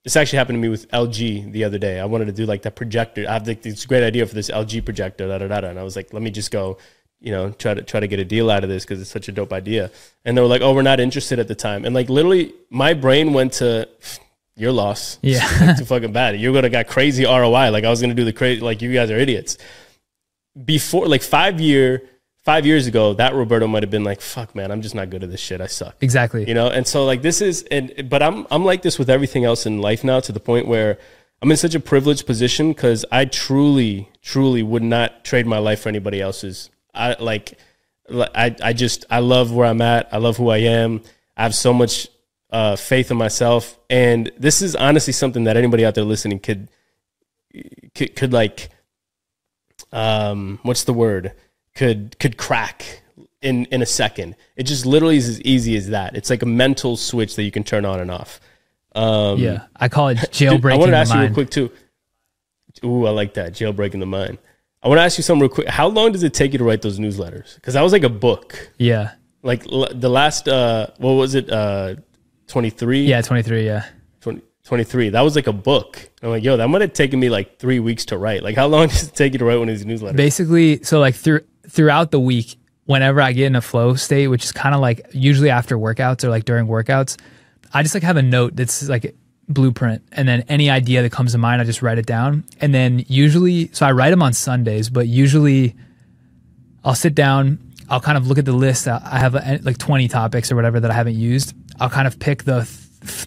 this 0.05 0.17
actually 0.17 0.37
happened 0.39 0.59
to 0.59 0.61
me 0.61 0.69
with 0.69 0.89
LG 0.91 1.51
the 1.53 1.65
other 1.65 1.79
day. 1.79 1.99
I 1.99 2.05
wanted 2.05 2.27
to 2.27 2.33
do 2.33 2.45
like 2.45 2.63
that 2.63 2.77
projector. 2.77 3.27
I 3.27 3.33
have 3.33 3.47
like, 3.47 3.63
this 3.63 3.87
great 3.87 4.05
idea 4.05 4.27
for 4.27 4.35
this 4.35 4.51
LG 4.51 4.85
projector, 4.85 5.27
da, 5.27 5.39
da, 5.39 5.49
da, 5.49 5.61
da. 5.63 5.69
and 5.69 5.79
I 5.79 5.83
was 5.83 5.97
like, 5.97 6.13
let 6.13 6.23
me 6.23 6.31
just 6.31 6.51
go, 6.51 6.77
you 7.25 7.33
know, 7.33 7.51
try 7.51 7.73
to 7.73 7.83
try 7.83 8.01
to 8.01 8.07
get 8.07 8.21
a 8.21 8.25
deal 8.25 8.51
out 8.51 8.63
of 8.65 8.71
this 8.71 8.85
because 8.85 9.01
it's 9.01 9.11
such 9.11 9.29
a 9.29 9.33
dope 9.33 9.53
idea. 9.53 9.91
And 10.25 10.37
they 10.37 10.43
were 10.43 10.47
like, 10.47 10.61
oh, 10.61 10.75
we're 10.75 10.83
not 10.83 11.01
interested 11.01 11.39
at 11.39 11.49
the 11.49 11.55
time. 11.55 11.87
And 11.87 11.95
like 11.95 12.11
literally, 12.11 12.53
my 12.69 12.93
brain 12.93 13.33
went 13.33 13.55
to 13.55 13.89
your 14.57 14.73
loss. 14.73 15.19
Yeah. 15.23 15.49
It's 15.71 15.81
too 15.81 15.87
fucking 15.87 16.13
bad. 16.13 16.39
You're 16.39 16.53
gonna 16.53 16.69
got 16.69 16.87
crazy 16.87 17.25
ROI. 17.25 17.71
Like 17.71 17.85
I 17.85 17.91
was 17.91 18.03
gonna 18.03 18.15
do 18.15 18.25
the 18.25 18.33
crazy. 18.33 18.61
Like 18.61 18.83
you 18.83 18.93
guys 18.93 19.11
are 19.11 19.17
idiots. 19.17 19.57
Before 20.65 21.09
like 21.09 21.23
five 21.23 21.61
year 21.61 22.03
five 22.45 22.67
years 22.67 22.87
ago, 22.87 23.15
that 23.15 23.35
Roberto 23.35 23.67
might 23.67 23.83
have 23.83 23.91
been 23.91 24.05
like, 24.05 24.21
fuck, 24.21 24.55
man, 24.55 24.71
I'm 24.71 24.83
just 24.83 24.95
not 24.95 25.09
good 25.09 25.25
at 25.25 25.31
this 25.31 25.41
shit. 25.41 25.63
I 25.63 25.67
suck 25.67 25.97
exactly 26.03 26.47
you 26.47 26.53
know 26.53 26.69
and 26.69 26.87
so 26.87 27.07
like 27.07 27.23
this 27.23 27.41
is 27.41 27.65
and 27.71 28.07
but 28.11 28.23
i'm 28.23 28.47
i'm 28.51 28.65
like 28.65 28.83
this 28.83 28.99
with 28.99 29.09
everything 29.09 29.45
else 29.45 29.65
in 29.65 29.81
life 29.81 30.05
now 30.05 30.21
to 30.21 30.31
the 30.31 30.41
point 30.41 30.67
where 30.67 30.99
i'm 31.41 31.51
in 31.51 31.57
such 31.57 31.75
a 31.75 31.81
privileged 31.81 32.27
position 32.27 32.73
because 32.73 33.05
i 33.11 33.25
truly 33.25 34.11
truly 34.21 34.63
would 34.63 34.83
not 34.83 35.25
trade 35.25 35.47
my 35.47 35.59
life 35.59 35.81
for 35.81 35.89
anybody 35.89 36.21
else's 36.21 36.71
i 36.95 37.17
like 37.19 37.59
i 38.11 38.55
i 38.63 38.73
just 38.73 39.05
i 39.11 39.19
love 39.19 39.53
where 39.53 39.67
i'm 39.67 39.81
at. 39.81 40.09
I 40.13 40.19
love 40.19 40.37
who 40.37 40.51
i 40.51 40.59
am. 40.59 41.03
I 41.37 41.43
have 41.43 41.55
so 41.55 41.73
much 41.73 42.09
uh, 42.55 42.77
faith 42.77 43.11
in 43.11 43.17
myself. 43.17 43.77
And 43.91 44.31
this 44.39 44.63
is 44.63 44.77
honestly 44.77 45.13
something 45.13 45.45
that 45.45 45.57
anybody 45.57 45.85
out 45.85 45.97
there 45.97 46.05
listening 46.05 46.39
could 46.39 46.69
could, 47.95 48.15
could 48.15 48.33
like 48.33 48.69
um 49.93 50.61
what's 50.63 50.85
the 50.85 50.93
word? 50.93 51.33
Could 51.75 52.17
could 52.21 52.37
crack 52.37 53.03
in 53.43 53.65
in 53.67 53.83
a 53.83 53.87
second. 53.87 54.37
It 54.57 54.65
just 54.65 54.87
literally 54.87 55.17
is 55.17 55.29
as 55.29 55.41
easy 55.43 55.77
as 55.77 55.89
that. 55.89 56.17
It's 56.17 56.31
like 56.31 56.43
a 56.43 56.47
mental 56.47 56.97
switch 56.97 57.35
that 57.37 57.43
you 57.43 57.51
can 57.51 57.65
turn 57.65 57.85
on 57.85 58.01
and 58.01 58.11
off. 58.11 58.41
Um 58.95 59.39
yeah. 59.39 59.65
I 59.75 59.89
call 59.89 60.09
it 60.09 60.15
Dude, 60.31 60.31
jailbreaking 60.31 60.73
i 60.73 60.77
wanted 60.77 60.93
to 60.93 60.99
ask 60.99 61.13
you 61.13 61.21
real 61.21 61.35
quick 61.35 61.51
too. 61.51 61.73
Ooh 62.85 63.07
i 63.07 63.11
like 63.11 63.35
that. 63.35 63.53
Jailbreaking 63.53 63.99
the 63.99 64.07
mind 64.07 64.39
i 64.85 64.89
want 64.89 64.99
to 64.99 65.03
ask 65.03 65.17
you 65.19 65.23
something 65.25 65.41
real 65.41 65.49
quick. 65.49 65.69
How 65.69 65.89
long 65.89 66.13
does 66.13 66.23
it 66.23 66.35
take 66.35 66.53
you 66.53 66.59
to 66.59 66.65
write 66.65 66.83
those 66.83 66.99
newsletters? 66.99 67.55
Because 67.57 67.75
that 67.75 67.83
was 67.83 67.93
like 67.93 68.05
a 68.05 68.09
book. 68.09 68.71
Yeah. 68.79 69.13
Like 69.43 69.67
l- 69.73 69.89
the 69.93 70.09
last 70.11 70.47
uh 70.47 70.89
what 70.99 71.13
was 71.13 71.35
it 71.35 71.51
uh 71.51 71.97
23 72.49 73.05
yeah 73.05 73.23
23 73.23 73.65
yeah. 73.67 73.87
20, 74.21 74.43
23 74.65 75.09
that 75.11 75.23
was 75.23 75.35
like 75.37 75.47
a 75.47 75.53
book. 75.53 76.11
I'm 76.23 76.31
like 76.31 76.45
yo 76.45 76.57
that 76.57 76.69
might 76.69 76.83
have 76.83 76.93
taken 76.93 77.19
me 77.19 77.31
like 77.31 77.59
three 77.59 77.81
weeks 77.81 78.05
to 78.07 78.19
write. 78.19 78.43
Like 78.43 78.57
how 78.57 78.67
long 78.67 78.89
does 78.93 79.09
it 79.09 79.15
take 79.15 79.33
you 79.33 79.39
to 79.39 79.45
write 79.45 79.59
one 79.59 79.69
of 79.69 79.77
these 79.77 79.87
newsletters? 79.87 80.17
Basically 80.17 80.83
so 80.83 81.01
like 81.01 81.15
through 81.15 81.41
throughout 81.69 82.11
the 82.11 82.21
week 82.21 82.57
whenever 82.87 83.23
i 83.23 83.33
get 83.33 83.47
in 83.47 83.57
a 83.57 83.63
flow 83.63 83.95
state 83.95 84.29
which 84.29 84.45
is 84.45 84.53
kind 84.53 84.75
of 84.75 84.81
like 84.83 85.07
usually 85.13 85.49
after 85.49 85.79
workouts 85.79 86.23
or 86.23 86.29
like 86.29 86.45
during 86.45 86.67
workouts 86.67 87.19
i 87.73 87.83
just 87.83 87.95
like 87.95 88.03
have 88.03 88.19
a 88.19 88.23
note 88.23 88.55
that's 88.55 88.87
like 88.91 89.15
blueprint 89.49 90.03
and 90.13 90.27
then 90.27 90.43
any 90.49 90.71
idea 90.71 91.03
that 91.03 91.13
comes 91.13 91.33
to 91.33 91.39
mind 91.39 91.61
i 91.61 91.65
just 91.65 91.83
write 91.83 91.99
it 91.99 92.07
down 92.07 92.45
and 92.61 92.75
then 92.75 93.05
usually 93.09 93.69
so 93.73 93.85
i 93.85 93.93
write 93.93 94.11
them 94.11 94.23
on 94.23 94.33
sundays 94.33 94.89
but 94.89 95.07
usually 95.07 95.75
i'll 96.85 96.95
sit 96.95 97.15
down 97.15 97.59
i'll 97.91 98.01
kind 98.01 98.17
of 98.17 98.27
look 98.27 98.39
at 98.39 98.47
the 98.47 98.53
list 98.53 98.89
i 98.89 99.19
have 99.19 99.35
like 99.65 99.77
20 99.77 100.09
topics 100.09 100.51
or 100.51 100.57
whatever 100.57 100.81
that 100.81 100.91
i 100.91 100.95
haven't 100.95 101.17
used 101.17 101.55
i'll 101.79 101.91
kind 101.91 102.07
of 102.07 102.19
pick 102.19 102.45
the 102.45 102.61
th- 102.61 102.69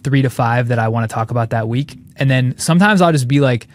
three 0.02 0.22
to 0.22 0.30
five 0.30 0.68
that 0.68 0.78
i 0.78 0.88
want 0.88 1.08
to 1.08 1.14
talk 1.14 1.30
about 1.30 1.50
that 1.50 1.68
week 1.68 1.96
and 2.16 2.28
then 2.28 2.56
sometimes 2.58 3.00
i'll 3.00 3.12
just 3.12 3.28
be 3.28 3.38
like 3.38 3.68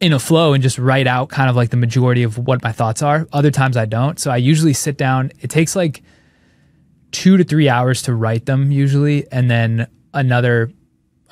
in 0.00 0.12
a 0.12 0.18
flow 0.18 0.52
and 0.52 0.62
just 0.62 0.78
write 0.78 1.06
out 1.06 1.28
kind 1.28 1.48
of 1.48 1.56
like 1.56 1.70
the 1.70 1.76
majority 1.76 2.22
of 2.22 2.36
what 2.38 2.62
my 2.62 2.72
thoughts 2.72 3.02
are. 3.02 3.26
Other 3.32 3.50
times 3.50 3.76
I 3.76 3.86
don't. 3.86 4.18
So 4.18 4.30
I 4.30 4.36
usually 4.36 4.72
sit 4.72 4.96
down. 4.96 5.32
It 5.40 5.48
takes 5.48 5.74
like 5.74 6.02
two 7.12 7.36
to 7.36 7.44
three 7.44 7.68
hours 7.68 8.02
to 8.02 8.14
write 8.14 8.46
them 8.46 8.70
usually, 8.70 9.30
and 9.32 9.50
then 9.50 9.86
another 10.12 10.70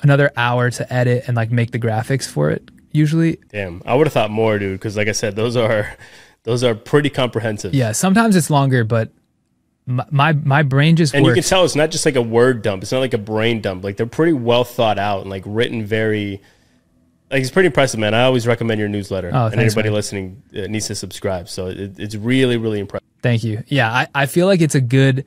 another 0.01 0.31
hour 0.37 0.69
to 0.71 0.93
edit 0.93 1.23
and 1.27 1.35
like 1.35 1.51
make 1.51 1.71
the 1.71 1.79
graphics 1.79 2.27
for 2.27 2.49
it 2.51 2.69
usually. 2.91 3.37
damn 3.49 3.81
i 3.85 3.93
would 3.95 4.07
have 4.07 4.13
thought 4.13 4.31
more 4.31 4.57
dude 4.59 4.79
because 4.79 4.95
like 4.97 5.07
i 5.07 5.11
said 5.11 5.35
those 5.35 5.55
are 5.55 5.95
those 6.43 6.63
are 6.63 6.75
pretty 6.75 7.09
comprehensive 7.09 7.73
Yeah, 7.73 7.91
sometimes 7.91 8.35
it's 8.35 8.49
longer, 8.51 8.83
but 8.83 9.09
my 9.87 10.05
my, 10.11 10.33
my 10.33 10.63
brain 10.63 10.95
just 10.95 11.13
and 11.15 11.23
works. 11.23 11.35
you 11.37 11.41
can 11.41 11.49
tell 11.49 11.63
it's 11.65 11.75
not 11.75 11.91
just 11.91 12.05
like 12.05 12.15
a 12.15 12.21
word 12.21 12.61
dump 12.61 12.81
it's 12.83 12.91
not 12.91 12.99
like 12.99 13.13
a 13.13 13.19
brain 13.19 13.61
dump 13.61 13.83
like 13.83 13.97
they're 13.97 14.05
pretty 14.07 14.33
well 14.33 14.63
thought 14.63 14.97
out 14.99 15.21
and 15.21 15.29
like 15.29 15.43
written 15.45 15.85
very 15.85 16.41
like 17.31 17.41
it's 17.41 17.51
pretty 17.51 17.67
impressive 17.67 17.99
man 17.99 18.13
i 18.13 18.23
always 18.23 18.45
recommend 18.47 18.79
your 18.79 18.89
newsletter 18.89 19.29
Oh, 19.33 19.45
and 19.45 19.55
thanks, 19.55 19.73
anybody 19.73 19.89
man. 19.89 19.93
listening 19.95 20.43
uh, 20.55 20.61
needs 20.67 20.87
to 20.87 20.95
subscribe 20.95 21.49
so 21.49 21.67
it, 21.67 21.99
it's 21.99 22.15
really 22.15 22.57
really 22.57 22.79
impressive 22.79 23.03
Thank 23.21 23.43
you. 23.43 23.63
Yeah, 23.65 23.91
I, 23.91 24.07
I 24.13 24.25
feel 24.27 24.45
like 24.45 24.61
it's 24.61 24.75
a 24.75 24.81
good 24.81 25.25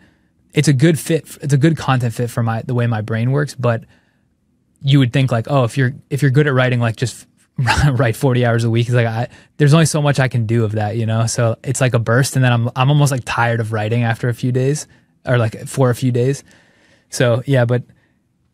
it's 0.55 0.69
a 0.69 0.73
good 0.73 1.01
fit 1.01 1.27
it's 1.43 1.53
a 1.53 1.59
good 1.59 1.77
content 1.77 2.15
fit 2.15 2.31
for 2.31 2.45
my 2.45 2.62
the 2.62 2.73
way 2.74 2.86
my 2.86 3.01
brain 3.01 3.32
works, 3.32 3.57
but 3.57 3.82
you 4.82 4.98
would 4.98 5.12
think 5.12 5.32
like, 5.32 5.46
oh, 5.48 5.64
if 5.64 5.76
you're 5.76 5.92
if 6.10 6.22
you're 6.22 6.30
good 6.30 6.46
at 6.46 6.55
writing, 6.55 6.80
like 6.80 6.96
just 6.96 7.26
write 7.92 8.14
40 8.16 8.46
hours 8.46 8.64
a 8.64 8.70
week. 8.70 8.86
It's 8.86 8.94
like 8.94 9.06
I, 9.06 9.28
there's 9.56 9.74
only 9.74 9.86
so 9.86 10.00
much 10.00 10.20
I 10.20 10.28
can 10.28 10.46
do 10.46 10.64
of 10.64 10.72
that, 10.72 10.96
you 10.96 11.06
know. 11.06 11.26
So 11.26 11.56
it's 11.64 11.80
like 11.80 11.94
a 11.94 11.98
burst, 11.98 12.36
and 12.36 12.44
then 12.44 12.52
I'm 12.52 12.68
I'm 12.76 12.90
almost 12.90 13.10
like 13.10 13.22
tired 13.24 13.60
of 13.60 13.72
writing 13.72 14.05
after 14.05 14.28
a 14.28 14.34
few 14.34 14.52
days, 14.52 14.86
or 15.26 15.38
like 15.38 15.66
for 15.66 15.90
a 15.90 15.94
few 15.94 16.12
days. 16.12 16.44
So 17.10 17.42
yeah, 17.46 17.64
but 17.64 17.82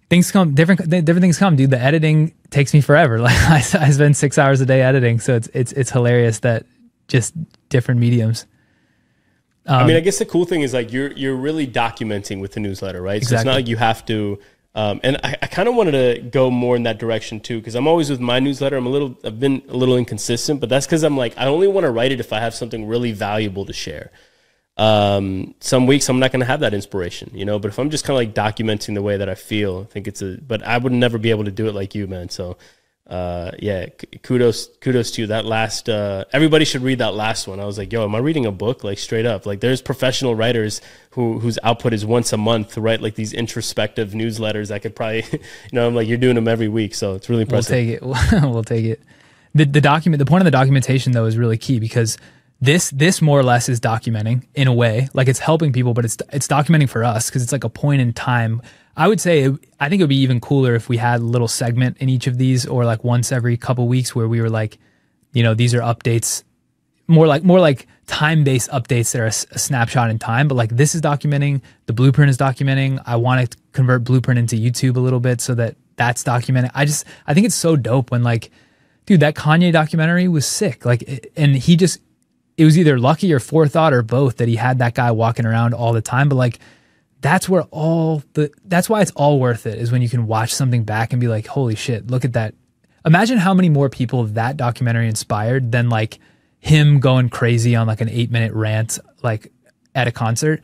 things 0.09 0.30
come 0.30 0.55
different 0.55 0.88
different 0.88 1.20
things 1.20 1.38
come, 1.38 1.56
dude. 1.56 1.70
The 1.70 1.78
editing 1.78 2.34
takes 2.51 2.72
me 2.72 2.80
forever. 2.80 3.18
Like 3.24 3.36
I, 3.42 3.56
I 3.56 3.90
spend 3.90 4.16
six 4.16 4.38
hours 4.38 4.60
a 4.60 4.66
day 4.66 4.82
editing, 4.82 5.20
so 5.20 5.34
it's 5.34 5.48
it's 5.52 5.72
it's 5.72 5.90
hilarious 5.90 6.40
that 6.40 6.66
just 7.09 7.34
different 7.68 8.01
mediums. 8.01 8.46
Um, 9.66 9.84
I 9.84 9.86
mean, 9.86 9.96
I 9.96 10.01
guess 10.01 10.18
the 10.18 10.26
cool 10.26 10.44
thing 10.44 10.62
is 10.62 10.74
like 10.74 10.92
you're 10.92 11.12
you're 11.12 11.36
really 11.36 11.66
documenting 11.66 12.40
with 12.40 12.52
the 12.52 12.60
newsletter, 12.60 13.01
right? 13.01 13.16
Exactly. 13.16 13.36
So 13.36 13.40
it's 13.40 13.44
not 13.46 13.55
like 13.55 13.68
you 13.68 13.76
have 13.76 14.05
to. 14.06 14.38
Um, 14.76 15.01
and 15.05 15.18
I, 15.22 15.36
I 15.40 15.46
kind 15.46 15.68
of 15.68 15.76
wanted 15.76 15.92
to 15.92 16.22
go 16.22 16.51
more 16.51 16.74
in 16.74 16.82
that 16.82 16.98
direction 16.98 17.38
too, 17.40 17.59
because 17.59 17.76
I'm 17.76 17.86
always 17.86 18.10
with 18.10 18.20
my 18.20 18.40
newsletter. 18.40 18.76
I'm 18.76 18.86
a 18.86 18.90
little, 18.90 19.16
I've 19.24 19.38
been 19.38 19.62
a 19.68 19.76
little 19.76 19.96
inconsistent, 19.96 20.60
but 20.60 20.68
that's 20.68 20.84
because 20.84 21.05
I'm 21.05 21.16
like, 21.16 21.34
I 21.36 21.46
only 21.46 21.68
want 21.68 21.84
to 21.84 21.90
write 21.90 22.10
it 22.10 22.18
if 22.18 22.32
I 22.32 22.40
have 22.40 22.55
something 22.55 22.86
really 22.86 23.12
valuable 23.12 23.64
to 23.66 23.72
share. 23.72 24.10
Um, 24.76 25.55
some 25.60 25.86
weeks 25.86 26.09
I'm 26.09 26.18
not 26.18 26.32
going 26.32 26.40
to 26.40 26.46
have 26.46 26.60
that 26.60 26.74
inspiration, 26.74 27.30
you 27.32 27.44
know. 27.44 27.60
But 27.60 27.68
if 27.68 27.78
I'm 27.78 27.90
just 27.90 28.05
kind 28.05 28.16
of 28.16 28.18
like 28.18 28.34
documenting 28.34 28.94
the 28.94 29.02
way 29.02 29.16
that 29.16 29.28
I 29.28 29.36
feel, 29.36 29.86
I 29.88 29.92
think 29.92 30.09
it's 30.09 30.20
a. 30.20 30.38
But 30.40 30.64
I 30.64 30.76
would 30.78 30.92
never 30.92 31.18
be 31.18 31.30
able 31.30 31.44
to 31.44 31.52
do 31.52 31.68
it 31.68 31.74
like 31.74 31.94
you, 31.94 32.09
man. 32.09 32.28
So 32.28 32.56
uh, 33.06 33.51
yeah, 33.59 33.86
kudos, 34.22 34.68
kudos 34.81 35.10
to 35.12 35.22
you. 35.22 35.26
That 35.26 35.44
last, 35.44 35.90
uh, 35.90 36.24
everybody 36.32 36.64
should 36.64 36.82
read 36.82 36.98
that 37.01 37.14
last 37.14 37.47
one. 37.47 37.60
I 37.60 37.66
was 37.66 37.76
like, 37.76 37.93
yo, 37.93 38.02
am 38.02 38.14
I 38.14 38.18
reading 38.18 38.47
a 38.47 38.52
book? 38.52 38.82
Like 38.82 38.98
straight 38.98 39.26
up, 39.26 39.44
like 39.44 39.60
there's 39.60 39.82
professional 39.82 40.35
writers 40.35 40.81
who 41.10 41.39
whose 41.39 41.59
output 41.62 41.93
is 41.93 42.06
once 42.06 42.32
a 42.32 42.39
month, 42.39 42.78
write 42.78 43.02
like 43.02 43.14
these 43.14 43.35
introspective 43.35 44.12
newsletters. 44.12 44.70
I 44.70 44.78
could 44.78 44.97
probably, 44.97 45.24
you 45.32 45.40
know, 45.72 45.86
I'm 45.86 45.94
like, 45.94 46.09
you're 46.09 46.18
doing 46.18 46.35
them 46.35 46.48
every 46.48 46.68
week, 46.68 46.94
so 46.94 47.14
it's 47.14 47.28
really 47.28 47.43
impressive. 47.43 48.01
We'll 48.01 48.14
take 48.14 48.32
it. 48.32 48.43
we'll 48.51 48.64
take 48.64 48.85
it. 48.86 49.02
The 49.55 49.66
the 49.66 49.82
document, 49.82 50.18
the 50.18 50.26
point 50.26 50.40
of 50.40 50.47
the 50.47 50.51
documentation 50.51 51.12
though 51.12 51.26
is 51.26 51.36
really 51.36 51.59
key 51.59 51.78
because 51.81 52.16
this 52.62 52.89
this 52.89 53.20
more 53.20 53.39
or 53.39 53.43
less 53.43 53.68
is 53.68 53.81
documenting 53.81 54.47
in 54.55 54.66
a 54.66 54.72
way, 54.72 55.09
like 55.12 55.28
it's 55.28 55.40
helping 55.40 55.74
people, 55.74 55.93
but 55.93 56.06
it's 56.06 56.16
it's 56.32 56.48
documenting 56.48 56.89
for 56.89 57.05
us 57.05 57.28
because 57.28 57.43
it's 57.43 57.52
like 57.52 57.64
a 57.64 57.68
point 57.68 58.01
in 58.01 58.14
time 58.14 58.62
I 58.97 59.09
would 59.09 59.21
say 59.21 59.51
I 59.81 59.89
think 59.89 60.01
it 60.01 60.05
would 60.05 60.09
be 60.09 60.21
even 60.21 60.41
cooler 60.41 60.75
if 60.75 60.89
we 60.89 60.97
had 60.97 61.21
a 61.21 61.25
little 61.25 61.49
segment 61.49 61.99
in 61.99 62.09
each 62.09 62.27
of 62.27 62.39
these, 62.39 62.66
or 62.66 62.85
like 62.85 63.03
once 63.05 63.33
every 63.33 63.57
couple 63.57 63.89
weeks, 63.89 64.15
where 64.15 64.29
we 64.29 64.41
were 64.41 64.51
like, 64.51 64.79
you 65.33 65.43
know, 65.43 65.55
these 65.55 65.75
are 65.75 65.81
updates, 65.81 66.45
more 67.07 67.27
like 67.27 67.43
more 67.43 67.61
like 67.61 67.87
time 68.07 68.45
based 68.45 68.71
updates 68.71 69.12
that 69.12 69.21
are 69.21 69.27
a, 69.27 69.55
a, 69.55 69.59
snapshot 69.59 70.11
in 70.11 70.19
time. 70.19 70.47
But 70.47 70.55
like 70.55 70.71
this 70.71 70.95
is 70.95 71.01
documenting, 71.01 71.61
the 71.87 71.93
blueprint 71.93 72.31
is 72.31 72.39
documenting. 72.39 73.03
I 73.05 73.16
want 73.16 73.51
to 73.51 73.59
convert 73.73 74.05
blueprint 74.05 74.39
into 74.39 74.57
YouTube 74.57 74.97
a 74.97 75.01
little 75.01 75.21
bit 75.21 75.41
so 75.41 75.55
that 75.57 75.77
that's 75.97 76.23
documented. 76.23 76.71
I 76.75 76.85
just 76.85 77.05
I 77.27 77.35
think 77.35 77.47
it's 77.47 77.55
so 77.55 77.77
dope 77.77 78.11
when 78.11 78.23
like, 78.23 78.51
dude, 79.07 79.21
that 79.21 79.35
Kanye 79.35 79.73
documentary 79.73 80.29
was 80.29 80.47
sick. 80.47 80.85
Like, 80.85 81.33
and 81.37 81.57
he 81.57 81.77
just 81.77 82.01
it 82.57 82.65
was 82.65 82.79
either 82.79 82.99
lucky 82.99 83.33
or 83.33 83.41
forethought 83.41 83.93
or 83.93 84.03
both 84.03 84.37
that 84.37 84.47
he 84.47 84.57
had 84.57 84.79
that 84.79 84.95
guy 84.95 85.11
walking 85.11 85.47
around 85.47 85.75
all 85.75 85.93
the 85.93 86.03
time. 86.03 86.29
But 86.29 86.37
like 86.37 86.61
that's 87.24 87.48
where 87.48 87.62
all 87.70 88.22
the 88.34 88.52
that's 88.66 88.90
why 88.90 89.01
it's 89.01 89.10
all 89.12 89.40
worth 89.40 89.64
it 89.64 89.78
is 89.78 89.90
when 89.90 90.02
you 90.02 90.10
can 90.10 90.26
watch 90.26 90.52
something 90.52 90.84
back 90.84 91.10
and 91.10 91.20
be 91.22 91.26
like 91.26 91.46
holy 91.46 91.74
shit 91.74 92.10
look 92.10 92.22
at 92.22 92.34
that. 92.34 92.55
Imagine 93.06 93.38
how 93.38 93.55
many 93.55 93.70
more 93.70 93.88
people 93.88 94.24
that 94.24 94.59
documentary 94.59 95.09
inspired 95.09 95.72
than 95.72 95.88
like 95.88 96.18
him 96.59 97.01
going 97.01 97.30
crazy 97.30 97.74
on 97.74 97.86
like 97.86 98.02
an 98.02 98.10
eight 98.10 98.30
minute 98.30 98.52
rant 98.52 98.98
like 99.22 99.51
at 99.94 100.06
a 100.06 100.12
concert. 100.12 100.62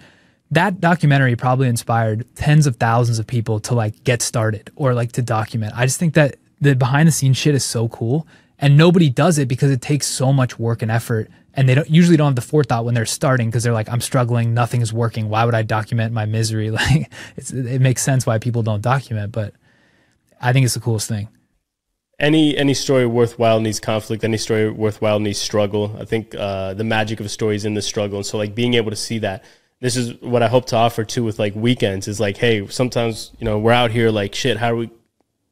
That 0.50 0.82
documentary 0.82 1.34
probably 1.34 1.66
inspired 1.66 2.26
tens 2.34 2.66
of 2.66 2.76
thousands 2.76 3.18
of 3.18 3.26
people 3.26 3.60
to 3.60 3.74
like 3.74 4.04
get 4.04 4.20
started 4.20 4.70
or 4.76 4.92
like 4.92 5.12
to 5.12 5.22
document. 5.22 5.72
I 5.74 5.86
just 5.86 5.98
think 5.98 6.12
that 6.12 6.36
the 6.60 6.76
behind 6.76 7.08
the 7.08 7.12
scenes 7.12 7.38
shit 7.38 7.54
is 7.54 7.64
so 7.64 7.88
cool 7.88 8.26
and 8.58 8.76
nobody 8.76 9.08
does 9.08 9.38
it 9.38 9.48
because 9.48 9.70
it 9.70 9.80
takes 9.80 10.06
so 10.06 10.30
much 10.30 10.58
work 10.58 10.82
and 10.82 10.90
effort 10.90 11.30
and 11.54 11.68
they 11.68 11.74
don't 11.74 11.90
usually 11.90 12.16
don't 12.16 12.28
have 12.28 12.34
the 12.34 12.40
forethought 12.42 12.84
when 12.84 12.94
they're 12.94 13.06
starting 13.06 13.48
because 13.48 13.62
they're 13.62 13.72
like 13.72 13.88
i'm 13.88 14.00
struggling. 14.00 14.54
Nothing's 14.54 14.92
working. 14.92 15.28
Why 15.28 15.44
would 15.44 15.54
i 15.54 15.62
document 15.62 16.12
my 16.12 16.26
misery? 16.26 16.70
Like 16.80 17.10
it 17.36 17.80
makes 17.80 18.02
sense 18.02 18.26
why 18.26 18.38
people 18.38 18.62
don't 18.62 18.82
document 18.82 19.32
but 19.32 19.54
i 20.40 20.52
think 20.52 20.64
it's 20.64 20.74
the 20.74 20.80
coolest 20.80 21.08
thing. 21.08 21.28
Any 22.18 22.56
any 22.56 22.74
story 22.74 23.06
worthwhile 23.06 23.60
needs 23.60 23.80
conflict? 23.80 24.24
Any 24.24 24.36
story 24.36 24.70
worthwhile 24.70 25.20
needs 25.20 25.38
struggle? 25.38 25.96
I 25.98 26.04
think 26.04 26.34
uh, 26.34 26.74
the 26.74 26.84
magic 26.84 27.18
of 27.18 27.26
a 27.26 27.30
story 27.30 27.56
is 27.56 27.64
in 27.64 27.72
the 27.72 27.80
struggle. 27.80 28.18
And 28.18 28.26
so 28.26 28.36
like 28.36 28.54
being 28.54 28.74
able 28.74 28.90
to 28.90 28.96
see 28.96 29.18
that 29.20 29.42
this 29.80 29.96
is 29.96 30.20
what 30.20 30.42
i 30.42 30.48
hope 30.48 30.66
to 30.66 30.76
offer 30.76 31.04
too 31.04 31.24
with 31.24 31.38
like 31.38 31.54
weekends 31.54 32.06
is 32.06 32.20
like 32.20 32.36
hey 32.36 32.66
sometimes 32.68 33.32
you 33.38 33.44
know 33.44 33.58
we're 33.58 33.72
out 33.72 33.90
here 33.90 34.10
like 34.10 34.34
shit 34.34 34.56
how 34.56 34.70
are 34.70 34.76
we 34.76 34.90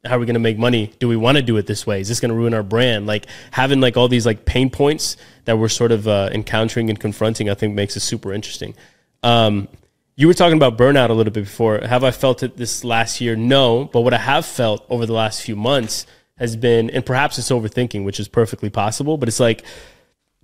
how 0.05 0.15
are 0.15 0.19
we 0.19 0.25
going 0.25 0.35
to 0.35 0.39
make 0.39 0.57
money? 0.57 0.93
Do 0.99 1.07
we 1.07 1.17
want 1.17 1.37
to 1.37 1.43
do 1.43 1.57
it 1.57 1.67
this 1.67 1.85
way? 1.85 1.99
Is 1.99 2.07
this 2.07 2.19
going 2.19 2.29
to 2.29 2.35
ruin 2.35 2.53
our 2.53 2.63
brand? 2.63 3.05
Like 3.05 3.25
having 3.51 3.81
like 3.81 3.97
all 3.97 4.07
these 4.07 4.25
like 4.25 4.45
pain 4.45 4.69
points 4.69 5.17
that 5.45 5.57
we're 5.57 5.69
sort 5.69 5.91
of 5.91 6.07
uh, 6.07 6.29
encountering 6.31 6.89
and 6.89 6.99
confronting, 6.99 7.49
I 7.49 7.53
think 7.53 7.73
makes 7.73 7.97
it 7.97 8.01
super 8.01 8.33
interesting. 8.33 8.75
Um, 9.23 9.67
you 10.15 10.27
were 10.27 10.33
talking 10.33 10.57
about 10.57 10.77
burnout 10.77 11.09
a 11.09 11.13
little 11.13 11.33
bit 11.33 11.43
before. 11.43 11.79
Have 11.79 12.03
I 12.03 12.11
felt 12.11 12.43
it 12.43 12.55
this 12.55 12.83
last 12.83 13.19
year? 13.19 13.35
No, 13.35 13.85
but 13.85 14.01
what 14.01 14.13
I 14.13 14.17
have 14.17 14.45
felt 14.45 14.85
over 14.89 15.05
the 15.05 15.13
last 15.13 15.41
few 15.41 15.55
months 15.55 16.05
has 16.37 16.55
been, 16.55 16.89
and 16.89 17.05
perhaps 17.05 17.37
it's 17.37 17.49
overthinking, 17.49 18.05
which 18.05 18.19
is 18.19 18.29
perfectly 18.29 18.69
possible, 18.69 19.17
but 19.17 19.27
it's 19.27 19.39
like 19.39 19.63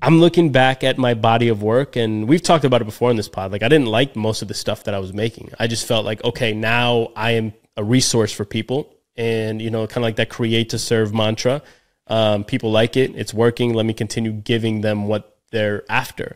I'm 0.01 0.19
looking 0.19 0.51
back 0.51 0.83
at 0.83 0.97
my 0.97 1.13
body 1.13 1.47
of 1.47 1.63
work, 1.63 1.95
and 1.95 2.27
we've 2.27 2.41
talked 2.41 2.65
about 2.65 2.81
it 2.81 2.85
before 2.85 3.09
in 3.09 3.17
this 3.17 3.29
pod. 3.29 3.53
Like 3.53 3.63
I 3.63 3.69
didn't 3.69 3.87
like 3.87 4.17
most 4.17 4.41
of 4.41 4.49
the 4.49 4.53
stuff 4.53 4.83
that 4.83 4.93
I 4.93 4.99
was 4.99 5.13
making. 5.13 5.51
I 5.57 5.67
just 5.67 5.87
felt 5.87 6.05
like, 6.05 6.23
okay, 6.25 6.53
now 6.53 7.11
I 7.15 7.31
am 7.31 7.53
a 7.77 7.83
resource 7.83 8.31
for 8.31 8.45
people 8.45 8.94
and 9.17 9.61
you 9.61 9.69
know 9.69 9.87
kind 9.87 9.97
of 9.97 10.03
like 10.03 10.17
that 10.17 10.29
create 10.29 10.69
to 10.69 10.79
serve 10.79 11.13
mantra. 11.13 11.61
Um, 12.07 12.43
people 12.43 12.71
like 12.71 12.95
it. 12.97 13.15
It's 13.15 13.33
working. 13.33 13.73
Let 13.73 13.85
me 13.85 13.93
continue 13.93 14.31
giving 14.31 14.81
them 14.81 15.07
what 15.07 15.39
they're 15.51 15.83
after. 15.89 16.35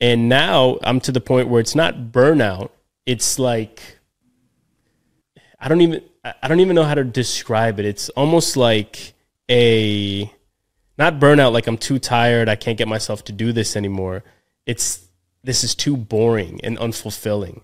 And 0.00 0.28
now 0.28 0.78
i'm 0.82 1.00
to 1.00 1.12
the 1.12 1.20
point 1.20 1.48
where 1.48 1.60
it's 1.60 1.74
not 1.74 2.12
burnout. 2.12 2.70
It's 3.06 3.38
like 3.38 3.98
i 5.60 5.68
don't 5.68 5.80
even 5.80 6.02
i 6.42 6.46
don't 6.46 6.60
even 6.60 6.76
know 6.76 6.84
how 6.84 6.94
to 6.94 7.04
describe 7.04 7.80
it. 7.80 7.86
It's 7.86 8.08
almost 8.10 8.56
like 8.56 9.14
a 9.50 10.30
not 10.98 11.18
burnout 11.18 11.52
like 11.52 11.66
i'm 11.66 11.78
too 11.78 11.98
tired. 11.98 12.48
I 12.48 12.56
can't 12.56 12.78
get 12.78 12.88
myself 12.88 13.24
to 13.24 13.32
do 13.32 13.52
this 13.52 13.76
anymore. 13.76 14.22
It's 14.66 15.06
this 15.42 15.64
is 15.64 15.74
too 15.74 15.96
boring 15.96 16.60
and 16.62 16.76
unfulfilling. 16.78 17.62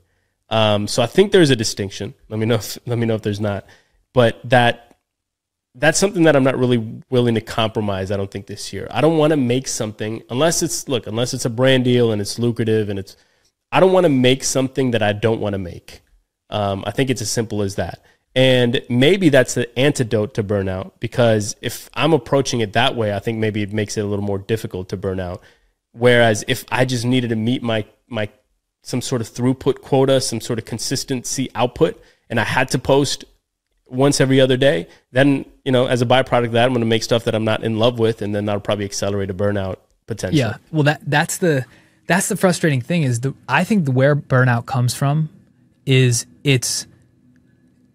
Um, 0.48 0.86
so 0.88 1.02
i 1.02 1.06
think 1.06 1.32
there's 1.32 1.50
a 1.50 1.56
distinction. 1.56 2.14
Let 2.28 2.38
me 2.38 2.46
know 2.46 2.56
if, 2.56 2.78
let 2.86 2.98
me 2.98 3.06
know 3.06 3.14
if 3.14 3.22
there's 3.22 3.40
not 3.40 3.66
but 4.14 4.40
that 4.44 4.96
that's 5.74 5.98
something 5.98 6.22
that 6.22 6.36
I'm 6.36 6.44
not 6.44 6.56
really 6.56 7.02
willing 7.10 7.34
to 7.34 7.40
compromise. 7.40 8.10
I 8.10 8.16
don't 8.16 8.30
think 8.30 8.46
this 8.46 8.72
year. 8.72 8.86
I 8.90 9.00
don't 9.00 9.18
want 9.18 9.32
to 9.32 9.36
make 9.36 9.68
something 9.68 10.22
unless 10.30 10.62
it's 10.62 10.88
look 10.88 11.06
unless 11.06 11.34
it's 11.34 11.44
a 11.44 11.50
brand 11.50 11.84
deal 11.84 12.10
and 12.12 12.22
it's 12.22 12.38
lucrative 12.38 12.88
and 12.88 12.98
it's. 12.98 13.16
I 13.70 13.80
don't 13.80 13.92
want 13.92 14.04
to 14.04 14.10
make 14.10 14.44
something 14.44 14.92
that 14.92 15.02
I 15.02 15.12
don't 15.12 15.40
want 15.40 15.54
to 15.54 15.58
make. 15.58 16.00
Um, 16.48 16.84
I 16.86 16.92
think 16.92 17.10
it's 17.10 17.20
as 17.20 17.30
simple 17.30 17.60
as 17.60 17.74
that. 17.74 18.04
And 18.36 18.82
maybe 18.88 19.28
that's 19.28 19.54
the 19.54 19.76
antidote 19.78 20.34
to 20.34 20.44
burnout 20.44 20.92
because 21.00 21.56
if 21.60 21.90
I'm 21.94 22.12
approaching 22.12 22.60
it 22.60 22.72
that 22.74 22.94
way, 22.94 23.12
I 23.14 23.18
think 23.18 23.38
maybe 23.38 23.62
it 23.62 23.72
makes 23.72 23.96
it 23.96 24.04
a 24.04 24.06
little 24.06 24.24
more 24.24 24.38
difficult 24.38 24.88
to 24.90 24.96
burn 24.96 25.18
out. 25.18 25.42
Whereas 25.92 26.44
if 26.46 26.64
I 26.70 26.84
just 26.84 27.04
needed 27.04 27.30
to 27.30 27.36
meet 27.36 27.62
my 27.62 27.84
my 28.08 28.28
some 28.82 29.00
sort 29.00 29.22
of 29.22 29.28
throughput 29.28 29.80
quota, 29.80 30.20
some 30.20 30.40
sort 30.40 30.58
of 30.58 30.64
consistency 30.64 31.50
output, 31.54 32.00
and 32.28 32.38
I 32.38 32.44
had 32.44 32.68
to 32.70 32.78
post 32.78 33.24
once 33.86 34.20
every 34.20 34.40
other 34.40 34.56
day, 34.56 34.89
then 35.12 35.44
you 35.65 35.73
know, 35.73 35.86
as 35.86 36.02
a 36.02 36.06
byproduct 36.06 36.47
of 36.47 36.52
that, 36.52 36.65
I'm 36.65 36.70
going 36.70 36.81
to 36.81 36.86
make 36.86 37.02
stuff 37.02 37.24
that 37.24 37.35
I'm 37.35 37.44
not 37.44 37.62
in 37.62 37.78
love 37.78 37.98
with, 37.98 38.23
and 38.23 38.35
then 38.35 38.44
that'll 38.47 38.61
probably 38.61 38.85
accelerate 38.85 39.31
a 39.31 39.35
burnout 39.35 39.77
potential. 40.06 40.39
Yeah, 40.39 40.56
well, 40.73 40.82
that 40.85 41.02
that's 41.06 41.39
the 41.39 41.65
that's 42.06 42.28
the 42.28 42.36
frustrating 42.36 42.81
thing 42.81 43.02
is 43.02 43.20
the 43.20 43.35
I 43.48 43.65
think 43.65 43.85
the 43.85 43.93
where 43.93 44.16
burnout 44.16 44.66
comes 44.66 44.94
from 44.94 45.31
is 45.86 46.27
it's 46.43 46.86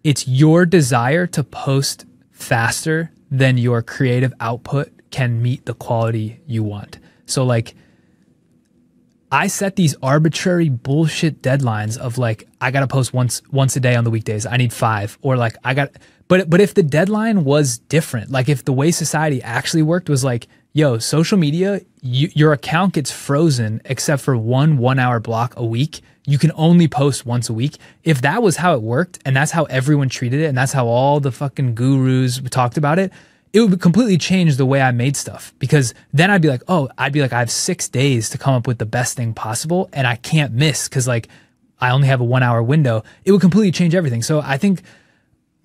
it's 0.04 0.26
your 0.26 0.66
desire 0.66 1.26
to 1.28 1.44
post 1.44 2.06
faster 2.32 3.10
than 3.30 3.58
your 3.58 3.82
creative 3.82 4.32
output 4.40 4.90
can 5.10 5.42
meet 5.42 5.66
the 5.66 5.74
quality 5.74 6.40
you 6.46 6.62
want. 6.62 6.98
So 7.26 7.44
like 7.44 7.74
I 9.32 9.46
set 9.46 9.76
these 9.76 9.94
arbitrary 10.02 10.68
bullshit 10.68 11.40
deadlines 11.42 11.96
of 11.96 12.18
like 12.18 12.48
I 12.60 12.70
got 12.70 12.80
to 12.80 12.88
post 12.88 13.14
once 13.14 13.42
once 13.50 13.76
a 13.76 13.80
day 13.80 13.94
on 13.94 14.04
the 14.04 14.10
weekdays. 14.10 14.44
I 14.44 14.56
need 14.56 14.72
5 14.72 15.18
or 15.22 15.36
like 15.36 15.56
I 15.64 15.74
got 15.74 15.90
but 16.28 16.50
but 16.50 16.60
if 16.60 16.74
the 16.74 16.82
deadline 16.82 17.44
was 17.44 17.78
different, 17.78 18.30
like 18.30 18.48
if 18.48 18.64
the 18.64 18.72
way 18.72 18.90
society 18.90 19.42
actually 19.42 19.82
worked 19.82 20.08
was 20.08 20.24
like, 20.24 20.48
yo, 20.72 20.98
social 20.98 21.38
media, 21.38 21.80
you, 22.02 22.28
your 22.34 22.52
account 22.52 22.94
gets 22.94 23.10
frozen 23.10 23.80
except 23.84 24.22
for 24.22 24.36
one 24.36 24.78
1-hour 24.78 25.20
block 25.20 25.54
a 25.56 25.64
week. 25.64 26.00
You 26.26 26.38
can 26.38 26.52
only 26.54 26.86
post 26.86 27.26
once 27.26 27.48
a 27.48 27.52
week. 27.52 27.78
If 28.04 28.22
that 28.22 28.42
was 28.42 28.56
how 28.56 28.74
it 28.74 28.82
worked 28.82 29.18
and 29.24 29.34
that's 29.34 29.50
how 29.52 29.64
everyone 29.64 30.08
treated 30.08 30.40
it 30.40 30.46
and 30.46 30.56
that's 30.56 30.72
how 30.72 30.86
all 30.86 31.18
the 31.18 31.32
fucking 31.32 31.74
gurus 31.74 32.40
talked 32.50 32.76
about 32.76 32.98
it, 32.98 33.12
it 33.52 33.60
would 33.60 33.80
completely 33.80 34.16
change 34.16 34.56
the 34.56 34.66
way 34.66 34.80
I 34.80 34.92
made 34.92 35.16
stuff 35.16 35.52
because 35.58 35.92
then 36.12 36.30
I'd 36.30 36.42
be 36.42 36.48
like, 36.48 36.62
oh, 36.68 36.88
I'd 36.96 37.12
be 37.12 37.20
like, 37.20 37.32
I 37.32 37.40
have 37.40 37.50
six 37.50 37.88
days 37.88 38.30
to 38.30 38.38
come 38.38 38.54
up 38.54 38.66
with 38.66 38.78
the 38.78 38.86
best 38.86 39.16
thing 39.16 39.34
possible 39.34 39.88
and 39.92 40.06
I 40.06 40.16
can't 40.16 40.52
miss 40.52 40.88
because 40.88 41.08
like 41.08 41.28
I 41.80 41.90
only 41.90 42.08
have 42.08 42.20
a 42.20 42.24
one 42.24 42.42
hour 42.42 42.62
window. 42.62 43.02
It 43.24 43.32
would 43.32 43.40
completely 43.40 43.72
change 43.72 43.94
everything. 43.94 44.22
So 44.22 44.40
I 44.40 44.56
think 44.56 44.82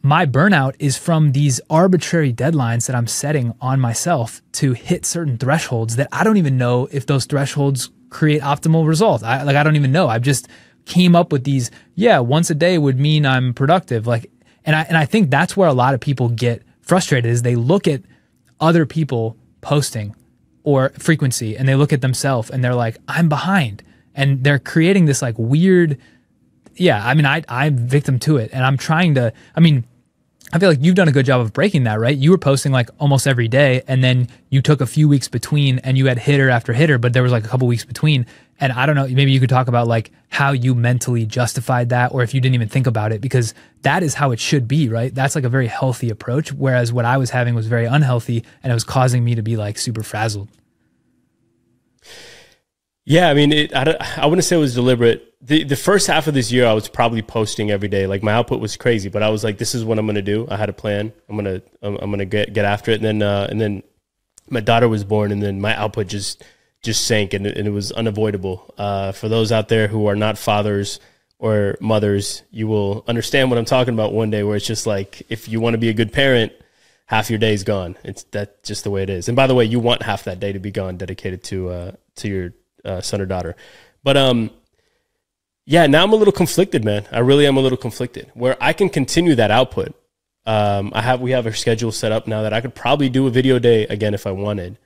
my 0.01 0.25
burnout 0.25 0.75
is 0.79 0.97
from 0.97 1.31
these 1.31 1.59
arbitrary 1.69 2.33
deadlines 2.33 2.87
that 2.87 2.95
I'm 2.95 3.07
setting 3.07 3.53
on 3.61 3.79
myself 3.79 4.41
to 4.53 4.73
hit 4.73 5.05
certain 5.05 5.37
thresholds 5.37 5.95
that 5.97 6.07
I 6.11 6.23
don't 6.23 6.37
even 6.37 6.57
know 6.57 6.87
if 6.91 7.05
those 7.05 7.25
thresholds 7.25 7.89
create 8.09 8.41
optimal 8.41 8.87
results. 8.87 9.23
I 9.23 9.43
like 9.43 9.55
I 9.55 9.63
don't 9.63 9.75
even 9.75 9.91
know. 9.91 10.07
I've 10.07 10.21
just 10.21 10.47
came 10.85 11.15
up 11.15 11.31
with 11.31 11.43
these, 11.43 11.71
yeah, 11.95 12.19
once 12.19 12.49
a 12.49 12.55
day 12.55 12.77
would 12.77 12.99
mean 12.99 13.25
I'm 13.25 13.53
productive. 13.53 14.07
Like 14.07 14.31
and 14.63 14.75
I 14.75 14.83
and 14.83 14.97
I 14.97 15.05
think 15.05 15.29
that's 15.29 15.57
where 15.57 15.67
a 15.67 15.73
lot 15.73 15.93
of 15.93 15.99
people 15.99 16.29
get 16.29 16.63
frustrated 16.85 17.29
is 17.29 17.41
they 17.41 17.55
look 17.55 17.87
at 17.87 18.01
other 18.59 18.85
people 18.85 19.37
posting 19.61 20.15
or 20.63 20.89
frequency 20.97 21.57
and 21.57 21.67
they 21.67 21.75
look 21.75 21.91
at 21.91 22.01
themselves 22.01 22.49
and 22.49 22.63
they're 22.63 22.75
like, 22.75 22.97
I'm 23.07 23.29
behind. 23.29 23.83
And 24.13 24.43
they're 24.43 24.59
creating 24.59 25.05
this 25.05 25.21
like 25.21 25.35
weird 25.37 25.97
yeah, 26.77 27.05
I 27.05 27.13
mean 27.13 27.25
I 27.25 27.43
I'm 27.47 27.77
victim 27.77 28.19
to 28.19 28.37
it 28.37 28.51
and 28.53 28.65
I'm 28.65 28.77
trying 28.77 29.15
to 29.15 29.33
I 29.55 29.59
mean 29.59 29.85
I 30.53 30.59
feel 30.59 30.69
like 30.69 30.79
you've 30.81 30.95
done 30.95 31.07
a 31.07 31.11
good 31.11 31.25
job 31.25 31.41
of 31.41 31.53
breaking 31.53 31.83
that, 31.83 31.99
right? 31.99 32.15
You 32.15 32.31
were 32.31 32.37
posting 32.37 32.71
like 32.71 32.89
almost 32.99 33.25
every 33.25 33.47
day, 33.47 33.81
and 33.87 34.03
then 34.03 34.27
you 34.49 34.61
took 34.61 34.79
a 34.79 34.85
few 34.85 35.09
weeks 35.09 35.27
between, 35.27 35.79
and 35.79 35.97
you 35.97 36.05
had 36.05 36.19
hitter 36.19 36.49
after 36.49 36.71
hitter, 36.71 36.99
but 36.99 37.13
there 37.13 37.23
was 37.23 37.31
like 37.31 37.43
a 37.43 37.47
couple 37.47 37.67
weeks 37.67 37.83
between. 37.83 38.27
And 38.59 38.71
I 38.71 38.85
don't 38.85 38.95
know, 38.95 39.07
maybe 39.07 39.31
you 39.31 39.39
could 39.39 39.49
talk 39.49 39.67
about 39.67 39.87
like 39.87 40.11
how 40.29 40.51
you 40.51 40.75
mentally 40.75 41.25
justified 41.25 41.89
that, 41.89 42.13
or 42.13 42.23
if 42.23 42.33
you 42.33 42.41
didn't 42.41 42.55
even 42.55 42.69
think 42.69 42.87
about 42.87 43.11
it, 43.11 43.21
because 43.21 43.53
that 43.81 44.01
is 44.01 44.13
how 44.13 44.31
it 44.31 44.39
should 44.39 44.67
be, 44.67 44.87
right? 44.87 45.13
That's 45.13 45.35
like 45.35 45.43
a 45.43 45.49
very 45.49 45.67
healthy 45.67 46.09
approach. 46.09 46.53
Whereas 46.53 46.93
what 46.93 47.05
I 47.05 47.17
was 47.17 47.31
having 47.31 47.53
was 47.53 47.67
very 47.67 47.85
unhealthy, 47.85 48.43
and 48.63 48.71
it 48.71 48.73
was 48.73 48.83
causing 48.83 49.23
me 49.23 49.35
to 49.35 49.41
be 49.41 49.57
like 49.57 49.77
super 49.77 50.03
frazzled. 50.03 50.49
Yeah, 53.03 53.29
I 53.29 53.33
mean, 53.33 53.51
it, 53.51 53.75
I, 53.75 53.95
I 54.17 54.25
wouldn't 54.25 54.45
say 54.45 54.55
it 54.55 54.59
was 54.59 54.73
deliberate 54.73 55.35
the 55.45 55.63
the 55.63 55.75
first 55.75 56.07
half 56.07 56.27
of 56.27 56.33
this 56.33 56.51
year, 56.51 56.65
I 56.65 56.73
was 56.73 56.89
probably 56.89 57.21
posting 57.21 57.69
every 57.69 57.87
day. 57.87 58.07
Like 58.07 58.23
my 58.23 58.33
output 58.33 58.59
was 58.59 58.75
crazy, 58.75 59.09
but 59.09 59.21
I 59.21 59.29
was 59.29 59.43
like, 59.43 59.59
this 59.59 59.75
is 59.75 59.85
what 59.85 59.99
I'm 59.99 60.07
gonna 60.07 60.21
do. 60.21 60.47
I 60.49 60.57
had 60.57 60.69
a 60.69 60.73
plan. 60.73 61.13
I'm 61.29 61.35
gonna 61.35 61.61
I'm, 61.83 61.97
I'm 61.97 62.09
gonna 62.09 62.25
get 62.25 62.53
get 62.53 62.65
after 62.65 62.91
it. 62.91 62.95
And 62.95 63.05
then 63.05 63.21
uh, 63.21 63.47
and 63.49 63.61
then 63.61 63.83
my 64.49 64.59
daughter 64.59 64.89
was 64.89 65.03
born, 65.03 65.31
and 65.31 65.43
then 65.43 65.61
my 65.61 65.75
output 65.75 66.07
just 66.07 66.43
just 66.85 67.05
sank, 67.05 67.33
and 67.33 67.45
it, 67.45 67.57
and 67.57 67.67
it 67.67 67.71
was 67.71 67.91
unavoidable. 67.91 68.73
Uh, 68.77 69.11
for 69.11 69.27
those 69.27 69.51
out 69.51 69.67
there 69.67 69.87
who 69.87 70.07
are 70.07 70.15
not 70.15 70.37
fathers 70.37 70.99
or 71.39 71.77
mothers, 71.81 72.43
you 72.51 72.67
will 72.67 73.03
understand 73.07 73.49
what 73.49 73.57
I'm 73.57 73.65
talking 73.65 73.93
about 73.93 74.13
one 74.13 74.29
day. 74.29 74.43
Where 74.43 74.55
it's 74.55 74.65
just 74.65 74.87
like, 74.87 75.23
if 75.29 75.49
you 75.49 75.59
want 75.59 75.73
to 75.73 75.77
be 75.77 75.89
a 75.89 75.93
good 75.93 76.13
parent, 76.13 76.53
half 77.07 77.29
your 77.29 77.39
day 77.39 77.53
is 77.53 77.63
gone. 77.63 77.97
It's 78.03 78.23
that 78.31 78.63
just 78.63 78.83
the 78.83 78.91
way 78.91 79.03
it 79.03 79.09
is. 79.09 79.27
And 79.27 79.35
by 79.35 79.47
the 79.47 79.55
way, 79.55 79.65
you 79.65 79.79
want 79.79 80.01
half 80.03 80.23
that 80.23 80.39
day 80.39 80.53
to 80.53 80.59
be 80.59 80.71
gone, 80.71 80.97
dedicated 80.97 81.43
to 81.45 81.69
uh, 81.69 81.91
to 82.15 82.27
your 82.27 82.53
uh, 82.85 83.01
son 83.01 83.21
or 83.21 83.25
daughter. 83.25 83.55
But 84.03 84.17
um 84.17 84.51
yeah, 85.65 85.87
now 85.87 86.03
I'm 86.03 86.13
a 86.13 86.15
little 86.15 86.31
conflicted, 86.31 86.85
man. 86.85 87.07
I 87.11 87.19
really 87.19 87.47
am 87.47 87.57
a 87.57 87.59
little 87.59 87.77
conflicted. 87.77 88.31
Where 88.35 88.55
I 88.61 88.73
can 88.73 88.87
continue 88.87 89.33
that 89.35 89.49
output. 89.49 89.95
Um, 90.45 90.91
I 90.93 91.01
have 91.01 91.21
we 91.21 91.31
have 91.31 91.47
a 91.47 91.53
schedule 91.53 91.91
set 91.91 92.11
up 92.11 92.27
now 92.27 92.43
that 92.43 92.53
I 92.53 92.61
could 92.61 92.75
probably 92.75 93.09
do 93.09 93.25
a 93.25 93.31
video 93.31 93.57
day 93.57 93.87
again 93.87 94.13
if 94.13 94.27
I 94.27 94.31
wanted, 94.31 94.77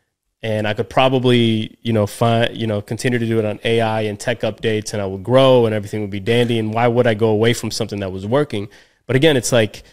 and 0.41 0.67
I 0.67 0.73
could 0.73 0.89
probably 0.89 1.77
you 1.81 1.93
know 1.93 2.07
find 2.07 2.55
you 2.55 2.67
know 2.67 2.81
continue 2.81 3.19
to 3.19 3.25
do 3.25 3.39
it 3.39 3.45
on 3.45 3.59
AI 3.63 4.01
and 4.01 4.19
tech 4.19 4.41
updates, 4.41 4.93
and 4.93 5.01
I 5.01 5.05
would 5.05 5.23
grow 5.23 5.65
and 5.65 5.75
everything 5.75 6.01
would 6.01 6.09
be 6.09 6.19
dandy. 6.19 6.59
And 6.59 6.73
why 6.73 6.87
would 6.87 7.07
I 7.07 7.13
go 7.13 7.29
away 7.29 7.53
from 7.53 7.71
something 7.71 7.99
that 7.99 8.11
was 8.11 8.25
working? 8.25 8.69
But 9.05 9.15
again, 9.15 9.37
it's 9.37 9.51
like, 9.51 9.83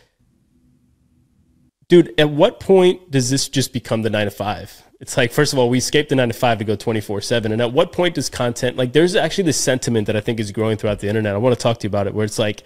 dude, 1.89 2.13
at 2.19 2.31
what 2.31 2.61
point 2.61 3.11
does 3.11 3.31
this 3.31 3.49
just 3.49 3.73
become 3.73 4.03
the 4.03 4.11
nine 4.11 4.27
to 4.27 4.31
five? 4.31 4.83
it's 5.01 5.17
like 5.17 5.33
first 5.33 5.53
of 5.53 5.59
all 5.59 5.69
we 5.69 5.79
escaped 5.79 6.09
the 6.09 6.15
nine 6.15 6.29
to 6.29 6.35
five 6.35 6.59
to 6.59 6.65
go 6.65 6.77
24 6.77 7.21
7 7.21 7.53
and 7.53 7.61
at 7.61 7.73
what 7.73 7.93
point 7.93 8.15
does 8.15 8.29
content 8.29 8.77
like 8.77 8.93
there's 8.93 9.15
actually 9.15 9.45
this 9.45 9.59
sentiment 9.59 10.07
that 10.07 10.17
i 10.17 10.21
think 10.21 10.41
is 10.41 10.53
growing 10.53 10.77
throughout 10.77 11.01
the 11.01 11.09
internet 11.09 11.35
i 11.35 11.39
want 11.39 11.57
to 11.57 11.63
talk 11.63 11.79
to 11.79 11.85
you 11.85 11.89
about 11.89 12.07
it 12.07 12.15
where 12.15 12.25
it's 12.25 12.39
like 12.39 12.63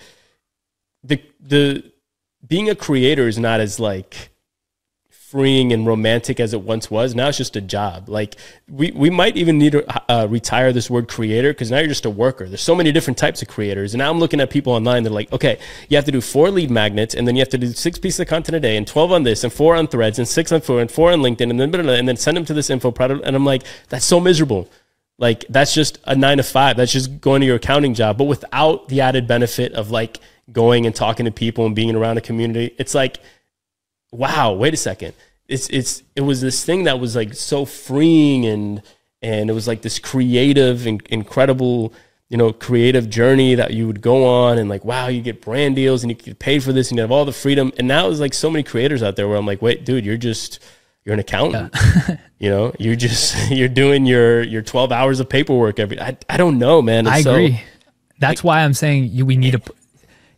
the 1.03 1.21
the 1.41 1.93
being 2.47 2.71
a 2.71 2.75
creator 2.75 3.27
is 3.27 3.39
not 3.39 3.61
as 3.61 3.81
like 3.81 4.30
freeing 5.31 5.73
and 5.73 5.87
romantic 5.87 6.41
as 6.41 6.53
it 6.53 6.61
once 6.61 6.91
was. 6.91 7.15
Now 7.15 7.29
it's 7.29 7.39
just 7.39 7.55
a 7.55 7.61
job. 7.61 8.09
Like 8.09 8.35
we, 8.69 8.91
we 8.91 9.11
might 9.11 9.37
even 9.37 9.59
need 9.59 9.71
to 9.73 10.11
uh, 10.11 10.27
retire 10.27 10.73
this 10.73 10.91
word 10.91 11.07
creator 11.07 11.53
because 11.53 11.71
now 11.71 11.79
you're 11.79 11.87
just 11.87 12.05
a 12.05 12.11
worker. 12.11 12.49
There's 12.49 12.61
so 12.61 12.75
many 12.75 12.91
different 12.91 13.17
types 13.17 13.41
of 13.41 13.47
creators. 13.47 13.95
And 13.95 14.01
now 14.01 14.11
I'm 14.11 14.19
looking 14.19 14.41
at 14.41 14.51
people 14.51 14.73
online. 14.73 15.05
They're 15.05 15.13
like, 15.13 15.33
okay, 15.33 15.61
you 15.89 15.97
have 15.97 16.05
to 16.07 16.11
do 16.11 16.21
four 16.21 16.51
lead 16.51 16.69
magnets 16.69 17.15
and 17.15 17.29
then 17.29 17.37
you 17.37 17.41
have 17.41 17.49
to 17.51 17.59
do 17.59 17.69
six 17.69 17.97
pieces 17.97 18.19
of 18.19 18.27
content 18.27 18.57
a 18.57 18.61
day 18.61 18.77
and 18.77 18.89
12 18.89 19.13
on 19.13 19.23
this 19.23 19.45
and 19.45 19.53
four 19.53 19.77
on 19.77 19.87
threads 19.87 20.19
and 20.19 20.27
six 20.27 20.51
on 20.51 20.63
four 20.63 20.81
and 20.81 20.91
four 20.91 21.13
on 21.13 21.21
LinkedIn 21.21 21.49
and 21.49 21.61
then, 21.61 21.71
blah, 21.71 21.81
blah, 21.81 21.93
blah, 21.93 21.99
and 21.99 22.09
then 22.09 22.17
send 22.17 22.37
them 22.37 22.45
to 22.47 22.55
this 22.55 22.69
info 22.69 22.91
product. 22.91 23.25
And 23.25 23.37
I'm 23.37 23.45
like, 23.45 23.63
that's 23.89 24.05
so 24.05 24.19
miserable. 24.19 24.69
Like 25.17 25.45
that's 25.49 25.73
just 25.73 26.01
a 26.07 26.17
nine 26.17 26.39
to 26.39 26.43
five. 26.43 26.77
That's 26.77 26.93
just 26.93 27.21
going 27.21 27.41
to 27.43 27.47
your 27.47 27.57
accounting 27.57 27.95
job, 27.95 28.19
but 28.19 28.25
without 28.25 28.89
the 28.89 29.01
added 29.01 29.29
benefit 29.29 29.75
of 29.75 29.93
like 29.93 30.19
going 30.51 30.87
and 30.87 30.95
talking 30.95 31.27
to 31.27 31.31
people 31.31 31.67
and 31.67 31.77
being 31.77 31.95
around 31.95 32.19
a 32.19 32.21
community. 32.21 32.75
It's 32.79 32.97
like, 32.97 33.21
wow, 34.13 34.53
wait 34.53 34.75
a 34.75 34.77
second. 34.77 35.15
It's 35.49 35.69
it's 35.69 36.03
it 36.15 36.21
was 36.23 36.41
this 36.41 36.65
thing 36.65 36.85
that 36.85 37.01
was 37.01 37.17
like 37.17 37.35
so 37.35 37.65
freeing 37.65 38.47
and 38.47 38.83
and 39.23 39.51
it 39.51 39.53
was 39.53 39.67
like 39.67 39.83
this 39.83 39.99
creative 39.99 40.87
and 40.87 41.03
incredible 41.11 41.93
you 42.29 42.37
know 42.37 42.53
creative 42.53 43.11
journey 43.11 43.57
that 43.57 43.73
you 43.73 43.87
would 43.87 44.01
go 44.01 44.25
on 44.25 44.59
and 44.59 44.69
like 44.69 44.85
wow 44.85 45.09
you 45.09 45.21
get 45.21 45.43
brand 45.43 45.75
deals 45.75 46.05
and 46.05 46.11
you 46.11 46.15
get 46.15 46.39
paid 46.39 46.63
for 46.63 46.73
this 46.73 46.91
and 46.91 46.99
you 46.99 47.03
have 47.03 47.11
all 47.11 47.25
the 47.25 47.33
freedom. 47.33 47.73
And 47.79 47.89
now 47.89 48.05
there's 48.05 48.21
like 48.21 48.35
so 48.35 48.49
many 48.49 48.63
creators 48.63 49.03
out 49.03 49.17
there 49.17 49.29
where 49.29 49.37
I'm 49.37 49.47
like 49.47 49.61
wait 49.61 49.85
dude 49.85 50.07
you're 50.07 50.17
just 50.17 50.61
you're 51.05 51.15
an 51.15 51.21
accountant. 51.21 51.75
Yeah. 51.75 52.17
you 52.39 52.51
know 52.51 52.73
you're 52.79 52.97
just 52.97 53.51
you're 53.51 53.69
doing 53.69 54.07
your 54.07 54.43
your 54.43 54.63
12 54.63 54.93
hours 54.93 55.19
of 55.19 55.29
paperwork 55.29 55.81
every 55.81 56.01
I, 56.01 56.17
I 56.29 56.37
don't 56.37 56.59
know 56.59 56.81
man. 56.81 57.09
It's 57.09 57.27
I 57.27 57.31
agree. 57.31 57.57
So, 57.57 57.63
that's 58.21 58.41
like, 58.41 58.45
why 58.45 58.61
I'm 58.61 58.75
saying 58.75 59.09
you, 59.13 59.27
we 59.27 59.37
need 59.37 59.55
a 59.55 59.63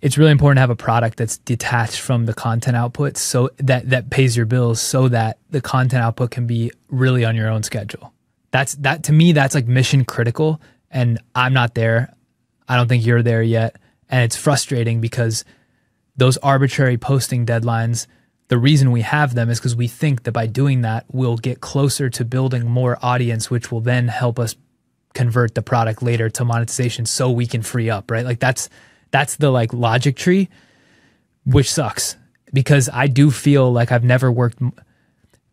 it's 0.03 0.19
really 0.19 0.33
important 0.33 0.57
to 0.57 0.61
have 0.63 0.71
a 0.71 0.77
product 0.77 1.17
that's 1.17 1.39
detached 1.39 2.01
from 2.01 2.27
the 2.27 2.35
content 2.35 2.77
output 2.77 3.17
so 3.17 3.51
that 3.59 3.89
that 3.91 4.11
pays 4.11 4.37
your 4.37 4.47
bills 4.47 4.81
so 4.81 5.09
that 5.09 5.39
the 5.51 5.61
content 5.61 6.03
output 6.03 6.33
can 6.33 6.47
be 6.47 6.73
really 6.89 7.25
on 7.25 7.37
your 7.37 7.49
own 7.49 7.63
schedule. 7.63 8.13
That's 8.51 8.75
that 8.77 9.05
to 9.05 9.13
me 9.13 9.33
that's 9.33 9.55
like 9.55 9.67
mission 9.67 10.05
critical 10.05 10.61
and 10.91 11.21
I'm 11.35 11.55
not 11.55 11.75
there. 11.75 12.13
I 12.69 12.77
don't 12.77 12.89
think 12.89 13.07
you're 13.07 13.23
there 13.23 13.43
yet 13.43 13.77
and 14.09 14.25
it's 14.25 14.37
frustrating 14.37 15.01
because 15.01 15.45
those 16.17 16.37
arbitrary 16.39 16.99
posting 16.99 17.47
deadlines 17.47 18.07
the 18.49 18.59
reason 18.59 18.91
we 18.91 19.01
have 19.01 19.35
them 19.35 19.49
is 19.49 19.59
because 19.59 19.75
we 19.75 19.89
think 19.89 20.25
that 20.25 20.33
by 20.33 20.47
doing 20.47 20.83
that 20.83 21.07
we'll 21.13 21.37
get 21.37 21.61
closer 21.61 22.11
to 22.11 22.25
building 22.25 22.69
more 22.69 22.99
audience 23.03 23.51
which 23.51 23.71
will 23.71 23.81
then 23.81 24.09
help 24.09 24.39
us 24.39 24.57
convert 25.15 25.55
the 25.55 25.63
product 25.63 26.03
later 26.03 26.29
to 26.29 26.45
monetization 26.45 27.07
so 27.07 27.31
we 27.31 27.47
can 27.47 27.63
free 27.63 27.89
up 27.89 28.11
right 28.11 28.25
like 28.25 28.41
that's 28.41 28.69
that's 29.13 29.37
the 29.37 29.51
like 29.51 29.73
logic 29.73 30.17
tree, 30.17 30.49
which 31.45 31.73
sucks 31.73 32.17
because 32.53 32.89
I 32.93 33.07
do 33.07 33.31
feel 33.31 33.73
like 33.73 33.93
I've 33.93 34.03
never 34.03 34.33
worked. 34.33 34.59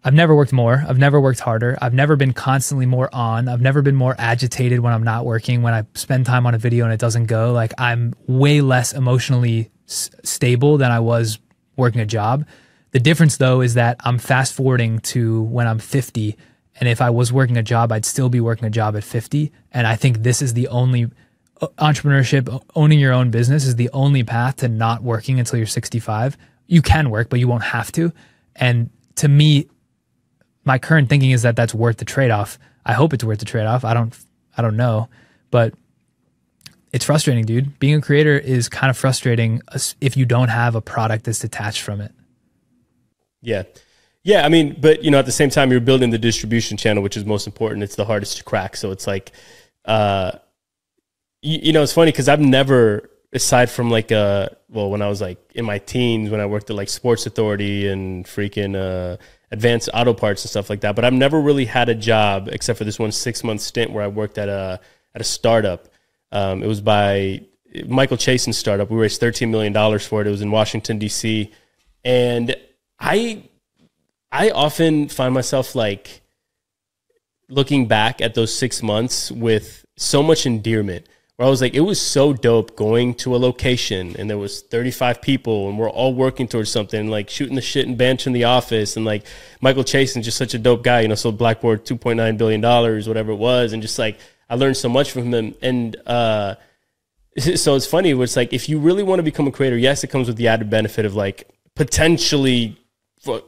I've 0.04 0.14
never 0.14 0.34
worked 0.34 0.54
more. 0.54 0.84
I've 0.88 0.98
never 0.98 1.20
worked 1.20 1.42
harder. 1.42 1.78
I've 1.82 1.94
never 1.94 2.16
been 2.16 2.34
constantly 2.34 2.86
more 2.86 3.14
on. 3.14 3.48
I've 3.48 3.62
never 3.62 3.82
been 3.82 3.96
more 3.96 4.16
agitated 4.18 4.80
when 4.80 4.94
I'm 4.94 5.04
not 5.04 5.26
working. 5.26 5.62
When 5.62 5.74
I 5.74 5.84
spend 5.94 6.26
time 6.26 6.48
on 6.48 6.56
a 6.56 6.58
video 6.58 6.86
and 6.86 6.94
it 6.94 7.00
doesn't 7.00 7.26
go, 7.26 7.52
like 7.52 7.74
I'm 7.78 8.16
way 8.26 8.62
less 8.62 8.94
emotionally 8.94 9.70
s- 9.88 10.10
stable 10.24 10.78
than 10.78 10.90
I 10.90 11.02
was 11.02 11.38
working 11.76 12.02
a 12.02 12.06
job. 12.06 12.48
The 12.92 13.00
difference 13.00 13.38
though 13.38 13.62
is 13.62 13.74
that 13.76 13.98
I'm 14.00 14.18
fast 14.18 14.54
forwarding 14.54 15.00
to 15.00 15.44
when 15.44 15.68
I'm 15.68 15.80
50 15.80 16.38
and 16.80 16.88
if 16.88 17.02
I 17.02 17.10
was 17.10 17.34
working 17.34 17.58
a 17.58 17.64
job, 17.64 17.92
I'd 17.92 18.06
still 18.06 18.30
be 18.30 18.40
working 18.40 18.66
a 18.66 18.70
job 18.70 18.96
at 18.96 19.04
50. 19.04 19.52
And 19.72 19.86
I 19.86 19.98
think 19.98 20.20
this 20.24 20.42
is 20.42 20.54
the 20.54 20.70
only 20.70 21.12
entrepreneurship, 21.60 22.64
owning 22.76 23.00
your 23.00 23.14
own 23.14 23.32
business 23.32 23.66
is 23.66 23.76
the 23.76 23.90
only 23.92 24.24
path 24.24 24.58
to 24.58 24.68
not 24.68 25.04
working 25.04 25.40
until 25.40 25.58
you're 25.58 25.68
65. 25.68 26.38
You 26.68 26.82
can 26.82 27.10
work, 27.10 27.30
but 27.30 27.40
you 27.40 27.48
won't 27.48 27.64
have 27.64 27.92
to. 27.94 28.12
And 28.56 28.90
to 29.16 29.28
me, 29.28 29.68
my 30.64 30.78
current 30.78 31.10
thinking 31.10 31.32
is 31.32 31.42
that 31.42 31.56
that's 31.56 31.74
worth 31.74 31.98
the 31.98 32.06
trade 32.06 32.32
off. 32.32 32.60
I 32.86 32.94
hope 32.94 33.14
it's 33.14 33.24
worth 33.24 33.40
the 33.40 33.46
trade 33.46 33.66
off. 33.66 33.84
I 33.84 33.94
don't, 33.94 34.18
I 34.58 34.62
don't 34.62 34.78
know, 34.78 35.10
but 35.52 35.74
it's 36.92 37.06
frustrating, 37.06 37.46
dude. 37.46 37.78
Being 37.80 37.96
a 37.96 38.02
creator 38.02 38.38
is 38.38 38.70
kind 38.70 38.90
of 38.90 38.98
frustrating 38.98 39.62
if 40.02 40.18
you 40.18 40.26
don't 40.26 40.50
have 40.50 40.76
a 40.76 40.82
product 40.82 41.26
that's 41.26 41.40
detached 41.40 41.82
from 41.82 42.02
it. 42.02 42.14
Yeah. 43.42 43.64
Yeah, 44.24 44.46
I 44.46 44.50
mean, 44.50 44.78
but 44.80 45.04
you 45.04 45.12
know, 45.12 45.20
at 45.20 45.26
the 45.26 45.32
same 45.32 45.50
time, 45.50 45.72
you're 45.72 45.80
building 45.80 46.10
the 46.10 46.18
distribution 46.18 46.78
channel, 46.78 47.02
which 47.02 47.16
is 47.16 47.26
most 47.26 47.48
important. 47.48 47.84
It's 47.84 47.96
the 47.96 48.06
hardest 48.06 48.38
to 48.38 48.44
crack. 48.44 48.76
So 48.76 48.92
it's 48.92 49.08
like, 49.08 49.32
uh, 49.86 50.32
you, 51.42 51.60
you 51.64 51.74
know, 51.74 51.84
it's 51.84 51.94
funny 51.94 52.12
because 52.12 52.30
I've 52.30 52.40
never, 52.40 53.10
aside 53.34 53.70
from 53.70 53.90
like, 53.90 54.12
uh, 54.12 54.50
well, 54.70 54.90
when 54.90 55.02
I 55.02 55.08
was 55.08 55.22
like 55.22 55.40
in 55.56 55.66
my 55.66 55.80
teens, 55.80 56.30
when 56.30 56.40
I 56.40 56.46
worked 56.46 56.70
at 56.70 56.76
like 56.76 56.90
Sports 56.90 57.26
Authority 57.26 57.88
and 57.88 58.26
freaking 58.26 58.76
uh, 58.76 59.18
Advance 59.52 59.90
Auto 59.94 60.14
Parts 60.14 60.44
and 60.44 60.50
stuff 60.50 60.70
like 60.70 60.82
that, 60.82 60.96
but 60.96 61.06
I've 61.06 61.14
never 61.14 61.40
really 61.40 61.66
had 61.66 61.90
a 61.90 61.96
job 61.96 62.50
except 62.52 62.78
for 62.78 62.86
this 62.86 63.00
one 63.00 63.12
six 63.12 63.44
month 63.44 63.62
stint 63.62 63.92
where 63.92 64.04
I 64.04 64.08
worked 64.08 64.38
at 64.38 64.50
a 64.50 64.80
at 65.16 65.22
a 65.22 65.26
startup. 65.26 65.88
Um, 66.32 66.62
it 66.62 66.68
was 66.68 66.82
by 66.82 67.42
Michael 67.88 68.18
Chasen's 68.18 68.58
startup. 68.58 68.90
We 68.90 68.98
raised 68.98 69.20
thirteen 69.20 69.50
million 69.52 69.74
dollars 69.74 70.06
for 70.06 70.22
it. 70.22 70.28
It 70.28 70.32
was 70.32 70.42
in 70.42 70.52
Washington 70.52 71.00
D.C. 71.00 71.52
and 72.04 72.56
I 73.00 73.44
I 74.32 74.52
often 74.52 75.10
find 75.10 75.34
myself 75.34 75.74
like 75.74 76.22
looking 77.50 77.88
back 77.88 78.22
at 78.22 78.36
those 78.36 78.56
six 78.56 78.84
months 78.84 79.32
with 79.32 79.86
so 79.98 80.22
much 80.22 80.46
endearment 80.46 81.08
where 81.40 81.48
I 81.48 81.50
was 81.50 81.62
like, 81.62 81.74
it 81.74 81.80
was 81.80 82.02
so 82.02 82.34
dope 82.34 82.76
going 82.76 83.14
to 83.14 83.34
a 83.34 83.38
location 83.38 84.14
and 84.20 84.30
there 84.30 84.38
was 84.38 84.62
35 84.62 85.22
people 85.22 85.70
and 85.70 85.80
we're 85.80 85.90
all 85.90 86.14
working 86.14 86.50
towards 86.50 86.70
something, 86.70 87.10
like 87.10 87.30
shooting 87.30 87.56
the 87.56 87.62
shit 87.62 87.88
and 87.88 87.98
bench 87.98 88.28
in 88.28 88.34
the 88.34 88.44
office. 88.44 88.98
And 88.98 89.06
like 89.06 89.26
Michael 89.62 89.86
Chasen 89.86 90.18
is 90.18 90.26
just 90.26 90.38
such 90.38 90.54
a 90.54 90.60
dope 90.60 90.84
guy, 90.84 91.00
you 91.00 91.08
know, 91.08 91.16
sold 91.16 91.38
Blackboard 91.38 91.86
$2.9 91.86 92.38
billion, 92.38 92.62
whatever 93.08 93.32
it 93.32 93.38
was. 93.38 93.72
And 93.72 93.82
just 93.82 93.98
like, 93.98 94.20
I 94.50 94.56
learned 94.56 94.76
so 94.76 94.90
much 94.90 95.12
from 95.12 95.34
him. 95.34 95.56
And, 95.62 95.96
uh, 96.06 96.56
so 97.56 97.76
it's 97.76 97.88
funny. 97.88 98.12
It's 98.12 98.36
like, 98.36 98.52
if 98.52 98.68
you 98.68 98.78
really 98.78 99.04
want 99.04 99.20
to 99.20 99.24
become 99.24 99.48
a 99.48 99.52
creator, 99.54 99.78
yes, 99.78 100.04
it 100.04 100.08
comes 100.08 100.28
with 100.28 100.36
the 100.36 100.50
added 100.50 100.70
benefit 100.70 101.06
of 101.06 101.16
like 101.16 101.48
potentially 101.74 102.78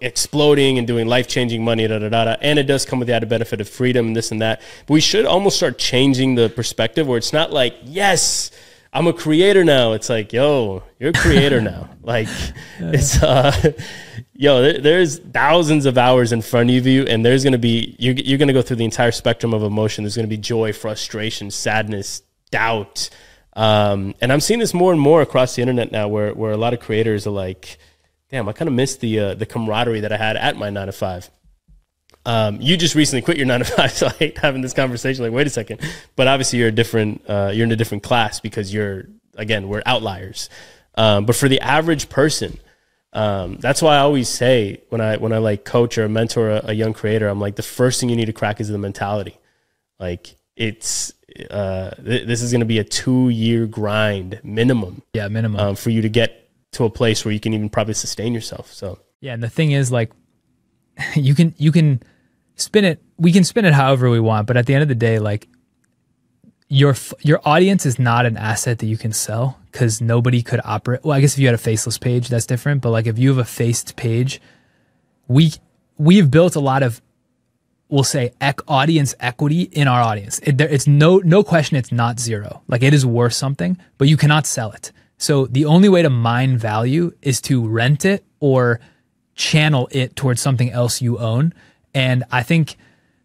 exploding 0.02 0.78
and 0.78 0.86
doing 0.86 1.08
life 1.08 1.28
changing 1.28 1.64
money, 1.64 1.88
da, 1.88 2.00
da, 2.00 2.10
da, 2.10 2.26
da. 2.26 2.36
And 2.42 2.60
it 2.60 2.64
does 2.64 2.86
come 2.86 3.00
with 3.00 3.08
the 3.08 3.14
added 3.14 3.30
benefit 3.30 3.62
of 3.62 3.70
freedom 3.70 4.08
and 4.08 4.16
this 4.16 4.32
and 4.32 4.42
that. 4.42 4.62
But 4.86 4.94
we 4.94 5.02
should 5.02 5.26
almost 5.26 5.58
start 5.58 5.78
changing 5.78 6.36
the 6.36 6.50
perspective 6.50 7.08
where 7.08 7.18
it's 7.18 7.34
not 7.34 7.52
like, 7.52 7.76
yes, 7.84 8.52
I'm 8.94 9.08
a 9.08 9.14
creator 9.14 9.64
now. 9.64 9.94
It's 9.94 10.10
like, 10.10 10.34
yo, 10.34 10.84
you're 11.00 11.12
a 11.12 11.14
creator 11.14 11.62
now. 11.74 11.90
Like, 12.02 12.28
it's, 12.80 13.22
uh, 13.24 13.74
yo, 14.34 14.62
there, 14.62 14.80
there's 14.80 15.20
thousands 15.20 15.86
of 15.86 15.98
hours 15.98 16.34
in 16.34 16.42
front 16.42 16.70
of 16.70 16.86
you, 16.86 17.04
and 17.04 17.26
there's 17.26 17.44
going 17.44 17.54
to 17.54 17.60
be, 17.60 17.96
you're, 17.98 18.16
you're 18.16 18.38
going 18.38 18.50
to 18.50 18.54
go 18.54 18.62
through 18.62 18.78
the 18.78 18.86
entire 18.86 19.12
spectrum 19.12 19.54
of 19.54 19.64
emotion. 19.64 20.04
There's 20.04 20.18
going 20.18 20.28
to 20.28 20.36
be 20.36 20.38
joy, 20.38 20.74
frustration, 20.74 21.50
sadness, 21.50 22.24
doubt. 22.50 23.10
Um, 23.54 24.16
and 24.20 24.34
I'm 24.34 24.42
seeing 24.42 24.60
this 24.60 24.74
more 24.74 24.92
and 24.92 25.00
more 25.00 25.22
across 25.22 25.56
the 25.56 25.62
internet 25.62 25.94
now 25.94 26.10
where, 26.10 26.34
where 26.34 26.52
a 26.52 26.58
lot 26.58 26.74
of 26.74 26.82
creators 26.82 27.26
are 27.26 27.32
like, 27.32 27.78
damn, 28.32 28.48
I 28.48 28.54
kind 28.54 28.68
of 28.68 28.74
missed 28.74 29.02
the 29.02 29.20
uh, 29.20 29.34
the 29.36 29.46
camaraderie 29.46 30.02
that 30.02 30.12
I 30.12 30.18
had 30.18 30.38
at 30.38 30.58
my 30.58 30.70
nine 30.70 30.88
to 30.88 30.94
five. 30.94 31.30
Um, 32.26 32.62
you 32.62 32.78
just 32.78 32.94
recently 32.94 33.22
quit 33.22 33.38
your 33.38 33.48
nine 33.48 33.60
to 33.60 33.66
five, 33.66 33.92
so 33.94 34.08
I 34.08 34.12
hate 34.12 34.38
having 34.38 34.62
this 34.62 34.74
conversation. 34.74 35.24
Like, 35.24 35.34
wait 35.34 35.48
a 35.48 35.52
second, 35.52 35.82
but 36.16 36.28
obviously 36.28 36.60
you're 36.60 36.70
a 36.70 36.72
different, 36.72 37.24
uh, 37.28 37.52
you're 37.54 37.66
in 37.66 37.72
a 37.72 37.76
different 37.76 38.04
class 38.04 38.40
because 38.40 38.74
you're 38.74 39.06
again 39.36 39.68
we're 39.68 39.84
outliers. 39.86 40.50
Um, 40.96 41.26
but 41.26 41.36
for 41.36 41.48
the 41.48 41.60
average 41.62 42.10
person, 42.10 42.60
um, 43.14 43.58
that's 43.58 43.82
why 43.82 43.96
I 43.96 44.00
always 44.00 44.30
say 44.30 44.82
when 44.90 45.02
I 45.02 45.18
when 45.18 45.34
I 45.34 45.38
like 45.38 45.66
coach 45.66 45.98
or 45.98 46.08
mentor 46.08 46.50
a, 46.50 46.62
a, 46.66 46.74
young 46.74 46.94
creator, 46.94 47.28
I'm 47.28 47.40
like 47.40 47.56
the 47.56 47.64
first 47.64 48.00
thing 48.00 48.10
you 48.10 48.16
need 48.16 48.26
to 48.26 48.34
crack 48.34 48.60
is 48.62 48.70
the 48.70 48.78
mentality. 48.78 49.38
Like 50.00 50.36
it's 50.56 51.14
uh, 51.50 51.92
th- 51.92 52.28
this 52.28 52.42
is 52.42 52.52
going 52.52 52.62
to 52.62 52.66
be 52.66 52.80
a 52.80 52.84
two 52.84 53.30
year 53.30 53.68
grind 53.68 54.40
minimum. 54.44 55.02
Yeah, 55.14 55.28
minimum 55.28 55.60
um, 55.60 55.76
for 55.76 55.90
you 55.90 56.02
to 56.02 56.10
get 56.10 56.41
to 56.74 56.86
a 56.86 56.90
place 56.90 57.26
where 57.26 57.34
you 57.34 57.40
can 57.40 57.54
even 57.54 57.70
probably 57.70 57.94
sustain 57.94 58.34
yourself. 58.34 58.72
So 58.72 59.00
yeah, 59.20 59.34
and 59.34 59.44
the 59.44 59.50
thing 59.50 59.72
is, 59.72 59.92
like, 59.92 60.12
you 61.16 61.36
can 61.36 61.54
you 61.58 61.72
can 61.72 62.02
spin 62.56 62.86
it. 62.86 63.02
We 63.18 63.32
can 63.32 63.44
spin 63.44 63.66
it 63.66 63.74
however 63.74 64.10
we 64.10 64.20
want, 64.20 64.48
but 64.48 64.58
at 64.58 64.66
the 64.66 64.74
end 64.74 64.82
of 64.82 64.90
the 64.90 64.96
day, 64.96 65.20
like, 65.20 65.48
your 66.68 66.96
your 67.22 67.42
audience 67.46 67.86
is 67.86 68.00
not 68.00 68.26
an 68.26 68.38
asset 68.38 68.80
that 68.80 68.86
you 68.88 68.98
can 68.98 69.12
sell 69.14 69.60
because 69.72 70.02
nobody 70.02 70.42
could 70.42 70.62
operate. 70.64 71.04
Well, 71.04 71.16
I 71.16 71.22
guess 71.22 71.34
if 71.34 71.40
you 71.40 71.48
had 71.48 71.56
a 71.56 71.60
faceless 71.60 71.98
page, 71.98 72.30
that's 72.30 72.46
different. 72.46 72.82
But 72.82 72.92
like, 72.92 73.08
if 73.08 73.20
you 73.20 73.30
have 73.30 73.38
a 73.38 73.46
faced 73.46 73.96
page, 73.96 74.42
we 75.28 75.52
we've 75.98 76.32
built 76.32 76.56
a 76.56 76.60
lot 76.60 76.82
of 76.84 77.02
we'll 77.90 78.06
say 78.06 78.32
ec- 78.40 78.62
audience 78.70 79.14
equity 79.20 79.64
in 79.64 79.88
our 79.88 80.02
audience. 80.02 80.40
It, 80.40 80.58
there, 80.58 80.70
it's 80.70 80.88
no 80.88 81.18
no 81.20 81.44
question. 81.44 81.78
It's 81.78 81.92
not 81.92 82.20
zero. 82.20 82.64
Like 82.68 82.82
it 82.82 82.94
is 82.94 83.06
worth 83.06 83.34
something, 83.34 83.78
but 83.98 84.08
you 84.08 84.18
cannot 84.18 84.48
sell 84.48 84.72
it. 84.72 84.92
So 85.22 85.46
the 85.46 85.66
only 85.66 85.88
way 85.88 86.02
to 86.02 86.10
mine 86.10 86.58
value 86.58 87.12
is 87.22 87.42
to 87.42 87.68
rent 87.68 88.06
it 88.06 88.26
or 88.40 88.80
channel 89.36 89.88
it 89.92 90.16
towards 90.16 90.42
something 90.42 90.72
else 90.72 91.00
you 91.00 91.20
own. 91.20 91.54
And 91.94 92.24
I 92.32 92.42
think 92.42 92.76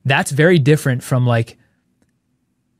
that's 0.04 0.30
very 0.30 0.58
different 0.58 1.02
from 1.02 1.26
like 1.26 1.56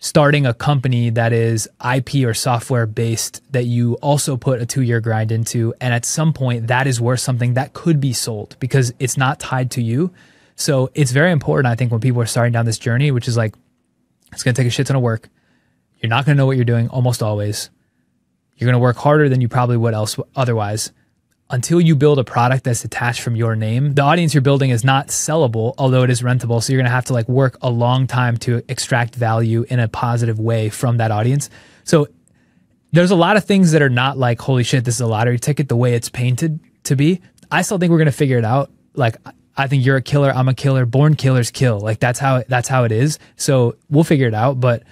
starting 0.01 0.44
a 0.44 0.52
company 0.52 1.09
that 1.09 1.32
is 1.32 1.66
IP 1.82 2.26
or 2.26 2.34
software 2.34 2.84
based 2.84 3.40
that 3.52 3.64
you 3.64 3.94
also 4.02 4.36
put 4.36 4.60
a 4.60 4.66
two 4.66 4.82
year 4.82 5.01
grind 5.01 5.32
into. 5.32 5.72
And 5.80 5.94
at 5.94 6.05
some 6.05 6.34
point, 6.34 6.66
that 6.66 6.86
is 6.86 7.01
worth 7.01 7.20
something 7.20 7.55
that 7.55 7.72
could 7.72 8.01
be 8.01 8.12
sold 8.12 8.55
because 8.60 8.93
it's 8.98 9.16
not 9.16 9.40
tied 9.40 9.70
to 9.72 9.82
you. 9.82 10.12
So 10.56 10.90
it's 10.93 11.12
very 11.12 11.32
important, 11.32 11.72
I 11.72 11.74
think, 11.74 11.90
when 11.90 12.02
people 12.02 12.20
are 12.20 12.26
starting 12.26 12.52
down 12.52 12.66
this 12.66 12.78
journey, 12.78 13.10
which 13.10 13.28
is 13.28 13.36
like, 13.38 13.55
it's 14.32 14.43
going 14.43 14.55
to 14.55 14.60
take 14.60 14.68
a 14.68 14.70
shit 14.70 14.88
ton 14.88 14.97
of 14.97 15.02
work. 15.02 15.30
You're 16.01 16.10
not 16.10 16.26
going 16.26 16.36
to 16.36 16.38
know 16.38 16.44
what 16.44 16.56
you're 16.56 16.66
doing 16.66 16.90
almost 16.90 17.22
always. 17.22 17.70
You're 18.57 18.66
going 18.66 18.74
to 18.74 18.81
work 18.81 18.97
harder 18.97 19.28
than 19.28 19.41
you 19.41 19.49
probably 19.49 19.77
would 19.77 19.95
else 19.95 20.19
otherwise. 20.35 20.93
Until 21.49 21.81
you 21.81 21.95
build 21.95 22.19
a 22.19 22.24
product 22.24 22.65
that's 22.65 22.83
detached 22.83 23.20
from 23.20 23.37
your 23.37 23.55
name, 23.55 23.95
the 23.95 24.03
audience 24.03 24.35
you're 24.35 24.41
building 24.41 24.70
is 24.70 24.83
not 24.83 25.09
sellable, 25.09 25.74
although 25.78 26.03
it 26.03 26.11
is 26.11 26.23
rentable. 26.23 26.61
So 26.61 26.73
you're 26.73 26.78
going 26.78 26.91
to 26.91 26.95
have 26.95 27.05
to 27.05 27.12
like 27.12 27.28
work 27.28 27.57
a 27.62 27.70
long 27.70 28.09
time 28.09 28.37
to 28.39 28.62
extract 28.69 29.15
value 29.15 29.65
in 29.69 29.78
a 29.78 29.87
positive 29.87 30.41
way 30.41 30.70
from 30.70 30.97
that 30.97 31.12
audience. 31.12 31.49
So 31.85 32.09
there's 32.91 33.12
a 33.12 33.16
lot 33.16 33.37
of 33.37 33.45
things 33.45 33.73
that 33.73 33.83
are 33.83 33.89
not 33.89 34.19
like, 34.19 34.41
holy 34.41 34.65
shit, 34.65 34.85
this 34.85 34.97
is 34.97 35.01
a 35.01 35.07
lottery 35.07 35.39
ticket 35.39 35.69
the 35.69 35.77
way 35.77 35.95
it's 35.95 36.09
painted 36.09 36.59
to 36.85 36.97
be. 36.97 37.20
I 37.51 37.62
still 37.62 37.78
think 37.78 37.91
we're 37.91 37.99
going 37.99 38.07
to 38.07 38.12
figure 38.12 38.39
it 38.39 38.45
out. 38.45 38.73
Like, 38.95 39.16
I 39.57 39.66
think 39.69 39.85
you're 39.85 39.97
a 39.97 40.03
killer. 40.03 40.31
I'm 40.31 40.49
a 40.49 40.55
killer. 40.55 40.85
Born 40.85 41.15
killers 41.15 41.51
kill. 41.51 41.81
Like 41.81 41.99
that's 41.99 42.19
how 42.19 42.43
that's 42.49 42.69
how 42.69 42.85
it 42.85 42.93
is. 42.93 43.19
So 43.37 43.77
we'll 43.89 44.05
figure 44.05 44.28
it 44.28 44.35
out. 44.35 44.61
But 44.61 44.83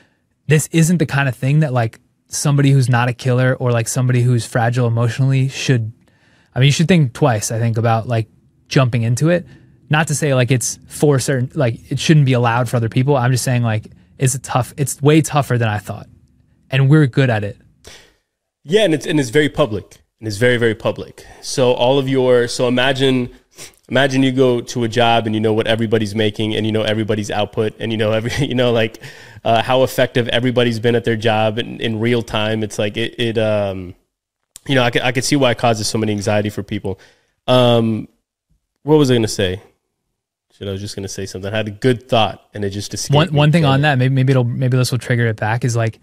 this 0.46 0.68
isn't 0.72 0.98
the 0.98 1.06
kind 1.06 1.28
of 1.28 1.36
thing 1.36 1.60
that 1.60 1.72
like 1.72 2.00
somebody 2.28 2.70
who's 2.70 2.88
not 2.88 3.08
a 3.08 3.12
killer 3.12 3.54
or 3.54 3.70
like 3.70 3.88
somebody 3.88 4.22
who's 4.22 4.46
fragile 4.46 4.86
emotionally 4.86 5.48
should 5.48 5.92
I 6.54 6.58
mean 6.58 6.66
you 6.66 6.72
should 6.72 6.88
think 6.88 7.12
twice 7.12 7.50
I 7.50 7.58
think 7.58 7.78
about 7.78 8.08
like 8.08 8.28
jumping 8.68 9.02
into 9.02 9.28
it. 9.28 9.46
Not 9.90 10.08
to 10.08 10.14
say 10.14 10.34
like 10.34 10.50
it's 10.50 10.78
for 10.88 11.18
certain 11.18 11.50
like 11.54 11.80
it 11.90 11.98
shouldn't 11.98 12.26
be 12.26 12.32
allowed 12.32 12.68
for 12.68 12.76
other 12.76 12.88
people. 12.88 13.16
I'm 13.16 13.30
just 13.30 13.44
saying 13.44 13.62
like 13.62 13.92
it's 14.18 14.34
a 14.34 14.40
tough 14.40 14.74
it's 14.76 15.00
way 15.02 15.20
tougher 15.20 15.58
than 15.58 15.68
I 15.68 15.78
thought. 15.78 16.06
And 16.70 16.88
we're 16.88 17.06
good 17.06 17.30
at 17.30 17.44
it. 17.44 17.58
Yeah 18.64 18.84
and 18.84 18.94
it's 18.94 19.06
and 19.06 19.20
it's 19.20 19.30
very 19.30 19.48
public. 19.48 20.00
And 20.20 20.28
it's 20.28 20.38
very 20.38 20.56
very 20.56 20.74
public. 20.74 21.24
So 21.42 21.72
all 21.72 21.98
of 21.98 22.08
your 22.08 22.48
so 22.48 22.66
imagine 22.68 23.30
imagine 23.88 24.22
you 24.22 24.32
go 24.32 24.60
to 24.60 24.84
a 24.84 24.88
job 24.88 25.26
and 25.26 25.34
you 25.34 25.40
know 25.40 25.52
what 25.52 25.66
everybody's 25.66 26.14
making 26.14 26.54
and 26.54 26.64
you 26.64 26.72
know 26.72 26.82
everybody's 26.82 27.30
output 27.30 27.74
and 27.78 27.92
you 27.92 27.98
know 27.98 28.12
every 28.12 28.32
you 28.46 28.54
know 28.54 28.72
like 28.72 29.00
uh, 29.44 29.62
how 29.62 29.82
effective 29.82 30.28
everybody's 30.28 30.80
been 30.80 30.94
at 30.94 31.04
their 31.04 31.16
job 31.16 31.58
in, 31.58 31.80
in 31.80 32.00
real 32.00 32.22
time 32.22 32.62
it's 32.62 32.78
like 32.78 32.96
it, 32.96 33.14
it 33.18 33.38
um 33.38 33.94
you 34.66 34.74
know 34.74 34.82
I 34.82 34.90
could, 34.90 35.02
I 35.02 35.12
could 35.12 35.24
see 35.24 35.36
why 35.36 35.50
it 35.50 35.58
causes 35.58 35.86
so 35.86 35.98
many 35.98 36.12
anxiety 36.12 36.50
for 36.50 36.62
people 36.62 36.98
um 37.46 38.08
what 38.84 38.96
was 38.96 39.10
i 39.10 39.14
going 39.14 39.22
to 39.22 39.28
say 39.28 39.60
Shit, 40.56 40.68
I 40.68 40.70
was 40.70 40.80
just 40.80 40.94
going 40.94 41.02
to 41.02 41.08
say 41.08 41.26
something. 41.26 41.52
I 41.52 41.56
had 41.56 41.66
a 41.66 41.72
good 41.72 42.08
thought, 42.08 42.48
and 42.54 42.64
it 42.64 42.70
just 42.70 42.94
escaped 42.94 43.12
one. 43.12 43.32
One 43.32 43.50
thing 43.50 43.64
on 43.64 43.80
that, 43.80 43.98
maybe 43.98 44.14
maybe 44.14 44.30
it'll 44.30 44.44
maybe 44.44 44.76
this 44.76 44.92
will 44.92 45.00
trigger 45.00 45.26
it 45.26 45.34
back. 45.34 45.64
Is 45.64 45.74
like, 45.74 45.98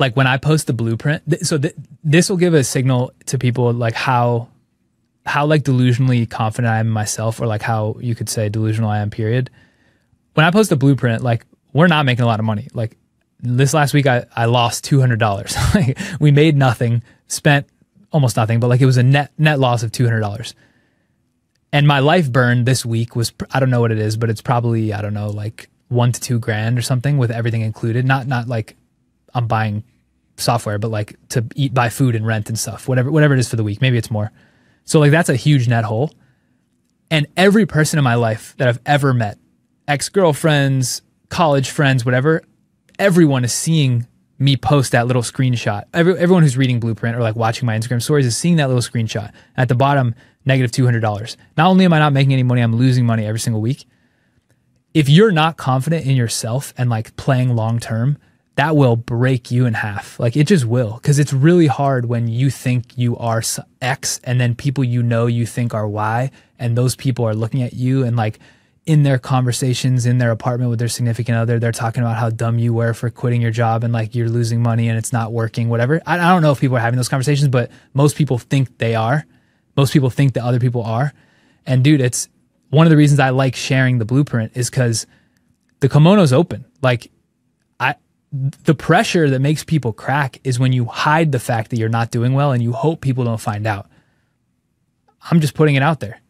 like 0.00 0.16
when 0.16 0.26
I 0.26 0.36
post 0.36 0.66
the 0.66 0.72
blueprint. 0.72 1.22
Th- 1.30 1.42
so 1.42 1.56
th- 1.56 1.76
this 2.02 2.28
will 2.28 2.38
give 2.38 2.54
a 2.54 2.64
signal 2.64 3.12
to 3.26 3.38
people 3.38 3.72
like 3.72 3.94
how 3.94 4.48
how 5.30 5.46
like 5.46 5.62
delusionally 5.62 6.28
confident 6.28 6.72
I 6.72 6.80
am 6.80 6.88
in 6.88 6.92
myself, 6.92 7.40
or 7.40 7.46
like 7.46 7.62
how 7.62 7.96
you 8.00 8.14
could 8.14 8.28
say 8.28 8.48
delusional 8.48 8.90
I 8.90 8.98
am. 8.98 9.10
Period. 9.10 9.48
When 10.34 10.44
I 10.44 10.50
post 10.50 10.72
a 10.72 10.76
blueprint, 10.76 11.22
like 11.22 11.46
we're 11.72 11.86
not 11.86 12.04
making 12.04 12.24
a 12.24 12.26
lot 12.26 12.40
of 12.40 12.46
money. 12.46 12.68
Like 12.74 12.96
this 13.38 13.72
last 13.72 13.94
week, 13.94 14.06
I 14.06 14.26
I 14.34 14.46
lost 14.46 14.84
two 14.84 14.98
hundred 14.98 15.20
dollars. 15.20 15.54
like 15.74 15.96
we 16.18 16.32
made 16.32 16.56
nothing, 16.56 17.02
spent 17.28 17.68
almost 18.12 18.36
nothing, 18.36 18.58
but 18.58 18.66
like 18.66 18.80
it 18.80 18.86
was 18.86 18.96
a 18.96 19.04
net 19.04 19.32
net 19.38 19.60
loss 19.60 19.84
of 19.84 19.92
two 19.92 20.04
hundred 20.04 20.20
dollars. 20.20 20.54
And 21.72 21.86
my 21.86 22.00
life 22.00 22.30
burn 22.32 22.64
this 22.64 22.84
week 22.84 23.14
was 23.14 23.32
I 23.52 23.60
don't 23.60 23.70
know 23.70 23.80
what 23.80 23.92
it 23.92 23.98
is, 23.98 24.16
but 24.16 24.30
it's 24.30 24.42
probably 24.42 24.92
I 24.92 25.00
don't 25.00 25.14
know 25.14 25.30
like 25.30 25.70
one 25.88 26.10
to 26.10 26.20
two 26.20 26.40
grand 26.40 26.76
or 26.76 26.82
something 26.82 27.18
with 27.18 27.30
everything 27.30 27.60
included. 27.60 28.04
Not 28.04 28.26
not 28.26 28.48
like 28.48 28.76
I'm 29.32 29.46
buying 29.46 29.84
software, 30.36 30.78
but 30.78 30.90
like 30.90 31.16
to 31.28 31.44
eat, 31.54 31.72
buy 31.72 31.88
food 31.88 32.16
and 32.16 32.26
rent 32.26 32.48
and 32.48 32.58
stuff. 32.58 32.88
Whatever 32.88 33.12
whatever 33.12 33.34
it 33.34 33.38
is 33.38 33.48
for 33.48 33.54
the 33.54 33.64
week. 33.64 33.80
Maybe 33.80 33.96
it's 33.96 34.10
more. 34.10 34.32
So 34.90 34.98
like 34.98 35.12
that's 35.12 35.28
a 35.28 35.36
huge 35.36 35.68
net 35.68 35.84
hole. 35.84 36.12
And 37.12 37.28
every 37.36 37.64
person 37.64 37.96
in 37.96 38.02
my 38.02 38.16
life 38.16 38.54
that 38.56 38.66
I've 38.66 38.80
ever 38.84 39.14
met, 39.14 39.38
ex-girlfriends, 39.86 41.02
college 41.28 41.70
friends, 41.70 42.04
whatever, 42.04 42.42
everyone 42.98 43.44
is 43.44 43.52
seeing 43.52 44.08
me 44.40 44.56
post 44.56 44.90
that 44.90 45.06
little 45.06 45.22
screenshot. 45.22 45.84
Every, 45.94 46.18
everyone 46.18 46.42
who's 46.42 46.56
reading 46.56 46.80
Blueprint 46.80 47.16
or 47.16 47.20
like 47.20 47.36
watching 47.36 47.66
my 47.66 47.78
Instagram 47.78 48.02
stories 48.02 48.26
is 48.26 48.36
seeing 48.36 48.56
that 48.56 48.66
little 48.66 48.82
screenshot. 48.82 49.30
At 49.56 49.68
the 49.68 49.76
bottom, 49.76 50.12
negative 50.44 50.72
$200. 50.72 51.36
Not 51.56 51.68
only 51.68 51.84
am 51.84 51.92
I 51.92 52.00
not 52.00 52.12
making 52.12 52.32
any 52.32 52.42
money, 52.42 52.60
I'm 52.60 52.74
losing 52.74 53.06
money 53.06 53.24
every 53.24 53.38
single 53.38 53.62
week. 53.62 53.84
If 54.92 55.08
you're 55.08 55.30
not 55.30 55.56
confident 55.56 56.04
in 56.04 56.16
yourself 56.16 56.74
and 56.76 56.90
like 56.90 57.14
playing 57.14 57.54
long 57.54 57.78
term, 57.78 58.18
that 58.60 58.76
will 58.76 58.94
break 58.94 59.50
you 59.50 59.64
in 59.64 59.72
half. 59.72 60.20
Like 60.20 60.36
it 60.36 60.46
just 60.46 60.66
will. 60.66 61.00
Cause 61.02 61.18
it's 61.18 61.32
really 61.32 61.66
hard 61.66 62.04
when 62.04 62.28
you 62.28 62.50
think 62.50 62.98
you 62.98 63.16
are 63.16 63.42
X 63.80 64.20
and 64.22 64.38
then 64.38 64.54
people 64.54 64.84
you 64.84 65.02
know 65.02 65.26
you 65.28 65.46
think 65.46 65.72
are 65.72 65.88
Y 65.88 66.30
and 66.58 66.76
those 66.76 66.94
people 66.94 67.26
are 67.26 67.34
looking 67.34 67.62
at 67.62 67.72
you 67.72 68.04
and 68.04 68.18
like 68.18 68.38
in 68.84 69.02
their 69.02 69.18
conversations 69.18 70.04
in 70.04 70.18
their 70.18 70.30
apartment 70.30 70.68
with 70.68 70.78
their 70.78 70.88
significant 70.88 71.38
other, 71.38 71.58
they're 71.58 71.72
talking 71.72 72.02
about 72.02 72.18
how 72.18 72.28
dumb 72.28 72.58
you 72.58 72.74
were 72.74 72.92
for 72.92 73.08
quitting 73.08 73.40
your 73.40 73.50
job 73.50 73.82
and 73.82 73.94
like 73.94 74.14
you're 74.14 74.28
losing 74.28 74.62
money 74.62 74.90
and 74.90 74.98
it's 74.98 75.10
not 75.10 75.32
working, 75.32 75.70
whatever. 75.70 76.02
I, 76.04 76.18
I 76.18 76.28
don't 76.28 76.42
know 76.42 76.52
if 76.52 76.60
people 76.60 76.76
are 76.76 76.80
having 76.80 76.98
those 76.98 77.08
conversations, 77.08 77.48
but 77.48 77.70
most 77.94 78.14
people 78.14 78.36
think 78.36 78.76
they 78.76 78.94
are. 78.94 79.24
Most 79.74 79.90
people 79.94 80.10
think 80.10 80.34
that 80.34 80.44
other 80.44 80.60
people 80.60 80.82
are. 80.82 81.14
And 81.64 81.82
dude, 81.82 82.02
it's 82.02 82.28
one 82.68 82.86
of 82.86 82.90
the 82.90 82.98
reasons 82.98 83.20
I 83.20 83.30
like 83.30 83.56
sharing 83.56 83.96
the 83.96 84.04
blueprint 84.04 84.52
is 84.54 84.68
because 84.68 85.06
the 85.80 85.88
kimono's 85.88 86.34
open. 86.34 86.66
Like 86.82 87.10
the 88.32 88.74
pressure 88.74 89.28
that 89.30 89.40
makes 89.40 89.64
people 89.64 89.92
crack 89.92 90.40
is 90.44 90.58
when 90.58 90.72
you 90.72 90.84
hide 90.84 91.32
the 91.32 91.40
fact 91.40 91.70
that 91.70 91.78
you're 91.78 91.88
not 91.88 92.10
doing 92.10 92.32
well 92.32 92.52
and 92.52 92.62
you 92.62 92.72
hope 92.72 93.00
people 93.00 93.24
don't 93.24 93.40
find 93.40 93.66
out. 93.66 93.88
I'm 95.30 95.40
just 95.40 95.54
putting 95.54 95.74
it 95.74 95.82
out 95.82 96.00
there. 96.00 96.20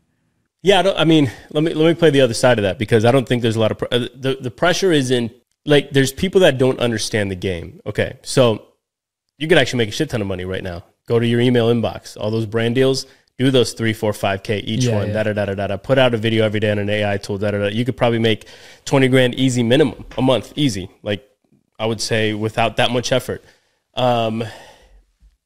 Yeah, 0.63 0.81
I, 0.81 0.83
don't, 0.83 0.99
I 0.99 1.05
mean, 1.05 1.31
let 1.51 1.63
me 1.65 1.73
let 1.73 1.87
me 1.87 1.95
play 1.95 2.11
the 2.11 2.21
other 2.21 2.35
side 2.35 2.59
of 2.59 2.65
that 2.65 2.79
because 2.79 3.05
I 3.05 3.11
don't 3.13 3.27
think 3.27 3.41
there's 3.43 3.57
a 3.57 3.61
lot 3.61 3.71
of 3.71 3.79
pr- 3.79 3.87
uh, 3.91 3.99
the 4.15 4.37
the 4.41 4.51
pressure 4.51 4.93
is 4.93 5.11
in 5.11 5.31
like 5.65 5.91
there's 5.91 6.13
people 6.13 6.41
that 6.43 6.59
don't 6.59 6.79
understand 6.81 7.31
the 7.31 7.37
game. 7.37 7.81
Okay, 7.87 8.19
so 8.23 8.67
you 9.39 9.49
could 9.49 9.57
actually 9.57 9.79
make 9.79 9.89
a 9.89 9.93
shit 9.93 10.11
ton 10.11 10.21
of 10.21 10.27
money 10.27 10.45
right 10.45 10.63
now. 10.63 10.85
Go 11.07 11.19
to 11.19 11.27
your 11.27 11.41
email 11.41 11.69
inbox, 11.73 12.17
all 12.19 12.31
those 12.31 12.45
brand 12.47 12.75
deals, 12.75 13.07
do 13.39 13.51
those 13.51 13.73
three, 13.73 13.95
four, 13.95 14.13
five 14.13 14.43
k 14.43 14.59
each 14.59 14.85
Yeah, 14.85 14.97
one. 14.97 15.13
Da 15.13 15.23
da 15.23 15.33
da 15.33 15.47
da 15.47 15.67
da. 15.67 15.77
Put 15.79 15.97
out 15.97 16.13
a 16.13 16.19
video 16.19 16.45
every 16.45 16.61
day 16.61 16.71
on 16.71 16.79
an 16.79 16.91
AI 16.91 17.17
tool. 17.17 17.39
Da 17.39 17.53
da 17.53 17.59
da. 17.59 17.67
You 17.69 17.87
could 17.87 17.97
probably 17.97 18.19
make 18.19 18.47
twenty 18.85 19.09
grand 19.09 19.35
easy 19.37 19.63
minimum 19.63 20.05
a 20.19 20.23
month, 20.23 20.53
easy. 20.57 20.91
Like 21.03 21.27
I 21.81 21.87
would 21.87 22.01
say 22.01 22.35
without 22.35 22.77
that 22.77 22.91
much 22.91 23.11
effort. 23.11 23.43
Um, 23.95 24.45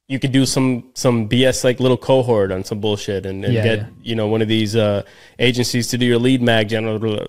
you 0.07 0.19
could 0.19 0.31
do 0.31 0.45
some 0.45 0.91
some 0.93 1.27
BS 1.27 1.63
like 1.63 1.79
little 1.79 1.97
cohort 1.97 2.51
on 2.51 2.63
some 2.63 2.79
bullshit 2.79 3.25
and, 3.25 3.43
and 3.43 3.53
Yeah, 3.53 3.63
get 3.63 3.79
yeah. 3.79 3.87
you 4.03 4.15
know 4.15 4.27
one 4.27 4.41
of 4.41 4.47
these 4.47 4.75
uh, 4.75 5.03
agencies 5.39 5.87
to 5.87 5.97
do 5.97 6.05
your 6.05 6.19
lead 6.19 6.41
mag 6.41 6.69
general. 6.69 7.27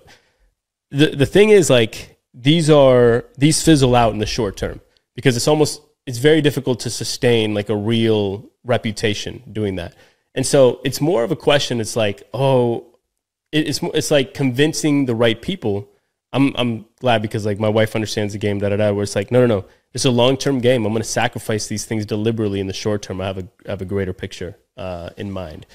The 0.91 1.07
the 1.15 1.25
thing 1.25 1.49
is 1.49 1.69
like 1.69 2.19
these 2.33 2.69
are 2.69 3.25
these 3.37 3.63
fizzle 3.63 3.95
out 3.95 4.13
in 4.13 4.19
the 4.19 4.27
short 4.27 4.57
term 4.57 4.79
because 5.15 5.35
it's 5.35 5.47
almost 5.47 5.81
it's 6.05 6.19
very 6.19 6.41
difficult 6.41 6.79
to 6.81 6.89
sustain 6.89 7.53
like 7.53 7.69
a 7.69 7.75
real 7.75 8.45
reputation 8.63 9.41
doing 9.51 9.75
that. 9.75 9.95
And 10.35 10.45
so 10.45 10.79
it's 10.83 11.01
more 11.01 11.23
of 11.23 11.31
a 11.31 11.35
question. 11.35 11.81
It's 11.81 11.95
like 11.95 12.23
oh, 12.33 12.85
it, 13.51 13.67
it's 13.69 13.79
it's 13.81 14.11
like 14.11 14.33
convincing 14.33 15.05
the 15.05 15.15
right 15.15 15.41
people. 15.41 15.89
I'm 16.37 16.55
I'm 16.55 16.85
glad 16.99 17.23
because 17.23 17.45
like 17.47 17.59
my 17.59 17.67
wife 17.67 17.95
understands 17.95 18.33
the 18.33 18.39
game. 18.39 18.59
Da 18.59 18.69
da 18.69 18.77
da. 18.77 18.91
Where 18.93 19.03
it's 19.03 19.15
like 19.15 19.31
no 19.31 19.39
no 19.41 19.47
no. 19.47 19.65
It's 19.93 20.05
a 20.05 20.11
long 20.11 20.37
term 20.37 20.59
game. 20.59 20.85
I'm 20.85 20.93
going 20.93 21.01
to 21.01 21.09
sacrifice 21.09 21.65
these 21.67 21.85
things 21.85 22.05
deliberately 22.05 22.59
in 22.59 22.67
the 22.67 22.73
short 22.73 23.01
term. 23.01 23.19
I 23.19 23.25
have 23.25 23.39
a 23.39 23.47
I 23.65 23.71
have 23.71 23.81
a 23.81 23.85
greater 23.85 24.13
picture 24.13 24.55
uh, 24.77 25.09
in 25.17 25.31
mind. 25.31 25.65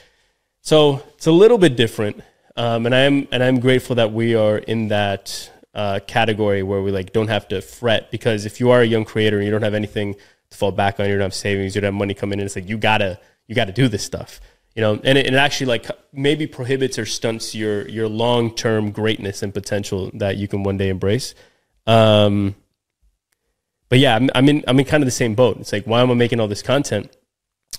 So 0.60 1.02
it's 1.14 1.26
a 1.26 1.32
little 1.32 1.58
bit 1.58 1.76
different, 1.76 2.22
um, 2.56 2.86
and 2.86 2.94
I'm 2.94 3.26
and 3.32 3.42
I'm 3.42 3.58
grateful 3.58 3.96
that 3.96 4.12
we 4.12 4.36
are 4.36 4.58
in 4.58 4.88
that 4.88 5.50
uh, 5.74 5.98
category 6.06 6.62
where 6.62 6.80
we 6.80 6.92
like 6.92 7.12
don't 7.12 7.28
have 7.28 7.48
to 7.48 7.60
fret 7.60 8.12
because 8.12 8.46
if 8.46 8.60
you 8.60 8.70
are 8.70 8.82
a 8.82 8.86
young 8.86 9.04
creator 9.04 9.38
and 9.38 9.44
you 9.44 9.50
don't 9.50 9.62
have 9.62 9.74
anything 9.74 10.14
to 10.50 10.56
fall 10.56 10.70
back 10.70 11.00
on, 11.00 11.06
you 11.08 11.14
don't 11.14 11.22
have 11.22 11.34
savings, 11.34 11.74
you 11.74 11.80
don't 11.80 11.88
have 11.92 11.98
money 11.98 12.14
coming 12.14 12.38
in, 12.38 12.46
it's 12.46 12.54
like 12.54 12.68
you 12.68 12.78
gotta 12.78 13.18
you 13.48 13.56
gotta 13.56 13.72
do 13.72 13.88
this 13.88 14.04
stuff, 14.04 14.40
you 14.74 14.80
know, 14.82 15.00
and 15.04 15.18
it, 15.18 15.26
it 15.26 15.34
actually 15.34 15.66
like 15.66 15.86
maybe 16.12 16.46
prohibits 16.46 16.98
or 16.98 17.06
stunts 17.06 17.54
your 17.54 17.88
your 17.88 18.08
long 18.08 18.54
term 18.54 18.90
greatness 18.90 19.42
and 19.42 19.52
potential 19.52 20.10
that 20.14 20.36
you 20.36 20.48
can 20.48 20.62
one 20.62 20.76
day 20.76 20.88
embrace. 20.88 21.34
Um, 21.86 22.54
but 23.88 23.98
yeah, 23.98 24.16
I'm, 24.16 24.30
I'm 24.34 24.48
in 24.48 24.64
I'm 24.66 24.78
in 24.78 24.84
kind 24.84 25.02
of 25.02 25.06
the 25.06 25.10
same 25.12 25.34
boat. 25.34 25.58
It's 25.58 25.72
like 25.72 25.84
why 25.84 26.00
am 26.00 26.10
I 26.10 26.14
making 26.14 26.40
all 26.40 26.48
this 26.48 26.62
content? 26.62 27.14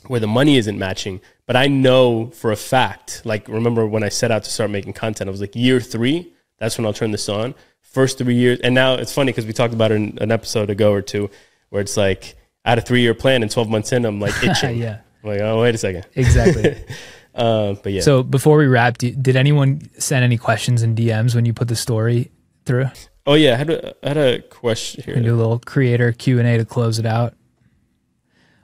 where 0.07 0.19
the 0.19 0.27
money 0.27 0.57
isn't 0.57 0.77
matching. 0.77 1.21
But 1.45 1.55
I 1.55 1.67
know 1.67 2.27
for 2.31 2.51
a 2.51 2.55
fact, 2.55 3.21
like 3.25 3.47
remember 3.47 3.85
when 3.85 4.03
I 4.03 4.09
set 4.09 4.31
out 4.31 4.43
to 4.43 4.49
start 4.49 4.69
making 4.69 4.93
content, 4.93 5.27
I 5.27 5.31
was 5.31 5.41
like 5.41 5.55
year 5.55 5.79
three, 5.79 6.33
that's 6.57 6.77
when 6.77 6.85
I'll 6.85 6.93
turn 6.93 7.11
this 7.11 7.29
on. 7.29 7.55
First 7.81 8.17
three 8.17 8.35
years, 8.35 8.59
and 8.61 8.73
now 8.73 8.95
it's 8.95 9.13
funny 9.13 9.31
because 9.31 9.45
we 9.45 9.53
talked 9.53 9.73
about 9.73 9.91
it 9.91 9.95
in 9.95 10.17
an 10.19 10.31
episode 10.31 10.69
ago 10.69 10.91
or 10.91 11.01
two, 11.01 11.29
where 11.69 11.81
it's 11.81 11.95
like 11.95 12.35
I 12.65 12.69
had 12.69 12.79
a 12.79 12.81
three 12.81 13.01
year 13.01 13.13
plan, 13.13 13.43
and 13.43 13.51
twelve 13.51 13.69
months 13.69 13.91
in, 13.91 14.03
I'm 14.05 14.19
like 14.19 14.33
itching. 14.43 14.77
yeah, 14.77 15.01
like, 15.23 15.41
oh 15.41 15.61
wait 15.61 15.75
a 15.75 15.77
second. 15.77 16.05
exactly. 16.15 16.75
Uh, 17.35 17.73
but 17.81 17.91
yeah, 17.91 18.01
So 18.01 18.21
before 18.21 18.57
we 18.59 18.67
wrap, 18.67 18.99
do- 18.99 19.09
did 19.15 19.35
anyone 19.35 19.81
send 19.97 20.23
any 20.23 20.37
questions 20.37 20.83
in 20.83 20.93
DMs 20.93 21.33
when 21.33 21.45
you 21.45 21.53
put 21.53 21.67
the 21.67 21.75
story 21.75 22.29
through? 22.65 22.85
oh 23.25 23.33
yeah, 23.33 23.53
I 23.53 23.55
had 23.55 23.69
a, 23.71 23.95
I 24.05 24.07
had 24.09 24.17
a 24.17 24.41
question 24.43 25.03
here. 25.03 25.15
do 25.19 25.33
a 25.33 25.37
little 25.37 25.57
creator 25.57 26.11
Q 26.11 26.37
and 26.37 26.47
A 26.47 26.57
to 26.59 26.65
close 26.65 26.99
it 26.99 27.07
out. 27.07 27.33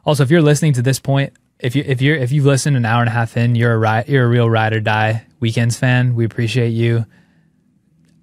Also, 0.05 0.21
if 0.21 0.29
you're 0.29 0.43
listening 0.43 0.73
to 0.73 0.83
this 0.83 0.99
point, 0.99 1.33
if 1.59 1.75
you 1.75 1.83
if 1.87 1.99
you're 1.99 2.15
if 2.15 2.31
you've 2.31 2.45
listened 2.45 2.77
an 2.77 2.85
hour 2.85 3.01
and 3.01 3.09
a 3.09 3.11
half 3.11 3.37
in, 3.37 3.55
you're 3.55 3.83
a 3.83 4.03
you're 4.07 4.25
a 4.25 4.29
real 4.29 4.47
ride 4.47 4.73
or 4.73 4.79
die 4.79 5.25
weekends 5.39 5.75
fan. 5.75 6.13
We 6.13 6.23
appreciate 6.25 6.69
you. 6.69 7.07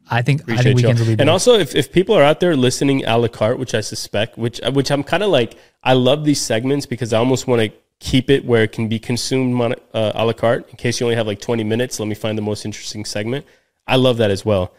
I 0.08 0.22
think 0.22 0.42
I 0.48 0.58
think 0.58 0.64
y'all. 0.66 0.74
weekends 0.76 1.00
will 1.00 1.16
be. 1.16 1.20
And 1.20 1.28
also, 1.28 1.54
if, 1.58 1.74
if 1.74 1.90
people 1.90 2.14
are 2.14 2.22
out 2.22 2.38
there 2.38 2.54
listening 2.54 3.04
a 3.04 3.18
la 3.18 3.26
carte, 3.26 3.58
which 3.58 3.74
I 3.74 3.80
suspect, 3.80 4.38
which 4.38 4.60
which 4.72 4.92
I'm 4.92 5.02
kind 5.02 5.24
of 5.24 5.30
like, 5.30 5.58
I 5.82 5.94
love 5.94 6.24
these 6.24 6.40
segments 6.40 6.86
because 6.86 7.12
I 7.12 7.18
almost 7.18 7.48
want 7.48 7.62
to 7.62 7.76
keep 8.00 8.30
it 8.30 8.44
where 8.44 8.62
it 8.62 8.72
can 8.72 8.88
be 8.88 8.98
consumed 8.98 9.54
mon- 9.54 9.74
uh, 9.94 10.12
a 10.14 10.24
la 10.24 10.32
carte. 10.32 10.68
In 10.70 10.76
case 10.76 11.00
you 11.00 11.06
only 11.06 11.16
have 11.16 11.26
like 11.26 11.40
20 11.40 11.64
minutes, 11.64 11.98
let 11.98 12.08
me 12.08 12.14
find 12.14 12.36
the 12.36 12.42
most 12.42 12.64
interesting 12.64 13.04
segment. 13.04 13.46
I 13.86 13.96
love 13.96 14.18
that 14.18 14.30
as 14.30 14.44
well. 14.44 14.72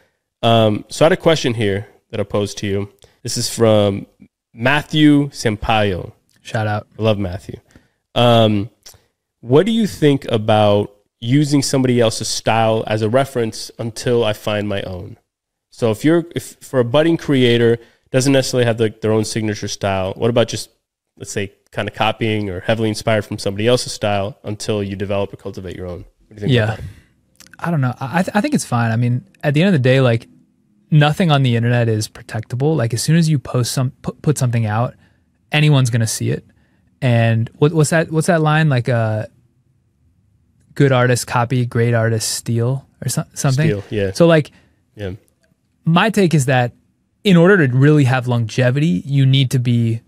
Um, 0.44 0.86
so 0.90 1.04
I 1.04 1.08
had 1.08 1.12
a 1.14 1.18
question 1.18 1.54
here 1.54 1.88
that 2.12 2.20
I 2.20 2.24
posed 2.24 2.58
to 2.60 2.68
you. 2.68 2.90
This 3.24 3.38
is 3.38 3.50
from 3.50 4.06
Matthew 4.54 5.30
Sampaio. 5.30 6.14
Shout 6.42 6.68
out. 6.68 6.88
I 6.98 7.02
love 7.02 7.18
Matthew. 7.18 7.60
Um, 8.16 8.70
what 9.42 9.66
do 9.66 9.72
you 9.72 9.88
think 9.88 10.26
about 10.32 10.94
using 11.20 11.62
somebody 11.62 12.00
else's 12.00 12.28
style 12.28 12.84
as 12.88 13.02
a 13.02 13.10
reference 13.10 13.72
until 13.80 14.24
I 14.24 14.34
find 14.34 14.68
my 14.68 14.82
own? 14.84 15.18
So 15.70 15.92
if 15.92 16.04
you're 16.04 16.26
if 16.36 16.56
for 16.62 16.80
a 16.80 16.86
budding 16.86 17.18
creator 17.18 17.78
doesn't 18.12 18.34
necessarily 18.34 18.66
have 18.66 18.80
like 18.80 19.02
their 19.02 19.12
own 19.12 19.26
signature 19.26 19.68
style, 19.68 20.14
what 20.16 20.30
about 20.30 20.48
just 20.48 20.70
let's 21.18 21.32
say 21.32 21.54
kind 21.72 21.88
of 21.88 21.94
copying 21.96 22.50
or 22.50 22.60
heavily 22.62 22.90
inspired 22.90 23.26
from 23.26 23.38
somebody 23.38 23.68
else's 23.68 23.92
style 23.94 24.38
until 24.44 24.82
you 24.84 24.96
develop 24.96 25.34
or 25.34 25.38
cultivate 25.38 25.76
your 25.76 25.88
own? 25.88 26.06
What 26.28 26.30
do 26.30 26.34
you 26.36 26.40
think? 26.42 26.52
Yeah. 26.54 26.78
I 27.60 27.72
don't 27.72 27.82
know. 27.82 27.94
I 28.00 28.22
th- 28.24 28.36
I 28.36 28.42
think 28.42 28.54
it's 28.54 28.66
fine. 28.66 28.92
I 28.92 28.96
mean, 28.98 29.28
at 29.44 29.54
the 29.54 29.62
end 29.62 29.68
of 29.68 29.74
the 29.74 29.80
day, 29.90 30.00
like 30.00 30.28
nothing 30.92 31.32
on 31.32 31.42
the 31.44 31.56
internet 31.56 31.90
is 31.90 32.08
protectable. 32.08 32.76
Like 32.76 32.94
as 32.94 33.02
soon 33.02 33.16
as 33.16 33.28
you 33.30 33.40
post 33.40 33.72
some 33.72 33.92
put, 34.04 34.22
put 34.22 34.38
something 34.38 34.66
out, 34.68 34.94
anyone's 35.52 35.90
gonna 35.90 36.06
see 36.08 36.30
it. 36.30 36.46
And 37.02 37.50
what, 37.58 37.74
what's 37.74 37.90
that? 37.90 38.12
What's 38.12 38.28
that 38.28 38.42
line? 38.42 38.70
Like 38.70 38.88
uh, 38.90 39.26
good 40.76 40.92
artist 40.92 41.26
copy, 41.28 41.66
great 41.66 41.94
artist 41.94 42.32
steal, 42.34 42.88
or 43.04 43.10
so, 43.10 43.24
something. 43.34 43.68
Steal, 43.68 43.84
yeah. 43.90 44.12
So 44.14 44.28
like 44.28 44.52
Yeah. 44.96 45.14
my 45.86 46.10
take 46.10 46.34
is 46.34 46.46
that 46.46 46.74
in 47.24 47.38
order 47.38 47.68
to 47.68 47.76
really 47.76 48.04
have 48.06 48.28
longevity, 48.28 49.02
you 49.06 49.26
need 49.26 49.52
to 49.52 49.60
be 49.60 50.02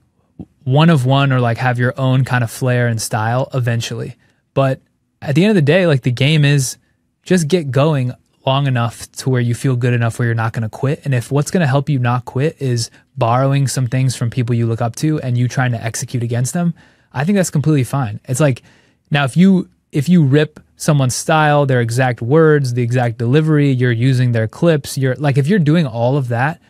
one 0.70 0.90
of 0.90 1.06
one 1.06 1.34
or 1.34 1.40
like 1.40 1.58
have 1.58 1.80
your 1.80 2.00
own 2.00 2.24
kind 2.24 2.44
of 2.44 2.52
flair 2.52 2.88
and 2.88 3.02
style 3.02 3.50
eventually. 3.54 4.16
But 4.54 4.82
at 5.22 5.36
the 5.36 5.44
end 5.44 5.50
of 5.50 5.56
the 5.56 5.62
day, 5.62 5.88
like 5.88 6.04
the 6.04 6.12
game 6.12 6.46
is 6.46 6.78
just 7.24 7.48
get 7.48 7.72
going 7.72 8.14
long 8.46 8.68
enough 8.68 9.12
to 9.12 9.30
where 9.30 9.42
you 9.42 9.54
feel 9.54 9.76
good 9.76 9.94
enough 9.94 10.18
where 10.18 10.28
you're 10.28 10.36
not 10.36 10.54
going 10.54 10.64
to 10.64 10.70
quit. 10.70 11.02
And 11.06 11.14
if 11.14 11.32
what's 11.32 11.52
going 11.52 11.62
to 11.62 11.68
help 11.68 11.90
you 11.90 12.00
not 12.00 12.26
quit 12.26 12.62
is 12.62 12.90
borrowing 13.18 13.68
some 13.68 13.88
things 13.88 14.16
from 14.16 14.30
people 14.30 14.56
you 14.56 14.66
look 14.66 14.82
up 14.82 14.96
to 14.98 15.20
and 15.20 15.38
you 15.38 15.48
trying 15.48 15.72
to 15.72 15.84
execute 15.84 16.24
against 16.24 16.54
them, 16.54 16.74
I 17.14 17.26
think 17.26 17.36
that's 17.36 17.50
completely 17.50 17.84
fine. 17.84 18.20
It's 18.26 18.40
like 18.40 18.64
now 19.12 19.24
if 19.26 19.36
you 19.36 19.70
if 19.92 20.08
you 20.08 20.24
rip 20.24 20.60
someone's 20.76 21.16
style, 21.16 21.66
their 21.66 21.82
exact 21.82 22.22
words, 22.22 22.74
the 22.76 22.84
exact 22.84 23.18
delivery, 23.18 23.72
you're 23.72 23.92
using 23.92 24.32
their 24.32 24.48
clips, 24.48 24.98
you're 24.98 25.16
like 25.16 25.38
if 25.38 25.48
you're 25.48 25.60
doing 25.60 25.86
all 25.86 26.16
of 26.16 26.28
that, 26.30 26.62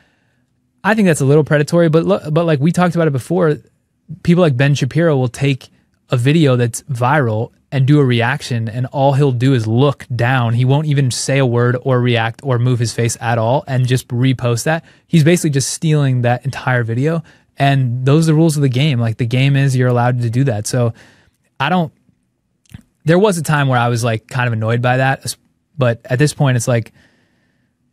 I 0.84 0.96
think 0.96 1.08
that's 1.08 1.22
a 1.22 1.26
little 1.26 1.44
predatory, 1.44 1.90
but 1.90 2.06
lo- 2.06 2.32
but 2.32 2.46
like 2.46 2.60
we 2.60 2.72
talked 2.72 2.96
about 2.96 3.08
it 3.08 3.12
before, 3.12 3.58
people 4.24 4.42
like 4.42 4.58
Ben 4.58 4.76
Shapiro 4.76 5.18
will 5.18 5.30
take 5.30 5.70
a 6.10 6.18
video 6.18 6.56
that's 6.56 6.82
viral 6.84 7.52
and 7.72 7.86
do 7.86 8.00
a 8.00 8.06
reaction 8.06 8.68
and 8.68 8.88
all 8.88 9.14
he'll 9.14 9.32
do 9.32 9.54
is 9.54 9.68
look 9.68 10.06
down. 10.16 10.54
He 10.54 10.66
won't 10.66 10.88
even 10.88 11.12
say 11.12 11.38
a 11.38 11.46
word 11.46 11.78
or 11.82 12.02
react 12.02 12.42
or 12.44 12.58
move 12.58 12.80
his 12.80 12.94
face 12.94 13.16
at 13.22 13.38
all 13.38 13.64
and 13.68 13.88
just 13.88 14.08
repost 14.08 14.64
that. 14.64 14.84
He's 15.06 15.24
basically 15.24 15.52
just 15.52 15.70
stealing 15.70 16.24
that 16.24 16.46
entire 16.46 16.84
video 16.84 17.24
and 17.58 18.06
those 18.06 18.28
are 18.28 18.32
the 18.32 18.36
rules 18.36 18.56
of 18.56 18.64
the 18.64 18.70
game. 18.70 19.00
Like 19.00 19.18
the 19.18 19.26
game 19.26 19.56
is 19.56 19.76
you're 19.76 19.88
allowed 19.88 20.22
to 20.22 20.30
do 20.30 20.46
that. 20.46 20.66
So 20.66 20.94
I 21.60 21.70
don't 21.70 21.94
there 23.06 23.20
was 23.20 23.38
a 23.38 23.44
time 23.44 23.68
where 23.68 23.80
I 23.80 23.88
was 23.88 24.04
like 24.04 24.28
kind 24.28 24.48
of 24.48 24.54
annoyed 24.54 24.82
by 24.82 24.98
that, 24.98 25.36
but 25.78 26.02
at 26.06 26.18
this 26.18 26.34
point 26.34 26.58
it's 26.58 26.68
like 26.68 26.92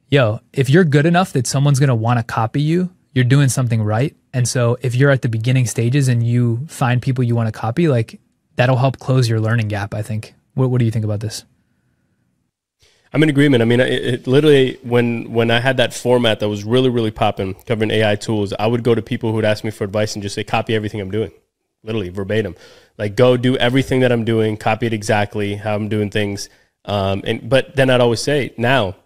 yo, 0.08 0.40
if 0.52 0.70
you're 0.70 0.84
good 0.84 1.04
enough 1.04 1.32
that 1.32 1.46
someone's 1.46 1.80
going 1.80 1.88
to 1.88 1.94
want 1.94 2.18
to 2.18 2.22
copy 2.22 2.62
you, 2.62 2.90
you're 3.16 3.24
doing 3.24 3.48
something 3.48 3.82
right. 3.82 4.14
And 4.34 4.46
so 4.46 4.76
if 4.82 4.94
you're 4.94 5.10
at 5.10 5.22
the 5.22 5.30
beginning 5.30 5.64
stages 5.64 6.06
and 6.06 6.22
you 6.22 6.66
find 6.68 7.00
people 7.00 7.24
you 7.24 7.34
want 7.34 7.46
to 7.46 7.58
copy, 7.58 7.88
like 7.88 8.20
that'll 8.56 8.76
help 8.76 8.98
close 8.98 9.26
your 9.26 9.40
learning 9.40 9.68
gap, 9.68 9.94
I 9.94 10.02
think. 10.02 10.34
What, 10.52 10.68
what 10.68 10.80
do 10.80 10.84
you 10.84 10.90
think 10.90 11.06
about 11.06 11.20
this? 11.20 11.46
I'm 13.14 13.22
in 13.22 13.30
agreement. 13.30 13.62
I 13.62 13.64
mean, 13.64 13.80
it, 13.80 14.04
it 14.04 14.26
literally 14.26 14.78
when 14.82 15.32
when 15.32 15.50
I 15.50 15.60
had 15.60 15.78
that 15.78 15.94
format 15.94 16.40
that 16.40 16.50
was 16.50 16.64
really 16.64 16.90
really 16.90 17.10
popping, 17.10 17.54
covering 17.66 17.90
AI 17.90 18.16
tools, 18.16 18.52
I 18.58 18.66
would 18.66 18.82
go 18.82 18.94
to 18.94 19.00
people 19.00 19.30
who 19.30 19.36
would 19.36 19.46
ask 19.46 19.64
me 19.64 19.70
for 19.70 19.84
advice 19.84 20.14
and 20.14 20.22
just 20.22 20.34
say, 20.34 20.44
"Copy 20.44 20.74
everything 20.74 21.00
I'm 21.00 21.10
doing," 21.10 21.32
literally 21.82 22.10
verbatim. 22.10 22.54
Like, 22.98 23.16
go 23.16 23.38
do 23.38 23.56
everything 23.56 24.00
that 24.00 24.12
I'm 24.12 24.26
doing, 24.26 24.58
copy 24.58 24.84
it 24.84 24.92
exactly 24.92 25.54
how 25.54 25.74
I'm 25.74 25.88
doing 25.88 26.10
things. 26.10 26.50
Um, 26.84 27.22
and 27.24 27.48
but 27.48 27.76
then 27.76 27.88
I'd 27.88 28.02
always 28.02 28.20
say, 28.20 28.52
now 28.58 28.96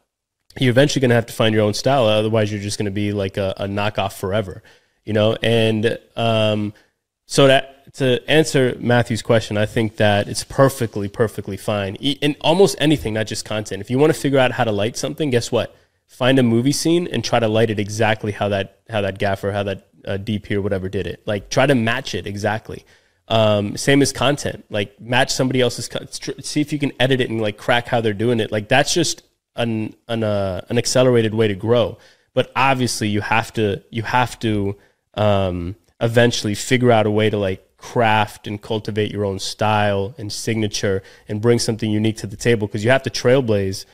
you're 0.61 0.71
eventually 0.71 1.01
going 1.01 1.11
to 1.11 1.15
have 1.15 1.27
to 1.27 1.33
find 1.33 1.55
your 1.55 1.65
own 1.65 1.75
style. 1.75 2.05
Otherwise, 2.05 2.53
you're 2.53 2.61
just 2.61 2.79
going 2.79 2.87
to 2.87 2.91
be 2.91 3.13
like 3.13 3.37
a, 3.37 3.55
a 3.57 3.67
knockoff 3.67 4.13
forever, 4.13 4.63
you 5.05 5.13
know. 5.13 5.37
And 5.43 5.99
um, 6.17 6.75
so 7.27 7.47
that 7.47 7.95
to 7.95 8.29
answer 8.31 8.77
Matthew's 8.79 9.23
question, 9.23 9.57
I 9.57 9.67
think 9.67 9.97
that 9.97 10.29
it's 10.29 10.45
perfectly, 10.45 11.09
perfectly 11.09 11.57
fine 11.57 11.97
in 11.97 12.37
almost 12.41 12.77
anything, 12.79 13.15
not 13.15 13.27
just 13.27 13.45
content. 13.45 13.81
If 13.81 13.91
you 13.91 13.99
want 13.99 14.13
to 14.13 14.19
figure 14.19 14.39
out 14.39 14.53
how 14.53 14.65
to 14.65 14.73
light 14.73 14.97
something, 14.97 15.31
guess 15.31 15.51
what? 15.51 15.75
Find 16.07 16.39
a 16.39 16.43
movie 16.43 16.73
scene 16.73 17.07
and 17.07 17.25
try 17.25 17.39
to 17.39 17.49
light 17.49 17.71
it 17.71 17.79
exactly 17.79 18.33
how 18.33 18.49
that 18.49 18.81
how 18.89 19.01
that 19.01 19.19
gaffer, 19.19 19.53
how 19.53 19.63
that 19.65 19.89
uh, 20.05 20.17
deep 20.17 20.47
here, 20.47 20.61
whatever 20.61 20.89
did 20.89 21.07
it. 21.07 21.23
Like 21.27 21.51
try 21.51 21.67
to 21.67 21.75
match 21.75 22.15
it 22.15 22.27
exactly. 22.27 22.85
Um, 23.29 23.77
same 23.77 24.03
as 24.03 24.13
content, 24.13 24.65
like 24.71 25.01
match 25.01 25.33
somebody 25.33 25.61
else's. 25.61 25.89
See 26.41 26.61
if 26.61 26.73
you 26.73 26.79
can 26.79 26.93
edit 26.99 27.21
it 27.21 27.31
and 27.31 27.41
like 27.41 27.57
crack 27.57 27.87
how 27.87 28.01
they're 28.01 28.13
doing 28.13 28.41
it. 28.41 28.51
Like 28.51 28.69
that's 28.69 28.93
just 28.93 29.23
an 29.57 29.95
an 30.09 30.23
uh, 30.23 30.63
an 30.69 30.79
accelerated 30.79 31.35
way 31.35 31.49
to 31.49 31.55
grow. 31.55 31.99
But 32.35 32.53
obviously, 32.55 33.09
you 33.09 33.21
have 33.21 33.53
to 33.55 33.83
you 33.91 34.03
have 34.03 34.39
to 34.41 34.77
um, 35.15 35.77
eventually 36.01 36.55
figure 36.55 36.93
out 36.93 37.07
a 37.07 37.11
way 37.11 37.31
to 37.31 37.37
like 37.37 37.67
craft 37.77 38.47
and 38.47 38.61
cultivate 38.61 39.11
your 39.11 39.25
own 39.25 39.39
style 39.39 40.15
and 40.19 40.33
signature 40.33 41.03
and 41.29 41.41
bring 41.41 41.59
something 41.59 41.91
unique 41.91 42.19
to 42.19 42.27
the 42.27 42.37
table 42.37 42.67
because 42.67 42.85
you 42.85 42.91
have 42.91 43.03
to 43.03 43.11
trailblaze. 43.11 43.87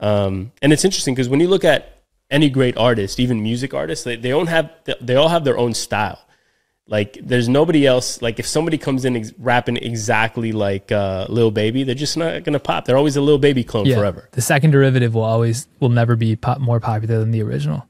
Um, 0.00 0.52
and 0.62 0.72
it's 0.72 0.84
interesting 0.84 1.14
because 1.14 1.28
when 1.28 1.40
you 1.40 1.48
look 1.48 1.64
at 1.64 2.02
any 2.30 2.48
great 2.48 2.76
artist, 2.76 3.20
even 3.20 3.42
music 3.42 3.74
artists, 3.74 4.04
they, 4.04 4.16
they 4.16 4.30
don't 4.30 4.46
have 4.46 4.70
they 5.00 5.16
all 5.16 5.28
have 5.28 5.44
their 5.44 5.58
own 5.58 5.74
style. 5.74 6.20
Like 6.88 7.18
there's 7.22 7.48
nobody 7.48 7.86
else. 7.86 8.20
Like 8.20 8.38
if 8.38 8.46
somebody 8.46 8.76
comes 8.76 9.04
in 9.04 9.16
ex- 9.16 9.32
rapping 9.38 9.76
exactly 9.76 10.52
like 10.52 10.90
uh, 10.90 11.26
Lil 11.28 11.50
Baby, 11.50 11.84
they're 11.84 11.94
just 11.94 12.16
not 12.16 12.42
gonna 12.42 12.58
pop. 12.58 12.84
They're 12.84 12.96
always 12.96 13.16
a 13.16 13.20
Lil 13.20 13.38
Baby 13.38 13.64
clone 13.64 13.86
yeah, 13.86 13.96
forever. 13.96 14.28
The 14.32 14.42
second 14.42 14.72
derivative 14.72 15.14
will 15.14 15.22
always 15.22 15.68
will 15.80 15.90
never 15.90 16.16
be 16.16 16.34
pop, 16.36 16.58
more 16.58 16.80
popular 16.80 17.20
than 17.20 17.30
the 17.30 17.42
original. 17.42 17.86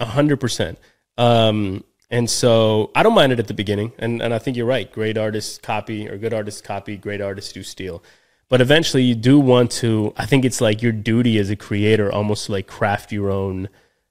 A 0.00 0.04
hundred 0.04 0.38
percent. 0.38 0.78
Um, 1.18 1.82
and 2.08 2.30
so 2.30 2.92
I 2.94 3.02
don't 3.02 3.14
mind 3.14 3.32
it 3.32 3.40
at 3.40 3.48
the 3.48 3.54
beginning, 3.54 3.92
and 3.98 4.22
and 4.22 4.32
I 4.32 4.38
think 4.38 4.56
you're 4.56 4.66
right. 4.66 4.90
Great 4.90 5.18
artists 5.18 5.58
copy, 5.58 6.08
or 6.08 6.18
good 6.18 6.32
artists 6.32 6.60
copy. 6.60 6.96
Great 6.96 7.20
artists 7.20 7.52
do 7.52 7.62
steal. 7.64 8.02
But 8.48 8.60
eventually, 8.60 9.02
you 9.02 9.16
do 9.16 9.40
want 9.40 9.72
to. 9.72 10.14
I 10.16 10.24
think 10.24 10.44
it's 10.44 10.60
like 10.60 10.82
your 10.82 10.92
duty 10.92 11.36
as 11.38 11.50
a 11.50 11.56
creator, 11.56 12.12
almost 12.12 12.48
like 12.48 12.68
craft 12.68 13.10
your 13.10 13.28
own 13.28 13.68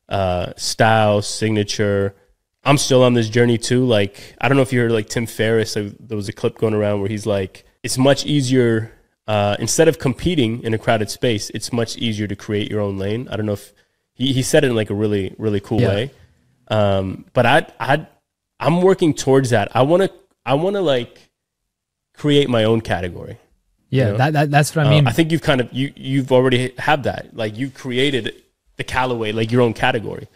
uh, 0.09 0.51
style, 0.57 1.21
signature 1.21 2.15
I'm 2.65 2.77
still 2.77 3.03
on 3.03 3.13
this 3.13 3.29
journey 3.29 3.57
too. 3.57 3.85
Like, 3.85 4.35
I 4.41 4.47
don't 4.47 4.57
know 4.57 4.63
if 4.63 4.73
you 4.73 4.79
heard 4.79 4.91
like 4.91 5.07
Tim 5.07 5.27
Ferriss. 5.27 5.75
Like, 5.75 5.93
there 5.99 6.17
was 6.17 6.27
a 6.27 6.33
clip 6.33 6.57
going 6.57 6.73
around 6.73 6.99
where 6.99 7.09
he's 7.09 7.25
like, 7.25 7.63
it's 7.83 7.97
much 7.97 8.25
easier 8.25 8.91
uh, 9.27 9.55
instead 9.59 9.87
of 9.87 9.99
competing 9.99 10.63
in 10.63 10.73
a 10.73 10.77
crowded 10.77 11.09
space. 11.09 11.51
It's 11.51 11.71
much 11.71 11.97
easier 11.97 12.27
to 12.27 12.35
create 12.35 12.69
your 12.69 12.81
own 12.81 12.97
lane. 12.97 13.27
I 13.29 13.35
don't 13.35 13.45
know 13.45 13.53
if 13.53 13.73
he, 14.13 14.33
he 14.33 14.41
said 14.41 14.63
it 14.63 14.69
in 14.69 14.75
like 14.75 14.89
a 14.89 14.95
really 14.95 15.35
really 15.37 15.59
cool 15.59 15.81
yeah. 15.81 15.87
way. 15.87 16.11
Um, 16.69 17.25
but 17.33 17.45
I 17.45 17.67
I 17.79 18.07
I'm 18.59 18.81
working 18.81 19.13
towards 19.13 19.51
that. 19.51 19.75
I 19.75 19.83
want 19.83 20.03
to 20.03 20.11
I 20.45 20.55
want 20.55 20.75
to 20.75 20.81
like 20.81 21.29
create 22.15 22.49
my 22.49 22.63
own 22.63 22.81
category. 22.81 23.37
Yeah, 23.89 24.05
you 24.05 24.11
know? 24.11 24.17
that, 24.17 24.33
that 24.33 24.51
that's 24.51 24.75
what 24.75 24.87
I 24.87 24.89
mean. 24.89 25.07
Uh, 25.07 25.09
I 25.11 25.13
think 25.13 25.31
you've 25.31 25.41
kind 25.41 25.61
of 25.61 25.71
you 25.71 25.93
you've 25.95 26.31
already 26.31 26.73
have 26.79 27.03
that. 27.03 27.35
Like 27.35 27.57
you 27.57 27.69
created 27.69 28.33
the 28.77 28.83
Kallaway, 28.83 29.33
like 29.33 29.51
your 29.51 29.61
own 29.61 29.73
category. 29.73 30.27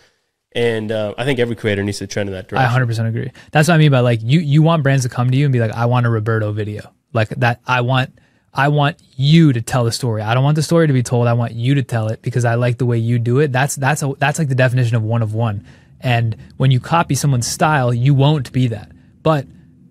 And 0.54 0.92
uh, 0.92 1.14
I 1.18 1.26
think 1.26 1.40
every 1.40 1.56
creator 1.56 1.84
needs 1.84 2.00
to 2.00 2.08
trend 2.08 2.30
in 2.30 2.34
that 2.34 2.48
direction. 2.48 2.72
I 2.72 2.86
100% 2.86 3.08
agree. 3.08 3.32
That's 3.52 3.68
what 3.68 3.76
I 3.76 3.78
mean 3.78 3.92
by 3.92 4.00
like 4.00 4.20
you 4.24 4.40
you 4.40 4.62
want 4.64 4.82
brands 4.84 5.04
to 5.04 5.10
come 5.10 5.30
to 5.30 5.38
you 5.38 5.46
and 5.46 5.54
be 5.54 5.60
like, 5.60 5.72
I 5.72 5.86
want 5.86 6.06
a 6.06 6.10
Roberto 6.10 6.52
video. 6.52 6.92
Like 7.14 7.30
that 7.30 7.62
I 7.68 7.82
want 7.82 8.18
I 8.54 8.70
want 8.70 8.98
you 9.16 9.54
to 9.54 9.62
tell 9.62 9.84
the 9.84 9.92
story. 9.92 10.22
I 10.22 10.34
don't 10.34 10.44
want 10.44 10.56
the 10.56 10.64
story 10.64 10.88
to 10.88 10.94
be 10.94 11.04
told. 11.04 11.28
I 11.28 11.34
want 11.34 11.54
you 11.54 11.76
to 11.76 11.84
tell 11.84 12.08
it 12.08 12.22
because 12.22 12.46
I 12.46 12.56
like 12.56 12.78
the 12.80 12.86
way 12.86 12.98
you 12.98 13.20
do 13.20 13.40
it. 13.40 13.52
That's 13.52 13.76
that's 13.76 14.02
a, 14.02 14.14
that's 14.18 14.40
like 14.40 14.50
the 14.50 14.56
definition 14.56 14.96
of 14.96 15.04
one 15.04 15.22
of 15.22 15.34
one. 15.34 15.66
And 16.02 16.36
when 16.58 16.72
you 16.72 16.80
copy 16.80 17.14
someone's 17.14 17.48
style, 17.48 17.94
you 17.94 18.14
won't 18.14 18.52
be 18.52 18.68
that. 18.68 18.92
But 19.22 19.46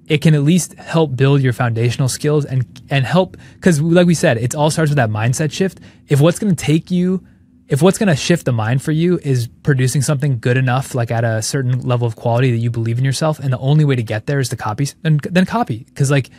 it 0.08 0.22
can 0.22 0.34
at 0.34 0.42
least 0.42 0.74
help 0.74 1.14
build 1.14 1.40
your 1.42 1.52
foundational 1.52 2.08
skills 2.08 2.44
and 2.44 2.66
and 2.90 3.04
help 3.04 3.36
because 3.54 3.80
like 3.80 4.06
we 4.06 4.14
said, 4.14 4.38
it 4.38 4.54
all 4.54 4.70
starts 4.70 4.90
with 4.90 4.96
that 4.96 5.10
mindset 5.10 5.52
shift. 5.52 5.78
If 6.08 6.20
what's 6.20 6.38
going 6.38 6.54
to 6.54 6.64
take 6.64 6.90
you 6.90 7.24
if 7.68 7.82
what's 7.82 7.98
going 7.98 8.08
to 8.08 8.16
shift 8.16 8.46
the 8.46 8.52
mind 8.52 8.82
for 8.82 8.92
you 8.92 9.18
is 9.22 9.46
producing 9.62 10.00
something 10.02 10.38
good 10.38 10.56
enough, 10.56 10.94
like 10.94 11.10
at 11.10 11.24
a 11.24 11.42
certain 11.42 11.80
level 11.80 12.06
of 12.06 12.16
quality 12.16 12.50
that 12.50 12.58
you 12.58 12.70
believe 12.70 12.98
in 12.98 13.04
yourself, 13.04 13.38
and 13.38 13.52
the 13.52 13.58
only 13.58 13.84
way 13.84 13.94
to 13.94 14.02
get 14.02 14.26
there 14.26 14.40
is 14.40 14.48
to 14.48 14.56
copy, 14.56 14.88
then, 15.02 15.20
then 15.22 15.44
copy. 15.44 15.84
Because 15.84 16.10
like, 16.10 16.30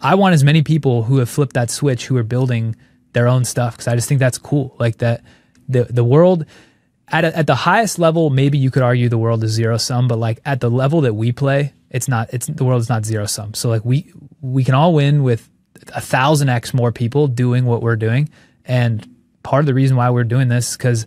I 0.00 0.14
want 0.14 0.34
as 0.34 0.44
many 0.44 0.62
people 0.62 1.02
who 1.02 1.18
have 1.18 1.28
flipped 1.28 1.54
that 1.54 1.70
switch 1.70 2.06
who 2.06 2.16
are 2.16 2.22
building 2.22 2.76
their 3.12 3.28
own 3.28 3.44
stuff 3.44 3.74
because 3.74 3.88
I 3.88 3.94
just 3.94 4.08
think 4.08 4.20
that's 4.20 4.38
cool. 4.38 4.74
Like 4.78 4.98
that, 4.98 5.22
the 5.68 5.84
the 5.84 6.04
world 6.04 6.46
at 7.08 7.24
a, 7.24 7.36
at 7.36 7.46
the 7.46 7.54
highest 7.54 7.98
level, 7.98 8.30
maybe 8.30 8.58
you 8.58 8.70
could 8.70 8.82
argue 8.82 9.08
the 9.08 9.18
world 9.18 9.42
is 9.44 9.52
zero 9.52 9.76
sum, 9.76 10.08
but 10.08 10.18
like 10.18 10.40
at 10.44 10.60
the 10.60 10.70
level 10.70 11.00
that 11.02 11.14
we 11.14 11.32
play, 11.32 11.72
it's 11.90 12.08
not. 12.08 12.32
It's 12.32 12.46
the 12.46 12.64
world 12.64 12.80
is 12.80 12.88
not 12.88 13.04
zero 13.04 13.26
sum. 13.26 13.54
So 13.54 13.68
like 13.68 13.84
we 13.84 14.12
we 14.40 14.64
can 14.64 14.74
all 14.74 14.94
win 14.94 15.22
with 15.22 15.48
a 15.94 16.00
thousand 16.00 16.48
x 16.48 16.72
more 16.74 16.92
people 16.92 17.26
doing 17.26 17.64
what 17.64 17.82
we're 17.82 17.96
doing, 17.96 18.28
and 18.64 19.06
part 19.48 19.60
of 19.60 19.66
the 19.66 19.72
reason 19.72 19.96
why 19.96 20.10
we're 20.10 20.24
doing 20.24 20.48
this 20.48 20.76
because 20.76 21.06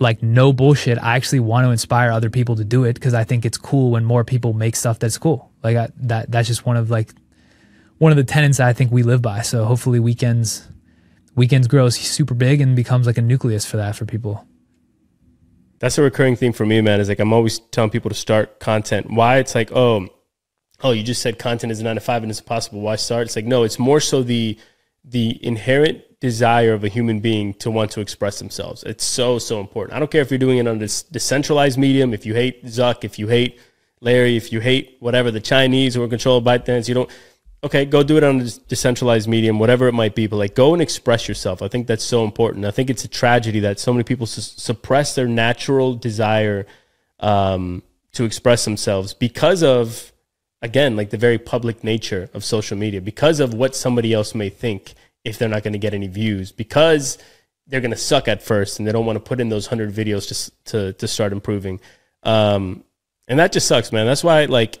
like 0.00 0.20
no 0.20 0.52
bullshit 0.52 0.98
i 1.00 1.14
actually 1.14 1.38
want 1.38 1.64
to 1.64 1.70
inspire 1.70 2.10
other 2.10 2.28
people 2.28 2.56
to 2.56 2.64
do 2.64 2.82
it 2.82 2.94
because 2.94 3.14
i 3.14 3.22
think 3.22 3.44
it's 3.44 3.56
cool 3.56 3.92
when 3.92 4.04
more 4.04 4.24
people 4.24 4.52
make 4.52 4.74
stuff 4.74 4.98
that's 4.98 5.16
cool. 5.16 5.52
Like 5.62 5.76
I, 5.76 5.88
that 5.98 6.28
that's 6.28 6.48
just 6.48 6.66
one 6.66 6.76
of 6.76 6.90
like 6.90 7.14
one 7.98 8.10
of 8.10 8.16
the 8.16 8.24
tenets 8.24 8.58
i 8.58 8.72
think 8.72 8.90
we 8.90 9.04
live 9.04 9.22
by. 9.22 9.42
So 9.42 9.64
hopefully 9.64 10.00
weekends 10.00 10.68
weekends 11.36 11.68
grows 11.68 11.96
super 11.96 12.34
big 12.34 12.60
and 12.60 12.74
becomes 12.74 13.06
like 13.06 13.16
a 13.16 13.22
nucleus 13.22 13.64
for 13.64 13.76
that 13.76 13.94
for 13.94 14.06
people. 14.06 14.44
That's 15.78 15.98
a 15.98 16.02
recurring 16.02 16.34
theme 16.34 16.52
for 16.52 16.66
me 16.66 16.80
man 16.80 16.98
is 16.98 17.08
like 17.08 17.20
i'm 17.20 17.32
always 17.32 17.60
telling 17.70 17.90
people 17.90 18.08
to 18.08 18.16
start 18.16 18.58
content. 18.58 19.08
Why 19.08 19.38
it's 19.38 19.54
like 19.54 19.70
oh 19.70 20.08
oh 20.82 20.90
you 20.90 21.04
just 21.04 21.22
said 21.22 21.38
content 21.38 21.70
is 21.70 21.80
nine 21.80 21.94
to 21.94 22.00
five 22.00 22.24
and 22.24 22.30
it's 22.30 22.40
impossible 22.40 22.80
why 22.80 22.96
start? 22.96 23.28
It's 23.28 23.36
like 23.36 23.46
no 23.46 23.62
it's 23.62 23.78
more 23.78 24.00
so 24.00 24.24
the 24.24 24.58
the 25.04 25.38
inherent 25.46 26.02
desire 26.30 26.72
of 26.78 26.82
a 26.82 26.88
human 26.88 27.18
being 27.20 27.54
to 27.62 27.68
want 27.70 27.88
to 27.92 28.00
express 28.00 28.38
themselves. 28.42 28.78
It's 28.82 29.04
so, 29.18 29.38
so 29.38 29.60
important. 29.60 29.94
I 29.94 29.98
don't 30.00 30.10
care 30.10 30.24
if 30.26 30.30
you're 30.30 30.46
doing 30.46 30.58
it 30.58 30.66
on 30.66 30.78
this 30.78 31.02
decentralized 31.16 31.78
medium, 31.78 32.08
if 32.18 32.26
you 32.26 32.34
hate 32.34 32.64
Zuck, 32.64 32.98
if 33.04 33.14
you 33.20 33.28
hate 33.28 33.52
Larry, 34.00 34.36
if 34.36 34.52
you 34.52 34.60
hate 34.60 34.96
whatever, 35.06 35.30
the 35.30 35.44
Chinese 35.54 35.94
who 35.94 36.02
are 36.02 36.08
controlled 36.16 36.44
by 36.44 36.58
ByteDance, 36.58 36.88
you 36.88 36.94
don't, 36.94 37.10
okay, 37.62 37.84
go 37.84 38.02
do 38.02 38.16
it 38.16 38.24
on 38.24 38.40
a 38.40 38.48
decentralized 38.72 39.28
medium, 39.28 39.58
whatever 39.58 39.86
it 39.86 39.92
might 40.02 40.14
be, 40.14 40.26
but 40.26 40.36
like 40.36 40.54
go 40.54 40.72
and 40.74 40.82
express 40.82 41.28
yourself. 41.28 41.62
I 41.62 41.68
think 41.68 41.86
that's 41.86 42.04
so 42.04 42.24
important. 42.24 42.64
I 42.64 42.72
think 42.72 42.90
it's 42.90 43.04
a 43.04 43.08
tragedy 43.22 43.60
that 43.60 43.78
so 43.78 43.92
many 43.92 44.04
people 44.04 44.26
su- 44.26 44.42
suppress 44.42 45.14
their 45.14 45.28
natural 45.28 45.94
desire 45.94 46.66
um, 47.20 47.82
to 48.12 48.24
express 48.24 48.64
themselves 48.64 49.14
because 49.14 49.62
of, 49.62 50.12
again, 50.60 50.96
like 50.96 51.10
the 51.10 51.22
very 51.26 51.38
public 51.38 51.84
nature 51.84 52.28
of 52.34 52.44
social 52.44 52.76
media, 52.76 53.00
because 53.00 53.38
of 53.40 53.54
what 53.54 53.76
somebody 53.76 54.12
else 54.12 54.34
may 54.34 54.50
think 54.50 54.94
if 55.26 55.38
they're 55.38 55.48
not 55.48 55.62
going 55.62 55.72
to 55.72 55.78
get 55.78 55.92
any 55.92 56.06
views 56.06 56.52
because 56.52 57.18
they're 57.66 57.80
going 57.80 57.90
to 57.90 57.96
suck 57.96 58.28
at 58.28 58.42
first 58.42 58.78
and 58.78 58.86
they 58.86 58.92
don't 58.92 59.04
want 59.04 59.16
to 59.16 59.20
put 59.20 59.40
in 59.40 59.48
those 59.48 59.68
100 59.68 59.92
videos 59.92 60.28
to, 60.28 60.70
to, 60.70 60.92
to 60.94 61.08
start 61.08 61.32
improving. 61.32 61.80
Um, 62.22 62.84
and 63.28 63.38
that 63.40 63.52
just 63.52 63.66
sucks, 63.66 63.90
man. 63.92 64.06
That's 64.06 64.22
why, 64.22 64.44
like, 64.44 64.78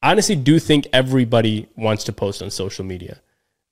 I 0.00 0.12
honestly 0.12 0.36
do 0.36 0.60
think 0.60 0.86
everybody 0.92 1.68
wants 1.76 2.04
to 2.04 2.12
post 2.12 2.42
on 2.42 2.50
social 2.50 2.84
media. 2.84 3.20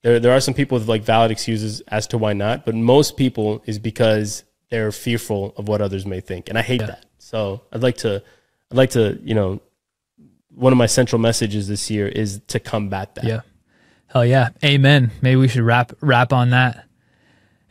There, 0.02 0.18
there 0.18 0.32
are 0.32 0.40
some 0.40 0.54
people 0.54 0.78
with 0.78 0.88
like 0.88 1.02
valid 1.02 1.30
excuses 1.30 1.80
as 1.82 2.08
to 2.08 2.18
why 2.18 2.32
not, 2.32 2.66
but 2.66 2.74
most 2.74 3.16
people 3.16 3.62
is 3.66 3.78
because 3.78 4.42
they're 4.68 4.90
fearful 4.90 5.54
of 5.56 5.68
what 5.68 5.80
others 5.80 6.04
may 6.04 6.20
think, 6.20 6.48
and 6.48 6.58
I 6.58 6.62
hate 6.62 6.80
yeah. 6.80 6.88
that. 6.88 7.06
So 7.18 7.62
I'd 7.72 7.82
like 7.82 7.98
to, 7.98 8.22
I'd 8.70 8.76
like 8.76 8.90
to, 8.90 9.18
you 9.22 9.34
know, 9.34 9.60
one 10.48 10.72
of 10.72 10.76
my 10.76 10.86
central 10.86 11.20
messages 11.20 11.68
this 11.68 11.88
year 11.90 12.08
is 12.08 12.40
to 12.48 12.58
combat 12.58 13.14
that. 13.14 13.24
Yeah. 13.24 13.40
Hell 14.08 14.24
yeah. 14.24 14.50
Amen. 14.64 15.10
Maybe 15.20 15.36
we 15.36 15.48
should 15.48 15.62
wrap 15.62 15.92
wrap 16.00 16.32
on 16.32 16.50
that. 16.50 16.86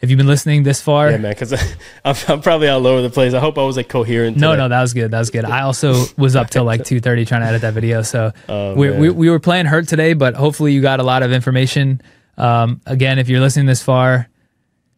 Have 0.06 0.12
you 0.12 0.18
been 0.18 0.28
listening 0.28 0.64
this 0.64 0.82
far? 0.82 1.10
Yeah, 1.10 1.18
man, 1.18 1.32
because 1.32 1.54
I'm, 2.06 2.16
I'm, 2.28 2.42
probably 2.42 2.68
all 2.68 2.86
over 2.86 3.02
the 3.02 3.10
place. 3.10 3.34
I 3.34 3.40
hope 3.40 3.58
I 3.58 3.64
was 3.64 3.78
like 3.78 3.90
coherent. 3.90 4.38
No, 4.38 4.56
no, 4.56 4.68
that 4.68 4.82
was 4.82 4.94
good. 4.94 5.12
That 5.12 5.20
was 5.20 5.32
good. 5.32 5.46
I 5.46 5.62
also 5.62 6.06
was 6.18 6.36
up 6.36 6.50
till 6.50 6.64
like 6.64 6.82
2.30 6.84 7.28
trying 7.28 7.42
to 7.42 7.48
edit 7.48 7.62
that 7.62 7.74
video. 7.74 8.02
So 8.02 8.32
oh, 8.50 8.76
we, 8.76 8.92
we, 8.92 9.10
we, 9.10 9.30
were 9.30 9.40
playing 9.40 9.66
hurt 9.66 9.88
today, 9.88 10.14
but 10.14 10.36
hopefully 10.36 10.74
you 10.74 10.82
got 10.82 11.00
a 11.00 11.04
lot 11.04 11.24
of 11.24 11.32
information. 11.32 12.02
Um, 12.38 12.82
again, 12.86 13.18
if 13.18 13.30
you're 13.30 13.40
listening 13.40 13.66
this 13.66 13.82
far, 13.82 14.30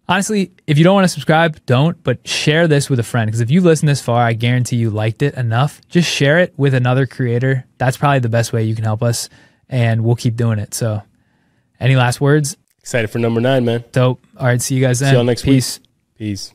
honestly, 0.10 0.52
if 0.66 0.78
you 0.78 0.84
don't 0.84 0.96
want 0.96 1.06
to 1.06 1.14
subscribe, 1.14 1.64
don't, 1.66 2.02
but 2.04 2.28
share 2.28 2.68
this 2.68 2.90
with 2.90 3.00
a 3.00 3.04
friend. 3.04 3.28
Because 3.28 3.42
if 3.42 3.52
you 3.52 3.62
listened 3.62 3.88
this 3.88 4.02
far, 4.02 4.24
I 4.24 4.34
guarantee 4.34 4.78
you 4.78 4.90
liked 4.90 5.22
it 5.22 5.36
enough. 5.36 5.80
Just 5.90 6.10
share 6.10 6.40
it 6.40 6.54
with 6.58 6.74
another 6.74 7.06
creator. 7.06 7.66
That's 7.78 7.98
probably 7.98 8.20
the 8.20 8.30
best 8.30 8.52
way 8.52 8.64
you 8.64 8.76
can 8.76 8.84
help 8.84 9.04
us, 9.04 9.30
and 9.70 10.04
we'll 10.04 10.16
keep 10.16 10.36
doing 10.36 10.60
it. 10.60 10.74
So 10.74 11.04
any 11.80 11.96
last 11.96 12.22
words? 12.22 12.58
Excited 12.80 13.10
for 13.10 13.20
number 13.20 13.42
nine, 13.42 13.66
man. 13.66 13.84
Dope. 13.92 14.24
All 14.38 14.46
right. 14.46 14.62
See 14.62 14.76
you 14.76 14.82
guys 14.82 15.00
then. 15.00 15.12
See 15.12 15.16
y'all 15.16 15.24
next 15.26 15.44
Peace. 15.44 15.80
week. 15.80 15.88
Peace. 16.18 16.54